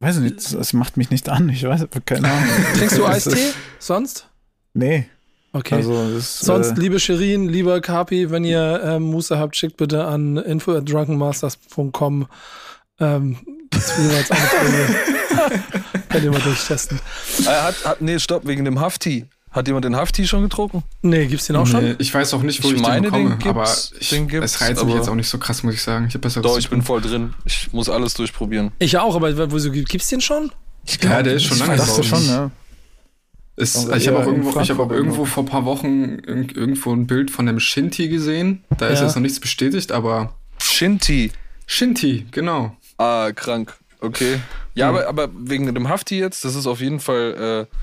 Weiß 0.00 0.16
ich 0.18 0.22
nicht, 0.22 0.52
es 0.52 0.72
macht 0.72 0.96
mich 0.96 1.10
nicht 1.10 1.28
an, 1.28 1.48
ich 1.48 1.64
weiß, 1.64 1.86
keine 2.04 2.28
Ahnung. 2.30 2.48
Trinkst 2.76 2.98
du 2.98 3.04
Eistee 3.06 3.52
sonst? 3.78 4.28
Nee. 4.74 5.08
Okay. 5.52 5.76
Also 5.76 6.14
das, 6.14 6.38
Sonst, 6.40 6.76
äh, 6.76 6.80
liebe 6.80 7.00
Shirin, 7.00 7.48
lieber 7.48 7.80
Kapi, 7.80 8.30
wenn 8.30 8.44
ihr 8.44 8.80
ähm, 8.84 9.04
Muße 9.04 9.38
habt, 9.38 9.56
schickt 9.56 9.76
bitte 9.76 10.04
an 10.04 10.36
info@drunkenmasters.com 10.36 12.28
ähm, 13.00 13.36
jeweils 13.72 14.30
eine 14.30 14.40
Folge. 14.40 14.94
Könnt 16.10 16.24
ihr 16.24 16.30
mal 16.30 16.40
durchtesten. 16.40 17.00
Äh, 17.40 17.44
hat, 17.46 17.84
hat, 17.84 18.00
nee, 18.00 18.18
stopp, 18.18 18.46
wegen 18.46 18.64
dem 18.64 18.80
Hafti. 18.80 19.26
Hat 19.50 19.66
jemand 19.66 19.84
den 19.84 19.96
Hafti 19.96 20.26
schon 20.26 20.42
getrunken? 20.42 20.82
Nee, 21.02 21.26
gibt's 21.26 21.46
den 21.46 21.56
auch 21.56 21.64
nee, 21.64 21.70
schon? 21.70 21.96
Ich 21.98 22.12
weiß 22.12 22.34
auch 22.34 22.42
nicht, 22.42 22.62
wo 22.62 22.68
ich, 22.68 22.76
ich 22.76 22.82
meine, 22.82 23.02
den 23.02 23.12
bekomme, 23.12 23.36
den 23.38 23.48
aber 23.48 23.74
ich, 23.98 24.10
den 24.10 24.28
gibt's, 24.28 24.54
es 24.54 24.60
reizt 24.60 24.84
mich 24.84 24.94
jetzt 24.94 25.08
auch 25.08 25.14
nicht 25.14 25.28
so 25.28 25.38
krass, 25.38 25.62
muss 25.62 25.74
ich 25.74 25.82
sagen. 25.82 26.06
Ich 26.08 26.20
besser 26.20 26.42
Doch, 26.42 26.58
ich 26.58 26.68
bin 26.68 26.82
voll 26.82 27.00
drin. 27.00 27.34
Ich 27.44 27.72
muss 27.72 27.88
alles 27.88 28.14
durchprobieren. 28.14 28.72
Ich 28.78 28.98
auch, 28.98 29.16
aber 29.16 29.52
wieso 29.52 29.70
gibt's 29.70 30.08
den 30.08 30.20
schon? 30.20 30.52
Ich 30.84 31.00
glaub, 31.00 31.12
ja, 31.12 31.22
der 31.22 31.34
ist 31.34 31.44
schon 31.44 31.58
lange 31.58 31.76
draußen. 31.76 32.04
schon, 32.04 32.26
ja. 32.26 32.50
Ist, 33.56 33.88
ich 33.88 34.06
habe 34.06 34.20
auch 34.20 34.26
irgendwo, 34.26 34.60
ich 34.60 34.70
hab 34.70 34.78
auch 34.78 34.90
irgendwo 34.90 35.24
vor 35.24 35.42
ein 35.42 35.46
paar 35.46 35.64
Wochen 35.64 36.18
irgendwo 36.20 36.92
ein 36.92 37.08
Bild 37.08 37.30
von 37.30 37.46
dem 37.46 37.58
Shinty 37.58 38.08
gesehen. 38.08 38.62
Da 38.78 38.86
ja. 38.86 38.92
ist 38.92 39.00
jetzt 39.00 39.16
noch 39.16 39.22
nichts 39.22 39.40
bestätigt, 39.40 39.90
aber. 39.90 40.34
Shinty. 40.62 41.32
Shinty, 41.66 42.26
genau. 42.30 42.76
Ah, 42.98 43.32
krank. 43.34 43.76
Okay. 44.00 44.38
Ja, 44.74 44.92
mhm. 44.92 44.98
aber, 44.98 45.08
aber 45.08 45.28
wegen 45.34 45.74
dem 45.74 45.88
Hafti 45.88 46.20
jetzt, 46.20 46.44
das 46.44 46.54
ist 46.54 46.66
auf 46.68 46.80
jeden 46.80 47.00
Fall. 47.00 47.66
Äh, 47.68 47.76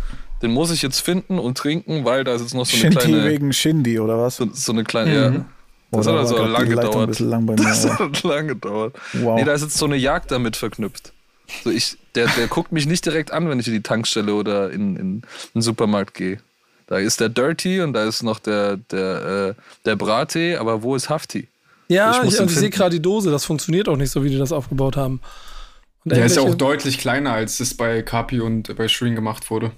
den 0.45 0.53
muss 0.53 0.69
ich 0.69 0.83
jetzt 0.83 0.99
finden 0.99 1.39
und 1.39 1.57
trinken, 1.57 2.05
weil 2.05 2.23
da 2.23 2.35
ist 2.35 2.41
jetzt 2.41 2.53
noch 2.53 2.65
so 2.65 2.75
eine 2.75 2.91
Shinty 2.93 3.07
kleine. 3.07 3.29
wegen 3.29 3.51
Shindy 3.51 3.99
oder 3.99 4.19
was? 4.19 4.37
So, 4.37 4.47
so 4.53 4.71
eine 4.71 4.83
kleine, 4.83 5.29
mhm. 5.29 5.35
ja. 5.35 5.45
Das 5.91 6.07
hat 6.07 6.15
also 6.15 6.43
lange 6.45 6.67
gedauert. 6.67 7.19
Lang 7.19 7.45
mir, 7.45 7.55
das 7.55 7.89
hat 7.89 8.23
lange 8.23 8.49
gedauert. 8.49 8.95
Wow. 9.13 9.39
Nee, 9.39 9.45
da 9.45 9.53
ist 9.53 9.61
jetzt 9.61 9.77
so 9.77 9.85
eine 9.85 9.95
Jagd 9.95 10.31
damit 10.31 10.55
verknüpft. 10.55 11.13
So 11.63 11.71
ich, 11.71 11.97
der, 12.15 12.27
der 12.27 12.47
guckt 12.47 12.71
mich 12.71 12.85
nicht 12.85 13.05
direkt 13.05 13.31
an, 13.31 13.49
wenn 13.49 13.59
ich 13.59 13.67
in 13.67 13.73
die 13.73 13.81
Tankstelle 13.81 14.33
oder 14.33 14.71
in, 14.71 14.95
in, 14.95 14.99
in 14.99 15.23
den 15.53 15.61
Supermarkt 15.61 16.13
gehe. 16.13 16.39
Da 16.87 16.97
ist 16.97 17.19
der 17.19 17.29
Dirty 17.29 17.81
und 17.81 17.93
da 17.93 18.03
ist 18.03 18.21
noch 18.21 18.39
der, 18.39 18.77
der, 18.77 19.55
äh, 19.57 19.61
der 19.85 19.95
Brattee, 19.95 20.57
aber 20.57 20.83
wo 20.83 20.95
ist 20.95 21.09
Hafti? 21.09 21.47
Ja, 21.87 22.23
ich, 22.23 22.33
ich, 22.33 22.39
ich 22.39 22.55
sehe 22.55 22.69
gerade 22.69 22.91
die 22.91 23.01
Dose, 23.01 23.31
das 23.31 23.45
funktioniert 23.45 23.89
auch 23.89 23.97
nicht 23.97 24.11
so, 24.11 24.23
wie 24.23 24.29
die 24.29 24.37
das 24.37 24.51
aufgebaut 24.51 24.97
haben. 24.97 25.21
der 26.03 26.25
ist 26.25 26.35
ja 26.35 26.43
auch 26.43 26.55
deutlich 26.55 26.97
kleiner, 26.97 27.33
als 27.33 27.59
es 27.59 27.75
bei 27.75 28.01
Kapi 28.01 28.39
und 28.39 28.75
bei 28.75 28.87
Shreen 28.87 29.15
gemacht 29.15 29.49
wurde. 29.49 29.71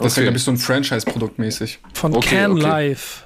Das 0.00 0.12
okay. 0.12 0.22
wäre, 0.22 0.24
glaube 0.26 0.38
ich, 0.38 0.44
so 0.44 0.50
ein 0.50 0.56
Franchise-Produkt 0.56 1.38
mäßig. 1.38 1.78
Von 1.92 2.16
okay, 2.16 2.36
Can 2.36 2.52
okay. 2.52 2.60
Life. 2.60 3.24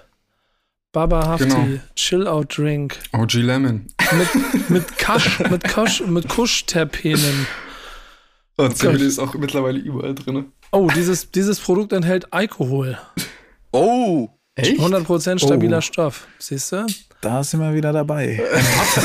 Baba 0.93 1.27
Hafti, 1.27 1.49
genau. 1.49 1.67
Chill 1.95 2.27
Out 2.27 2.57
Drink. 2.57 2.99
OG 3.13 3.35
Lemon. 3.35 3.87
Mit, 4.13 4.71
mit 4.71 4.99
Kasch, 4.99 5.41
mit 5.51 5.65
Kasch, 5.65 6.03
mit 6.07 6.29
Kuschterpenen. 6.29 7.47
Oh, 8.57 8.69
CBD 8.69 9.05
ist 9.05 9.19
auch 9.19 9.35
mittlerweile 9.35 9.81
überall 9.81 10.15
drin. 10.15 10.45
Oh, 10.71 10.89
dieses, 10.95 11.33
dieses 11.33 11.59
Produkt 11.59 11.93
enthält 11.93 12.33
Alkohol. 12.33 12.97
Oh! 13.73 14.29
Echt? 14.55 14.79
100% 14.79 15.41
stabiler 15.41 15.79
oh. 15.79 15.81
Stoff. 15.81 16.29
Siehst 16.39 16.71
du? 16.71 16.87
Da 17.21 17.43
sind 17.43 17.59
wir 17.59 17.75
wieder 17.75 17.93
dabei. 17.93 18.41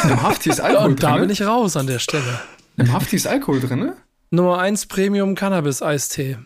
Im 0.04 0.22
Hafti 0.22 0.52
ist 0.52 0.62
Alkohol 0.62 0.90
Und 0.90 1.02
da 1.02 1.18
bin 1.18 1.32
ich 1.32 1.42
raus 1.42 1.76
an 1.78 1.88
der 1.88 1.98
Stelle. 1.98 2.42
Im 2.78 2.94
Hafti 2.94 3.16
ist 3.16 3.26
Alkohol 3.26 3.60
drin? 3.60 3.94
Nummer 4.30 4.60
1 4.60 4.86
Premium 4.86 5.34
Cannabis 5.34 5.82
Eistee. 5.82 6.38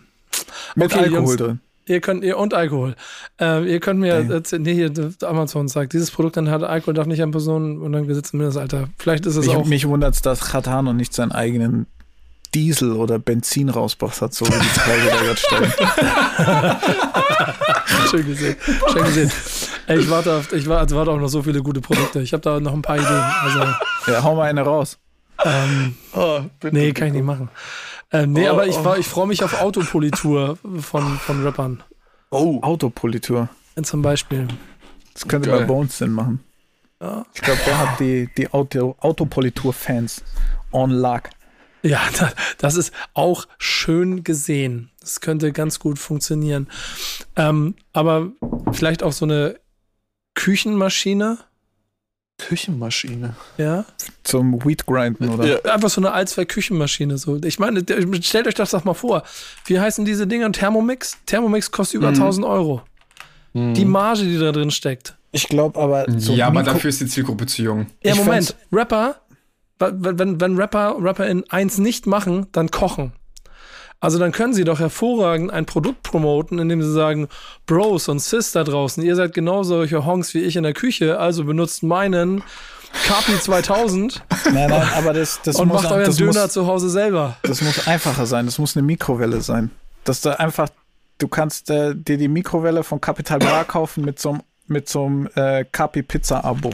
Mit 0.75 0.91
okay, 0.91 1.05
Alkohol 1.05 1.19
Jungs, 1.19 1.35
drin. 1.37 1.59
Ihr 1.85 1.99
könnt, 1.99 2.23
ihr 2.23 2.37
und 2.37 2.53
Alkohol. 2.53 2.95
Äh, 3.41 3.69
ihr 3.69 3.79
könnt 3.81 3.99
mir 3.99 4.13
erzählen, 4.13 4.61
nee, 4.61 4.73
hier, 4.73 4.91
Amazon 5.23 5.67
sagt, 5.67 5.91
dieses 5.93 6.11
Produkt 6.11 6.37
dann 6.37 6.49
hat 6.49 6.63
Alkohol, 6.63 6.93
darf 6.93 7.07
nicht 7.07 7.21
an 7.21 7.31
Personen 7.31 7.81
und 7.81 7.91
dann 7.91 8.07
gesetzt 8.07 8.33
im 8.33 8.41
Alter. 8.41 8.87
Vielleicht 8.97 9.25
ist 9.25 9.35
es 9.35 9.47
mich, 9.47 9.55
auch. 9.55 9.65
Mich 9.65 9.87
wundert 9.87 10.15
es, 10.15 10.21
dass 10.21 10.39
Chatan 10.51 10.85
noch 10.85 10.93
nicht 10.93 11.13
seinen 11.13 11.33
eigenen 11.33 11.87
Diesel 12.53 12.93
oder 12.93 13.19
Benzin 13.19 13.69
rausbracht 13.69 14.21
hat, 14.21 14.33
so 14.33 14.45
wie 14.45 14.51
die 14.51 14.79
Preise 14.79 15.09
da 15.09 15.21
gerade 15.21 15.37
stellen. 15.37 15.73
Schön 18.09 18.25
gesehen. 18.27 18.55
Schön 18.91 19.03
gesehen. 19.03 19.31
Ey, 19.87 19.99
ich 19.99 20.09
warte 20.09 20.35
auf, 20.35 20.53
ich 20.53 20.67
warte, 20.67 20.95
warte 20.95 21.11
auch 21.11 21.19
noch 21.19 21.27
so 21.27 21.41
viele 21.41 21.61
gute 21.61 21.81
Produkte. 21.81 22.21
Ich 22.21 22.31
habe 22.31 22.41
da 22.41 22.59
noch 22.59 22.73
ein 22.73 22.81
paar 22.81 22.97
Ideen. 22.97 23.23
Also, 23.43 23.59
ja, 24.11 24.23
hau 24.23 24.35
mal 24.35 24.43
eine 24.43 24.61
raus. 24.61 24.99
Ähm, 25.43 25.95
oh, 26.13 26.41
bitte, 26.59 26.75
nee, 26.75 26.91
kann 26.93 27.07
ich 27.07 27.13
nicht 27.13 27.25
machen. 27.25 27.49
Ähm, 28.13 28.33
nee, 28.33 28.47
oh, 28.47 28.51
aber 28.51 28.67
ich, 28.67 28.77
oh. 28.77 28.95
ich 28.97 29.07
freue 29.07 29.27
mich 29.27 29.43
auf 29.43 29.59
Autopolitur 29.61 30.57
von, 30.79 31.17
von 31.17 31.43
Rappern. 31.43 31.83
Oh. 32.29 32.59
Autopolitur. 32.61 33.49
Zum 33.81 34.01
Beispiel. 34.03 34.47
Das 35.13 35.27
könnte 35.27 35.49
Geil. 35.49 35.61
bei 35.61 35.65
Bones 35.65 35.97
Sinn 35.97 36.11
machen. 36.11 36.43
Ja. 37.01 37.25
Ich 37.33 37.41
glaube, 37.41 37.59
der 37.65 37.77
hat 37.77 37.99
die, 37.99 38.29
die 38.37 38.51
Auto, 38.53 38.95
Autopolitur-Fans 38.99 40.23
on 40.71 40.91
luck. 40.91 41.23
Ja, 41.81 42.01
das 42.59 42.75
ist 42.75 42.93
auch 43.13 43.45
schön 43.57 44.23
gesehen. 44.23 44.91
Das 44.99 45.19
könnte 45.19 45.51
ganz 45.51 45.79
gut 45.79 45.99
funktionieren. 45.99 46.67
Ähm, 47.35 47.75
aber 47.91 48.31
vielleicht 48.71 49.03
auch 49.03 49.11
so 49.11 49.25
eine 49.25 49.59
Küchenmaschine 50.35 51.39
Küchenmaschine. 52.47 53.35
Ja. 53.57 53.85
Zum 54.23 54.63
Wheat 54.63 54.85
grinden, 54.85 55.29
oder? 55.29 55.45
Ja. 55.45 55.73
Einfach 55.73 55.89
so 55.89 56.01
eine 56.01 56.11
Allzweck-Küchenmaschine. 56.11 57.17
So. 57.17 57.37
Ich 57.43 57.59
meine, 57.59 57.83
stellt 58.21 58.47
euch 58.47 58.53
das 58.53 58.71
doch 58.71 58.83
mal 58.83 58.93
vor. 58.93 59.23
Wie 59.65 59.79
heißen 59.79 60.05
diese 60.05 60.27
Dinger? 60.27 60.51
Thermomix? 60.51 61.17
Thermomix 61.25 61.71
kostet 61.71 61.95
über 61.95 62.09
mhm. 62.09 62.15
1000 62.15 62.45
Euro. 62.45 62.81
Mhm. 63.53 63.73
Die 63.73 63.85
Marge, 63.85 64.23
die 64.23 64.37
da 64.37 64.51
drin 64.51 64.71
steckt. 64.71 65.15
Ich 65.31 65.47
glaube 65.47 65.79
aber. 65.79 66.05
So 66.17 66.33
ja, 66.33 66.47
aber 66.47 66.63
dafür 66.63 66.89
ist 66.89 67.01
die 67.01 67.07
Zielgruppe 67.07 67.45
zu 67.45 67.63
jung. 67.63 67.87
Ja, 68.03 68.13
ich 68.13 68.17
Moment. 68.17 68.55
Rapper, 68.71 69.15
wenn, 69.79 70.19
wenn, 70.19 70.41
wenn 70.41 70.57
Rapper, 70.57 70.97
Rapper 70.99 71.27
in 71.27 71.49
eins 71.49 71.77
nicht 71.77 72.05
machen, 72.05 72.47
dann 72.51 72.69
kochen. 72.69 73.13
Also 74.03 74.19
dann 74.19 74.33
können 74.33 74.53
sie 74.53 74.65
doch 74.65 74.81
hervorragend 74.81 75.53
ein 75.53 75.65
Produkt 75.65 76.03
promoten, 76.03 76.59
indem 76.59 76.81
sie 76.83 76.91
sagen, 76.91 77.29
Bros 77.65 78.09
und 78.09 78.19
Sis 78.19 78.51
da 78.51 78.65
draußen, 78.65 79.01
ihr 79.01 79.15
seid 79.15 79.33
genau 79.33 79.63
solche 79.63 80.05
Honks 80.05 80.33
wie 80.33 80.41
ich 80.41 80.57
in 80.57 80.63
der 80.63 80.73
Küche, 80.73 81.19
also 81.19 81.45
benutzt 81.45 81.83
meinen 81.83 82.43
Kapi 83.07 83.39
2000 83.39 84.21
nein, 84.51 84.69
nein, 84.69 84.89
aber 84.93 85.13
das, 85.13 85.39
das 85.43 85.55
und 85.55 85.69
muss, 85.69 85.83
macht 85.83 85.93
euren 85.93 86.13
Döner 86.13 86.41
muss, 86.41 86.51
zu 86.51 86.67
Hause 86.67 86.89
selber. 86.89 87.37
Das 87.43 87.61
muss 87.61 87.87
einfacher 87.87 88.25
sein, 88.25 88.45
das 88.45 88.59
muss 88.59 88.75
eine 88.75 88.85
Mikrowelle 88.85 89.39
sein. 89.39 89.71
Dass 90.03 90.19
da 90.19 90.33
einfach, 90.33 90.67
du 91.19 91.29
kannst 91.29 91.69
äh, 91.69 91.95
dir 91.95 92.17
die 92.17 92.27
Mikrowelle 92.27 92.83
von 92.83 92.99
Capital 92.99 93.39
Bra 93.39 93.63
kaufen 93.67 94.03
mit 94.03 94.19
so 94.19 94.31
einem 94.31 94.41
mit 94.67 94.89
so 94.89 95.05
einem 95.05 95.29
äh, 95.35 95.63
Capi 95.63 96.03
Pizza 96.03 96.43
Abo. 96.43 96.71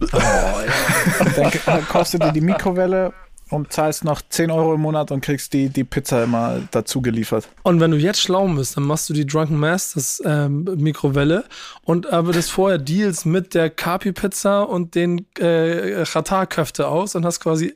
Oh, 0.00 0.06
ja. 0.12 1.50
Dann 1.66 1.88
kostet 1.88 2.22
dir 2.22 2.30
die 2.30 2.40
Mikrowelle 2.40 3.12
und 3.50 3.72
zahlst 3.72 4.04
noch 4.04 4.20
10 4.28 4.50
Euro 4.50 4.74
im 4.74 4.80
Monat 4.80 5.10
und 5.10 5.20
kriegst 5.20 5.52
die, 5.52 5.68
die 5.68 5.84
Pizza 5.84 6.24
immer 6.24 6.60
dazu 6.70 7.00
geliefert. 7.00 7.48
Und 7.62 7.80
wenn 7.80 7.90
du 7.90 7.96
jetzt 7.96 8.20
schlau 8.20 8.46
bist, 8.48 8.76
dann 8.76 8.84
machst 8.84 9.08
du 9.08 9.14
die 9.14 9.26
Drunken 9.26 9.56
Masters 9.56 10.22
ähm, 10.24 10.64
Mikrowelle 10.76 11.44
und 11.82 12.12
aber 12.12 12.32
das 12.32 12.50
vorher 12.50 12.78
Deals 12.78 13.24
mit 13.24 13.54
der 13.54 13.70
Kapi 13.70 14.12
Pizza 14.12 14.62
und 14.62 14.94
den 14.94 15.26
äh, 15.38 16.04
Chatar-Köfte 16.04 16.88
aus 16.88 17.14
und 17.14 17.24
hast 17.24 17.40
quasi, 17.40 17.74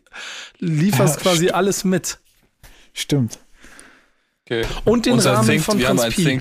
lieferst 0.58 1.16
ja, 1.16 1.22
quasi 1.22 1.50
alles 1.50 1.84
mit. 1.84 2.18
Stimmt. 2.92 3.38
Okay. 4.44 4.66
Und 4.84 5.06
den 5.06 5.14
Unser 5.14 5.34
Rahmen 5.34 5.48
Think, 5.48 5.62
von 5.62 5.78
Franz 5.80 6.14
Pi. 6.14 6.40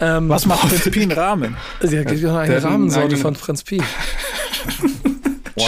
Ähm, 0.00 0.28
Was 0.28 0.46
macht 0.46 0.60
Franz 0.68 0.90
Pi 0.90 1.02
einen 1.02 1.12
Rahmen? 1.12 1.56
Ja, 1.82 2.38
eine 2.38 2.62
Rahmensorte 2.62 3.16
von 3.16 3.34
Franz 3.34 3.62
Pi. 3.62 3.82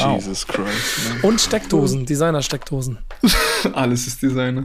Wow. 0.02 0.16
Jesus 0.16 0.46
Christ. 0.46 1.08
Man. 1.08 1.20
Und 1.32 1.40
Steckdosen, 1.40 2.06
Designer-Steckdosen. 2.06 2.98
Alles 3.72 4.06
ist 4.06 4.22
Designer. 4.22 4.64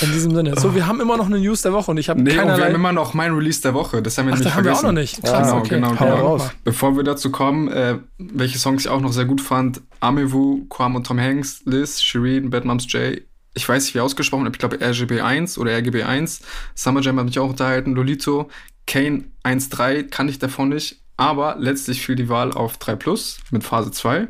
In 0.00 0.12
diesem 0.12 0.34
Sinne. 0.34 0.58
So, 0.58 0.74
wir 0.74 0.86
haben 0.86 1.00
immer 1.00 1.16
noch 1.16 1.26
eine 1.26 1.38
News 1.38 1.62
der 1.62 1.72
Woche 1.72 1.90
und 1.90 1.98
ich 1.98 2.08
habe 2.08 2.22
nee, 2.22 2.30
keinerlei... 2.30 2.58
wir 2.58 2.64
haben 2.66 2.74
immer 2.74 2.92
noch 2.92 3.12
mein 3.12 3.34
Release 3.34 3.60
der 3.60 3.74
Woche. 3.74 4.00
Das 4.02 4.16
haben 4.16 4.26
wir 4.26 4.34
Ach, 4.34 4.38
nämlich 4.38 4.54
haben 4.54 4.64
vergessen. 4.64 4.82
wir 4.82 4.88
auch 4.88 4.92
noch 4.92 5.00
nicht. 5.00 5.22
Krass, 5.22 5.48
genau, 5.48 5.58
okay. 5.58 5.68
genau, 5.68 5.90
genau. 5.94 6.50
Bevor 6.64 6.96
wir 6.96 7.04
dazu 7.04 7.30
kommen, 7.30 7.68
äh, 7.68 7.98
welche 8.18 8.58
Songs 8.58 8.84
ich 8.84 8.90
auch 8.90 9.00
noch 9.00 9.12
sehr 9.12 9.26
gut 9.26 9.40
fand. 9.40 9.82
Amewu, 10.00 10.64
Quam 10.68 10.96
und 10.96 11.06
Tom 11.06 11.20
Hanks, 11.20 11.62
Liz, 11.66 12.00
Shireen, 12.00 12.50
Bad 12.50 12.64
Moms 12.64 12.90
J. 12.92 13.20
Ich 13.52 13.68
weiß 13.68 13.84
nicht, 13.84 13.94
wie 13.94 14.00
ausgesprochen, 14.00 14.46
aber 14.46 14.54
ich 14.54 14.58
glaube 14.58 14.78
RGB 14.80 15.20
1 15.20 15.58
oder 15.58 15.76
RGB 15.76 16.04
1. 16.04 16.40
Summer 16.74 17.00
Jam 17.00 17.18
hat 17.18 17.26
mich 17.26 17.38
auch 17.38 17.50
unterhalten. 17.50 17.94
Lolito, 17.94 18.48
Kane 18.86 19.24
1.3 19.44 20.08
kannte 20.08 20.32
ich 20.32 20.38
davon 20.38 20.70
nicht. 20.70 21.00
Aber 21.20 21.56
letztlich 21.58 22.00
fiel 22.00 22.14
die 22.14 22.30
Wahl 22.30 22.50
auf 22.50 22.78
3 22.78 22.96
Plus 22.96 23.40
mit 23.50 23.62
Phase 23.62 23.90
2. 23.90 24.28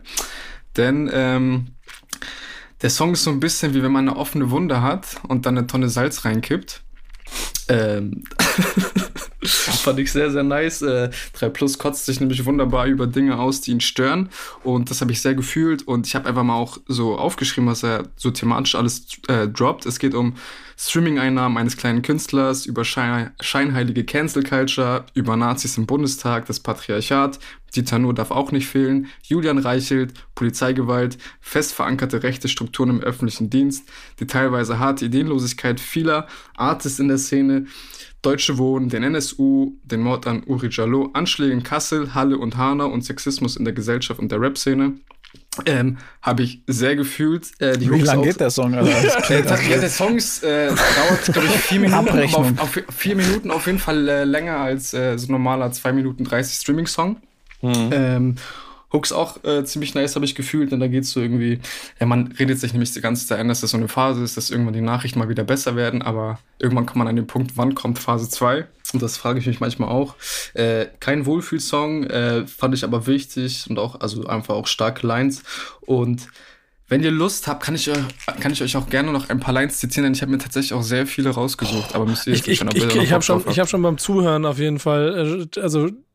Denn 0.76 1.08
ähm, 1.12 1.68
der 2.82 2.90
Song 2.90 3.12
ist 3.12 3.22
so 3.22 3.30
ein 3.30 3.38
bisschen 3.38 3.74
wie 3.74 3.82
wenn 3.84 3.92
man 3.92 4.08
eine 4.08 4.18
offene 4.18 4.50
Wunde 4.50 4.82
hat 4.82 5.20
und 5.28 5.46
dann 5.46 5.56
eine 5.56 5.68
Tonne 5.68 5.88
Salz 5.88 6.24
reinkippt. 6.24 6.82
Ähm, 7.70 8.24
fand 9.42 9.98
ich 10.00 10.12
sehr, 10.12 10.30
sehr 10.30 10.42
nice. 10.42 10.82
Äh, 10.82 11.10
3 11.34 11.48
Plus 11.50 11.78
kotzt 11.78 12.06
sich 12.06 12.20
nämlich 12.20 12.44
wunderbar 12.44 12.86
über 12.86 13.06
Dinge 13.06 13.38
aus, 13.38 13.60
die 13.60 13.70
ihn 13.70 13.80
stören. 13.80 14.28
Und 14.64 14.90
das 14.90 15.00
habe 15.00 15.12
ich 15.12 15.20
sehr 15.20 15.34
gefühlt. 15.34 15.86
Und 15.86 16.06
ich 16.06 16.14
habe 16.14 16.28
einfach 16.28 16.42
mal 16.42 16.56
auch 16.56 16.78
so 16.86 17.16
aufgeschrieben, 17.16 17.68
was 17.70 17.82
er 17.82 18.04
so 18.16 18.30
thematisch 18.30 18.74
alles 18.74 19.06
äh, 19.28 19.48
droppt. 19.48 19.86
Es 19.86 19.98
geht 19.98 20.14
um 20.14 20.34
Streaming-Einnahmen 20.76 21.58
eines 21.58 21.76
kleinen 21.76 22.00
Künstlers, 22.00 22.64
über 22.64 22.84
Schein 22.84 23.32
scheinheilige 23.40 24.04
Cancel 24.04 24.42
Culture, 24.42 25.04
über 25.12 25.36
Nazis 25.36 25.76
im 25.76 25.84
Bundestag, 25.84 26.46
das 26.46 26.58
Patriarchat, 26.58 27.38
Dieter 27.74 27.98
Nuhr 27.98 28.14
darf 28.14 28.30
auch 28.30 28.50
nicht 28.50 28.66
fehlen, 28.66 29.08
Julian 29.22 29.58
Reichelt, 29.58 30.14
Polizeigewalt, 30.34 31.18
fest 31.40 31.72
verankerte 31.72 32.22
rechte 32.22 32.48
Strukturen 32.48 32.90
im 32.90 33.00
öffentlichen 33.00 33.50
Dienst, 33.50 33.88
die 34.18 34.26
teilweise 34.26 34.78
harte 34.78 35.04
Ideenlosigkeit 35.04 35.80
vieler 35.80 36.26
Artists 36.56 36.98
in 36.98 37.08
der 37.08 37.18
Szene, 37.18 37.59
Deutsche 38.22 38.58
Wohnen, 38.58 38.88
den 38.88 39.02
NSU, 39.02 39.72
den 39.82 40.00
Mord 40.00 40.26
an 40.26 40.42
Uri 40.46 40.68
Jallo, 40.70 41.10
Anschläge 41.14 41.52
in 41.52 41.62
Kassel, 41.62 42.14
Halle 42.14 42.38
und 42.38 42.56
Hanau 42.56 42.88
und 42.88 43.02
Sexismus 43.02 43.56
in 43.56 43.64
der 43.64 43.74
Gesellschaft 43.74 44.20
und 44.20 44.30
der 44.30 44.40
Rap-Szene. 44.40 44.94
Ähm, 45.66 45.98
habe 46.22 46.42
ich 46.42 46.62
sehr 46.66 46.96
gefühlt. 46.96 47.48
Äh, 47.60 47.78
Wie 47.80 47.86
lange 47.86 48.24
geht 48.24 48.40
der 48.40 48.50
Song? 48.50 48.74
Also, 48.74 48.90
ja, 48.90 49.78
der 49.78 49.88
Song 49.88 50.16
ist, 50.16 50.44
äh, 50.44 50.68
dauert, 50.68 51.24
glaube 51.32 51.48
ich, 51.48 51.54
vier 51.54 51.80
Minuten. 51.80 52.34
Auf, 52.34 52.58
auf, 52.58 52.78
vier 52.96 53.16
Minuten 53.16 53.50
auf 53.50 53.66
jeden 53.66 53.78
Fall 53.78 54.08
äh, 54.08 54.24
länger 54.24 54.56
als 54.56 54.94
äh, 54.94 55.16
so 55.18 55.28
ein 55.28 55.32
normaler 55.32 55.72
2 55.72 55.92
Minuten 55.92 56.24
30 56.24 56.60
Streaming-Song. 56.60 57.16
Mhm. 57.62 57.90
Ähm, 57.92 58.34
Hooks 58.92 59.12
auch 59.12 59.42
äh, 59.44 59.64
ziemlich 59.64 59.94
nice, 59.94 60.16
habe 60.16 60.24
ich 60.24 60.34
gefühlt. 60.34 60.72
Und 60.72 60.80
da 60.80 60.88
geht 60.88 61.04
es 61.04 61.12
so 61.12 61.20
irgendwie, 61.20 61.60
ja, 61.98 62.06
man 62.06 62.32
redet 62.38 62.58
sich 62.58 62.72
nämlich 62.72 62.92
die 62.92 63.00
ganze 63.00 63.26
Zeit 63.26 63.38
ein, 63.38 63.48
dass 63.48 63.60
das 63.60 63.70
so 63.70 63.76
eine 63.76 63.88
Phase 63.88 64.22
ist, 64.22 64.36
dass 64.36 64.50
irgendwann 64.50 64.74
die 64.74 64.80
Nachrichten 64.80 65.18
mal 65.18 65.28
wieder 65.28 65.44
besser 65.44 65.76
werden. 65.76 66.02
Aber 66.02 66.38
irgendwann 66.58 66.86
kommt 66.86 66.96
man 66.96 67.08
an 67.08 67.16
den 67.16 67.26
Punkt, 67.26 67.56
wann 67.56 67.74
kommt 67.74 67.98
Phase 67.98 68.28
2? 68.28 68.66
Und 68.92 69.02
das 69.02 69.16
frage 69.16 69.38
ich 69.38 69.46
mich 69.46 69.60
manchmal 69.60 69.88
auch. 69.88 70.16
Äh, 70.54 70.86
kein 70.98 71.26
Wohlfühlsong, 71.26 72.04
äh, 72.04 72.46
fand 72.46 72.74
ich 72.74 72.84
aber 72.84 73.06
wichtig 73.06 73.66
und 73.68 73.78
auch, 73.78 74.00
also 74.00 74.26
einfach 74.26 74.54
auch 74.54 74.66
starke 74.66 75.06
Lines. 75.06 75.42
Und 75.80 76.28
wenn 76.88 77.04
ihr 77.04 77.12
Lust 77.12 77.46
habt, 77.46 77.62
kann 77.62 77.76
ich, 77.76 77.88
kann 78.40 78.52
ich 78.52 78.62
euch 78.62 78.76
auch 78.76 78.88
gerne 78.88 79.12
noch 79.12 79.28
ein 79.28 79.38
paar 79.38 79.54
Lines 79.54 79.78
zitieren, 79.78 80.04
denn 80.04 80.12
ich 80.14 80.22
habe 80.22 80.32
mir 80.32 80.38
tatsächlich 80.38 80.72
auch 80.72 80.82
sehr 80.82 81.06
viele 81.06 81.30
rausgesucht. 81.30 81.94
Aber 81.94 82.04
müsst 82.04 82.26
ihr 82.26 82.32
ich, 82.32 82.48
ich, 82.48 82.60
ich, 82.60 82.96
ich 82.96 83.12
habe 83.12 83.22
schon, 83.22 83.44
ich 83.48 83.60
hab 83.60 83.68
schon 83.68 83.80
beim 83.80 83.96
Zuhören 83.96 84.44
auf 84.44 84.58
jeden 84.58 84.80
Fall, 84.80 85.46
äh, 85.56 85.60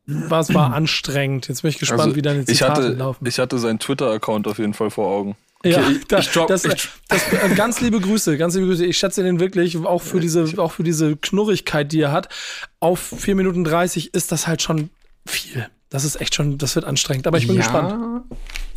also 0.08 0.30
was 0.30 0.54
war 0.54 0.72
anstrengend. 0.72 1.48
Jetzt 1.48 1.62
bin 1.62 1.70
ich 1.70 1.78
gespannt, 1.78 2.02
also, 2.02 2.16
wie 2.16 2.22
deine 2.22 2.44
Zitate 2.44 2.52
ich 2.52 2.62
hatte, 2.62 2.88
laufen. 2.96 3.26
Ich 3.26 3.38
hatte 3.38 3.58
seinen 3.58 3.78
Twitter-Account 3.78 4.46
auf 4.46 4.58
jeden 4.58 4.74
Fall 4.74 4.90
vor 4.90 5.08
Augen. 5.08 5.36
Okay, 5.60 5.70
ja, 5.70 5.90
ich, 5.90 6.06
das, 6.06 6.26
ich 6.26 6.32
drop, 6.32 6.48
das, 6.48 6.62
das, 6.62 6.88
das, 7.08 7.32
äh, 7.32 7.54
ganz 7.54 7.80
liebe 7.80 8.00
Grüße, 8.00 8.36
ganz 8.36 8.54
liebe 8.54 8.66
Grüße. 8.66 8.84
Ich 8.84 8.98
schätze 8.98 9.22
den 9.22 9.40
wirklich 9.40 9.76
auch 9.78 10.02
für 10.02 10.20
diese, 10.20 10.44
auch 10.58 10.72
für 10.72 10.84
diese 10.84 11.16
Knurrigkeit, 11.16 11.90
die 11.92 12.00
er 12.00 12.12
hat. 12.12 12.28
Auf 12.78 13.00
4 13.00 13.34
Minuten 13.34 13.64
30 13.64 14.14
ist 14.14 14.32
das 14.32 14.46
halt 14.46 14.62
schon 14.62 14.90
viel. 15.26 15.68
Das 15.88 16.04
ist 16.04 16.20
echt 16.20 16.34
schon, 16.34 16.58
das 16.58 16.74
wird 16.74 16.84
anstrengend, 16.84 17.26
aber 17.26 17.38
ich 17.38 17.46
bin 17.46 17.56
ja. 17.56 17.62
gespannt. 17.62 18.24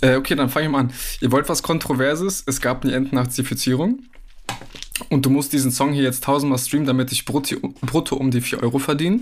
Äh, 0.02 0.16
okay, 0.16 0.36
dann 0.36 0.50
fange 0.50 0.68
ich 0.68 0.72
mal 0.72 0.80
an. 0.80 0.94
Ihr 1.22 1.32
wollt 1.32 1.50
was 1.50 1.64
Kontroverses? 1.64 2.44
Es 2.46 2.62
gab 2.62 2.84
eine 2.84 2.94
Entnazifizierung. 2.94 4.04
Und 5.08 5.26
du 5.26 5.30
musst 5.30 5.54
diesen 5.54 5.72
Song 5.72 5.94
hier 5.94 6.04
jetzt 6.04 6.24
tausendmal 6.24 6.60
streamen, 6.60 6.86
damit 6.86 7.12
ich 7.12 7.26
brutto, 7.26 7.56
brutto 7.82 8.16
um 8.16 8.32
die 8.32 8.42
4 8.42 8.62
Euro 8.62 8.80
verdiene. 8.80 9.22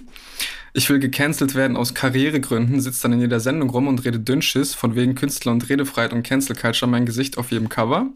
Ich 0.73 0.89
will 0.89 0.99
gecancelt 0.99 1.55
werden 1.55 1.77
aus 1.77 1.93
Karrieregründen, 1.93 2.81
sitzt 2.81 3.03
dann 3.03 3.13
in 3.13 3.21
jeder 3.21 3.39
Sendung 3.39 3.69
rum 3.69 3.87
und 3.87 4.03
redet 4.05 4.27
Dünnschiss, 4.27 4.73
von 4.73 4.95
wegen 4.95 5.15
Künstler 5.15 5.51
und 5.51 5.69
Redefreiheit 5.69 6.13
und 6.13 6.23
Cancel 6.23 6.55
Culture 6.55 6.89
mein 6.89 7.05
Gesicht 7.05 7.37
auf 7.37 7.51
jedem 7.51 7.69
Cover. 7.69 8.07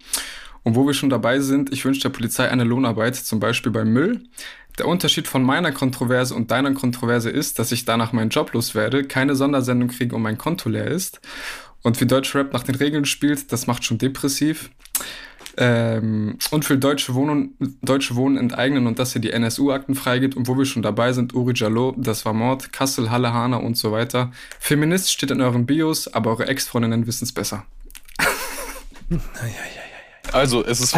Und 0.64 0.76
wo 0.76 0.86
wir 0.86 0.94
schon 0.94 1.10
dabei 1.10 1.40
sind, 1.40 1.72
ich 1.72 1.86
wünsche 1.86 2.02
der 2.02 2.10
Polizei 2.10 2.50
eine 2.50 2.64
Lohnarbeit, 2.64 3.16
zum 3.16 3.40
Beispiel 3.40 3.72
beim 3.72 3.92
Müll. 3.92 4.24
Der 4.78 4.88
Unterschied 4.88 5.28
von 5.28 5.44
meiner 5.44 5.72
Kontroverse 5.72 6.36
und 6.36 6.52
deiner 6.52 6.74
Kontroverse 6.74 7.30
ist, 7.30 7.60
dass 7.60 7.72
ich 7.72 7.86
danach 7.86 8.14
meinen 8.14 8.30
Job 8.30 8.54
loswerde, 8.54 9.04
keine 9.04 9.36
Sondersendung 9.36 9.90
kriege 9.90 10.16
und 10.16 10.22
mein 10.22 10.38
Konto 10.38 10.70
leer 10.70 10.88
ist. 10.88 11.20
Und 11.82 12.00
wie 12.00 12.06
Deutschrap 12.06 12.54
nach 12.54 12.64
den 12.64 12.76
Regeln 12.76 13.06
spielt, 13.06 13.52
das 13.52 13.68
macht 13.68 13.84
schon 13.84 13.98
depressiv. 13.98 14.70
Ähm, 15.58 16.38
und 16.52 16.66
für 16.66 16.78
Deutsche 16.78 17.14
Wohnen, 17.14 17.56
Deutsche 17.82 18.16
Wohnen 18.16 18.38
enteignen 18.38 18.88
und 18.88 19.00
dass 19.00 19.14
hier 19.14 19.22
die 19.22 19.32
NSU-Akten 19.32 19.96
freigibt. 19.96 20.36
Und 20.36 20.48
wo 20.48 20.58
wir 20.58 20.66
schon 20.66 20.82
dabei 20.82 21.14
sind, 21.14 21.34
Uri 21.34 21.54
Jallo, 21.56 21.94
das 21.98 22.26
war 22.26 22.34
Mord, 22.34 22.72
Kassel, 22.72 23.12
Halle, 23.12 23.34
Hana 23.34 23.58
und 23.58 23.78
so 23.78 23.92
weiter. 23.92 24.32
Feminist 24.60 25.12
steht 25.12 25.32
in 25.32 25.42
euren 25.42 25.66
Bios, 25.66 26.08
aber 26.08 26.32
eure 26.32 26.48
Ex-Freundinnen 26.48 27.08
wissen 27.08 27.26
es 27.26 27.32
besser. 27.32 27.66
Also, 30.32 30.64
es 30.64 30.80
ist. 30.80 30.96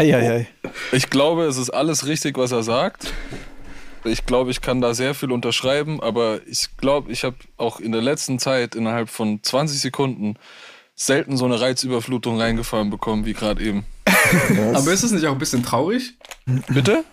Ich 0.91 1.09
glaube, 1.09 1.45
es 1.45 1.57
ist 1.57 1.71
alles 1.71 2.05
richtig, 2.05 2.37
was 2.37 2.51
er 2.51 2.61
sagt. 2.61 3.11
Ich 4.03 4.25
glaube, 4.25 4.51
ich 4.51 4.61
kann 4.61 4.81
da 4.81 4.93
sehr 4.93 5.13
viel 5.13 5.31
unterschreiben, 5.31 6.01
aber 6.01 6.41
ich 6.45 6.75
glaube, 6.77 7.11
ich 7.11 7.23
habe 7.23 7.37
auch 7.57 7.79
in 7.79 7.91
der 7.91 8.01
letzten 8.01 8.37
Zeit 8.37 8.75
innerhalb 8.75 9.09
von 9.09 9.41
20 9.41 9.79
Sekunden 9.79 10.35
selten 10.95 11.37
so 11.37 11.45
eine 11.45 11.59
Reizüberflutung 11.59 12.39
reingefahren 12.39 12.89
bekommen 12.89 13.25
wie 13.25 13.33
gerade 13.33 13.63
eben. 13.63 13.85
Aber 14.73 14.91
ist 14.91 15.03
es 15.03 15.11
nicht 15.11 15.25
auch 15.25 15.33
ein 15.33 15.39
bisschen 15.39 15.63
traurig? 15.63 16.13
Bitte? 16.69 17.03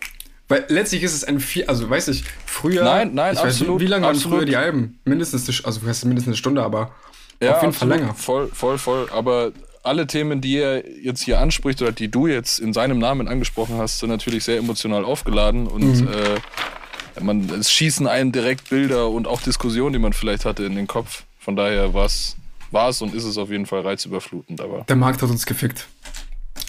Weil 0.49 0.65
letztlich 0.69 1.03
ist 1.03 1.15
es 1.15 1.25
ein 1.25 1.39
viel, 1.39 1.65
also 1.67 1.89
weiß 1.89 2.09
ich, 2.09 2.25
früher. 2.45 2.83
Nein, 2.83 3.15
nein, 3.15 3.39
absolut. 3.39 3.77
Weiß, 3.77 3.81
wie 3.81 3.87
lange 3.87 4.07
waren 4.07 4.17
früher 4.17 4.45
die 4.45 4.57
Alben? 4.57 4.99
Mindestens, 5.05 5.65
also 5.65 5.87
heißt 5.87 6.05
mindestens 6.05 6.31
eine 6.31 6.37
Stunde, 6.37 6.63
aber 6.63 6.93
ja, 7.41 7.55
auf 7.55 7.63
jeden 7.63 7.69
absolut, 7.69 7.75
Fall 7.77 7.89
länger. 7.89 8.15
Voll, 8.15 8.49
voll, 8.53 8.79
voll. 8.79 9.09
Aber 9.13 9.53
alle 9.83 10.07
Themen, 10.07 10.41
die 10.41 10.57
er 10.57 10.85
jetzt 11.01 11.23
hier 11.23 11.41
anspricht 11.41 11.81
oder 11.81 11.93
die 11.93 12.11
du 12.11 12.27
jetzt 12.27 12.59
in 12.59 12.73
seinem 12.73 12.99
Namen 12.99 13.29
angesprochen 13.29 13.79
hast, 13.79 14.01
sind 14.01 14.11
natürlich 14.11 14.45
sehr 14.45 14.59
emotional 14.59 15.05
aufgeladen 15.05 15.67
und 15.69 16.01
mhm. 16.01 16.09
äh, 16.09 17.23
man, 17.23 17.49
es 17.51 17.71
schießen 17.73 18.07
einen 18.07 18.33
direkt 18.33 18.71
Bilder 18.71 19.09
und 19.09 19.27
auch 19.27 19.41
Diskussionen, 19.43 19.93
die 19.93 19.99
man 19.99 20.13
vielleicht 20.13 20.45
hatte, 20.45 20.65
in 20.65 20.75
den 20.75 20.87
Kopf. 20.87 21.25
Von 21.39 21.57
daher 21.57 21.95
war 21.95 22.07
es 22.07 22.37
war 22.71 22.89
es 22.89 23.03
und 23.03 23.15
ist 23.15 23.25
es 23.25 23.39
auf 23.39 23.51
jeden 23.51 23.67
Fall 23.67 23.81
reizüberflutend. 23.81 24.61
Aber 24.61 24.85
Der 24.89 24.97
Markt 24.97 25.23
hat 25.23 25.31
uns 25.31 25.47
gefickt. 25.47 25.87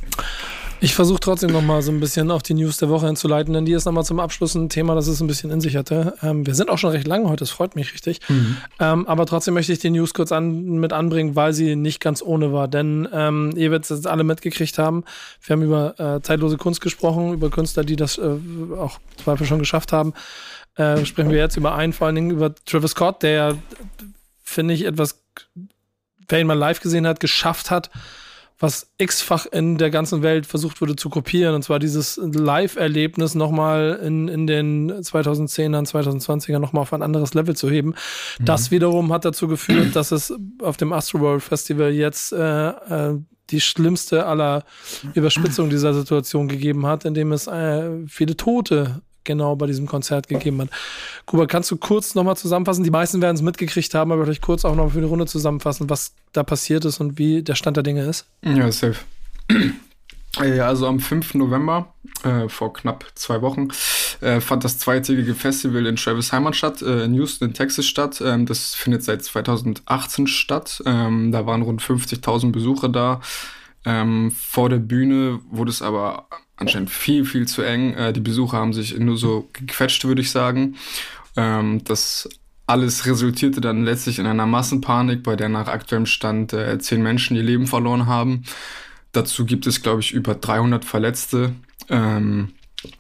Ich 0.79 0.93
versuche 0.93 1.19
trotzdem 1.19 1.51
noch 1.51 1.63
mal 1.63 1.81
so 1.81 1.91
ein 1.91 1.99
bisschen 1.99 2.29
auf 2.29 2.43
die 2.43 2.53
News 2.53 2.77
der 2.77 2.89
Woche 2.89 3.07
hinzuleiten, 3.07 3.51
denn 3.51 3.65
die 3.65 3.71
ist 3.71 3.85
noch 3.85 3.93
mal 3.93 4.03
zum 4.03 4.19
Abschluss 4.19 4.53
ein 4.53 4.69
Thema, 4.69 4.93
das 4.93 5.07
es 5.07 5.19
ein 5.21 5.27
bisschen 5.27 5.49
in 5.49 5.59
sich 5.59 5.75
hatte. 5.75 6.13
Ähm, 6.21 6.45
wir 6.45 6.53
sind 6.53 6.69
auch 6.69 6.77
schon 6.77 6.91
recht 6.91 7.07
lange 7.07 7.27
heute, 7.29 7.37
das 7.37 7.49
freut 7.49 7.75
mich 7.75 7.93
richtig. 7.93 8.19
Mhm. 8.29 8.57
Ähm, 8.79 9.07
aber 9.07 9.25
trotzdem 9.25 9.55
möchte 9.55 9.73
ich 9.73 9.79
die 9.79 9.89
News 9.89 10.13
kurz 10.13 10.31
an, 10.31 10.79
mit 10.79 10.93
anbringen, 10.93 11.35
weil 11.35 11.53
sie 11.53 11.75
nicht 11.75 11.99
ganz 11.99 12.21
ohne 12.21 12.53
war. 12.53 12.67
Denn 12.67 13.07
ähm, 13.11 13.53
ihr 13.55 13.71
werdet 13.71 13.89
es 13.89 14.05
alle 14.05 14.23
mitgekriegt 14.23 14.77
haben. 14.77 15.03
Wir 15.41 15.55
haben 15.55 15.63
über 15.63 15.99
äh, 15.99 16.21
zeitlose 16.21 16.57
Kunst 16.57 16.81
gesprochen, 16.81 17.33
über 17.33 17.49
Künstler, 17.49 17.83
die 17.83 17.95
das 17.95 18.19
äh, 18.19 18.37
auch 18.77 18.99
Zweifel 19.23 19.47
schon 19.47 19.59
geschafft 19.59 19.91
haben. 19.91 20.13
Äh, 20.75 21.05
sprechen 21.05 21.31
wir 21.31 21.39
jetzt 21.39 21.57
über 21.57 21.73
einen, 21.73 21.91
vor 21.91 22.05
allen 22.05 22.15
Dingen 22.15 22.29
über 22.29 22.53
Travis 22.53 22.91
Scott, 22.91 23.23
der 23.23 23.55
finde 24.47 24.73
ich, 24.73 24.85
etwas, 24.85 25.21
wer 26.27 26.39
ihn 26.39 26.47
mal 26.47 26.57
live 26.57 26.79
gesehen 26.79 27.05
hat, 27.05 27.19
geschafft 27.19 27.69
hat, 27.69 27.89
was 28.59 28.91
x-fach 28.97 29.45
in 29.45 29.77
der 29.77 29.91
ganzen 29.91 30.23
Welt 30.23 30.47
versucht 30.47 30.81
wurde 30.81 30.95
zu 30.95 31.09
kopieren. 31.09 31.53
Und 31.53 31.61
zwar 31.63 31.79
dieses 31.79 32.17
Live-Erlebnis 32.17 33.35
nochmal 33.35 33.99
in, 34.03 34.27
in 34.27 34.47
den 34.47 34.91
2010ern, 34.91 35.87
2020ern 35.87 36.59
nochmal 36.59 36.81
auf 36.81 36.93
ein 36.93 37.03
anderes 37.03 37.33
Level 37.35 37.55
zu 37.55 37.69
heben. 37.69 37.89
Mhm. 38.39 38.45
Das 38.45 38.71
wiederum 38.71 39.13
hat 39.13 39.25
dazu 39.25 39.47
geführt, 39.47 39.95
dass 39.95 40.11
es 40.11 40.33
auf 40.61 40.77
dem 40.77 40.91
Astroworld 40.91 41.43
Festival 41.43 41.91
jetzt 41.91 42.31
äh, 42.31 42.69
äh, 42.69 43.19
die 43.49 43.61
schlimmste 43.61 44.25
aller 44.25 44.63
Überspitzungen 45.13 45.69
dieser 45.69 45.93
Situation 45.93 46.47
gegeben 46.47 46.85
hat, 46.85 47.05
indem 47.05 47.31
es 47.33 47.47
äh, 47.47 48.07
viele 48.07 48.35
Tote 48.35 49.01
genau 49.27 49.55
bei 49.55 49.67
diesem 49.67 49.85
Konzert 49.85 50.27
gegeben 50.27 50.61
hat. 50.61 50.69
Kuba, 51.27 51.45
kannst 51.45 51.69
du 51.69 51.77
kurz 51.77 52.15
nochmal 52.15 52.35
zusammenfassen? 52.35 52.83
Die 52.83 52.89
meisten 52.89 53.21
werden 53.21 53.35
es 53.35 53.43
mitgekriegt 53.43 53.93
haben, 53.93 54.11
aber 54.11 54.23
vielleicht 54.23 54.41
kurz 54.41 54.65
auch 54.65 54.75
noch 54.75 54.91
für 54.91 55.01
die 55.01 55.05
Runde 55.05 55.27
zusammenfassen, 55.27 55.87
was 55.91 56.13
da 56.33 56.41
passiert 56.41 56.85
ist 56.85 56.99
und 56.99 57.19
wie 57.19 57.43
der 57.43 57.53
Stand 57.53 57.77
der 57.77 57.83
Dinge 57.83 58.03
ist? 58.03 58.25
Ja, 58.43 58.71
safe. 58.71 58.95
Also 60.39 60.87
am 60.87 60.99
5. 60.99 61.35
November, 61.35 61.93
äh, 62.23 62.47
vor 62.47 62.73
knapp 62.73 63.05
zwei 63.15 63.41
Wochen, 63.41 63.69
äh, 64.21 64.39
fand 64.39 64.63
das 64.63 64.77
zweitägige 64.77 65.33
Festival 65.33 65.85
in 65.87 65.95
Travis 65.95 66.31
Heimat 66.31 66.55
statt, 66.55 66.81
äh, 66.81 67.05
in 67.05 67.15
Houston 67.15 67.45
in 67.45 67.53
Texas 67.53 67.87
statt. 67.87 68.21
Ähm, 68.23 68.45
das 68.45 68.75
findet 68.75 69.03
seit 69.03 69.23
2018 69.23 70.27
statt. 70.27 70.83
Ähm, 70.85 71.31
da 71.31 71.45
waren 71.45 71.63
rund 71.63 71.81
50.000 71.81 72.51
Besucher 72.51 72.89
da. 72.89 73.21
Ähm, 73.85 74.31
vor 74.31 74.69
der 74.69 74.77
Bühne 74.77 75.39
wurde 75.49 75.71
es 75.71 75.81
aber 75.81 76.27
anscheinend 76.57 76.89
viel, 76.89 77.25
viel 77.25 77.47
zu 77.47 77.61
eng. 77.61 77.93
Äh, 77.93 78.13
die 78.13 78.19
Besucher 78.19 78.57
haben 78.57 78.73
sich 78.73 78.97
nur 78.97 79.17
so 79.17 79.47
gequetscht, 79.53 80.03
würde 80.05 80.21
ich 80.21 80.31
sagen. 80.31 80.75
Ähm, 81.35 81.83
das 81.83 82.27
alles 82.65 83.05
resultierte 83.05 83.61
dann 83.61 83.85
letztlich 83.85 84.19
in 84.19 84.27
einer 84.27 84.45
Massenpanik, 84.45 85.23
bei 85.23 85.37
der 85.37 85.47
nach 85.47 85.67
aktuellem 85.67 86.05
Stand 86.05 86.51
äh, 86.51 86.77
zehn 86.79 87.01
Menschen 87.01 87.37
ihr 87.37 87.43
Leben 87.43 87.65
verloren 87.65 88.07
haben. 88.07 88.43
Dazu 89.13 89.45
gibt 89.45 89.65
es, 89.67 89.81
glaube 89.81 90.01
ich, 90.01 90.11
über 90.11 90.35
300 90.35 90.83
Verletzte. 90.83 91.53
Ähm, 91.89 92.49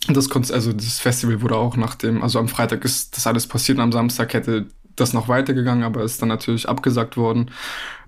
das, 0.07 0.31
also 0.51 0.73
das 0.73 0.99
Festival 0.99 1.41
wurde 1.41 1.57
auch 1.57 1.75
nach 1.75 1.95
dem, 1.95 2.23
also 2.23 2.39
am 2.39 2.47
Freitag 2.47 2.85
ist 2.85 3.15
das 3.17 3.27
alles 3.27 3.45
passiert, 3.45 3.79
am 3.79 3.91
Samstag 3.91 4.33
hätte 4.33 4.67
das 4.95 5.13
noch 5.13 5.27
weitergegangen, 5.27 5.83
aber 5.83 6.03
ist 6.03 6.21
dann 6.21 6.29
natürlich 6.29 6.67
abgesagt 6.67 7.17
worden. 7.17 7.51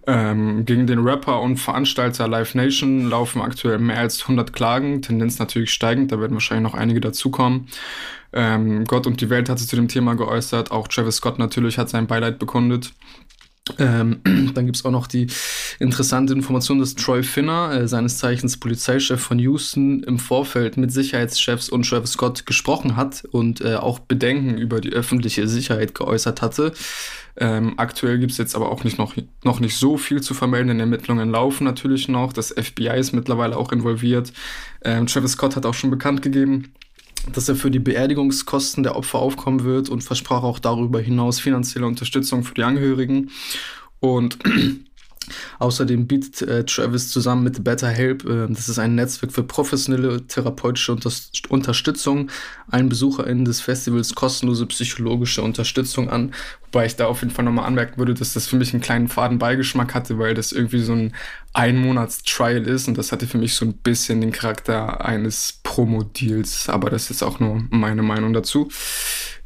Ähm, 0.08 0.66
gegen 0.66 0.88
den 0.88 1.00
Rapper 1.00 1.42
und 1.42 1.58
Veranstalter 1.58 2.28
Live 2.28 2.56
Nation 2.56 3.10
laufen 3.10 3.42
aktuell 3.42 3.80
mehr 3.80 4.00
als 4.00 4.22
100 4.22 4.54
Klagen, 4.54 5.02
Tendenz 5.02 5.40
natürlich 5.40 5.72
steigend, 5.72 6.12
da 6.12 6.20
werden 6.20 6.34
wahrscheinlich 6.34 6.72
noch 6.72 6.78
einige 6.78 7.02
dazukommen. 7.02 7.68
Ähm, 8.32 8.86
Gott 8.86 9.08
und 9.08 9.22
die 9.22 9.30
Welt 9.30 9.50
hat 9.50 9.60
sich 9.60 9.68
zu 9.68 9.76
dem 9.76 9.88
Thema 9.88 10.16
geäußert, 10.16 10.72
auch 10.72 10.88
Travis 10.88 11.18
Scott 11.18 11.40
natürlich 11.40 11.78
hat 11.78 11.90
sein 11.90 12.08
Beileid 12.08 12.40
bekundet. 12.40 12.94
Ähm, 13.78 14.22
dann 14.54 14.66
gibt 14.66 14.78
es 14.78 14.86
auch 14.86 14.92
noch 14.92 15.08
die 15.08 15.28
interessante 15.80 16.34
Information, 16.34 16.80
dass 16.80 16.96
Troy 16.96 17.24
Finner, 17.24 17.72
äh, 17.72 17.88
seines 17.88 18.18
Zeichens 18.18 18.58
Polizeichef 18.58 19.22
von 19.22 19.40
Houston, 19.40 20.04
im 20.04 20.20
Vorfeld 20.20 20.78
mit 20.78 20.92
Sicherheitschefs 20.92 21.70
und 21.70 21.88
Travis 21.88 22.14
Scott 22.14 22.46
gesprochen 22.46 22.96
hat 22.96 23.24
und 23.32 23.62
äh, 23.62 23.76
auch 23.76 24.00
Bedenken 24.00 24.58
über 24.58 24.82
die 24.82 24.92
öffentliche 24.92 25.48
Sicherheit 25.48 25.94
geäußert 25.96 26.42
hatte. 26.42 26.74
Ähm, 27.38 27.76
aktuell 27.78 28.20
gibt 28.20 28.34
es 28.34 28.38
jetzt 28.38 28.56
aber 28.56 28.70
auch 28.70 28.84
nicht 28.84 28.98
noch, 28.98 29.16
noch 29.44 29.60
nicht 29.60 29.78
so 29.78 29.98
viel 29.98 30.22
zu 30.22 30.34
vermelden. 30.34 30.80
Ermittlungen 30.80 31.30
laufen 31.30 31.64
natürlich 31.64 32.10
noch. 32.10 32.34
Das 32.34 32.50
FBI 32.50 32.98
ist 33.00 33.14
mittlerweile 33.14 33.56
auch 33.56 33.72
involviert. 33.72 34.34
Ähm, 34.84 35.08
Travis 35.08 35.34
Scott 35.34 35.56
hat 35.56 35.66
auch 35.66 35.74
schon 35.74 35.90
bekannt 35.90 36.22
gegeben, 36.22 36.74
dass 37.34 37.50
er 37.50 37.56
für 37.56 37.72
die 37.72 37.80
Beerdigungskosten 37.80 38.84
der 38.84 38.96
Opfer 38.96 39.20
aufkommen 39.20 39.64
wird 39.64 39.90
und 39.90 40.04
versprach 40.04 40.44
auch 40.44 40.60
darüber 40.60 41.00
hinaus 41.00 41.40
finanzielle 41.40 41.86
Unterstützung 41.86 42.44
für 42.44 42.54
die 42.54 42.64
Angehörigen. 42.64 43.32
Und 44.00 44.40
Außerdem 45.60 46.08
bietet 46.08 46.42
äh, 46.42 46.66
Travis 46.66 47.10
zusammen 47.10 47.44
mit 47.44 47.64
BetterHelp, 47.64 48.26
äh, 48.26 48.48
das 48.48 48.70
ist 48.70 48.80
ein 48.80 48.96
Netzwerk 48.96 49.32
für 49.32 49.44
professionelle 49.44 50.26
therapeutische 50.28 50.92
Unter 50.92 51.10
Unterstützung, 51.50 52.30
allen 52.70 52.90
BesucherInnen 52.90 53.46
des 53.46 53.62
Festivals 53.62 54.16
kostenlose 54.16 54.66
psychologische 54.66 55.42
Unterstützung 55.42 56.10
an. 56.10 56.34
Wobei 56.72 56.86
ich 56.86 56.96
da 56.96 57.08
auf 57.08 57.22
jeden 57.22 57.34
Fall 57.34 57.46
nochmal 57.46 57.66
anmerken 57.66 57.98
würde, 57.98 58.14
dass 58.14 58.34
das 58.34 58.48
für 58.48 58.56
mich 58.56 58.74
einen 58.74 58.82
kleinen 58.82 59.08
Fadenbeigeschmack 59.08 59.96
hatte, 59.96 60.20
weil 60.20 60.36
das 60.36 60.52
irgendwie 60.52 60.82
so 60.82 60.94
ein 60.94 61.14
Einmonats-Trial 61.54 62.68
ist 62.68 62.88
und 62.88 62.98
das 62.98 63.12
hatte 63.12 63.28
für 63.28 63.40
mich 63.40 63.56
so 63.56 63.66
ein 63.66 63.74
bisschen 63.74 64.22
den 64.22 64.32
Charakter 64.32 65.04
eines 65.04 65.60
Promo-Deals. 65.64 66.70
Aber 66.70 66.90
das 66.90 67.10
ist 67.10 67.24
auch 67.24 67.40
nur 67.40 67.64
meine 67.72 68.04
Meinung 68.04 68.34
dazu. 68.34 68.70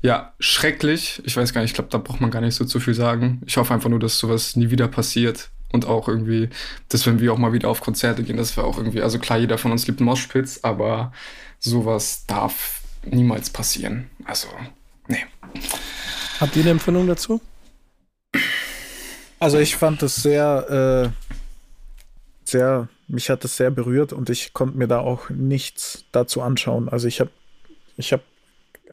Ja, 0.02 0.34
schrecklich. 0.40 1.22
Ich 1.26 1.38
weiß 1.38 1.54
gar 1.54 1.62
nicht, 1.62 1.72
ich 1.72 1.76
glaube, 1.76 1.90
da 1.90 1.98
braucht 1.98 2.20
man 2.20 2.30
gar 2.30 2.42
nicht 2.42 2.56
so 2.56 2.66
zu 2.66 2.82
viel 2.82 2.94
sagen. 2.94 3.42
Ich 3.46 3.56
hoffe 3.56 3.74
einfach 3.74 3.90
nur, 3.90 4.00
dass 4.00 4.20
sowas 4.20 4.58
nie 4.58 4.70
wieder 4.70 4.90
passiert 4.90 5.50
und 5.74 5.86
auch 5.86 6.08
irgendwie, 6.08 6.50
dass 6.88 7.06
wenn 7.06 7.20
wir 7.20 7.34
auch 7.34 7.38
mal 7.38 7.52
wieder 7.52 7.68
auf 7.68 7.82
Konzerte 7.82 8.24
gehen, 8.24 8.38
dass 8.38 8.56
wir 8.56 8.64
auch 8.64 8.78
irgendwie, 8.78 9.02
also 9.02 9.20
klar, 9.20 9.40
jeder 9.40 9.58
von 9.58 9.72
uns 9.72 9.86
liebt 9.88 10.00
Moshpits, 10.00 10.64
aber 10.64 11.12
sowas 11.60 12.26
darf 12.28 12.82
niemals 13.04 13.50
passieren. 13.50 14.10
Also, 14.24 14.48
nee. 15.08 15.26
Habt 16.40 16.56
ihr 16.56 16.62
eine 16.62 16.72
Empfindung 16.72 17.08
dazu? 17.08 17.42
Also 19.40 19.60
ich 19.60 19.76
fand 19.76 20.02
das 20.02 20.16
sehr, 20.16 21.12
äh, 21.12 22.50
sehr, 22.50 22.88
mich 23.08 23.30
hat 23.30 23.44
das 23.44 23.58
sehr 23.58 23.72
berührt 23.72 24.14
und 24.14 24.30
ich 24.30 24.54
konnte 24.54 24.78
mir 24.78 24.88
da 24.88 25.00
auch 25.00 25.30
nichts 25.30 26.06
dazu 26.12 26.42
anschauen. 26.42 26.88
Also 26.88 27.08
ich 27.08 27.20
habe, 27.20 27.32
ich 27.98 28.14
habe 28.14 28.24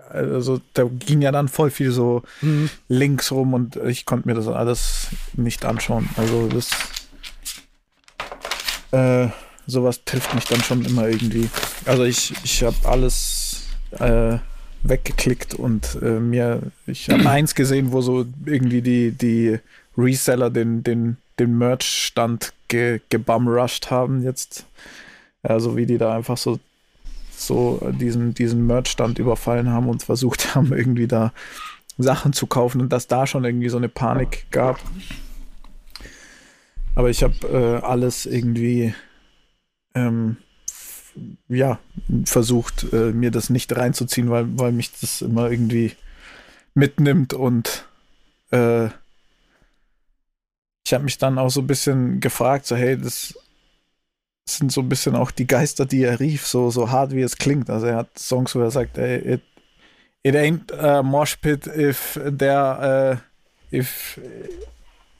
also 0.08 0.60
da 0.74 0.84
ging 0.84 1.22
ja 1.22 1.32
dann 1.32 1.48
voll 1.48 1.70
viel 1.70 1.92
so 1.92 2.22
mhm. 2.40 2.70
links 2.88 3.30
rum 3.32 3.54
und 3.54 3.76
ich 3.76 4.06
konnte 4.06 4.28
mir 4.28 4.34
das 4.34 4.48
alles 4.48 5.08
nicht 5.34 5.64
anschauen. 5.64 6.08
Also 6.16 6.48
das 6.48 6.70
äh, 8.92 9.28
sowas 9.66 10.04
trifft 10.04 10.34
mich 10.34 10.44
dann 10.44 10.62
schon 10.62 10.84
immer 10.84 11.08
irgendwie. 11.08 11.48
Also 11.86 12.04
ich, 12.04 12.34
ich 12.44 12.62
habe 12.62 12.76
alles 12.84 13.68
äh, 13.98 14.38
weggeklickt 14.82 15.54
und 15.54 15.98
äh, 16.02 16.20
mir, 16.20 16.62
ich 16.86 17.08
habe 17.10 17.28
eins 17.30 17.54
gesehen, 17.54 17.92
wo 17.92 18.00
so 18.00 18.26
irgendwie 18.44 18.82
die, 18.82 19.12
die 19.12 19.58
Reseller 19.96 20.50
den, 20.50 20.82
den, 20.82 21.16
den 21.38 21.56
Merch-Stand 21.58 22.52
ge, 22.68 23.00
gebumrushed 23.08 23.90
haben 23.90 24.22
jetzt. 24.22 24.66
Also 25.42 25.76
wie 25.76 25.86
die 25.86 25.98
da 25.98 26.14
einfach 26.16 26.36
so 26.36 26.58
so 27.46 27.80
diesen, 27.92 28.34
diesen 28.34 28.66
Merch-Stand 28.66 29.18
überfallen 29.18 29.70
haben 29.70 29.88
und 29.88 30.02
versucht 30.02 30.54
haben, 30.54 30.72
irgendwie 30.76 31.06
da 31.06 31.32
Sachen 31.98 32.32
zu 32.32 32.46
kaufen 32.46 32.80
und 32.80 32.92
dass 32.92 33.06
da 33.06 33.26
schon 33.26 33.44
irgendwie 33.44 33.68
so 33.68 33.76
eine 33.76 33.88
Panik 33.88 34.46
gab. 34.50 34.78
Aber 36.94 37.10
ich 37.10 37.22
habe 37.22 37.34
äh, 37.46 37.84
alles 37.84 38.26
irgendwie 38.26 38.94
ähm, 39.94 40.36
ja, 41.48 41.78
versucht, 42.24 42.92
äh, 42.92 43.12
mir 43.12 43.30
das 43.30 43.50
nicht 43.50 43.74
reinzuziehen, 43.76 44.30
weil, 44.30 44.46
weil 44.58 44.72
mich 44.72 44.92
das 45.00 45.22
immer 45.22 45.50
irgendwie 45.50 45.92
mitnimmt 46.74 47.34
und 47.34 47.86
äh, 48.50 48.86
ich 50.86 50.94
habe 50.94 51.04
mich 51.04 51.18
dann 51.18 51.38
auch 51.38 51.50
so 51.50 51.60
ein 51.60 51.66
bisschen 51.66 52.20
gefragt, 52.20 52.66
so 52.66 52.76
hey, 52.76 52.98
das 52.98 53.38
sind 54.48 54.72
so 54.72 54.80
ein 54.80 54.88
bisschen 54.88 55.14
auch 55.14 55.30
die 55.30 55.46
Geister, 55.46 55.86
die 55.86 56.02
er 56.02 56.20
rief, 56.20 56.46
so, 56.46 56.70
so 56.70 56.90
hart 56.90 57.12
wie 57.12 57.22
es 57.22 57.36
klingt. 57.36 57.70
Also 57.70 57.86
er 57.86 57.96
hat 57.96 58.18
Songs, 58.18 58.54
wo 58.54 58.60
er 58.60 58.70
sagt, 58.70 58.98
ey, 58.98 59.34
it, 59.34 59.42
it 60.22 60.34
ain't 60.34 60.72
a 60.72 61.02
mosh 61.02 61.36
pit 61.36 61.66
if 61.66 62.18
there, 62.24 63.20
uh, 63.72 63.76
if 63.76 64.18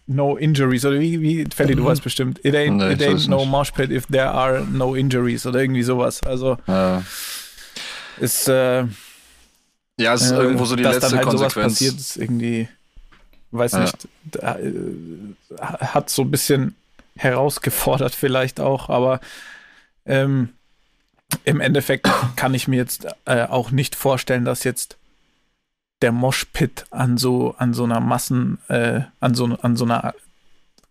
no 0.07 0.37
injuries. 0.37 0.85
Oder 0.85 0.99
wie, 1.01 1.21
wie 1.21 1.47
Felly, 1.55 1.75
du 1.75 1.83
mhm. 1.83 1.87
weißt 1.87 2.03
bestimmt. 2.03 2.45
It 2.45 2.55
ain't, 2.55 2.79
nee, 2.79 2.93
it 2.93 3.03
ain't 3.03 3.29
no 3.29 3.39
nicht. 3.39 3.51
mosh 3.51 3.71
pit 3.73 3.91
if 3.91 4.07
there 4.07 4.31
are 4.31 4.67
no 4.67 4.95
injuries 4.95 5.47
oder 5.47 5.61
irgendwie 5.61 5.83
sowas. 5.83 6.21
Also 6.25 6.59
ja. 6.67 7.03
ist 8.19 8.49
äh, 8.49 8.85
ja, 10.01 10.15
es 10.15 10.23
ist 10.23 10.31
äh, 10.33 10.37
irgendwo 10.37 10.65
so 10.65 10.77
die 10.77 10.83
letzte 10.83 11.01
dann 11.01 11.17
halt 11.17 11.27
Konsequenz. 11.27 11.79
Sowas 11.79 11.79
passiert 11.79 11.95
ist 11.99 12.17
irgendwie, 12.17 12.69
weiß 13.51 13.73
ja. 13.73 13.81
nicht, 13.81 14.09
äh, 14.39 14.73
hat 15.61 16.11
so 16.11 16.23
ein 16.23 16.31
bisschen 16.31 16.75
herausgefordert 17.23 18.15
vielleicht 18.15 18.61
auch, 18.61 18.89
aber 18.89 19.21
ähm, 20.07 20.51
im 21.45 21.61
Endeffekt 21.61 22.09
kann 22.37 22.55
ich 22.55 22.67
mir 22.67 22.77
jetzt 22.77 23.07
äh, 23.27 23.45
auch 23.45 23.71
nicht 23.71 23.95
vorstellen, 23.95 24.45
dass 24.45 24.65
jetzt 24.65 24.97
der 26.03 26.13
Moshpit 26.13 26.87
an 26.91 27.19
so 27.19 27.55
an 27.59 27.75
so 27.75 27.85
einer 27.85 28.01
Massen 28.01 28.59
äh, 28.69 29.03
an 29.21 29.35
so 29.35 29.45
an 29.61 29.77
so 29.77 29.85
einer 29.85 30.15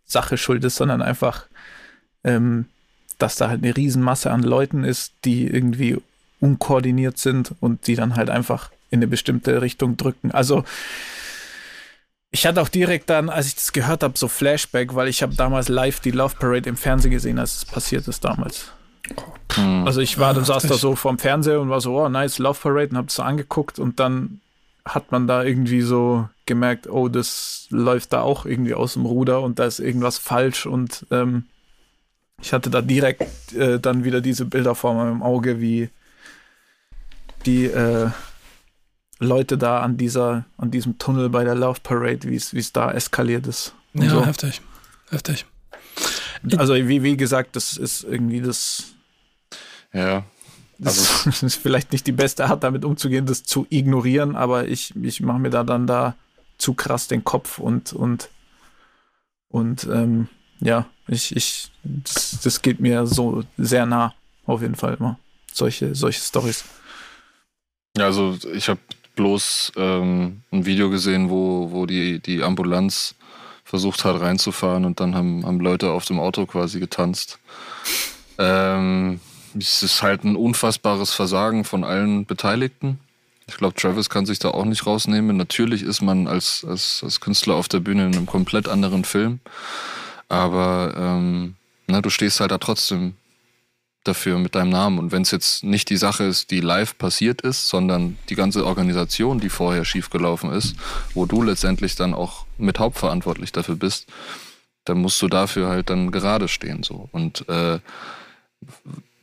Sache 0.06 0.38
schuld 0.38 0.64
ist, 0.64 0.76
sondern 0.76 1.02
einfach, 1.02 1.48
ähm, 2.24 2.66
dass 3.18 3.36
da 3.36 3.50
halt 3.50 3.64
eine 3.64 3.76
Riesenmasse 3.76 4.32
an 4.32 4.44
Leuten 4.44 4.84
ist, 4.84 5.14
die 5.26 5.48
irgendwie 5.48 5.98
unkoordiniert 6.40 7.18
sind 7.18 7.54
und 7.60 7.88
die 7.88 7.96
dann 7.96 8.16
halt 8.16 8.30
einfach 8.30 8.72
in 8.92 9.00
eine 9.00 9.08
bestimmte 9.08 9.62
Richtung 9.62 9.98
drücken. 9.98 10.32
Also 10.32 10.64
ich 12.32 12.46
hatte 12.46 12.62
auch 12.62 12.70
direkt 12.70 13.10
dann, 13.10 13.30
als 13.30 13.48
ich 13.48 13.56
das 13.56 13.72
gehört 13.72 14.04
habe, 14.04 14.18
so 14.18 14.28
Flashback, 14.28 14.94
weil 14.96 15.08
ich 15.08 15.24
habe 15.24 15.36
damals 15.36 15.68
live 15.68 16.00
die 16.00 16.12
Love 16.12 16.36
Parade 16.38 16.70
im 16.70 16.78
Fernsehen 16.78 17.12
gesehen, 17.12 17.40
als 17.40 17.58
es 17.58 17.66
passiert 17.66 18.08
ist 18.08 18.24
damals. 18.24 18.72
Hm. 19.54 19.86
Also 19.88 20.02
ich 20.02 20.20
war, 20.20 20.34
dann 20.34 20.46
saß 20.46 20.64
da 20.64 20.76
so 20.76 20.96
vorm 20.96 21.18
Fernseher 21.18 21.60
und 21.60 21.70
war 21.70 21.82
so, 21.82 22.00
oh 22.00 22.10
nice, 22.10 22.38
Love 22.38 22.60
Parade 22.62 22.92
und 22.92 22.98
hab 22.98 23.10
es 23.10 23.16
so 23.16 23.24
angeguckt 23.24 23.80
und 23.80 24.00
dann 24.00 24.42
hat 24.86 25.12
man 25.12 25.28
da 25.28 25.44
irgendwie 25.44 25.82
so 25.82 26.30
gemerkt, 26.46 26.90
oh, 26.90 27.10
das 27.10 27.68
läuft 27.70 28.14
da 28.14 28.22
auch 28.22 28.46
irgendwie 28.46 28.74
aus 28.74 28.94
dem 28.94 29.06
Ruder 29.06 29.42
und 29.42 29.60
da 29.60 29.66
ist 29.66 29.80
irgendwas 29.80 30.18
falsch 30.18 30.66
und 30.66 31.06
ähm, 31.12 31.46
ich 32.42 32.54
hatte 32.54 32.70
da 32.70 32.82
direkt 32.82 33.54
äh, 33.54 33.80
dann 33.80 34.04
wieder 34.04 34.22
diese 34.22 34.46
Bilder 34.46 34.76
vor 34.76 34.94
meinem 34.94 35.22
Auge, 35.22 35.60
wie 35.60 35.90
die 37.46 37.66
äh, 37.66 38.10
Leute 39.20 39.58
da 39.58 39.82
an 39.82 39.98
dieser, 39.98 40.46
an 40.58 40.72
diesem 40.72 40.98
Tunnel 40.98 41.30
bei 41.30 41.44
der 41.44 41.56
Love 41.56 41.80
Parade, 41.84 42.24
wie 42.24 42.36
es 42.36 42.74
da 42.74 42.92
eskaliert 42.92 43.48
ist. 43.48 43.74
Ja, 43.94 44.10
so. 44.10 44.26
heftig. 44.26 44.62
Heftig. 45.10 45.46
also 46.58 46.76
wie, 46.76 47.04
wie 47.04 47.18
gesagt, 47.18 47.56
das 47.56 47.78
ist 47.78 48.04
irgendwie 48.04 48.42
das. 48.42 48.86
Ja. 49.94 50.24
Also. 50.84 51.02
Das 51.26 51.44
ist 51.44 51.56
vielleicht 51.56 51.92
nicht 51.92 52.08
die 52.08 52.14
beste 52.14 52.46
Art, 52.46 52.64
damit 52.64 52.86
umzugehen, 52.86 53.26
das 53.26 53.44
zu 53.44 53.68
ignorieren, 53.70 54.38
aber 54.38 54.68
ich, 54.68 54.96
ich 54.96 55.20
mache 55.20 55.40
mir 55.40 55.50
da 55.50 55.66
dann 55.66 55.86
da 55.88 56.16
zu 56.58 56.74
krass 56.74 57.10
den 57.10 57.26
Kopf 57.26 57.60
und, 57.60 57.92
und, 57.92 58.30
und 59.50 59.84
ähm, 59.92 60.30
ja, 60.62 60.86
ich, 61.08 61.36
ich, 61.36 61.72
das, 61.84 62.40
das 62.42 62.62
geht 62.62 62.80
mir 62.80 63.06
so 63.06 63.44
sehr 63.58 63.86
nah, 63.86 64.14
auf 64.46 64.62
jeden 64.62 64.76
Fall 64.76 64.96
immer. 64.98 65.20
Solche, 65.52 65.96
solche 65.96 66.22
Stories. 66.22 66.64
Ja, 67.98 68.06
also 68.06 68.38
ich 68.54 68.70
habe 68.70 68.80
bloß 69.20 69.74
ähm, 69.76 70.44
ein 70.50 70.66
Video 70.66 70.90
gesehen, 70.90 71.30
wo, 71.30 71.72
wo 71.72 71.86
die, 71.86 72.20
die 72.20 72.42
Ambulanz 72.42 73.16
versucht 73.66 74.06
hat 74.06 74.22
reinzufahren 74.22 74.86
und 74.86 75.02
dann 75.02 75.14
haben, 75.14 75.46
haben 75.46 75.60
Leute 75.60 75.92
auf 75.92 76.06
dem 76.06 76.22
Auto 76.22 76.46
quasi 76.46 76.80
getanzt. 76.80 77.38
Ähm, 78.38 79.20
es 79.58 79.84
ist 79.84 80.02
halt 80.02 80.24
ein 80.24 80.38
unfassbares 80.38 81.12
Versagen 81.12 81.66
von 81.66 81.84
allen 81.84 82.26
Beteiligten. 82.26 82.98
Ich 83.46 83.58
glaube, 83.58 83.76
Travis 83.76 84.10
kann 84.10 84.26
sich 84.26 84.40
da 84.40 84.52
auch 84.52 84.64
nicht 84.64 84.86
rausnehmen. 84.86 85.36
Natürlich 85.36 85.84
ist 85.84 86.02
man 86.02 86.28
als, 86.30 86.64
als, 86.66 87.02
als 87.04 87.20
Künstler 87.20 87.56
auf 87.56 87.68
der 87.68 87.82
Bühne 87.82 88.06
in 88.06 88.16
einem 88.16 88.26
komplett 88.26 88.70
anderen 88.70 89.04
Film. 89.04 89.42
Aber 90.30 90.94
ähm, 90.96 91.56
na, 91.88 92.00
du 92.00 92.10
stehst 92.10 92.40
halt 92.40 92.52
da 92.52 92.58
trotzdem 92.58 93.16
dafür 94.10 94.38
mit 94.38 94.56
deinem 94.56 94.70
Namen. 94.70 95.00
Und 95.00 95.12
wenn 95.12 95.22
es 95.22 95.32
jetzt 95.32 95.64
nicht 95.64 95.90
die 95.90 95.98
Sache 95.98 96.24
ist, 96.24 96.52
die 96.52 96.60
live 96.60 96.98
passiert 96.98 97.42
ist, 97.42 97.68
sondern 97.68 98.18
die 98.30 98.36
ganze 98.36 98.66
Organisation, 98.66 99.40
die 99.40 99.50
vorher 99.50 99.86
schiefgelaufen 99.86 100.52
ist, 100.52 100.76
wo 101.14 101.26
du 101.26 101.42
letztendlich 101.42 101.96
dann 101.96 102.14
auch 102.14 102.46
mit 102.58 102.80
hauptverantwortlich 102.80 103.52
dafür 103.52 103.76
bist, 103.76 104.08
dann 104.86 104.98
musst 104.98 105.22
du 105.22 105.28
dafür 105.28 105.70
halt 105.70 105.90
dann 105.90 106.12
gerade 106.12 106.48
stehen. 106.48 106.84
So. 106.84 107.08
Und 107.12 107.48
äh, 107.48 107.80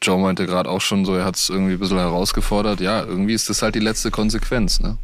Joe 0.01 0.18
meinte 0.18 0.47
gerade 0.47 0.70
auch 0.70 0.80
schon 0.80 1.05
so, 1.05 1.14
er 1.14 1.24
hat 1.24 1.37
es 1.37 1.51
irgendwie 1.51 1.74
ein 1.74 1.78
bisschen 1.78 1.99
herausgefordert. 1.99 2.80
Ja, 2.80 3.05
irgendwie 3.05 3.34
ist 3.34 3.51
das 3.51 3.62
halt 3.62 3.74
die 3.74 3.80
letzte 3.80 4.11
Konsequenz, 4.11 4.80
ne? 4.80 4.97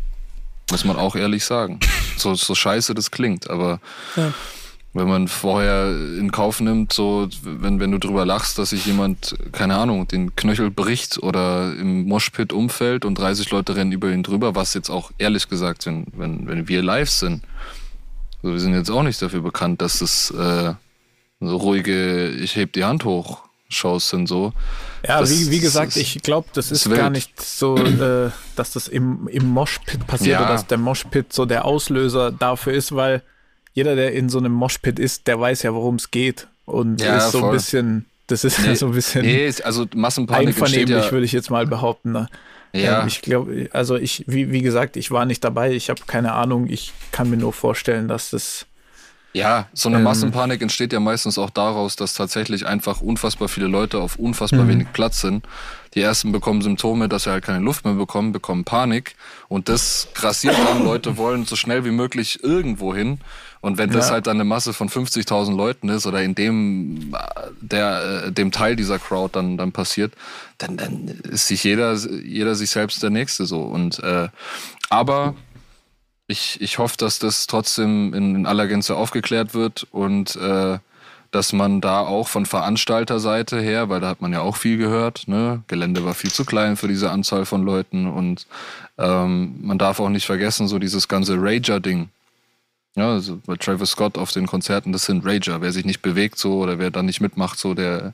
Muss 0.70 0.84
man 0.84 0.96
auch 0.96 1.16
ehrlich 1.16 1.44
sagen. 1.44 1.80
So, 2.16 2.34
so 2.34 2.54
scheiße 2.54 2.94
das 2.94 3.10
klingt, 3.10 3.50
aber 3.50 3.80
ja 4.16 4.32
wenn 4.94 5.08
man 5.08 5.26
vorher 5.28 5.88
in 6.18 6.30
Kauf 6.32 6.60
nimmt, 6.60 6.92
so 6.92 7.28
wenn, 7.42 7.80
wenn 7.80 7.92
du 7.92 7.98
drüber 7.98 8.26
lachst, 8.26 8.58
dass 8.58 8.70
sich 8.70 8.84
jemand, 8.84 9.34
keine 9.52 9.76
Ahnung, 9.76 10.06
den 10.06 10.36
Knöchel 10.36 10.70
bricht 10.70 11.22
oder 11.22 11.72
im 11.74 12.04
Moshpit 12.04 12.52
umfällt 12.52 13.04
und 13.04 13.16
30 13.16 13.50
Leute 13.50 13.74
rennen 13.74 13.92
über 13.92 14.10
ihn 14.10 14.22
drüber, 14.22 14.54
was 14.54 14.74
jetzt 14.74 14.90
auch 14.90 15.10
ehrlich 15.16 15.48
gesagt, 15.48 15.86
wenn, 15.86 16.06
wenn, 16.14 16.46
wenn 16.46 16.68
wir 16.68 16.82
live 16.82 17.10
sind, 17.10 17.42
also 18.42 18.52
wir 18.52 18.60
sind 18.60 18.74
jetzt 18.74 18.90
auch 18.90 19.02
nicht 19.02 19.22
dafür 19.22 19.40
bekannt, 19.40 19.80
dass 19.80 20.02
es 20.02 20.30
äh, 20.30 20.74
so 21.40 21.56
ruhige, 21.56 22.28
ich 22.28 22.56
heb 22.56 22.72
die 22.72 22.84
Hand 22.84 23.04
hoch 23.04 23.42
Shows 23.72 24.10
sind 24.10 24.28
so. 24.28 24.52
Ja, 25.06 25.26
wie, 25.28 25.50
wie 25.50 25.60
gesagt, 25.60 25.96
ich 25.96 26.22
glaube, 26.22 26.48
das 26.52 26.70
ist, 26.70 26.86
ist 26.86 26.94
gar 26.94 27.08
nicht 27.08 27.40
so, 27.40 27.76
äh, 27.76 28.30
dass 28.54 28.72
das 28.72 28.86
im, 28.86 29.26
im 29.28 29.46
Moshpit 29.48 30.06
passiert 30.06 30.38
ja. 30.38 30.44
oder 30.44 30.52
dass 30.52 30.66
der 30.66 30.76
Moshpit 30.78 31.32
so 31.32 31.46
der 31.46 31.64
Auslöser 31.64 32.30
dafür 32.30 32.74
ist, 32.74 32.94
weil 32.94 33.22
jeder, 33.74 33.96
der 33.96 34.12
in 34.12 34.28
so 34.28 34.38
einem 34.38 34.52
Moshpit 34.52 34.98
ist, 34.98 35.26
der 35.26 35.40
weiß 35.40 35.62
ja, 35.62 35.74
worum 35.74 35.96
es 35.96 36.10
geht. 36.10 36.48
Und 36.64 37.00
ja, 37.00 37.16
ist 37.16 37.32
so 37.32 37.40
voll. 37.40 37.50
ein 37.50 37.54
bisschen, 37.54 38.06
das 38.26 38.44
ist 38.44 38.60
nee, 38.60 38.74
so 38.76 38.86
ein 38.86 38.92
bisschen 38.92 39.22
nee, 39.22 39.52
also 39.64 39.86
Massenpanik 39.94 40.48
einvernehmlich, 40.48 41.04
ja, 41.04 41.10
würde 41.10 41.24
ich 41.24 41.32
jetzt 41.32 41.50
mal 41.50 41.66
behaupten. 41.66 42.12
Ne? 42.12 42.28
Ja. 42.72 43.02
Ähm, 43.02 43.08
ich 43.08 43.22
glaube, 43.22 43.68
also 43.72 43.96
ich, 43.96 44.24
wie, 44.26 44.50
wie 44.50 44.62
gesagt, 44.62 44.96
ich 44.96 45.10
war 45.10 45.24
nicht 45.24 45.42
dabei, 45.44 45.72
ich 45.72 45.90
habe 45.90 46.00
keine 46.06 46.32
Ahnung, 46.32 46.68
ich 46.68 46.92
kann 47.10 47.30
mir 47.30 47.36
nur 47.36 47.52
vorstellen, 47.52 48.08
dass 48.08 48.30
das 48.30 48.66
ja, 49.34 49.66
so 49.72 49.88
eine 49.88 49.96
ähm, 49.96 50.04
Massenpanik 50.04 50.60
entsteht 50.60 50.92
ja 50.92 51.00
meistens 51.00 51.38
auch 51.38 51.48
daraus, 51.48 51.96
dass 51.96 52.12
tatsächlich 52.12 52.66
einfach 52.66 53.00
unfassbar 53.00 53.48
viele 53.48 53.66
Leute 53.66 53.98
auf 53.98 54.16
unfassbar 54.16 54.64
mhm. 54.64 54.68
wenig 54.68 54.92
Platz 54.92 55.22
sind. 55.22 55.46
Die 55.94 56.02
ersten 56.02 56.32
bekommen 56.32 56.60
Symptome, 56.60 57.08
dass 57.08 57.24
sie 57.24 57.30
halt 57.30 57.44
keine 57.44 57.60
Luft 57.60 57.86
mehr 57.86 57.94
bekommen, 57.94 58.32
bekommen 58.32 58.64
Panik 58.64 59.14
und 59.48 59.70
das 59.70 60.08
grassiert 60.14 60.56
dann. 60.66 60.84
Leute 60.84 61.16
wollen 61.16 61.46
so 61.46 61.56
schnell 61.56 61.84
wie 61.86 61.90
möglich 61.90 62.42
irgendwo 62.42 62.94
hin 62.94 63.20
und 63.62 63.78
wenn 63.78 63.90
das 63.90 64.10
halt 64.10 64.26
dann 64.26 64.38
eine 64.38 64.44
Masse 64.44 64.72
von 64.72 64.88
50.000 64.88 65.56
Leuten 65.56 65.88
ist 65.88 66.04
oder 66.04 66.20
in 66.20 66.34
dem, 66.34 67.14
der, 67.60 68.24
äh, 68.26 68.32
dem 68.32 68.50
Teil 68.50 68.74
dieser 68.74 68.98
Crowd 68.98 69.38
dann, 69.38 69.56
dann 69.56 69.70
passiert, 69.70 70.14
dann, 70.58 70.76
dann 70.76 71.06
ist 71.06 71.46
sich 71.46 71.62
jeder, 71.62 71.94
jeder 71.94 72.56
sich 72.56 72.70
selbst 72.70 73.04
der 73.04 73.10
Nächste 73.10 73.46
so. 73.46 73.62
Und, 73.62 74.00
äh, 74.00 74.28
aber 74.90 75.36
ich, 76.26 76.60
ich 76.60 76.78
hoffe, 76.78 76.96
dass 76.96 77.20
das 77.20 77.46
trotzdem 77.46 78.12
in, 78.14 78.34
in 78.34 78.46
aller 78.46 78.66
Gänze 78.66 78.96
aufgeklärt 78.96 79.54
wird 79.54 79.86
und 79.92 80.34
äh, 80.34 80.78
dass 81.30 81.52
man 81.52 81.80
da 81.80 82.00
auch 82.00 82.26
von 82.26 82.46
Veranstalterseite 82.46 83.60
her, 83.60 83.88
weil 83.88 84.00
da 84.00 84.08
hat 84.08 84.20
man 84.20 84.32
ja 84.32 84.40
auch 84.40 84.56
viel 84.56 84.76
gehört, 84.76 85.28
ne, 85.28 85.62
Gelände 85.68 86.04
war 86.04 86.14
viel 86.14 86.32
zu 86.32 86.44
klein 86.44 86.76
für 86.76 86.88
diese 86.88 87.12
Anzahl 87.12 87.46
von 87.46 87.62
Leuten 87.62 88.08
und 88.08 88.48
ähm, 88.98 89.54
man 89.62 89.78
darf 89.78 90.00
auch 90.00 90.08
nicht 90.08 90.26
vergessen, 90.26 90.66
so 90.66 90.80
dieses 90.80 91.06
ganze 91.06 91.36
Rager-Ding, 91.40 92.08
ja, 92.94 93.12
also 93.12 93.40
bei 93.46 93.56
Travis 93.56 93.90
Scott 93.90 94.18
auf 94.18 94.32
den 94.32 94.46
Konzerten, 94.46 94.92
das 94.92 95.06
sind 95.06 95.24
Rager. 95.24 95.60
Wer 95.60 95.72
sich 95.72 95.84
nicht 95.84 96.02
bewegt 96.02 96.38
so 96.38 96.58
oder 96.58 96.78
wer 96.78 96.90
da 96.90 97.02
nicht 97.02 97.20
mitmacht, 97.20 97.58
so, 97.58 97.74
der, 97.74 98.12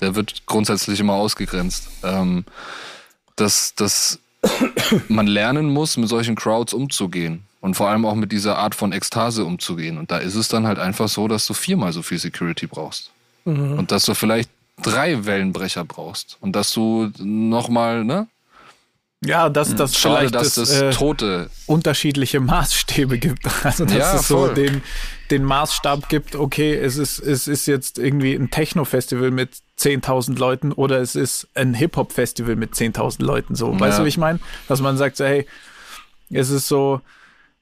der 0.00 0.14
wird 0.14 0.46
grundsätzlich 0.46 1.00
immer 1.00 1.14
ausgegrenzt. 1.14 1.88
Ähm, 2.04 2.44
dass, 3.34 3.74
dass 3.74 4.18
man 5.08 5.26
lernen 5.26 5.70
muss, 5.70 5.96
mit 5.96 6.08
solchen 6.08 6.36
Crowds 6.36 6.72
umzugehen. 6.72 7.44
Und 7.60 7.74
vor 7.74 7.88
allem 7.88 8.04
auch 8.04 8.14
mit 8.14 8.30
dieser 8.30 8.56
Art 8.56 8.76
von 8.76 8.92
Ekstase 8.92 9.44
umzugehen. 9.44 9.98
Und 9.98 10.12
da 10.12 10.18
ist 10.18 10.36
es 10.36 10.46
dann 10.46 10.66
halt 10.66 10.78
einfach 10.78 11.08
so, 11.08 11.26
dass 11.26 11.44
du 11.46 11.54
viermal 11.54 11.92
so 11.92 12.02
viel 12.02 12.18
Security 12.18 12.68
brauchst. 12.68 13.10
Mhm. 13.44 13.78
Und 13.78 13.90
dass 13.90 14.04
du 14.04 14.14
vielleicht 14.14 14.48
drei 14.80 15.26
Wellenbrecher 15.26 15.84
brauchst. 15.84 16.36
Und 16.40 16.54
dass 16.54 16.72
du 16.72 17.10
nochmal, 17.18 18.04
ne? 18.04 18.28
Ja, 19.24 19.48
dass 19.48 19.74
das 19.74 19.98
Schade, 19.98 20.18
vielleicht 20.18 20.34
dass 20.36 20.54
das, 20.54 20.70
das 20.70 20.80
äh, 20.80 20.90
Tote 20.90 21.50
unterschiedliche 21.66 22.38
Maßstäbe 22.40 23.18
gibt. 23.18 23.44
Also 23.64 23.84
dass 23.84 23.94
ja, 23.94 24.14
es 24.14 24.28
so 24.28 24.48
den, 24.48 24.82
den 25.30 25.42
Maßstab 25.42 26.08
gibt, 26.08 26.36
okay, 26.36 26.74
es 26.74 26.96
ist, 26.96 27.18
es 27.18 27.48
ist 27.48 27.66
jetzt 27.66 27.98
irgendwie 27.98 28.34
ein 28.34 28.50
Techno-Festival 28.50 29.32
mit 29.32 29.50
10.000 29.78 30.38
Leuten 30.38 30.72
oder 30.72 31.00
es 31.00 31.16
ist 31.16 31.48
ein 31.54 31.74
Hip-Hop-Festival 31.74 32.54
mit 32.54 32.74
10.000 32.74 33.24
Leuten. 33.24 33.54
So, 33.56 33.72
ja. 33.72 33.80
weißt 33.80 33.98
du, 33.98 34.04
wie 34.04 34.08
ich 34.08 34.18
meine? 34.18 34.38
Dass 34.68 34.80
man 34.80 34.96
sagt, 34.96 35.16
so, 35.16 35.24
hey, 35.24 35.46
es 36.30 36.50
ist 36.50 36.68
so, 36.68 37.00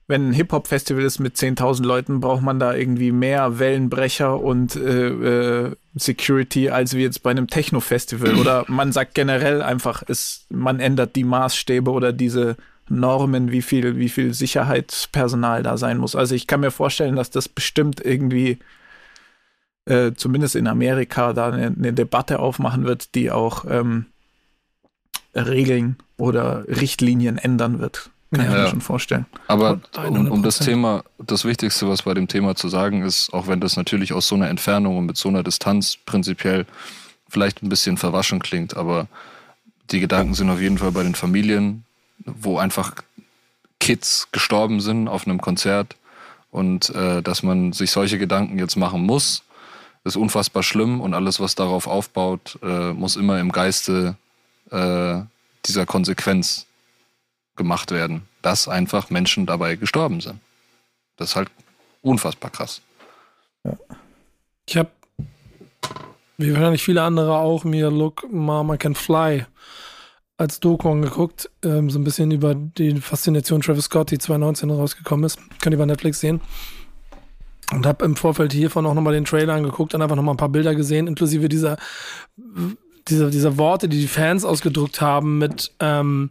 wenn 0.09 0.29
ein 0.29 0.33
Hip-Hop-Festival 0.33 1.03
ist 1.03 1.19
mit 1.19 1.37
10.000 1.37 1.85
Leuten, 1.85 2.21
braucht 2.21 2.43
man 2.43 2.61
da 2.61 2.75
irgendwie 2.75 3.11
mehr 3.11 3.59
Wellenbrecher 3.59 4.41
und 4.41 4.77
äh, 4.77 5.09
äh, 5.09 5.77
Security 5.95 6.71
als 6.71 6.95
wie 6.95 7.03
jetzt 7.03 7.23
bei 7.23 7.31
einem 7.31 7.49
Techno-Festival. 7.49 8.37
Oder 8.37 8.65
man 8.69 8.93
sagt 8.93 9.15
generell 9.15 9.63
einfach, 9.63 10.05
es, 10.07 10.47
man 10.49 10.79
ändert 10.79 11.17
die 11.17 11.25
Maßstäbe 11.25 11.91
oder 11.91 12.13
diese 12.13 12.57
Normen, 12.89 13.51
wie 13.51 13.63
viel, 13.63 13.97
wie 13.97 14.09
viel 14.09 14.33
Sicherheitspersonal 14.33 15.65
da 15.65 15.77
sein 15.77 15.99
muss. 15.99 16.15
Also 16.15 16.37
ich 16.37 16.47
kann 16.47 16.61
mir 16.61 16.71
vorstellen, 16.71 17.17
dass 17.17 17.31
das 17.31 17.49
bestimmt 17.49 18.01
irgendwie 18.05 18.59
äh, 19.87 20.13
zumindest 20.15 20.55
in 20.55 20.69
Amerika 20.69 21.33
da 21.33 21.49
eine, 21.51 21.67
eine, 21.67 21.93
Debatte 21.93 22.39
aufmachen 22.39 22.85
wird, 22.85 23.15
die 23.17 23.33
auch 23.33 23.65
ähm, 23.69 24.07
Regeln 25.35 25.97
oder 26.17 26.65
Richtlinien 26.69 27.39
ändern 27.39 27.81
wird. 27.81 28.11
Kann 28.35 28.45
ja. 28.45 28.51
ich 28.51 28.62
mir 28.62 28.68
schon 28.68 28.81
vorstellen. 28.81 29.27
Aber 29.47 29.81
um, 30.09 30.31
um, 30.31 30.43
das 30.43 30.59
Thema, 30.59 31.05
das 31.18 31.45
Wichtigste, 31.45 31.89
was 31.89 32.03
bei 32.03 32.14
dem 32.14 32.27
Thema 32.27 32.57
zu 32.57 32.68
sagen 32.68 33.03
ist, 33.03 33.33
auch 33.33 33.47
wenn 33.47 33.61
das 33.61 33.77
natürlich 33.77 34.12
aus 34.12 34.27
so 34.27 34.35
einer 34.35 34.49
Entfernung 34.49 34.99
und 34.99 35.07
mit 35.07 35.16
so 35.16 35.29
einer 35.29 35.43
Distanz 35.43 35.97
prinzipiell 36.05 36.66
vielleicht 37.29 37.62
ein 37.62 37.68
bisschen 37.68 37.97
verwaschen 37.97 38.41
klingt, 38.41 38.77
aber 38.77 39.07
die 39.91 40.01
Gedanken 40.01 40.35
sind 40.35 40.51
auf 40.51 40.61
jeden 40.61 40.79
Fall 40.79 40.93
bei 40.93 41.05
den 41.05 41.14
Familien, 41.14 41.85
wo 42.18 42.59
einfach 42.59 42.95
Kids 43.79 44.29
gestorben 44.33 44.81
sind 44.81 45.07
auf 45.07 45.27
einem 45.27 45.41
Konzert 45.41 45.97
und 46.51 46.91
äh, 46.91 47.22
dass 47.22 47.43
man 47.43 47.72
sich 47.72 47.91
solche 47.93 48.18
Gedanken 48.18 48.59
jetzt 48.59 48.77
machen 48.77 49.03
muss, 49.03 49.45
ist 50.05 50.16
unfassbar 50.16 50.62
schlimm 50.62 51.01
und 51.01 51.14
alles, 51.14 51.41
was 51.41 51.55
darauf 51.55 51.87
aufbaut, 51.87 52.59
äh, 52.62 52.93
muss 52.93 53.16
immer 53.16 53.39
im 53.39 53.53
Geiste 53.53 54.16
äh, 54.70 55.18
dieser 55.66 55.87
Konsequenz 55.87 56.66
gemacht 57.57 57.91
werden, 57.91 58.23
dass 58.43 58.69
einfach 58.69 59.11
Menschen 59.11 59.47
dabei 59.47 59.77
gestorben 59.77 60.21
sind. 60.21 60.41
Das 61.17 61.31
ist 61.31 61.37
halt 61.37 61.49
unfassbar 62.03 62.51
krass. 62.51 62.83
Ja. 63.65 63.77
Ich 64.69 64.77
habe, 64.77 64.91
wie 66.39 66.53
wahrscheinlich 66.53 66.83
viele 66.83 67.03
andere 67.03 67.39
auch, 67.39 67.65
mir 67.65 67.91
Look 67.91 68.31
Mama 68.31 68.77
Can 68.77 68.95
Fly 68.95 69.47
als 70.39 70.61
Doku 70.61 70.91
angeguckt, 70.91 71.51
ähm, 71.62 71.89
so 71.89 71.99
ein 71.99 72.05
bisschen 72.05 72.31
über 72.31 72.55
die 72.55 73.01
Faszination 73.01 73.62
Travis 73.62 73.87
Scott, 73.87 74.11
die 74.11 74.19
2019 74.19 74.70
rausgekommen 74.70 75.24
ist. 75.24 75.39
Könnt 75.62 75.74
ihr 75.74 75.78
bei 75.78 75.87
Netflix 75.87 76.20
sehen. 76.20 76.41
Und 77.73 77.87
habe 77.87 78.05
im 78.05 78.16
Vorfeld 78.16 78.53
hiervon 78.53 78.87
auch 78.87 78.95
nochmal 78.95 79.15
den 79.15 79.24
Trailer 79.24 79.55
angeguckt 79.55 79.95
und 79.95 80.03
einfach 80.03 80.15
nochmal 80.15 80.35
ein 80.35 80.39
paar 80.39 80.51
Bilder 80.51 80.74
gesehen, 80.74 81.09
inklusive 81.09 81.49
dieser, 81.49 81.78
dieser, 83.09 83.31
dieser 83.31 83.59
Worte, 83.59 83.89
die 83.89 84.01
die 84.01 84.07
Fans 84.07 84.45
ausgedruckt 84.45 85.01
haben 85.01 85.39
mit 85.39 85.73
ähm, 85.81 86.31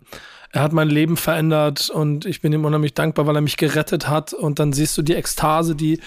er 0.55 0.61
hat 0.61 0.71
mein 0.71 0.87
Leben 0.87 1.17
verändert 1.17 1.89
und 1.89 2.25
ich 2.25 2.39
bin 2.39 2.53
ihm 2.53 2.63
unheimlich 2.63 2.93
dankbar, 2.93 3.27
weil 3.27 3.35
er 3.35 3.41
mich 3.41 3.57
gerettet 3.57 4.07
hat. 4.07 4.31
Und 4.31 4.57
dann 4.57 4.71
siehst 4.71 4.97
du 4.97 5.01
die 5.01 5.15
Ekstase, 5.15 5.75
die 5.75 5.99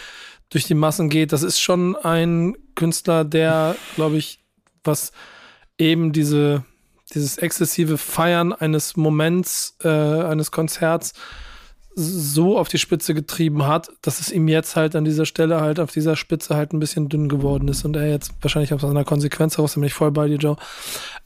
durch 0.48 0.64
die 0.64 0.74
Massen 0.74 1.10
geht. 1.10 1.32
Das 1.32 1.42
ist 1.42 1.60
schon 1.60 1.96
ein 1.96 2.56
Künstler, 2.74 3.26
der, 3.26 3.76
glaube 3.94 4.16
ich, 4.16 4.40
was 4.84 5.12
eben 5.76 6.12
diese, 6.12 6.64
dieses 7.12 7.36
exzessive 7.36 7.98
Feiern 7.98 8.54
eines 8.54 8.96
Moments, 8.96 9.76
äh, 9.84 9.88
eines 9.88 10.50
Konzerts 10.50 11.12
so 11.98 12.56
auf 12.56 12.68
die 12.68 12.78
Spitze 12.78 13.12
getrieben 13.12 13.66
hat, 13.66 13.90
dass 14.02 14.20
es 14.20 14.30
ihm 14.30 14.46
jetzt 14.46 14.76
halt 14.76 14.94
an 14.94 15.04
dieser 15.04 15.26
Stelle 15.26 15.60
halt 15.60 15.80
auf 15.80 15.90
dieser 15.90 16.14
Spitze 16.14 16.54
halt 16.54 16.72
ein 16.72 16.78
bisschen 16.78 17.08
dünn 17.08 17.28
geworden 17.28 17.66
ist 17.66 17.84
und 17.84 17.96
er 17.96 18.08
jetzt 18.08 18.32
wahrscheinlich 18.40 18.72
aus 18.72 18.84
einer 18.84 19.04
Konsequenz 19.04 19.56
heraus, 19.56 19.76
nämlich 19.76 19.94
voll 19.94 20.12
bei 20.12 20.28
dir, 20.28 20.36
Joe, 20.36 20.56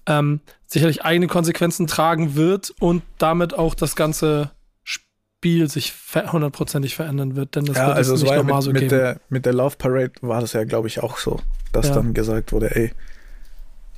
ähm, 0.06 0.40
sicherlich 0.66 1.04
eigene 1.04 1.26
Konsequenzen 1.26 1.86
tragen 1.86 2.34
wird 2.36 2.74
und 2.80 3.02
damit 3.18 3.52
auch 3.52 3.74
das 3.74 3.96
ganze 3.96 4.50
Spiel 4.82 5.68
sich 5.68 5.92
hundertprozentig 6.14 6.94
verändern 6.94 7.36
wird, 7.36 7.54
denn 7.54 7.66
das 7.66 7.76
ja, 7.76 7.88
wird 7.88 7.96
also 7.98 8.14
es 8.14 8.22
nicht 8.22 8.34
nochmal 8.34 8.56
mit, 8.56 8.62
so 8.64 8.72
mit 8.72 8.80
geben. 8.80 8.90
Der, 8.90 9.20
mit 9.28 9.44
der 9.44 9.52
Love 9.52 9.76
Parade 9.76 10.12
war 10.22 10.40
das 10.40 10.54
ja, 10.54 10.64
glaube 10.64 10.88
ich, 10.88 11.02
auch 11.02 11.18
so, 11.18 11.38
dass 11.72 11.88
ja. 11.88 11.94
dann 11.94 12.14
gesagt 12.14 12.52
wurde, 12.52 12.74
ey. 12.74 12.92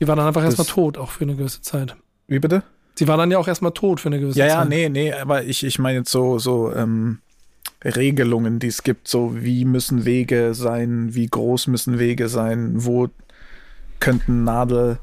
Die 0.01 0.09
war 0.09 0.17
dann 0.17 0.27
einfach 0.27 0.43
erstmal 0.43 0.67
tot, 0.67 0.99
auch 0.99 1.13
für 1.13 1.23
eine 1.23 1.37
gewisse 1.37 1.63
Zeit. 1.63 1.95
Wie 2.27 2.41
bitte? 2.41 2.65
Sie 2.95 3.09
war 3.09 3.17
dann 3.17 3.31
ja 3.31 3.39
auch 3.39 3.49
erstmal 3.49 3.73
tot 3.73 4.01
für 4.01 4.09
eine 4.09 4.21
gewisse 4.21 4.39
ja, 4.39 4.47
Zeit. 4.47 4.55
Ja, 4.55 4.63
ja, 4.63 4.65
nee, 4.65 4.89
nee, 4.89 5.13
aber 5.13 5.45
ich, 5.45 5.65
ich 5.65 5.79
meine 5.79 5.99
jetzt 5.99 6.11
so, 6.11 6.39
so 6.39 6.73
ähm, 6.73 7.19
Regelungen, 7.85 8.61
die 8.61 8.69
es 8.69 8.83
gibt, 8.83 9.09
so 9.09 9.43
wie 9.43 9.65
müssen 9.65 10.05
Wege 10.05 10.55
sein, 10.55 11.15
wie 11.15 11.27
groß 11.27 11.67
müssen 11.67 11.99
Wege 11.99 12.29
sein, 12.29 12.85
wo 12.85 13.09
könnten 14.01 14.45
Nadelöhr 14.45 14.99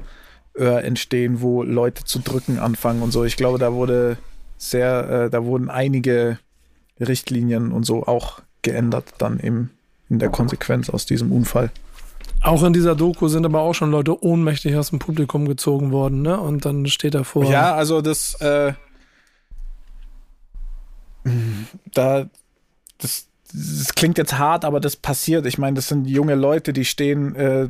entstehen, 0.54 1.40
wo 1.42 1.62
Leute 1.62 2.04
zu 2.04 2.20
drücken 2.20 2.58
anfangen 2.58 3.02
und 3.02 3.12
so. 3.12 3.24
Ich 3.24 3.36
glaube, 3.36 3.58
da 3.58 3.72
wurde 3.72 4.16
sehr, 4.58 5.08
äh, 5.26 5.30
da 5.30 5.44
wurden 5.44 5.70
einige 5.70 6.38
Richtlinien 7.00 7.72
und 7.72 7.84
so 7.84 8.06
auch 8.06 8.40
geändert 8.62 9.14
dann 9.18 9.38
im, 9.38 9.70
in 10.08 10.18
der 10.18 10.30
Konsequenz 10.30 10.88
aus 10.88 11.04
diesem 11.04 11.32
Unfall. 11.32 11.70
Auch 12.42 12.62
in 12.64 12.72
dieser 12.72 12.96
Doku 12.96 13.28
sind 13.28 13.46
aber 13.46 13.60
auch 13.60 13.74
schon 13.74 13.90
Leute 13.90 14.22
ohnmächtig 14.22 14.76
aus 14.76 14.90
dem 14.90 14.98
Publikum 14.98 15.46
gezogen 15.46 15.92
worden, 15.92 16.22
ne? 16.22 16.40
Und 16.40 16.64
dann 16.64 16.86
steht 16.86 17.14
er 17.14 17.24
vor. 17.24 17.44
Ja, 17.44 17.74
also 17.74 18.00
das, 18.00 18.34
äh, 18.40 18.72
da, 21.94 22.26
das, 22.98 23.28
das 23.52 23.94
klingt 23.94 24.18
jetzt 24.18 24.38
hart, 24.38 24.64
aber 24.64 24.80
das 24.80 24.96
passiert. 24.96 25.46
Ich 25.46 25.58
meine, 25.58 25.76
das 25.76 25.86
sind 25.86 26.08
junge 26.08 26.34
Leute, 26.34 26.72
die 26.72 26.84
stehen 26.84 27.36
äh, 27.36 27.68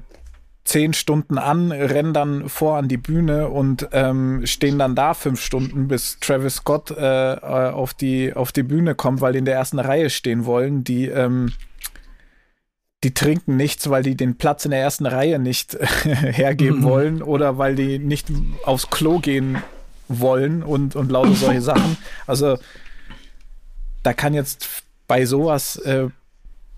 zehn 0.64 0.94
Stunden 0.94 1.38
an, 1.38 1.72
rennen 1.72 2.14
dann 2.14 2.48
vor 2.48 2.76
an 2.78 2.88
die 2.88 2.96
Bühne 2.96 3.48
und 3.48 3.88
ähm, 3.92 4.46
stehen 4.46 4.78
dann 4.78 4.94
da 4.94 5.12
fünf 5.12 5.42
Stunden, 5.42 5.88
bis 5.88 6.18
Travis 6.20 6.56
Scott 6.56 6.90
äh, 6.92 7.36
auf, 7.42 7.94
die, 7.94 8.32
auf 8.32 8.52
die 8.52 8.62
Bühne 8.62 8.94
kommt, 8.94 9.20
weil 9.20 9.32
die 9.32 9.40
in 9.40 9.44
der 9.44 9.56
ersten 9.56 9.78
Reihe 9.80 10.08
stehen 10.08 10.46
wollen. 10.46 10.84
Die 10.84 11.08
ähm, 11.08 11.52
die 13.04 13.14
trinken 13.14 13.56
nichts, 13.56 13.90
weil 13.90 14.02
die 14.02 14.16
den 14.16 14.36
Platz 14.36 14.64
in 14.64 14.70
der 14.70 14.80
ersten 14.80 15.06
Reihe 15.06 15.38
nicht 15.38 15.76
hergeben 16.04 16.80
mhm. 16.80 16.84
wollen 16.84 17.22
oder 17.22 17.58
weil 17.58 17.74
die 17.74 17.98
nicht 17.98 18.28
aufs 18.64 18.90
Klo 18.90 19.18
gehen 19.18 19.58
wollen 20.08 20.62
und, 20.62 20.94
und 20.94 21.10
lauter 21.10 21.34
solche 21.34 21.62
Sachen. 21.62 21.96
Also 22.26 22.58
da 24.02 24.12
kann 24.12 24.34
jetzt 24.34 24.84
bei 25.08 25.26
sowas 25.26 25.76
äh, 25.76 26.08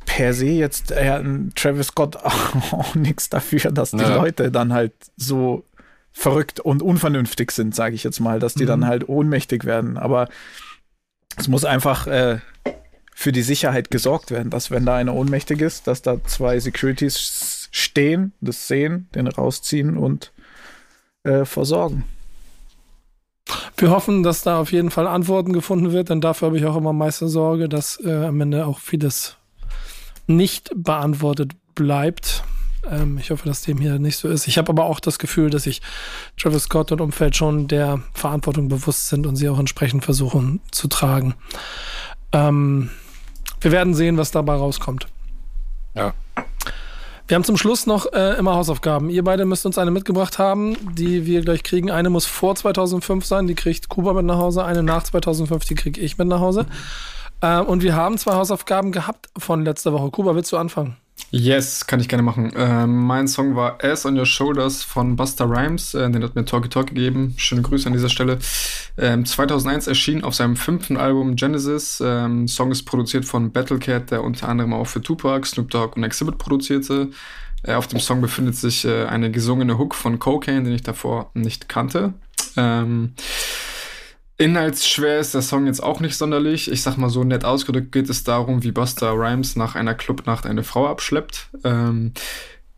per 0.06 0.34
se 0.34 0.46
jetzt 0.46 0.92
äh, 0.92 1.22
Travis 1.54 1.88
Scott 1.88 2.16
auch, 2.16 2.72
auch 2.72 2.94
nichts 2.94 3.28
dafür, 3.28 3.70
dass 3.70 3.90
die 3.90 3.98
ja. 3.98 4.16
Leute 4.16 4.50
dann 4.50 4.72
halt 4.72 4.92
so 5.16 5.64
verrückt 6.12 6.60
und 6.60 6.82
unvernünftig 6.82 7.50
sind, 7.50 7.74
sage 7.74 7.94
ich 7.94 8.04
jetzt 8.04 8.20
mal, 8.20 8.38
dass 8.38 8.54
die 8.54 8.64
mhm. 8.64 8.68
dann 8.68 8.86
halt 8.86 9.08
ohnmächtig 9.08 9.64
werden. 9.64 9.98
Aber 9.98 10.28
es 11.36 11.48
muss 11.48 11.64
einfach 11.64 12.06
äh, 12.06 12.38
für 13.14 13.32
die 13.32 13.42
Sicherheit 13.42 13.90
gesorgt 13.90 14.30
werden, 14.30 14.50
dass 14.50 14.70
wenn 14.70 14.84
da 14.84 14.96
einer 14.96 15.14
ohnmächtig 15.14 15.60
ist, 15.60 15.86
dass 15.86 16.02
da 16.02 16.22
zwei 16.24 16.58
Securities 16.58 17.68
stehen, 17.70 18.32
das 18.40 18.68
sehen, 18.68 19.08
den 19.14 19.28
rausziehen 19.28 19.96
und 19.96 20.32
äh, 21.22 21.44
versorgen. 21.44 22.04
Wir 23.76 23.90
hoffen, 23.90 24.22
dass 24.22 24.42
da 24.42 24.58
auf 24.58 24.72
jeden 24.72 24.90
Fall 24.90 25.06
Antworten 25.06 25.52
gefunden 25.52 25.92
wird, 25.92 26.10
denn 26.10 26.20
dafür 26.20 26.46
habe 26.46 26.58
ich 26.58 26.66
auch 26.66 26.76
immer 26.76 26.92
meiste 26.92 27.28
Sorge, 27.28 27.68
dass 27.68 28.02
äh, 28.04 28.26
am 28.26 28.40
Ende 28.40 28.66
auch 28.66 28.78
vieles 28.78 29.36
nicht 30.26 30.70
beantwortet 30.74 31.52
bleibt. 31.74 32.42
Ähm, 32.90 33.18
ich 33.18 33.30
hoffe, 33.30 33.46
dass 33.46 33.62
dem 33.62 33.78
hier 33.78 33.98
nicht 33.98 34.16
so 34.16 34.28
ist. 34.28 34.48
Ich 34.48 34.58
habe 34.58 34.70
aber 34.70 34.84
auch 34.86 35.00
das 35.00 35.18
Gefühl, 35.18 35.50
dass 35.50 35.64
sich 35.64 35.82
Travis 36.38 36.64
Scott 36.64 36.92
und 36.92 37.00
Umfeld 37.00 37.36
schon 37.36 37.68
der 37.68 38.02
Verantwortung 38.12 38.68
bewusst 38.68 39.08
sind 39.08 39.26
und 39.26 39.36
sie 39.36 39.48
auch 39.48 39.58
entsprechend 39.58 40.04
versuchen 40.04 40.60
zu 40.70 40.88
tragen. 40.88 41.34
Ähm, 42.32 42.90
wir 43.64 43.72
werden 43.72 43.94
sehen, 43.94 44.18
was 44.18 44.30
dabei 44.30 44.54
rauskommt. 44.54 45.08
Ja. 45.94 46.12
Wir 47.26 47.36
haben 47.36 47.44
zum 47.44 47.56
Schluss 47.56 47.86
noch 47.86 48.12
äh, 48.12 48.36
immer 48.38 48.54
Hausaufgaben. 48.54 49.08
Ihr 49.08 49.24
beide 49.24 49.46
müsst 49.46 49.64
uns 49.64 49.78
eine 49.78 49.90
mitgebracht 49.90 50.38
haben, 50.38 50.76
die 50.94 51.24
wir 51.24 51.40
gleich 51.40 51.62
kriegen. 51.62 51.90
Eine 51.90 52.10
muss 52.10 52.26
vor 52.26 52.54
2005 52.54 53.24
sein, 53.24 53.46
die 53.46 53.54
kriegt 53.54 53.88
Kuba 53.88 54.12
mit 54.12 54.26
nach 54.26 54.36
Hause. 54.36 54.64
Eine 54.64 54.82
nach 54.82 55.04
2005, 55.04 55.64
die 55.64 55.74
kriege 55.74 56.00
ich 56.00 56.18
mit 56.18 56.28
nach 56.28 56.40
Hause. 56.40 56.66
Äh, 57.40 57.60
und 57.60 57.82
wir 57.82 57.94
haben 57.96 58.18
zwei 58.18 58.34
Hausaufgaben 58.34 58.92
gehabt 58.92 59.30
von 59.38 59.64
letzter 59.64 59.94
Woche. 59.94 60.10
Kuba, 60.10 60.34
willst 60.34 60.52
du 60.52 60.58
anfangen? 60.58 60.98
Yes, 61.30 61.86
kann 61.86 61.98
ich 61.98 62.08
gerne 62.08 62.22
machen. 62.22 62.52
Ähm, 62.56 63.06
mein 63.06 63.26
Song 63.26 63.56
war 63.56 63.78
Ass 63.82 64.06
on 64.06 64.16
Your 64.16 64.24
Shoulders 64.24 64.84
von 64.84 65.16
Buster 65.16 65.46
Rhymes. 65.46 65.92
Äh, 65.92 66.08
den 66.10 66.22
hat 66.22 66.36
mir 66.36 66.44
Talkie 66.44 66.68
Talk 66.68 66.86
gegeben. 66.86 67.34
Schöne 67.36 67.62
Grüße 67.62 67.88
an 67.88 67.92
dieser 67.92 68.08
Stelle. 68.08 68.38
Ähm, 68.96 69.26
2001 69.26 69.88
erschien 69.88 70.22
auf 70.22 70.34
seinem 70.34 70.54
fünften 70.54 70.96
Album 70.96 71.34
Genesis. 71.34 72.00
Ähm, 72.04 72.46
Song 72.46 72.70
ist 72.70 72.84
produziert 72.84 73.24
von 73.24 73.50
Battlecat, 73.50 74.12
der 74.12 74.22
unter 74.22 74.48
anderem 74.48 74.72
auch 74.72 74.86
für 74.86 75.02
Tupac, 75.02 75.44
Snoop 75.44 75.70
Dogg 75.70 75.96
und 75.96 76.04
Exhibit 76.04 76.38
produzierte. 76.38 77.10
Äh, 77.64 77.74
auf 77.74 77.88
dem 77.88 77.98
Song 77.98 78.20
befindet 78.20 78.54
sich 78.54 78.84
äh, 78.84 79.06
eine 79.06 79.32
gesungene 79.32 79.76
Hook 79.76 79.96
von 79.96 80.20
Cocaine, 80.20 80.62
den 80.62 80.72
ich 80.74 80.82
davor 80.82 81.30
nicht 81.34 81.68
kannte. 81.68 82.14
Ähm, 82.56 83.14
Inhaltsschwer 84.36 85.20
ist 85.20 85.34
der 85.34 85.42
Song 85.42 85.66
jetzt 85.66 85.82
auch 85.82 86.00
nicht 86.00 86.16
sonderlich. 86.16 86.70
Ich 86.70 86.82
sag 86.82 86.96
mal 86.96 87.08
so 87.08 87.22
nett 87.22 87.44
ausgedrückt 87.44 87.92
geht 87.92 88.10
es 88.10 88.24
darum, 88.24 88.64
wie 88.64 88.72
Buster 88.72 89.12
Rhymes 89.12 89.54
nach 89.54 89.76
einer 89.76 89.94
Clubnacht 89.94 90.46
eine 90.46 90.64
Frau 90.64 90.88
abschleppt. 90.88 91.48
Ähm, 91.62 92.12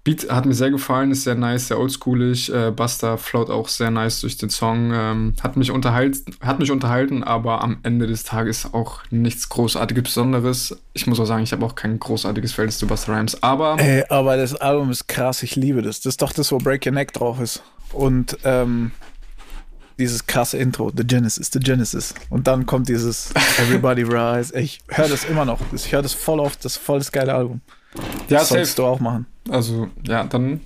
Beat 0.06 0.30
hat 0.30 0.46
mir 0.46 0.54
sehr 0.54 0.70
gefallen, 0.70 1.10
ist 1.10 1.24
sehr 1.24 1.34
nice, 1.34 1.66
sehr 1.66 1.80
oldschoolig. 1.80 2.52
Äh, 2.54 2.70
Buster 2.70 3.18
float 3.18 3.50
auch 3.50 3.66
sehr 3.66 3.90
nice 3.90 4.20
durch 4.20 4.36
den 4.36 4.50
Song. 4.50 4.92
Ähm, 4.94 5.34
hat, 5.42 5.56
mich 5.56 5.72
unterhalten, 5.72 6.36
hat 6.40 6.60
mich 6.60 6.70
unterhalten, 6.70 7.24
aber 7.24 7.64
am 7.64 7.78
Ende 7.82 8.06
des 8.06 8.22
Tages 8.22 8.72
auch 8.72 9.00
nichts 9.10 9.48
Großartiges 9.48 10.04
Besonderes. 10.04 10.80
Ich 10.92 11.08
muss 11.08 11.18
auch 11.18 11.24
sagen, 11.24 11.42
ich 11.42 11.52
habe 11.52 11.66
auch 11.66 11.74
kein 11.74 11.98
großartiges 11.98 12.52
Verhältnis 12.52 12.78
zu 12.78 12.86
Buster 12.86 13.14
Rhymes, 13.14 13.42
aber. 13.42 13.80
Ey, 13.80 14.04
aber 14.08 14.36
das 14.36 14.54
Album 14.54 14.90
ist 14.90 15.08
krass, 15.08 15.42
ich 15.42 15.56
liebe 15.56 15.82
das. 15.82 16.00
Das 16.00 16.12
ist 16.12 16.22
doch 16.22 16.32
das, 16.32 16.52
wo 16.52 16.58
Break 16.58 16.86
Your 16.86 16.92
Neck 16.92 17.12
drauf 17.12 17.40
ist. 17.40 17.64
Und 17.92 18.38
ähm, 18.44 18.92
dieses 19.98 20.26
krasse 20.26 20.58
Intro, 20.58 20.92
The 20.94 21.06
Genesis, 21.06 21.50
The 21.52 21.60
Genesis. 21.60 22.14
Und 22.28 22.46
dann 22.46 22.66
kommt 22.66 22.88
dieses 22.88 23.32
Everybody 23.58 24.02
Rise. 24.08 24.58
Ich 24.58 24.80
höre 24.88 25.08
das 25.08 25.24
immer 25.24 25.44
noch. 25.44 25.60
Ich 25.72 25.92
höre 25.92 26.02
das 26.02 26.12
voll 26.12 26.40
oft. 26.40 26.64
Das 26.64 26.76
ist 26.76 26.82
voll 26.82 26.98
das 26.98 27.10
geile 27.10 27.34
Album. 27.34 27.60
Ja, 28.28 28.40
das 28.40 28.50
sollst 28.50 28.78
du 28.78 28.84
auch 28.84 29.00
machen. 29.00 29.26
Also, 29.48 29.88
ja, 30.06 30.24
dann. 30.24 30.60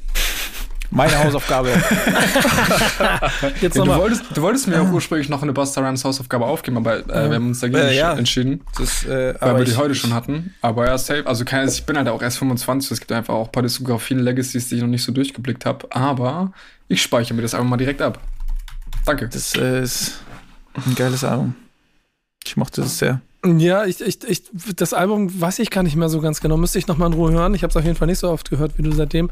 Meine 0.92 1.16
Hausaufgabe. 1.22 1.68
Jetzt 3.60 3.76
ja, 3.76 3.84
du, 3.84 3.94
wolltest, 3.94 4.24
du 4.34 4.42
wolltest 4.42 4.66
mir 4.66 4.82
auch 4.82 4.90
ursprünglich 4.90 5.28
noch 5.28 5.40
eine 5.40 5.52
Buster 5.52 5.86
Rhymes 5.86 6.04
Hausaufgabe 6.04 6.44
aufgeben, 6.44 6.78
aber 6.78 7.08
äh, 7.08 7.28
wir 7.28 7.36
haben 7.36 7.46
uns 7.46 7.60
dagegen 7.60 7.78
äh, 7.78 7.96
ja. 7.96 8.14
entschieden. 8.14 8.62
Das, 8.76 9.04
äh, 9.04 9.36
weil 9.38 9.58
wir 9.58 9.64
die 9.66 9.76
heute 9.76 9.94
schon 9.94 10.12
hatten. 10.12 10.52
Aber 10.62 10.86
ja, 10.86 10.98
safe. 10.98 11.24
Also 11.28 11.44
kann, 11.44 11.68
ich 11.68 11.86
bin 11.86 11.96
halt 11.96 12.08
auch 12.08 12.20
erst 12.20 12.38
25. 12.38 12.90
Es 12.90 12.98
gibt 12.98 13.12
einfach 13.12 13.34
auch 13.34 13.46
ein 13.46 13.52
paar 13.52 13.62
Diskografien, 13.62 14.18
Legacies, 14.18 14.68
die 14.68 14.76
ich 14.76 14.80
noch 14.80 14.88
nicht 14.88 15.04
so 15.04 15.12
durchgeblickt 15.12 15.64
habe. 15.64 15.86
Aber 15.90 16.50
ich 16.88 17.00
speichere 17.00 17.34
mir 17.34 17.42
das 17.42 17.54
einfach 17.54 17.68
mal 17.68 17.76
direkt 17.76 18.02
ab. 18.02 18.18
Danke. 19.04 19.28
Das 19.28 19.54
äh, 19.56 19.82
ist 19.82 20.20
ein 20.74 20.94
geiles 20.94 21.24
Album. 21.24 21.54
Ich 22.44 22.56
mochte 22.56 22.82
das 22.82 22.98
sehr. 22.98 23.20
Ja, 23.44 23.86
ich, 23.86 24.00
ich, 24.02 24.22
ich, 24.24 24.42
das 24.76 24.92
Album 24.92 25.40
weiß 25.40 25.60
ich 25.60 25.70
gar 25.70 25.82
nicht 25.82 25.96
mehr 25.96 26.10
so 26.10 26.20
ganz 26.20 26.40
genau. 26.40 26.56
Müsste 26.56 26.78
ich 26.78 26.86
nochmal 26.86 27.08
in 27.08 27.14
Ruhe 27.14 27.32
hören. 27.32 27.54
Ich 27.54 27.62
habe 27.62 27.70
es 27.70 27.76
auf 27.76 27.84
jeden 27.84 27.96
Fall 27.96 28.06
nicht 28.06 28.18
so 28.18 28.30
oft 28.30 28.50
gehört 28.50 28.76
wie 28.76 28.82
du 28.82 28.92
seitdem. 28.92 29.30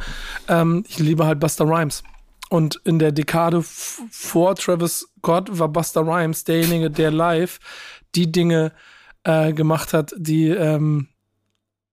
Ähm, 0.48 0.84
ich 0.88 0.98
liebe 0.98 1.26
halt 1.26 1.40
Buster 1.40 1.66
Rhymes. 1.66 2.02
Und 2.48 2.80
in 2.84 2.98
der 2.98 3.12
Dekade 3.12 3.62
vor 3.62 4.54
Travis 4.54 5.06
Scott 5.18 5.58
war 5.58 5.68
Buster 5.68 6.00
Rhymes 6.00 6.44
derjenige, 6.44 6.90
der 6.90 7.10
live 7.10 7.58
die 8.14 8.32
Dinge 8.32 8.72
äh, 9.24 9.52
gemacht 9.52 9.92
hat, 9.92 10.14
die 10.16 10.48
ähm, 10.48 11.08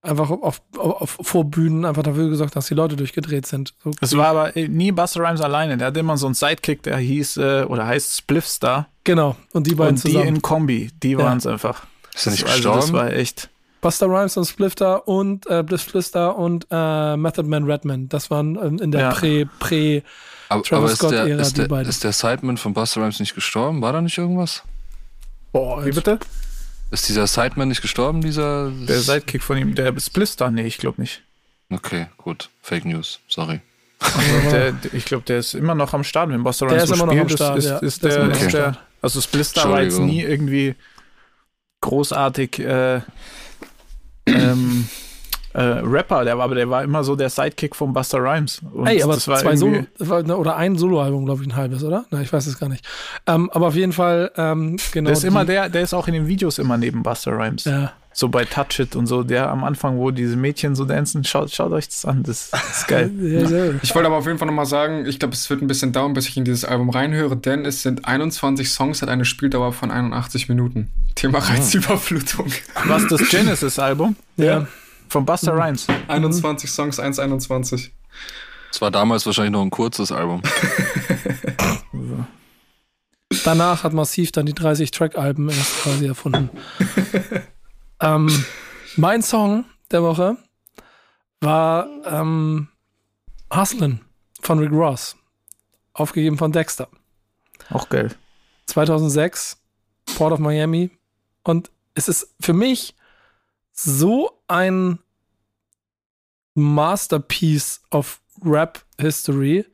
einfach 0.06 0.30
auf, 0.30 0.62
auf, 0.78 1.20
auf 1.20 1.28
Vorbühnen 1.28 1.86
einfach 1.86 2.04
dafür 2.04 2.30
gesorgt, 2.30 2.56
dass 2.56 2.68
die 2.68 2.74
Leute 2.74 2.96
durchgedreht 2.96 3.46
sind. 3.46 3.74
So 3.84 3.92
es 4.02 4.16
war 4.16 4.28
aber 4.28 4.52
nie 4.56 4.92
Buster 4.92 5.22
Rhymes 5.22 5.42
alleine. 5.42 5.78
Der 5.78 5.88
hatte 5.88 6.00
immer 6.00 6.18
so 6.18 6.28
einen 6.28 6.36
Sidekick, 6.36 6.84
der 6.84 6.98
hieß 6.98 7.38
äh, 7.38 7.66
oder 7.68 7.86
heißt 7.86 8.18
Spliffstar. 8.18 8.88
Genau. 9.04 9.36
Und 9.54 9.68
die 9.68 9.76
beiden 9.76 9.96
und 9.96 9.98
zusammen. 9.98 10.24
die 10.24 10.30
in 10.30 10.42
Kombi, 10.42 10.92
die 11.04 11.18
waren 11.18 11.38
es 11.38 11.48
einfach. 11.48 11.86
Ist 12.14 12.28
er 12.28 12.32
nicht 12.32 12.44
also, 12.46 12.56
gestorben? 12.56 12.82
Das 12.82 12.94
war 12.94 13.14
echt. 13.14 13.50
Buster 13.82 14.08
Rhymes 14.08 14.36
und 14.38 14.46
Splifter 14.46 15.08
und 15.08 15.46
äh, 15.48 15.78
Splifter 15.78 16.36
und 16.38 16.66
äh, 16.72 17.18
Method 17.18 17.48
Man 17.48 17.66
Redman. 17.66 18.10
Das 18.10 18.32
waren 18.32 18.56
ähm, 18.56 18.80
in 18.80 18.92
der 18.92 19.02
ja. 19.02 19.10
Prä, 19.12 19.46
Prä 19.60 20.02
aber, 20.50 20.64
Travis 20.64 21.04
aber 21.04 21.12
Scott-Ära 21.14 21.50
die 21.50 21.68
beiden. 21.68 21.90
Ist 21.90 22.04
der 22.04 22.12
Sideman 22.12 22.58
von 22.58 22.74
Buster 22.74 23.02
Rhymes 23.02 23.20
nicht 23.20 23.36
gestorben? 23.36 23.82
War 23.82 23.94
da 23.94 24.02
nicht 24.02 24.18
irgendwas? 24.18 24.64
Boah, 25.52 25.86
wie 25.86 25.92
bitte? 25.92 26.20
Ist 26.96 27.10
dieser 27.10 27.28
Sideman 27.28 27.68
nicht 27.68 27.82
gestorben, 27.82 28.22
dieser. 28.22 28.72
Der 28.72 29.02
Sidekick 29.02 29.44
von 29.44 29.58
ihm, 29.58 29.76
der 29.76 29.94
Splister? 30.00 30.50
Nee, 30.50 30.66
ich 30.66 30.78
glaube 30.78 31.02
nicht. 31.02 31.24
Okay, 31.70 32.08
gut. 32.16 32.50
Fake 32.62 32.86
News, 32.86 33.20
sorry. 33.28 33.60
Also 34.00 34.50
der, 34.50 34.74
ich 34.94 35.04
glaube, 35.04 35.26
der 35.26 35.40
ist 35.40 35.56
immer 35.56 35.76
noch 35.76 35.94
am 35.94 36.06
Start, 36.06 36.30
wenn 36.30 36.42
Buster 36.42 36.68
Rhymes 36.68 36.76
der 36.76 36.84
ist 36.86 37.02
immer 37.02 37.14
noch 37.14 37.22
am 37.22 37.28
Start, 37.28 37.58
ist, 37.58 37.66
ist, 37.66 37.82
ist 37.82 38.04
der, 38.04 38.30
okay. 38.30 38.48
der, 38.50 38.78
also 39.02 39.20
Splister 39.20 39.70
war 39.70 39.84
jetzt 39.84 40.00
nie 40.00 40.22
irgendwie 40.22 40.76
großartig 41.82 42.60
äh, 42.60 43.02
ähm, 44.26 44.88
äh, 45.56 45.80
Rapper, 45.84 46.26
der 46.26 46.38
war, 46.38 46.44
aber 46.46 46.56
der 46.56 46.70
war 46.70 46.84
immer 46.84 47.04
so 47.04 47.16
der 47.16 47.30
Sidekick 47.30 47.76
von 47.76 47.94
Buster 47.94 48.20
Rhymes. 48.20 48.62
Und 48.74 48.88
Ey, 48.88 49.02
aber 49.02 49.14
das 49.14 49.28
war 49.28 49.38
zwei 49.38 49.56
Solo, 49.56 49.86
ne, 50.00 50.38
oder 50.38 50.58
ein 50.58 50.78
Soloalbum, 50.78 51.26
glaube 51.26 51.44
ich, 51.44 51.48
ein 51.48 51.56
halbes, 51.56 51.82
oder? 51.84 52.06
Na, 52.12 52.22
ich 52.22 52.32
weiß 52.32 52.46
es 52.48 52.60
gar 52.60 52.68
nicht. 52.68 52.86
Ähm, 53.26 53.50
aber 53.52 53.68
auf 53.68 53.76
jeden 53.76 53.94
Fall, 53.94 54.32
ähm, 54.36 54.78
genau. 54.92 55.08
Der 55.08 55.18
ist 55.18 55.24
immer 55.24 55.46
der, 55.46 55.70
der 55.70 55.82
ist 55.82 55.94
auch 55.94 56.08
in 56.08 56.14
den 56.14 56.28
Videos 56.28 56.60
immer 56.60 56.78
neben 56.78 57.04
Buster 57.04 57.32
Rhymes. 57.32 57.64
Ja. 57.64 57.94
So 58.12 58.30
bei 58.30 58.46
Touch 58.46 58.80
It 58.80 58.96
und 58.96 59.08
so, 59.08 59.24
der 59.24 59.50
am 59.50 59.64
Anfang, 59.64 59.98
wo 59.98 60.12
diese 60.12 60.36
Mädchen 60.38 60.76
so 60.76 60.86
dancen, 60.86 61.24
schaut, 61.24 61.52
schaut 61.52 61.72
euch 61.72 61.88
das 61.88 62.06
an, 62.06 62.24
das, 62.24 62.50
das 62.50 62.78
ist 62.80 62.88
geil. 62.90 63.12
ja, 63.22 63.72
ich 63.82 63.94
wollte 63.96 64.08
aber 64.08 64.18
auf 64.18 64.26
jeden 64.26 64.38
Fall 64.38 64.48
nochmal 64.48 64.66
sagen, 64.66 65.06
ich 65.06 65.20
glaube, 65.20 65.34
es 65.34 65.50
wird 65.50 65.62
ein 65.62 65.68
bisschen 65.68 65.92
dauern, 65.92 66.14
bis 66.14 66.28
ich 66.28 66.38
in 66.38 66.46
dieses 66.46 66.64
Album 66.66 66.90
reinhöre, 66.90 67.36
denn 67.36 67.66
es 67.66 67.82
sind 67.82 68.06
21 68.06 68.70
Songs, 68.70 69.02
hat 69.02 69.10
eine 69.10 69.26
Spieldauer 69.26 69.74
von 69.74 69.92
81 69.92 70.48
Minuten. 70.48 70.92
Thema 71.16 71.40
ah. 71.40 71.42
Reizüberflutung. 71.42 72.48
Was, 72.86 73.08
das 73.08 73.28
Genesis-Album? 73.30 74.16
Ja. 74.38 74.68
Von 75.16 75.26
Buster 75.26 75.54
mhm. 75.54 75.62
Rhymes. 75.62 75.88
21 76.10 76.70
Songs, 76.70 77.00
1,21. 77.00 77.90
Es 78.70 78.82
war 78.82 78.92
damals 78.92 79.26
wahrscheinlich 79.26 79.54
noch 79.54 79.62
ein 79.62 79.70
kurzes 79.70 80.12
Album. 80.12 80.42
Danach 83.46 83.86
hat 83.86 83.94
Massiv 83.94 84.34
dann 84.34 84.46
die 84.46 84.54
30-Track-Alben 84.54 85.48
erst 85.48 85.84
quasi 85.84 86.08
erfunden. 86.08 86.50
ähm, 88.02 88.46
mein 88.98 89.22
Song 89.22 89.64
der 89.90 90.04
Woche 90.04 90.36
war 91.40 91.88
ähm, 92.04 92.68
Hustlin 93.56 94.02
von 94.42 94.60
Rick 94.60 94.74
Ross. 94.74 95.16
Aufgegeben 95.94 96.38
von 96.38 96.52
Dexter. 96.52 96.90
Auch 97.70 97.88
geil. 97.88 98.14
2006, 98.66 99.62
Port 100.18 100.34
of 100.34 100.40
Miami. 100.40 100.90
Und 101.44 101.72
es 101.94 102.10
ist 102.10 102.36
für 102.42 102.52
mich 102.52 102.96
so 103.72 104.42
ein 104.50 105.00
Masterpiece 106.56 107.82
of 107.92 108.22
Rap 108.44 108.84
History, 109.00 109.66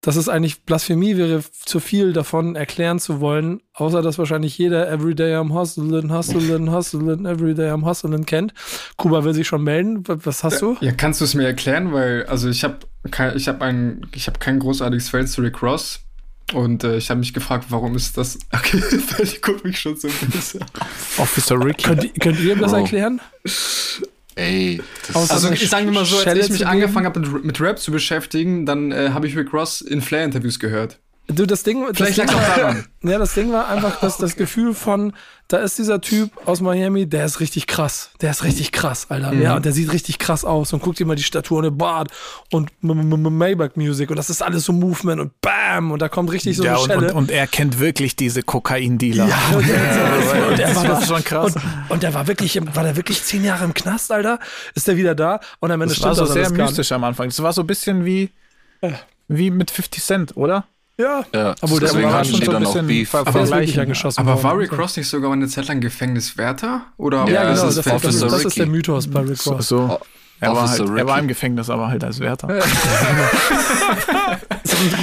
dass 0.00 0.16
es 0.16 0.28
eigentlich 0.28 0.64
Blasphemie 0.64 1.16
wäre, 1.16 1.44
zu 1.64 1.78
viel 1.78 2.12
davon 2.12 2.56
erklären 2.56 2.98
zu 2.98 3.20
wollen, 3.20 3.62
außer 3.74 4.02
dass 4.02 4.18
wahrscheinlich 4.18 4.58
jeder 4.58 4.90
Everyday 4.90 5.36
I'm 5.36 5.52
Hustling, 5.52 6.12
Hustling, 6.12 6.72
Hustling, 6.72 7.24
Everyday 7.24 7.70
I'm 7.70 7.84
Hustling 7.84 8.26
kennt. 8.26 8.52
Kuba 8.96 9.22
will 9.22 9.34
sich 9.34 9.46
schon 9.46 9.62
melden. 9.62 10.02
Was 10.06 10.42
hast 10.42 10.60
du? 10.60 10.76
Ja, 10.80 10.92
kannst 10.92 11.20
du 11.20 11.24
es 11.24 11.34
mir 11.34 11.46
erklären? 11.46 11.92
Weil, 11.92 12.26
also 12.26 12.48
ich 12.48 12.64
habe 12.64 12.78
kein, 13.10 13.36
ich 13.36 13.46
hab 13.46 13.62
ein, 13.62 14.06
ich 14.12 14.26
hab 14.26 14.40
kein 14.40 14.58
großartiges 14.58 15.08
Feld 15.08 15.28
zu 15.28 15.40
Rick 15.40 15.62
Ross. 15.62 16.00
Und 16.52 16.84
äh, 16.84 16.96
ich 16.96 17.08
habe 17.08 17.20
mich 17.20 17.32
gefragt, 17.32 17.66
warum 17.68 17.94
ist 17.94 18.18
das. 18.18 18.38
Okay, 18.52 18.82
ich 19.22 19.40
gucke 19.40 19.66
mich 19.66 19.78
schon 19.78 19.96
so 19.96 20.08
ein 20.08 20.30
bisschen. 20.30 20.64
Officer 21.18 21.64
Rick. 21.64 21.84
könnt, 21.84 22.20
könnt 22.20 22.40
ihr 22.40 22.54
ihm 22.54 22.58
das 22.58 22.72
erklären? 22.72 23.20
Ey, 24.34 24.80
das 25.06 25.30
also 25.30 25.50
ich 25.50 25.68
sagen 25.68 25.86
wir 25.86 25.92
mal 25.92 26.04
so, 26.04 26.16
als 26.18 26.46
ich 26.46 26.50
mich 26.50 26.66
angefangen 26.66 27.06
habe 27.06 27.20
mit, 27.20 27.44
mit, 27.44 27.60
Rap 27.60 27.78
zu 27.78 27.92
beschäftigen, 27.92 28.64
dann 28.64 28.90
äh, 28.90 29.10
habe 29.10 29.26
ich 29.26 29.36
Rick 29.36 29.52
Ross 29.52 29.82
in 29.82 30.00
Flair-Interviews 30.00 30.58
gehört. 30.58 30.98
Du, 31.28 31.46
das 31.46 31.62
Ding, 31.62 31.86
Vielleicht 31.94 32.18
das 32.18 32.26
Ding 32.26 32.36
war, 32.36 32.56
daran. 32.56 32.84
Ja, 33.02 33.18
das 33.18 33.34
Ding 33.34 33.52
war 33.52 33.68
einfach 33.68 34.00
dass 34.00 34.16
das 34.16 34.36
Gefühl 34.36 34.74
von, 34.74 35.12
da 35.48 35.58
ist 35.58 35.78
dieser 35.78 36.00
Typ 36.00 36.30
aus 36.46 36.60
Miami, 36.60 37.06
der 37.06 37.24
ist 37.24 37.40
richtig 37.40 37.66
krass. 37.66 38.10
Der 38.20 38.30
ist 38.30 38.44
richtig 38.44 38.72
krass, 38.72 39.06
Alter. 39.08 39.32
Mhm. 39.32 39.42
Ja, 39.42 39.56
und 39.56 39.64
der 39.64 39.72
sieht 39.72 39.92
richtig 39.92 40.18
krass 40.18 40.44
aus 40.44 40.72
und 40.72 40.82
guckt 40.82 40.98
dir 40.98 41.06
mal 41.06 41.14
die 41.14 41.22
Statur 41.22 41.58
und 41.58 41.64
den 41.64 41.78
Bart 41.78 42.10
und 42.50 42.70
Maybach 42.82 43.76
Music 43.76 44.10
und 44.10 44.16
das 44.16 44.30
ist 44.30 44.42
alles 44.42 44.64
so 44.64 44.72
Movement 44.72 45.20
und 45.20 45.40
Bam 45.40 45.90
und 45.92 46.02
da 46.02 46.08
kommt 46.08 46.32
richtig 46.32 46.56
so 46.56 46.64
ja, 46.64 46.76
eine 46.76 46.84
Schelle. 46.84 47.08
Und, 47.14 47.14
und, 47.14 47.30
er 47.30 47.46
kennt 47.46 47.78
wirklich 47.78 48.16
diese 48.16 48.42
Kokain-Dealer. 48.42 49.28
Ja, 49.28 49.56
und, 49.56 49.68
der, 49.68 50.48
und 50.48 50.58
der 50.58 50.76
war 50.76 50.84
das 50.84 51.06
schon 51.06 51.24
krass. 51.24 51.54
Und, 51.54 51.62
und, 51.88 52.02
der 52.02 52.14
war 52.14 52.26
wirklich, 52.26 52.60
war 52.74 52.82
der 52.82 52.96
wirklich 52.96 53.22
zehn 53.22 53.44
Jahre 53.44 53.64
im 53.64 53.74
Knast, 53.74 54.10
Alter? 54.10 54.38
Ist 54.74 54.88
der 54.88 54.96
wieder 54.96 55.14
da? 55.14 55.40
Und 55.60 55.70
am 55.70 55.80
Ende 55.80 55.94
das 55.94 56.02
war 56.02 56.14
so 56.14 56.26
sehr 56.26 56.50
mystisch 56.50 56.92
am 56.92 57.04
Anfang. 57.04 57.28
Das 57.28 57.42
war 57.42 57.52
so 57.52 57.62
ein 57.62 57.66
bisschen 57.66 58.04
wie, 58.04 58.30
wie 59.28 59.50
mit 59.50 59.70
50 59.70 60.02
Cent, 60.02 60.36
oder? 60.36 60.66
Ja, 60.98 61.24
ja 61.34 61.54
aber 61.60 61.80
der 61.80 61.94
war 62.02 62.24
schon 62.24 62.42
so 62.42 62.52
ein 62.52 62.62
bisschen 62.62 62.86
Beef. 62.86 63.14
Aber, 63.14 63.28
aber 63.30 64.42
war 64.42 64.58
Rick 64.58 64.76
Ross 64.76 64.96
nicht 64.96 65.08
sogar 65.08 65.32
eine 65.32 65.48
Zeit 65.48 65.68
lang 65.68 65.80
Gefängniswärter? 65.80 66.82
Oder 66.98 67.28
ja, 67.28 67.50
genau, 67.50 67.64
das, 67.64 67.76
das, 67.76 68.02
das, 68.02 68.20
das 68.20 68.44
ist 68.44 68.58
der 68.58 68.66
Mythos 68.66 69.08
bei 69.08 69.20
Rick 69.20 69.46
Ross. 69.46 69.68
So, 69.68 69.88
so. 69.88 70.00
Er, 70.40 70.54
war 70.54 70.68
halt, 70.68 70.80
er 70.80 71.06
war 71.06 71.18
im 71.20 71.28
Gefängnis, 71.28 71.70
aber 71.70 71.86
halt 71.86 72.02
als 72.02 72.18
Wärter. 72.18 72.48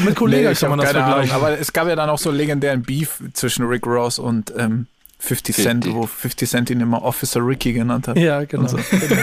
Mit 0.04 0.16
Kollegen 0.16 0.50
nee, 0.50 0.54
kann 0.54 0.70
man 0.70 0.80
das 0.80 0.92
vergleichen. 0.92 1.34
Aber 1.34 1.58
es 1.58 1.72
gab 1.72 1.88
ja 1.88 1.96
dann 1.96 2.10
auch 2.10 2.20
so 2.20 2.30
legendären 2.30 2.84
Beef 2.84 3.24
zwischen 3.34 3.66
Rick 3.66 3.88
Ross 3.88 4.20
und 4.20 4.54
ähm, 4.58 4.88
50 5.20 5.56
Cent, 5.56 5.86
50. 5.86 5.94
wo 5.94 6.06
50 6.08 6.50
Cent 6.50 6.70
ihn 6.70 6.82
immer 6.82 7.04
Officer 7.04 7.40
Ricky 7.40 7.72
genannt 7.72 8.10
hat. 8.10 8.18
Ja, 8.18 8.44
genau. 8.44 8.64
Und, 8.64 8.70
so. 8.70 8.78
genau. 8.78 9.22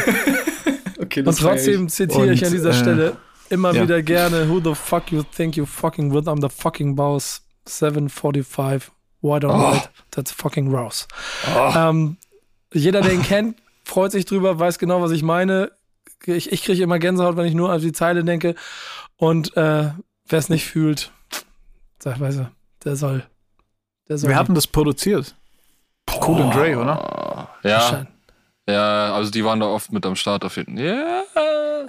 okay, 1.00 1.22
und 1.22 1.38
trotzdem 1.38 1.90
zitiere 1.90 2.32
ich 2.32 2.46
an 2.46 2.52
dieser 2.52 2.70
äh, 2.70 2.74
Stelle 2.74 3.16
immer 3.50 3.72
ja. 3.72 3.82
wieder 3.82 4.02
gerne. 4.02 4.48
Who 4.48 4.60
the 4.60 4.74
fuck 4.74 5.10
you 5.12 5.22
think 5.22 5.56
you 5.56 5.66
fucking 5.66 6.12
with? 6.12 6.26
I'm 6.26 6.40
the 6.40 6.48
fucking 6.48 6.94
boss. 6.94 7.42
745. 7.66 8.90
White 9.20 9.44
on 9.44 9.60
oh. 9.60 9.72
white. 9.72 9.88
That's 10.10 10.32
fucking 10.32 10.70
Rouse. 10.70 11.06
Oh. 11.54 11.72
Ähm, 11.74 12.16
jeder, 12.72 13.00
der 13.00 13.12
ihn 13.12 13.22
kennt, 13.22 13.56
freut 13.84 14.12
sich 14.12 14.24
drüber, 14.24 14.58
weiß 14.58 14.78
genau, 14.78 15.00
was 15.02 15.10
ich 15.10 15.22
meine. 15.22 15.72
Ich, 16.24 16.52
ich 16.52 16.62
kriege 16.62 16.82
immer 16.82 16.98
Gänsehaut, 16.98 17.36
wenn 17.36 17.46
ich 17.46 17.54
nur 17.54 17.70
an 17.70 17.80
die 17.80 17.92
Zeile 17.92 18.24
denke. 18.24 18.54
Und 19.16 19.56
äh, 19.56 19.90
wer 20.26 20.38
es 20.38 20.48
nicht 20.48 20.66
fühlt, 20.66 21.10
sag 21.98 22.20
weiß 22.20 22.36
er, 22.36 22.52
der 22.84 22.96
soll. 22.96 23.24
Der 24.08 24.18
soll 24.18 24.30
Wir 24.30 24.36
hatten 24.36 24.54
das 24.54 24.66
produziert. 24.66 25.34
Cool 26.20 26.42
and 26.42 26.54
Dre, 26.54 26.76
oder? 26.76 27.48
Ja. 27.62 28.06
Ja, 28.68 29.14
also 29.14 29.30
die 29.30 29.44
waren 29.44 29.60
da 29.60 29.66
oft 29.66 29.92
mit 29.92 30.04
am 30.04 30.16
Start 30.16 30.44
auf 30.44 30.56
jeden 30.56 30.76
Fall. 30.76 30.84
Yeah. 30.84 31.86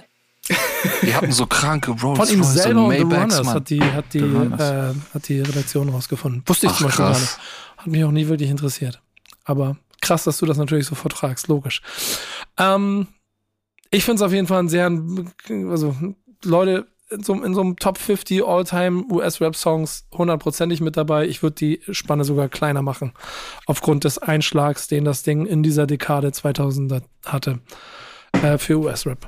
Die 1.02 1.14
hatten 1.14 1.32
so 1.32 1.46
kranke 1.46 1.90
Rolls 1.90 2.18
Von 2.18 2.28
ihm 2.28 2.42
selber 2.42 2.86
und, 2.86 3.00
und 3.00 3.10
The 3.10 3.16
Runners 3.16 3.48
hat 3.48 3.70
die, 3.70 3.82
hat, 3.82 4.14
die, 4.14 4.18
äh, 4.18 4.94
hat 5.14 5.28
die 5.28 5.40
Redaktion 5.40 5.88
rausgefunden. 5.88 6.42
Wusste 6.46 6.66
ich 6.66 6.72
Ach, 6.72 6.78
zum 6.78 6.86
Beispiel 6.86 7.04
krass. 7.04 7.16
gar 7.16 7.20
nicht. 7.20 7.38
Hat 7.78 7.86
mich 7.86 8.04
auch 8.04 8.10
nie 8.10 8.28
wirklich 8.28 8.50
interessiert. 8.50 9.02
Aber 9.44 9.76
krass, 10.00 10.24
dass 10.24 10.38
du 10.38 10.46
das 10.46 10.56
natürlich 10.56 10.86
so 10.86 10.94
vertragst, 10.94 11.48
logisch. 11.48 11.82
Ähm, 12.58 13.08
ich 13.90 14.04
finde 14.04 14.16
es 14.16 14.22
auf 14.22 14.32
jeden 14.32 14.46
Fall 14.46 14.60
ein 14.60 14.68
sehr, 14.68 14.90
also 15.70 15.96
Leute, 16.44 16.86
in 17.10 17.22
so, 17.22 17.34
in 17.42 17.54
so 17.54 17.62
einem 17.62 17.76
Top 17.76 17.96
50 17.96 18.44
All-Time 18.44 19.04
US-Rap-Songs 19.10 20.06
hundertprozentig 20.12 20.80
mit 20.80 20.96
dabei. 20.96 21.26
Ich 21.26 21.42
würde 21.42 21.56
die 21.56 21.80
Spanne 21.90 22.24
sogar 22.24 22.48
kleiner 22.48 22.82
machen. 22.82 23.12
Aufgrund 23.66 24.04
des 24.04 24.18
Einschlags, 24.18 24.88
den 24.88 25.04
das 25.04 25.22
Ding 25.22 25.46
in 25.46 25.62
dieser 25.62 25.86
Dekade 25.86 26.32
2000 26.32 27.02
hatte. 27.24 27.60
Äh, 28.42 28.58
für 28.58 28.78
US-Rap. 28.78 29.26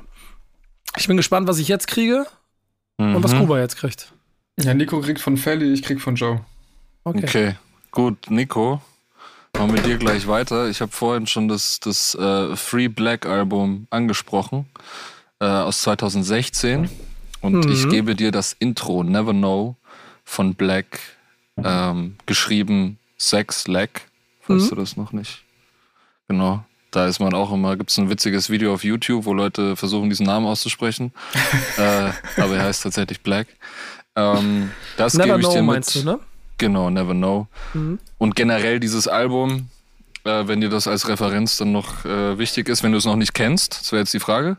Ich 0.97 1.07
bin 1.07 1.17
gespannt, 1.17 1.47
was 1.47 1.59
ich 1.59 1.67
jetzt 1.67 1.87
kriege 1.87 2.25
mhm. 2.97 3.15
und 3.15 3.23
was 3.23 3.33
mhm. 3.33 3.39
Kuba 3.39 3.59
jetzt 3.59 3.77
kriegt. 3.77 4.11
Ja, 4.59 4.73
Nico 4.73 4.99
kriegt 5.01 5.21
von 5.21 5.37
Felly, 5.37 5.73
ich 5.73 5.83
krieg 5.83 6.01
von 6.01 6.15
Joe. 6.15 6.41
Okay. 7.03 7.23
okay. 7.23 7.55
Gut, 7.91 8.29
Nico, 8.29 8.81
machen 9.57 9.73
wir 9.73 9.81
dir 9.81 9.97
gleich 9.97 10.27
weiter. 10.27 10.69
Ich 10.69 10.81
habe 10.81 10.91
vorhin 10.91 11.27
schon 11.27 11.47
das, 11.47 11.79
das 11.79 12.15
uh, 12.15 12.55
Free 12.55 12.87
Black 12.87 13.25
Album 13.25 13.87
angesprochen 13.89 14.65
uh, 15.41 15.45
aus 15.45 15.81
2016 15.81 16.89
und 17.41 17.65
mhm. 17.65 17.71
ich 17.71 17.89
gebe 17.89 18.15
dir 18.15 18.31
das 18.31 18.53
Intro 18.59 19.03
Never 19.03 19.33
Know 19.33 19.75
von 20.23 20.55
Black 20.55 20.99
ähm, 21.57 22.15
geschrieben 22.25 22.97
Sex 23.17 23.67
Lack, 23.67 24.01
falls 24.41 24.65
mhm. 24.65 24.69
du 24.69 24.75
das 24.75 24.97
noch 24.97 25.11
nicht. 25.11 25.43
Genau. 26.27 26.63
Da 26.91 27.07
ist 27.07 27.19
man 27.19 27.33
auch 27.33 27.51
immer, 27.53 27.77
gibt 27.77 27.89
es 27.89 27.97
ein 27.97 28.09
witziges 28.09 28.49
Video 28.49 28.73
auf 28.73 28.83
YouTube, 28.83 29.25
wo 29.25 29.33
Leute 29.33 29.77
versuchen, 29.77 30.09
diesen 30.09 30.25
Namen 30.25 30.45
auszusprechen. 30.45 31.13
äh, 31.77 32.11
aber 32.41 32.57
er 32.57 32.65
heißt 32.65 32.83
tatsächlich 32.83 33.21
Black. 33.21 33.47
Ähm, 34.15 34.71
das 34.97 35.13
Never 35.13 35.37
gebe 35.37 35.39
ich 35.39 35.45
know, 35.45 35.53
dir 35.53 35.61
mit. 35.61 35.71
Meinst 35.71 35.95
du, 35.95 36.03
ne? 36.03 36.19
Genau, 36.57 36.89
Never 36.89 37.13
Know. 37.13 37.47
Mhm. 37.73 37.99
Und 38.17 38.35
generell 38.35 38.81
dieses 38.81 39.07
Album, 39.07 39.69
äh, 40.25 40.47
wenn 40.47 40.59
dir 40.59 40.69
das 40.69 40.85
als 40.85 41.07
Referenz 41.07 41.57
dann 41.57 41.71
noch 41.71 42.05
äh, 42.05 42.37
wichtig 42.37 42.67
ist, 42.67 42.83
wenn 42.83 42.91
du 42.91 42.97
es 42.97 43.05
noch 43.05 43.15
nicht 43.15 43.33
kennst, 43.33 43.79
das 43.79 43.91
wäre 43.93 44.01
jetzt 44.01 44.13
die 44.13 44.19
Frage. 44.19 44.57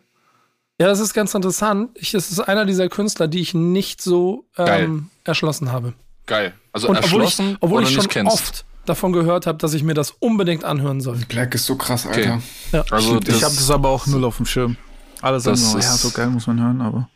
Ja, 0.80 0.88
das 0.88 1.00
ist 1.00 1.12
ganz 1.12 1.34
interessant. 1.34 1.90
Ich, 1.94 2.14
es 2.14 2.30
ist 2.30 2.40
einer 2.40 2.64
dieser 2.64 2.88
Künstler, 2.88 3.28
die 3.28 3.40
ich 3.40 3.54
nicht 3.54 4.00
so 4.00 4.46
ähm, 4.56 5.10
erschlossen 5.22 5.70
habe. 5.70 5.92
Geil. 6.26 6.54
Also 6.72 6.88
Und 6.88 6.96
erschlossen, 6.96 7.56
obwohl 7.60 7.82
ich, 7.82 7.88
obwohl 7.88 7.98
ich 7.98 8.02
schon 8.02 8.08
kennst. 8.08 8.32
oft 8.32 8.64
davon 8.86 9.12
gehört 9.12 9.46
habe, 9.46 9.58
dass 9.58 9.74
ich 9.74 9.82
mir 9.82 9.94
das 9.94 10.10
unbedingt 10.18 10.64
anhören 10.64 11.00
soll. 11.00 11.18
Black 11.28 11.54
ist 11.54 11.66
so 11.66 11.76
krass, 11.76 12.06
Alter. 12.06 12.20
Okay. 12.20 12.42
Ja. 12.72 12.84
Also 12.90 13.20
ich 13.20 13.42
habe 13.42 13.54
das 13.54 13.70
aber 13.70 13.88
auch 13.88 14.06
null 14.06 14.24
auf 14.24 14.36
dem 14.36 14.46
Schirm. 14.46 14.76
Alle 15.20 15.38
sagen, 15.38 15.60
oh, 15.72 15.78
ja, 15.78 15.82
so 15.82 16.10
geil 16.10 16.28
muss 16.28 16.46
man 16.46 16.60
hören, 16.60 16.80
aber 16.80 17.08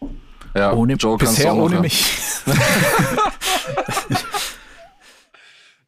ja, 0.54 0.72
ohne, 0.72 0.94
Joe 0.94 1.18
bisher 1.18 1.54
ohne 1.54 1.80
mich. 1.80 2.04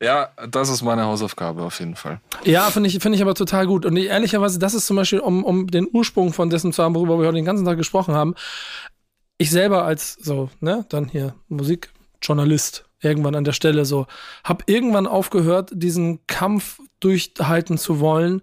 Ja, 0.00 0.28
das 0.48 0.68
ist 0.68 0.82
meine 0.82 1.04
Hausaufgabe 1.04 1.62
auf 1.62 1.80
jeden 1.80 1.96
Fall. 1.96 2.20
Ja, 2.44 2.70
finde 2.70 2.88
ich, 2.88 3.00
finde 3.00 3.16
ich 3.16 3.22
aber 3.22 3.34
total 3.34 3.66
gut. 3.66 3.84
Und 3.84 3.96
ehrlicherweise, 3.96 4.60
das 4.60 4.74
ist 4.74 4.86
zum 4.86 4.96
Beispiel, 4.96 5.18
um, 5.18 5.42
um 5.42 5.66
den 5.66 5.88
Ursprung 5.92 6.32
von 6.32 6.50
dessen 6.50 6.72
zu 6.72 6.82
haben, 6.84 6.94
worüber 6.94 7.18
wir 7.18 7.26
heute 7.26 7.34
den 7.34 7.44
ganzen 7.44 7.64
Tag 7.64 7.76
gesprochen 7.78 8.14
haben. 8.14 8.36
Ich 9.38 9.50
selber 9.50 9.84
als 9.84 10.14
so, 10.14 10.50
ne, 10.60 10.86
dann 10.88 11.06
hier 11.06 11.34
Musikjournalist 11.48 12.87
irgendwann 13.00 13.34
an 13.34 13.44
der 13.44 13.52
Stelle 13.52 13.84
so, 13.84 14.06
habe 14.44 14.64
irgendwann 14.66 15.06
aufgehört, 15.06 15.70
diesen 15.72 16.26
Kampf 16.26 16.80
durchhalten 17.00 17.78
zu 17.78 18.00
wollen, 18.00 18.42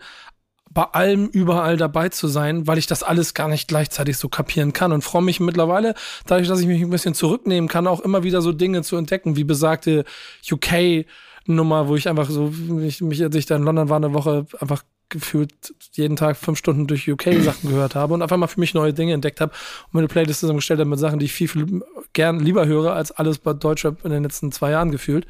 bei 0.76 0.84
allem 0.84 1.28
überall 1.28 1.78
dabei 1.78 2.10
zu 2.10 2.28
sein, 2.28 2.68
weil 2.68 2.78
ich 2.78 2.86
das 2.86 3.02
alles 3.02 3.34
gar 3.34 3.48
nicht 3.48 3.70
gleichzeitig 3.70 4.18
so 4.18 4.28
kapieren 4.28 4.74
kann 4.74 4.92
und 4.92 5.04
freue 5.04 5.22
mich 5.22 5.40
mittlerweile, 5.40 5.96
dadurch, 6.26 6.50
dass 6.50 6.60
ich 6.60 6.68
mich 6.68 6.82
ein 6.82 6.90
bisschen 6.90 7.14
zurücknehmen 7.14 7.70
kann, 7.70 7.88
auch 7.88 8.02
immer 8.02 8.24
wieder 8.24 8.42
so 8.42 8.52
Dinge 8.52 8.84
zu 8.84 8.98
entdecken, 8.98 9.38
wie 9.38 9.46
besagte 9.46 10.04
UK 10.52 11.06
Nummer, 11.46 11.88
wo 11.88 11.96
ich 11.96 12.10
einfach 12.10 12.30
so, 12.30 12.48
mich, 12.48 13.02
mich 13.02 13.24
als 13.24 13.36
ich 13.36 13.46
da 13.46 13.56
in 13.56 13.64
London 13.64 13.90
war, 13.90 13.98
eine 13.98 14.14
Woche 14.14 14.48
einfach 14.60 14.84
gefühlt 15.10 15.54
jeden 15.94 16.16
Tag 16.16 16.38
fünf 16.38 16.58
Stunden 16.58 16.88
durch 16.88 17.10
UK-Sachen 17.10 17.70
gehört 17.70 17.96
habe 17.96 18.14
und 18.14 18.22
einfach 18.22 18.38
mal 18.38 18.48
für 18.48 18.60
mich 18.60 18.74
neue 18.74 18.94
Dinge 18.94 19.14
entdeckt 19.14 19.42
habe 19.42 19.52
und 19.88 19.94
mir 19.94 20.00
eine 20.00 20.08
Playlist 20.08 20.40
zusammengestellt 20.40 20.80
habe 20.80 20.90
mit 20.90 21.00
Sachen, 21.00 21.20
die 21.20 21.26
ich 21.26 21.34
viel, 21.34 21.48
viel 21.48 21.82
gern 22.14 22.40
lieber 22.40 22.66
höre 22.66 22.94
als 22.94 23.12
alles 23.12 23.38
bei 23.38 23.54
Deutschrap 23.54 24.04
in 24.04 24.12
den 24.12 24.24
letzten 24.24 24.52
zwei 24.52 24.72
Jahren 24.72 24.92
gefühlt. 24.92 25.28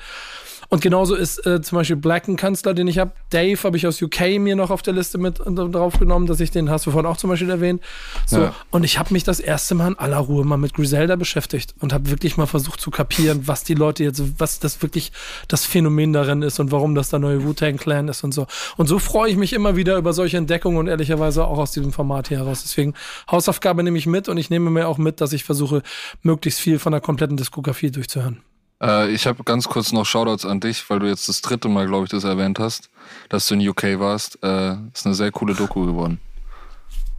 Und 0.69 0.81
genauso 0.81 1.15
ist 1.15 1.45
äh, 1.45 1.61
zum 1.61 1.77
Beispiel 1.77 1.95
Blacken 1.95 2.35
Kanzler, 2.35 2.73
den 2.73 2.87
ich 2.87 2.97
habe. 2.97 3.11
Dave 3.29 3.61
habe 3.63 3.77
ich 3.77 3.87
aus 3.87 4.01
UK 4.01 4.39
mir 4.39 4.55
noch 4.55 4.71
auf 4.71 4.81
der 4.81 4.93
Liste 4.93 5.17
mit 5.17 5.39
äh, 5.39 5.51
drauf 5.51 5.99
genommen, 5.99 6.25
dass 6.27 6.39
ich 6.39 6.51
den 6.51 6.69
hast 6.69 6.85
du 6.85 6.91
vorhin 6.91 7.09
auch 7.09 7.17
zum 7.17 7.29
Beispiel 7.29 7.49
erwähnt. 7.49 7.81
So. 8.25 8.41
Ja. 8.41 8.55
Und 8.71 8.83
ich 8.83 8.99
habe 8.99 9.13
mich 9.13 9.23
das 9.23 9.39
erste 9.39 9.75
Mal 9.75 9.89
in 9.89 9.99
aller 9.99 10.17
Ruhe 10.17 10.45
mal 10.45 10.57
mit 10.57 10.73
Griselda 10.73 11.15
beschäftigt 11.15 11.75
und 11.79 11.93
habe 11.93 12.09
wirklich 12.09 12.37
mal 12.37 12.45
versucht 12.45 12.81
zu 12.81 12.91
kapieren, 12.91 13.47
was 13.47 13.63
die 13.63 13.75
Leute 13.75 14.03
jetzt, 14.03 14.39
was 14.39 14.59
das 14.59 14.81
wirklich 14.81 15.11
das 15.47 15.65
Phänomen 15.65 16.13
darin 16.13 16.41
ist 16.41 16.59
und 16.59 16.71
warum 16.71 16.95
das 16.95 17.09
der 17.09 17.19
neue 17.19 17.43
Wu-Tang 17.43 17.77
Clan 17.77 18.07
ist 18.07 18.23
und 18.23 18.33
so. 18.33 18.47
Und 18.77 18.87
so 18.87 18.99
freue 18.99 19.29
ich 19.29 19.37
mich 19.37 19.53
immer 19.53 19.75
wieder 19.75 19.97
über 19.97 20.13
solche 20.13 20.37
Entdeckungen 20.37 20.77
und 20.77 20.87
ehrlicherweise 20.87 21.45
auch 21.45 21.57
aus 21.57 21.71
diesem 21.71 21.91
Format 21.91 22.29
hier 22.29 22.39
heraus. 22.39 22.63
Deswegen 22.63 22.93
Hausaufgabe 23.29 23.83
nehme 23.83 23.97
ich 23.97 24.07
mit 24.07 24.29
und 24.29 24.37
ich 24.37 24.49
nehme 24.49 24.69
mir 24.69 24.87
auch 24.87 24.97
mit, 24.97 25.21
dass 25.21 25.33
ich 25.33 25.43
versuche, 25.43 25.81
möglichst 26.21 26.59
viel 26.59 26.79
von 26.79 26.91
der 26.91 27.01
kompletten 27.01 27.37
Diskografie 27.37 27.91
durchzuhören. 27.91 28.41
Äh, 28.81 29.11
ich 29.11 29.27
habe 29.27 29.43
ganz 29.43 29.67
kurz 29.67 29.91
noch 29.91 30.05
Shoutouts 30.05 30.45
an 30.45 30.59
dich, 30.59 30.89
weil 30.89 30.99
du 30.99 31.07
jetzt 31.07 31.29
das 31.29 31.41
dritte 31.41 31.67
Mal, 31.67 31.87
glaube 31.87 32.05
ich, 32.05 32.11
das 32.11 32.23
erwähnt 32.23 32.59
hast, 32.59 32.89
dass 33.29 33.47
du 33.47 33.55
in 33.55 33.67
UK 33.67 33.99
warst. 33.99 34.39
Äh, 34.43 34.75
ist 34.93 35.05
eine 35.05 35.15
sehr 35.15 35.31
coole 35.31 35.53
Doku 35.53 35.85
geworden. 35.85 36.19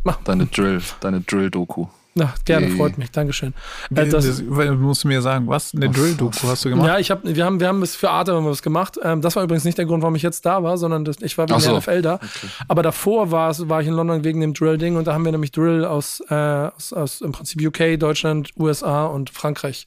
Mach. 0.04 0.18
Deine 0.22 0.46
Drill, 0.46 0.80
deine 1.00 1.20
Drill-Doku. 1.20 1.86
Na, 2.18 2.32
gerne, 2.46 2.68
freut 2.70 2.96
mich, 2.96 3.10
Dankeschön. 3.10 3.52
Äh, 3.94 4.06
das, 4.06 4.24
das, 4.24 4.42
musst 4.42 5.04
du 5.04 5.08
mir 5.08 5.20
sagen, 5.20 5.48
was? 5.48 5.74
Eine 5.74 5.90
Drill-Doku 5.90 6.48
hast 6.48 6.64
du 6.64 6.70
gemacht? 6.70 6.86
Ja, 6.86 6.98
ich 6.98 7.10
hab, 7.10 7.22
wir 7.24 7.44
haben, 7.44 7.60
wir 7.60 7.68
haben 7.68 7.82
es 7.82 7.94
für 7.94 8.08
Arte 8.08 8.34
haben 8.34 8.44
wir 8.44 8.52
was 8.52 8.62
gemacht. 8.62 8.98
Ähm, 9.02 9.20
das 9.20 9.36
war 9.36 9.42
übrigens 9.42 9.64
nicht 9.64 9.76
der 9.76 9.84
Grund, 9.84 10.02
warum 10.02 10.14
ich 10.14 10.22
jetzt 10.22 10.46
da 10.46 10.62
war, 10.62 10.78
sondern 10.78 11.04
das, 11.04 11.16
ich 11.20 11.36
war 11.36 11.46
wegen 11.46 11.60
so. 11.60 11.72
der 11.72 11.78
NFL 11.80 12.00
da. 12.00 12.14
Okay. 12.14 12.28
Aber 12.68 12.82
davor 12.82 13.32
war, 13.32 13.54
war 13.68 13.82
ich 13.82 13.88
in 13.88 13.92
London 13.92 14.24
wegen 14.24 14.40
dem 14.40 14.54
Drill-Ding 14.54 14.96
und 14.96 15.06
da 15.06 15.12
haben 15.12 15.26
wir 15.26 15.32
nämlich 15.32 15.52
Drill 15.52 15.84
aus, 15.84 16.22
äh, 16.30 16.34
aus, 16.34 16.94
aus 16.94 17.20
im 17.20 17.32
Prinzip 17.32 17.60
UK, 17.60 18.00
Deutschland, 18.00 18.50
USA 18.56 19.04
und 19.04 19.28
Frankreich 19.28 19.86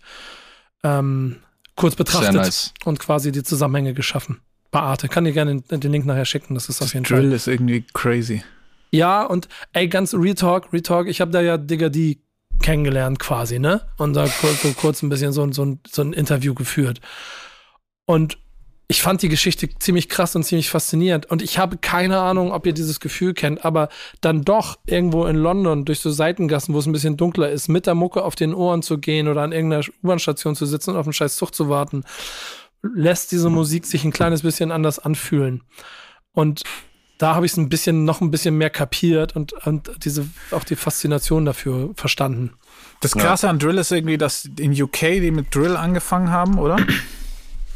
ähm, 0.84 1.38
kurz 1.80 1.95
betrachtet 1.95 2.35
nice. 2.35 2.73
und 2.85 2.99
quasi 2.99 3.31
die 3.31 3.43
Zusammenhänge 3.43 3.93
geschaffen. 3.93 4.41
Bei 4.72 4.81
Arte. 4.81 5.07
Kann 5.07 5.26
dir 5.26 5.31
gerne 5.31 5.61
den, 5.61 5.80
den 5.80 5.91
Link 5.91 6.06
nachher 6.06 6.26
schicken, 6.26 6.53
das 6.53 6.69
ist 6.69 6.81
auf 6.81 6.93
jeden 6.93 7.06
Drill 7.06 7.18
Fall. 7.18 7.26
Drill 7.26 7.35
ist 7.35 7.47
irgendwie 7.47 7.85
crazy. 7.93 8.43
Ja, 8.91 9.23
und 9.23 9.47
ey, 9.73 9.88
ganz 9.88 10.14
Retalk, 10.14 10.72
Retalk, 10.73 11.07
ich 11.07 11.22
habe 11.22 11.31
da 11.31 11.41
ja 11.41 11.57
Digga 11.57 11.89
die 11.89 12.22
kennengelernt 12.61 13.19
quasi, 13.19 13.60
ne? 13.60 13.81
Und 13.97 14.14
da 14.14 14.27
kurz, 14.27 14.61
so 14.61 14.72
kurz 14.73 15.01
ein 15.01 15.10
bisschen 15.10 15.31
so, 15.31 15.49
so, 15.51 15.77
so 15.88 16.01
ein 16.01 16.14
Interview 16.14 16.53
geführt. 16.53 16.99
Und 18.06 18.38
ich 18.91 19.03
fand 19.03 19.22
die 19.22 19.30
Geschichte 19.30 19.70
ziemlich 19.78 20.10
krass 20.10 20.36
und 20.36 20.44
ziemlich 20.44 20.72
faszinierend. 20.72 21.28
Und 21.28 21.44
ich 21.44 21.60
habe 21.60 21.78
keine 21.78 22.18
Ahnung, 22.22 22.52
ob 22.52 22.66
ihr 22.66 22.74
dieses 22.74 22.99
Gefühl 22.99 23.36
kennt, 23.36 23.64
aber 23.64 23.88
dann 24.20 24.41
doch 24.41 24.80
irgendwo 24.88 25.28
in 25.28 25.36
London 25.36 25.86
durch 25.86 25.99
so 25.99 26.10
Seitengassen, 26.10 26.74
wo 26.74 26.80
es 26.80 26.88
ein 26.88 26.91
bisschen 26.91 27.16
dunkler 27.16 27.52
ist, 27.52 27.68
mit 27.68 27.86
der 27.86 27.94
Mucke 27.94 28.24
auf 28.24 28.36
den 28.36 28.52
Ohren 28.52 28.82
zu 28.82 28.98
gehen 28.98 29.28
oder 29.28 29.44
an 29.44 29.52
irgendeiner 29.52 29.86
U-Bahn-Station 30.03 30.56
zu 30.56 30.66
sitzen 30.66 30.90
und 30.90 30.98
auf 30.98 31.06
einen 31.06 31.14
scheiß 31.14 31.36
Zug 31.36 31.53
zu 31.53 31.70
warten, 31.70 32.03
lässt 32.82 33.32
diese 33.32 33.52
Musik 33.52 33.86
sich 33.86 34.03
ein 34.06 34.11
kleines 34.11 34.41
bisschen 34.41 34.72
anders 34.72 34.98
anfühlen. 34.98 35.61
Und 36.32 36.64
da 37.20 37.36
habe 37.36 37.45
ich 37.45 37.52
es 37.52 37.57
ein 37.60 37.70
bisschen, 37.70 38.06
noch 38.06 38.22
ein 38.22 38.32
bisschen 38.32 38.57
mehr 38.57 38.72
kapiert 38.72 39.36
und, 39.36 39.53
und 39.68 39.91
diese, 40.03 40.28
auch 40.49 40.64
die 40.64 40.76
Faszination 40.76 41.45
dafür 41.45 41.91
verstanden. 41.95 42.53
Das 43.02 43.14
Krasse 43.14 43.45
ja. 43.45 43.52
an 43.52 43.60
Drill 43.60 43.78
ist 43.78 43.91
irgendwie, 43.91 44.18
dass 44.18 44.45
in 44.57 44.72
UK 44.82 44.99
die 44.99 45.30
mit 45.30 45.53
Drill 45.53 45.78
angefangen 45.78 46.32
haben, 46.32 46.57
oder? 46.57 46.78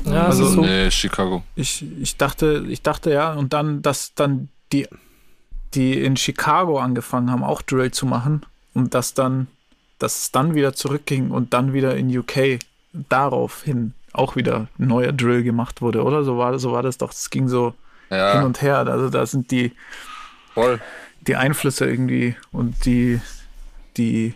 Ja, 0.05 0.25
also, 0.25 0.45
so. 0.45 0.61
Nee, 0.61 0.91
Chicago. 0.91 1.43
Ich, 1.55 1.85
ich 1.99 2.17
dachte, 2.17 2.65
ich 2.67 2.81
dachte 2.81 3.11
ja, 3.11 3.33
und 3.33 3.53
dann, 3.53 3.81
dass 3.81 4.13
dann 4.15 4.49
die, 4.71 4.87
die 5.73 6.03
in 6.03 6.17
Chicago 6.17 6.79
angefangen 6.79 7.31
haben, 7.31 7.43
auch 7.43 7.61
Drill 7.61 7.91
zu 7.91 8.05
machen 8.05 8.45
und 8.73 8.93
dass 8.93 9.13
dann, 9.13 9.47
dass 9.99 10.23
es 10.23 10.31
dann 10.31 10.55
wieder 10.55 10.73
zurückging 10.73 11.31
und 11.31 11.53
dann 11.53 11.73
wieder 11.73 11.95
in 11.95 12.15
UK 12.15 12.59
daraufhin 13.09 13.93
auch 14.13 14.35
wieder 14.35 14.67
neuer 14.77 15.11
Drill 15.11 15.43
gemacht 15.43 15.81
wurde, 15.81 16.03
oder? 16.03 16.23
So 16.23 16.37
war, 16.37 16.57
so 16.59 16.71
war 16.71 16.83
das 16.83 16.97
doch. 16.97 17.11
Es 17.11 17.29
ging 17.29 17.47
so 17.47 17.73
ja. 18.09 18.33
hin 18.33 18.43
und 18.43 18.61
her. 18.61 18.77
Also 18.77 19.09
da 19.09 19.25
sind 19.25 19.51
die, 19.51 19.71
Voll. 20.53 20.79
die 21.21 21.35
Einflüsse 21.35 21.89
irgendwie 21.89 22.35
und 22.51 22.85
die, 22.85 23.19
die, 23.97 24.35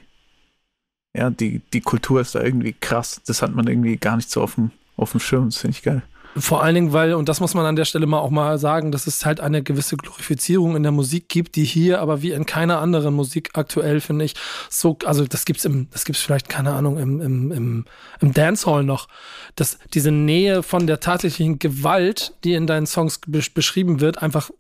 ja, 1.13 1.29
die, 1.29 1.61
die 1.73 1.81
Kultur 1.81 2.21
ist 2.21 2.35
da 2.35 2.41
irgendwie 2.41 2.73
krass. 2.73 3.21
Das 3.25 3.41
hat 3.41 3.53
man 3.53 3.67
irgendwie 3.67 3.97
gar 3.97 4.15
nicht 4.15 4.31
so 4.31 4.41
auf 4.41 4.55
dem 4.55 4.71
auf 4.97 5.11
dem 5.11 5.19
Schirm. 5.21 5.45
Das 5.45 5.57
finde 5.57 5.77
ich 5.77 5.83
geil. 5.83 6.03
Vor 6.39 6.61
allen 6.61 6.75
Dingen, 6.75 6.93
weil, 6.93 7.15
und 7.15 7.29
das 7.29 7.39
muss 7.39 7.55
man 7.55 7.65
an 7.65 7.75
der 7.75 7.85
Stelle 7.85 8.05
mal 8.05 8.19
auch 8.19 8.29
mal 8.29 8.59
sagen, 8.59 8.91
dass 8.91 9.07
es 9.07 9.25
halt 9.25 9.39
eine 9.39 9.63
gewisse 9.63 9.97
Glorifizierung 9.97 10.75
in 10.75 10.83
der 10.83 10.91
Musik 10.91 11.29
gibt, 11.29 11.55
die 11.55 11.63
hier 11.63 11.99
aber 11.99 12.21
wie 12.21 12.31
in 12.31 12.45
keiner 12.45 12.79
anderen 12.79 13.15
Musik 13.15 13.51
aktuell, 13.53 14.01
finde 14.01 14.25
ich, 14.25 14.35
so, 14.69 14.97
also 15.05 15.25
das 15.25 15.45
gibt's 15.45 15.65
im, 15.65 15.89
das 15.89 16.05
gibt's 16.05 16.21
vielleicht, 16.21 16.47
keine 16.47 16.73
Ahnung, 16.73 16.99
im, 16.99 17.21
im, 17.21 17.51
im, 17.51 17.85
im 18.19 18.33
Dancehall 18.33 18.83
noch, 18.83 19.07
dass 19.55 19.79
diese 19.93 20.11
Nähe 20.11 20.61
von 20.61 20.85
der 20.85 20.99
tatsächlichen 20.99 21.57
Gewalt, 21.57 22.35
die 22.43 22.53
in 22.53 22.67
deinen 22.67 22.85
Songs 22.85 23.19
beschrieben 23.19 23.99
wird, 23.99 24.21
einfach 24.21 24.51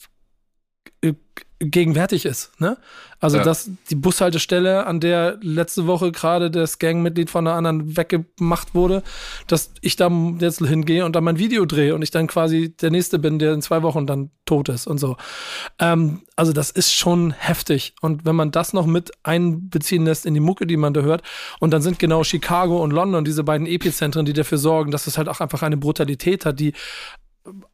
äh, 1.01 1.13
gegenwärtig 1.59 2.25
ist. 2.25 2.51
Ne? 2.59 2.77
Also, 3.19 3.37
ja. 3.37 3.43
dass 3.43 3.71
die 3.89 3.95
Bushaltestelle, 3.95 4.85
an 4.85 4.99
der 4.99 5.37
letzte 5.41 5.87
Woche 5.87 6.11
gerade 6.11 6.51
das 6.51 6.77
Gangmitglied 6.77 7.31
von 7.31 7.47
einer 7.47 7.55
anderen 7.55 7.97
weggemacht 7.97 8.75
wurde, 8.75 9.01
dass 9.47 9.71
ich 9.81 9.95
da 9.95 10.11
jetzt 10.39 10.59
hingehe 10.59 11.03
und 11.03 11.15
dann 11.15 11.23
mein 11.23 11.39
Video 11.39 11.65
drehe 11.65 11.95
und 11.95 12.03
ich 12.03 12.11
dann 12.11 12.27
quasi 12.27 12.75
der 12.79 12.91
Nächste 12.91 13.17
bin, 13.17 13.39
der 13.39 13.53
in 13.53 13.63
zwei 13.63 13.81
Wochen 13.81 14.05
dann 14.05 14.29
tot 14.45 14.69
ist 14.69 14.85
und 14.85 14.99
so. 14.99 15.17
Ähm, 15.79 16.21
also, 16.35 16.53
das 16.53 16.69
ist 16.69 16.93
schon 16.93 17.31
heftig. 17.31 17.95
Und 18.01 18.25
wenn 18.25 18.35
man 18.35 18.51
das 18.51 18.73
noch 18.73 18.85
mit 18.85 19.11
einbeziehen 19.23 20.05
lässt 20.05 20.27
in 20.27 20.35
die 20.35 20.39
Mucke, 20.39 20.67
die 20.67 20.77
man 20.77 20.93
da 20.93 21.01
hört, 21.01 21.23
und 21.59 21.71
dann 21.71 21.81
sind 21.81 21.97
genau 21.97 22.23
Chicago 22.23 22.83
und 22.83 22.91
London 22.91 23.25
diese 23.25 23.43
beiden 23.43 23.65
Epizentren, 23.65 24.25
die 24.25 24.33
dafür 24.33 24.59
sorgen, 24.59 24.91
dass 24.91 25.07
es 25.07 25.17
halt 25.17 25.27
auch 25.27 25.39
einfach 25.39 25.63
eine 25.63 25.77
Brutalität 25.77 26.45
hat, 26.45 26.59
die 26.59 26.73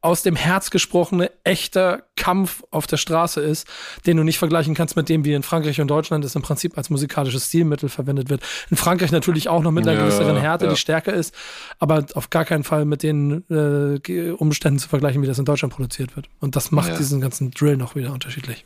aus 0.02 0.22
dem 0.24 0.36
Herz 0.36 0.70
gesprochene, 0.70 1.32
echter 1.44 2.04
Kampf 2.16 2.64
auf 2.72 2.88
der 2.88 2.98
Straße 2.98 3.42
ist, 3.42 3.68
den 4.06 4.18
du 4.18 4.24
nicht 4.24 4.38
vergleichen 4.38 4.76
kannst 4.76 4.96
mit 4.96 5.10
dem, 5.10 5.26
wie 5.26 5.34
in 5.34 5.44
Frankreich 5.44 5.82
und 5.82 5.88
Deutschland 5.88 6.24
es 6.26 6.36
im 6.36 6.42
Prinzip 6.42 6.78
als 6.78 6.90
musikalisches 6.90 7.48
Stilmittel 7.48 7.90
verwendet 7.90 8.30
wird. 8.30 8.42
In 8.70 8.78
Frankreich 8.78 9.12
natürlich 9.12 9.50
auch 9.50 9.62
noch 9.62 9.72
mit 9.72 9.88
einer 9.88 9.98
ja, 9.98 10.06
gewisseren 10.06 10.38
Härte, 10.38 10.66
ja. 10.66 10.72
die 10.72 10.78
stärker 10.78 11.14
ist, 11.14 11.34
aber 11.80 12.06
auf 12.14 12.30
gar 12.30 12.46
keinen 12.46 12.64
Fall 12.64 12.86
mit 12.86 13.04
den 13.04 13.44
äh, 13.50 14.32
Umständen 14.32 14.80
zu 14.80 14.90
vergleichen, 14.90 15.22
wie 15.22 15.28
das 15.28 15.40
in 15.40 15.46
Deutschland 15.46 15.74
produziert 15.74 16.16
wird. 16.16 16.28
Und 16.40 16.56
das 16.56 16.72
macht 16.72 16.90
ja. 16.90 16.98
diesen 16.98 17.22
ganzen 17.22 17.52
Drill 17.52 17.78
noch 17.78 17.96
wieder 17.96 18.14
unterschiedlich. 18.14 18.66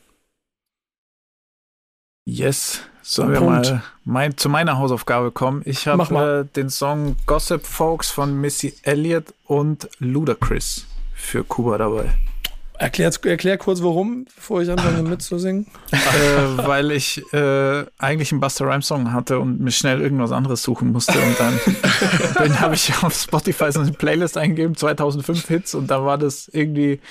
Yes. 2.25 2.81
Sollen 3.01 3.31
wir 3.31 3.39
mal 3.39 3.81
mein, 4.03 4.35
zu 4.35 4.49
meiner 4.49 4.77
Hausaufgabe 4.77 5.31
kommen? 5.31 5.61
Ich 5.63 5.87
habe 5.87 6.45
äh, 6.45 6.53
den 6.55 6.69
Song 6.69 7.15
Gossip 7.25 7.65
Folks 7.65 8.11
von 8.11 8.41
Missy 8.41 8.73
Elliott 8.83 9.33
und 9.45 9.87
Ludacris 9.99 10.85
für 11.17 11.43
Kuba 11.43 11.77
dabei. 11.77 12.13
Erklär, 12.79 13.11
erklär 13.23 13.57
kurz 13.57 13.81
warum, 13.81 14.25
bevor 14.35 14.61
ich 14.61 14.69
anfange 14.69 15.01
mitzusingen. 15.01 15.65
äh, 15.91 15.97
weil 16.57 16.91
ich 16.91 17.21
äh, 17.33 17.85
eigentlich 17.97 18.31
einen 18.31 18.39
Buster 18.39 18.67
Rhymes 18.67 18.87
Song 18.87 19.11
hatte 19.13 19.39
und 19.39 19.59
mir 19.59 19.71
schnell 19.71 19.99
irgendwas 19.99 20.31
anderes 20.31 20.61
suchen 20.61 20.91
musste 20.91 21.19
und 21.19 21.39
dann, 21.39 21.59
dann 22.35 22.59
habe 22.59 22.75
ich 22.75 22.93
auf 23.01 23.15
Spotify 23.15 23.71
so 23.71 23.79
eine 23.79 23.91
Playlist 23.91 24.37
eingegeben, 24.37 24.75
2005 24.75 25.47
Hits 25.47 25.73
und 25.73 25.87
da 25.89 26.05
war 26.05 26.19
das 26.19 26.49
irgendwie, 26.49 27.01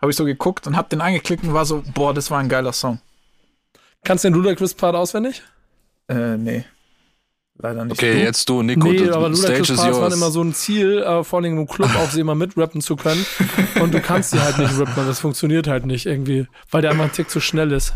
habe 0.00 0.12
ich 0.12 0.16
so 0.16 0.24
geguckt 0.24 0.68
und 0.68 0.76
habe 0.76 0.88
den 0.88 1.00
angeklickt 1.00 1.42
und 1.42 1.52
war 1.52 1.64
so, 1.64 1.82
boah, 1.94 2.14
das 2.14 2.30
war 2.30 2.38
ein 2.38 2.48
geiler 2.48 2.72
Song. 2.72 3.00
Kannst 4.04 4.22
du 4.22 4.28
den 4.28 4.34
Ludacris 4.34 4.74
Part 4.74 4.94
auswendig? 4.94 5.42
Äh, 6.08 6.36
nee. 6.36 6.64
Leider 7.60 7.84
nicht. 7.84 7.94
Okay, 7.94 8.14
du. 8.14 8.20
jetzt 8.20 8.48
du, 8.48 8.62
Nico. 8.62 8.88
Nee, 8.88 9.10
aber 9.10 9.28
Ludacris 9.28 9.74
Parts 9.74 10.00
waren 10.00 10.12
immer 10.12 10.30
so 10.30 10.42
ein 10.42 10.54
Ziel, 10.54 10.98
äh, 10.98 11.24
vor 11.24 11.40
allem 11.40 11.58
im 11.58 11.66
Club 11.66 11.90
auch 11.96 12.08
sie 12.10 12.20
immer 12.20 12.36
mitrappen 12.36 12.80
zu 12.80 12.94
können. 12.94 13.24
Und 13.80 13.92
du 13.92 14.00
kannst 14.00 14.30
sie 14.30 14.40
halt 14.40 14.58
nicht 14.58 14.78
rappen, 14.78 15.06
das 15.06 15.18
funktioniert 15.18 15.66
halt 15.66 15.84
nicht 15.84 16.06
irgendwie, 16.06 16.46
weil 16.70 16.82
der 16.82 16.92
einfach 16.92 17.04
ein 17.04 17.12
Tick 17.12 17.30
zu 17.30 17.40
schnell 17.40 17.72
ist. 17.72 17.94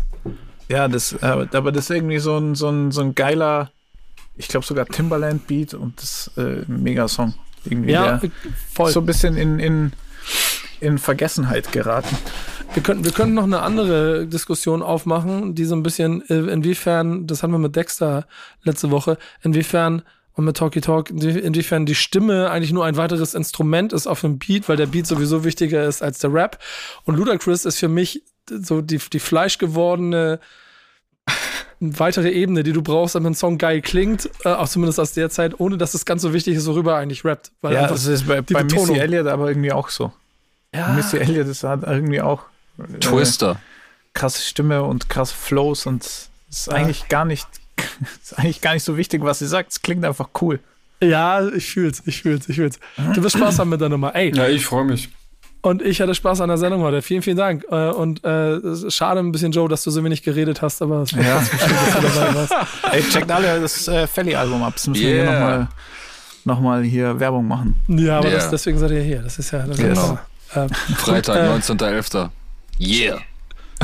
Ja, 0.67 0.87
das, 0.87 1.13
äh, 1.13 1.47
aber 1.53 1.71
das 1.71 1.85
ist 1.85 1.95
irgendwie 1.95 2.19
so 2.19 2.37
ein, 2.37 2.55
so 2.55 2.69
ein, 2.69 2.91
so 2.91 3.01
ein 3.01 3.15
geiler, 3.15 3.71
ich 4.35 4.49
glaube 4.49 4.65
sogar 4.65 4.85
Timberland 4.85 5.47
Beat 5.47 5.73
und 5.73 6.01
das 6.01 6.31
äh, 6.37 6.63
mega 6.67 7.07
Song. 7.07 7.33
Irgendwie 7.63 7.91
ja, 7.91 8.19
voll. 8.73 8.91
So 8.91 8.99
ein 8.99 9.05
bisschen 9.05 9.37
in, 9.37 9.59
in 9.59 9.93
in 10.83 10.97
Vergessenheit 10.97 11.71
geraten. 11.71 12.15
Wir 12.73 12.81
könnten, 12.81 13.05
wir 13.05 13.11
könnten 13.11 13.35
noch 13.35 13.43
eine 13.43 13.61
andere 13.61 14.25
Diskussion 14.25 14.81
aufmachen, 14.81 15.53
die 15.53 15.65
so 15.65 15.75
ein 15.75 15.83
bisschen, 15.83 16.27
äh, 16.29 16.51
inwiefern, 16.51 17.27
das 17.27 17.43
hatten 17.43 17.53
wir 17.53 17.59
mit 17.59 17.75
Dexter 17.75 18.25
letzte 18.63 18.89
Woche, 18.89 19.17
inwiefern 19.43 20.01
und 20.33 20.45
mit 20.45 20.57
Talkie 20.57 20.81
Talk, 20.81 21.11
inwiefern 21.11 21.85
die 21.85 21.93
Stimme 21.93 22.49
eigentlich 22.49 22.73
nur 22.73 22.85
ein 22.85 22.97
weiteres 22.97 23.35
Instrument 23.35 23.93
ist 23.93 24.07
auf 24.07 24.23
einem 24.23 24.39
Beat, 24.39 24.67
weil 24.67 24.77
der 24.77 24.87
Beat 24.87 25.05
sowieso 25.05 25.43
wichtiger 25.43 25.85
ist 25.85 26.01
als 26.01 26.17
der 26.17 26.33
Rap. 26.33 26.57
Und 27.03 27.17
Ludacris 27.17 27.65
ist 27.65 27.77
für 27.77 27.87
mich 27.89 28.23
so 28.49 28.81
die, 28.81 28.97
die 28.97 29.19
fleischgewordene 29.19 30.39
weitere 31.79 32.31
Ebene, 32.31 32.63
die 32.63 32.73
du 32.73 32.81
brauchst, 32.81 33.13
damit 33.13 33.31
ein 33.31 33.35
Song 33.35 33.59
geil 33.59 33.81
klingt, 33.81 34.29
äh, 34.45 34.49
auch 34.49 34.67
zumindest 34.67 34.99
aus 34.99 35.13
der 35.13 35.29
Zeit, 35.29 35.59
ohne 35.59 35.77
dass 35.77 35.93
es 35.93 36.05
ganz 36.05 36.23
so 36.23 36.33
wichtig 36.33 36.55
ist, 36.55 36.65
worüber 36.65 36.93
er 36.93 36.97
eigentlich 36.99 37.23
rappt. 37.23 37.51
Ja, 37.61 37.87
das 37.87 38.07
ist 38.07 38.27
bei, 38.27 38.41
bei 38.41 38.63
Missy 38.63 38.95
Elliott 38.95 39.27
aber 39.27 39.49
irgendwie 39.49 39.71
auch 39.71 39.89
so. 39.89 40.11
Ja. 40.73 40.89
Missy 40.93 41.17
Elliott 41.17 41.47
ist 41.47 41.63
halt 41.63 41.83
irgendwie 41.83 42.21
auch 42.21 42.45
äh, 42.77 42.99
Twister. 42.99 43.59
Krasse 44.13 44.41
Stimme 44.41 44.83
und 44.83 45.09
krasse 45.09 45.33
Flows 45.33 45.85
und 45.85 46.03
es 46.03 46.29
ist 46.49 46.67
ja. 46.67 46.73
eigentlich 46.73 47.07
gar 47.09 47.25
nicht 47.25 47.47
ist 48.21 48.37
eigentlich 48.37 48.61
gar 48.61 48.73
nicht 48.73 48.83
so 48.83 48.97
wichtig, 48.97 49.23
was 49.23 49.39
sie 49.39 49.47
sagt. 49.47 49.71
Es 49.71 49.81
klingt 49.81 50.05
einfach 50.05 50.29
cool. 50.41 50.59
Ja, 51.01 51.47
ich 51.49 51.71
fühl's, 51.71 52.01
ich 52.05 52.21
fühl's, 52.21 52.47
ich 52.47 52.55
fühl's. 52.55 52.79
Du 53.13 53.23
wirst 53.23 53.35
Spaß 53.35 53.59
haben 53.59 53.69
mit 53.69 53.81
der 53.81 53.89
Nummer. 53.89 54.15
Ey. 54.15 54.33
Ja, 54.33 54.47
ich 54.47 54.65
freue 54.65 54.85
mich. 54.85 55.09
Und 55.61 55.81
ich 55.81 56.01
hatte 56.01 56.13
Spaß 56.13 56.41
an 56.41 56.49
der 56.49 56.57
Sendung 56.57 56.81
heute. 56.81 57.01
Vielen, 57.01 57.21
vielen 57.21 57.37
Dank. 57.37 57.63
Äh, 57.69 57.89
und 57.89 58.23
äh, 58.25 58.59
schade 58.91 59.21
ein 59.21 59.31
bisschen, 59.31 59.53
Joe, 59.53 59.69
dass 59.69 59.83
du 59.83 59.91
so 59.91 60.03
wenig 60.03 60.21
geredet 60.21 60.61
hast, 60.61 60.81
aber 60.81 61.03
es 61.03 61.15
war 61.15 61.23
ja. 61.23 61.41
schön, 61.41 61.59
dass 61.59 62.13
du 62.13 62.19
dabei 62.19 62.35
warst. 62.35 62.53
Ey, 62.91 63.01
checkt 63.03 63.31
alle 63.31 63.61
das 63.61 63.87
äh, 63.87 64.05
Felly-Album 64.05 64.61
ab. 64.61 64.73
Das 64.75 64.87
müssen 64.87 65.03
yeah. 65.03 65.13
wir 65.13 65.23
hier 65.23 65.31
nochmal 65.31 65.67
noch 66.45 66.59
mal 66.59 66.83
hier 66.83 67.17
Werbung 67.17 67.47
machen. 67.47 67.77
Ja, 67.87 68.17
aber 68.17 68.27
yeah. 68.27 68.39
das, 68.39 68.49
deswegen 68.49 68.77
seid 68.77 68.91
ihr 68.91 69.01
hier. 69.01 69.21
Das 69.21 69.39
ist 69.39 69.51
ja. 69.51 69.65
Das 69.65 69.77
genau. 69.77 70.19
ist, 70.49 70.57
äh, 70.57 70.67
Freitag, 70.95 71.37
äh, 71.37 71.71
19.11. 71.71 72.29
Yeah. 72.79 73.21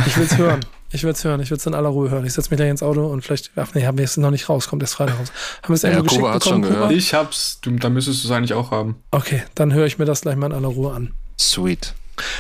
Ich 0.06 0.18
will's 0.18 0.38
hören. 0.38 0.62
Ich 0.92 1.04
es 1.04 1.24
hören, 1.24 1.40
ich 1.40 1.52
würde 1.52 1.60
es 1.60 1.66
in 1.68 1.76
aller 1.76 1.90
Ruhe 1.90 2.10
hören. 2.10 2.26
Ich 2.26 2.34
setze 2.34 2.50
mich 2.50 2.58
gleich 2.58 2.70
ins 2.70 2.82
Auto 2.82 3.06
und 3.06 3.22
vielleicht, 3.22 3.52
ach 3.56 3.76
nee, 3.76 3.86
haben 3.86 4.00
wir 4.00 4.06
es 4.06 4.18
noch 4.18 4.32
nicht 4.32 4.50
raus, 4.50 4.68
kommt 4.68 4.82
erst 4.82 4.96
Freitag 4.96 5.20
raus. 5.20 5.32
Haben 5.62 5.70
wir 5.70 5.76
es 5.76 5.82
ja, 5.84 6.02
geschickt 6.02 6.24
hat's 6.24 6.46
bekommen, 6.46 6.64
schon 6.64 6.74
gehört. 6.74 6.92
Ich 6.92 7.14
hab's, 7.14 7.60
du, 7.62 7.72
da 7.72 7.90
müsstest 7.90 8.24
du 8.24 8.28
es 8.28 8.32
eigentlich 8.32 8.56
auch 8.56 8.72
haben. 8.72 8.96
Okay, 9.12 9.44
dann 9.54 9.72
höre 9.72 9.86
ich 9.86 10.00
mir 10.00 10.06
das 10.06 10.22
gleich 10.22 10.36
mal 10.36 10.48
in 10.48 10.54
aller 10.54 10.68
Ruhe 10.68 10.92
an. 10.92 11.14
Sweet. 11.40 11.94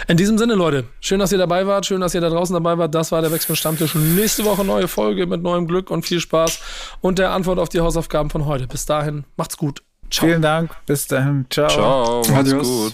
In 0.07 0.17
diesem 0.17 0.38
Sinne, 0.39 0.55
Leute, 0.55 0.85
schön, 0.99 1.19
dass 1.19 1.31
ihr 1.31 1.38
dabei 1.38 1.67
wart, 1.67 1.85
schön, 1.85 2.01
dass 2.01 2.15
ihr 2.15 2.21
da 2.21 2.30
draußen 2.30 2.53
dabei 2.53 2.77
wart. 2.77 2.93
Das 2.95 3.11
war 3.11 3.21
der 3.21 3.31
Wechsel 3.31 3.55
Stammtisch. 3.55 3.93
Nächste 3.93 4.43
Woche 4.45 4.65
neue 4.65 4.88
Folge 4.88 5.27
mit 5.27 5.43
neuem 5.43 5.67
Glück 5.67 5.91
und 5.91 6.05
viel 6.05 6.19
Spaß 6.19 6.59
und 7.01 7.19
der 7.19 7.31
Antwort 7.31 7.59
auf 7.59 7.69
die 7.69 7.81
Hausaufgaben 7.81 8.31
von 8.31 8.45
heute. 8.45 8.67
Bis 8.67 8.85
dahin, 8.88 9.26
macht's 9.38 9.57
gut. 9.57 9.84
Ciao. 10.09 10.27
Vielen 10.27 10.41
Dank, 10.41 10.71
bis 10.88 11.05
dahin. 11.05 11.45
Ciao. 11.51 11.69
Ciao, 11.69 12.17
macht's 12.17 12.51
Adios. 12.51 12.67
gut. 12.67 12.93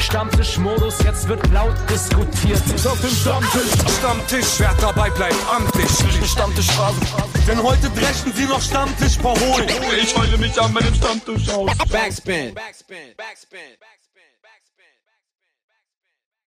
Stammtischmodus, 0.00 0.98
jetzt 1.04 1.28
wird 1.28 1.46
laut 1.52 1.74
diskutiert. 1.90 2.62
Auf 2.86 3.00
dem 3.00 3.10
Stammtisch, 3.10 3.96
Stammtisch, 3.98 4.58
wer 4.58 4.74
dabei 4.80 5.10
bleibt, 5.10 5.36
amtlich. 5.50 5.90
Stammtisch 6.30 6.70
Phase. 6.72 7.00
Denn 7.46 7.62
heute 7.62 7.90
brechen 7.90 8.32
sie 8.34 8.44
noch 8.44 8.60
Stammtisch 8.60 9.16
verholen. 9.18 9.68
Ich 10.00 10.16
heule 10.16 10.36
mich 10.38 10.60
an 10.60 10.72
meinem 10.72 10.94
Stammtisch 10.94 11.48
aus. 11.50 11.70
Backspin. 11.90 12.54
Backspin. 12.54 13.14
Backspin. 13.16 13.16
Backspin. 13.16 14.05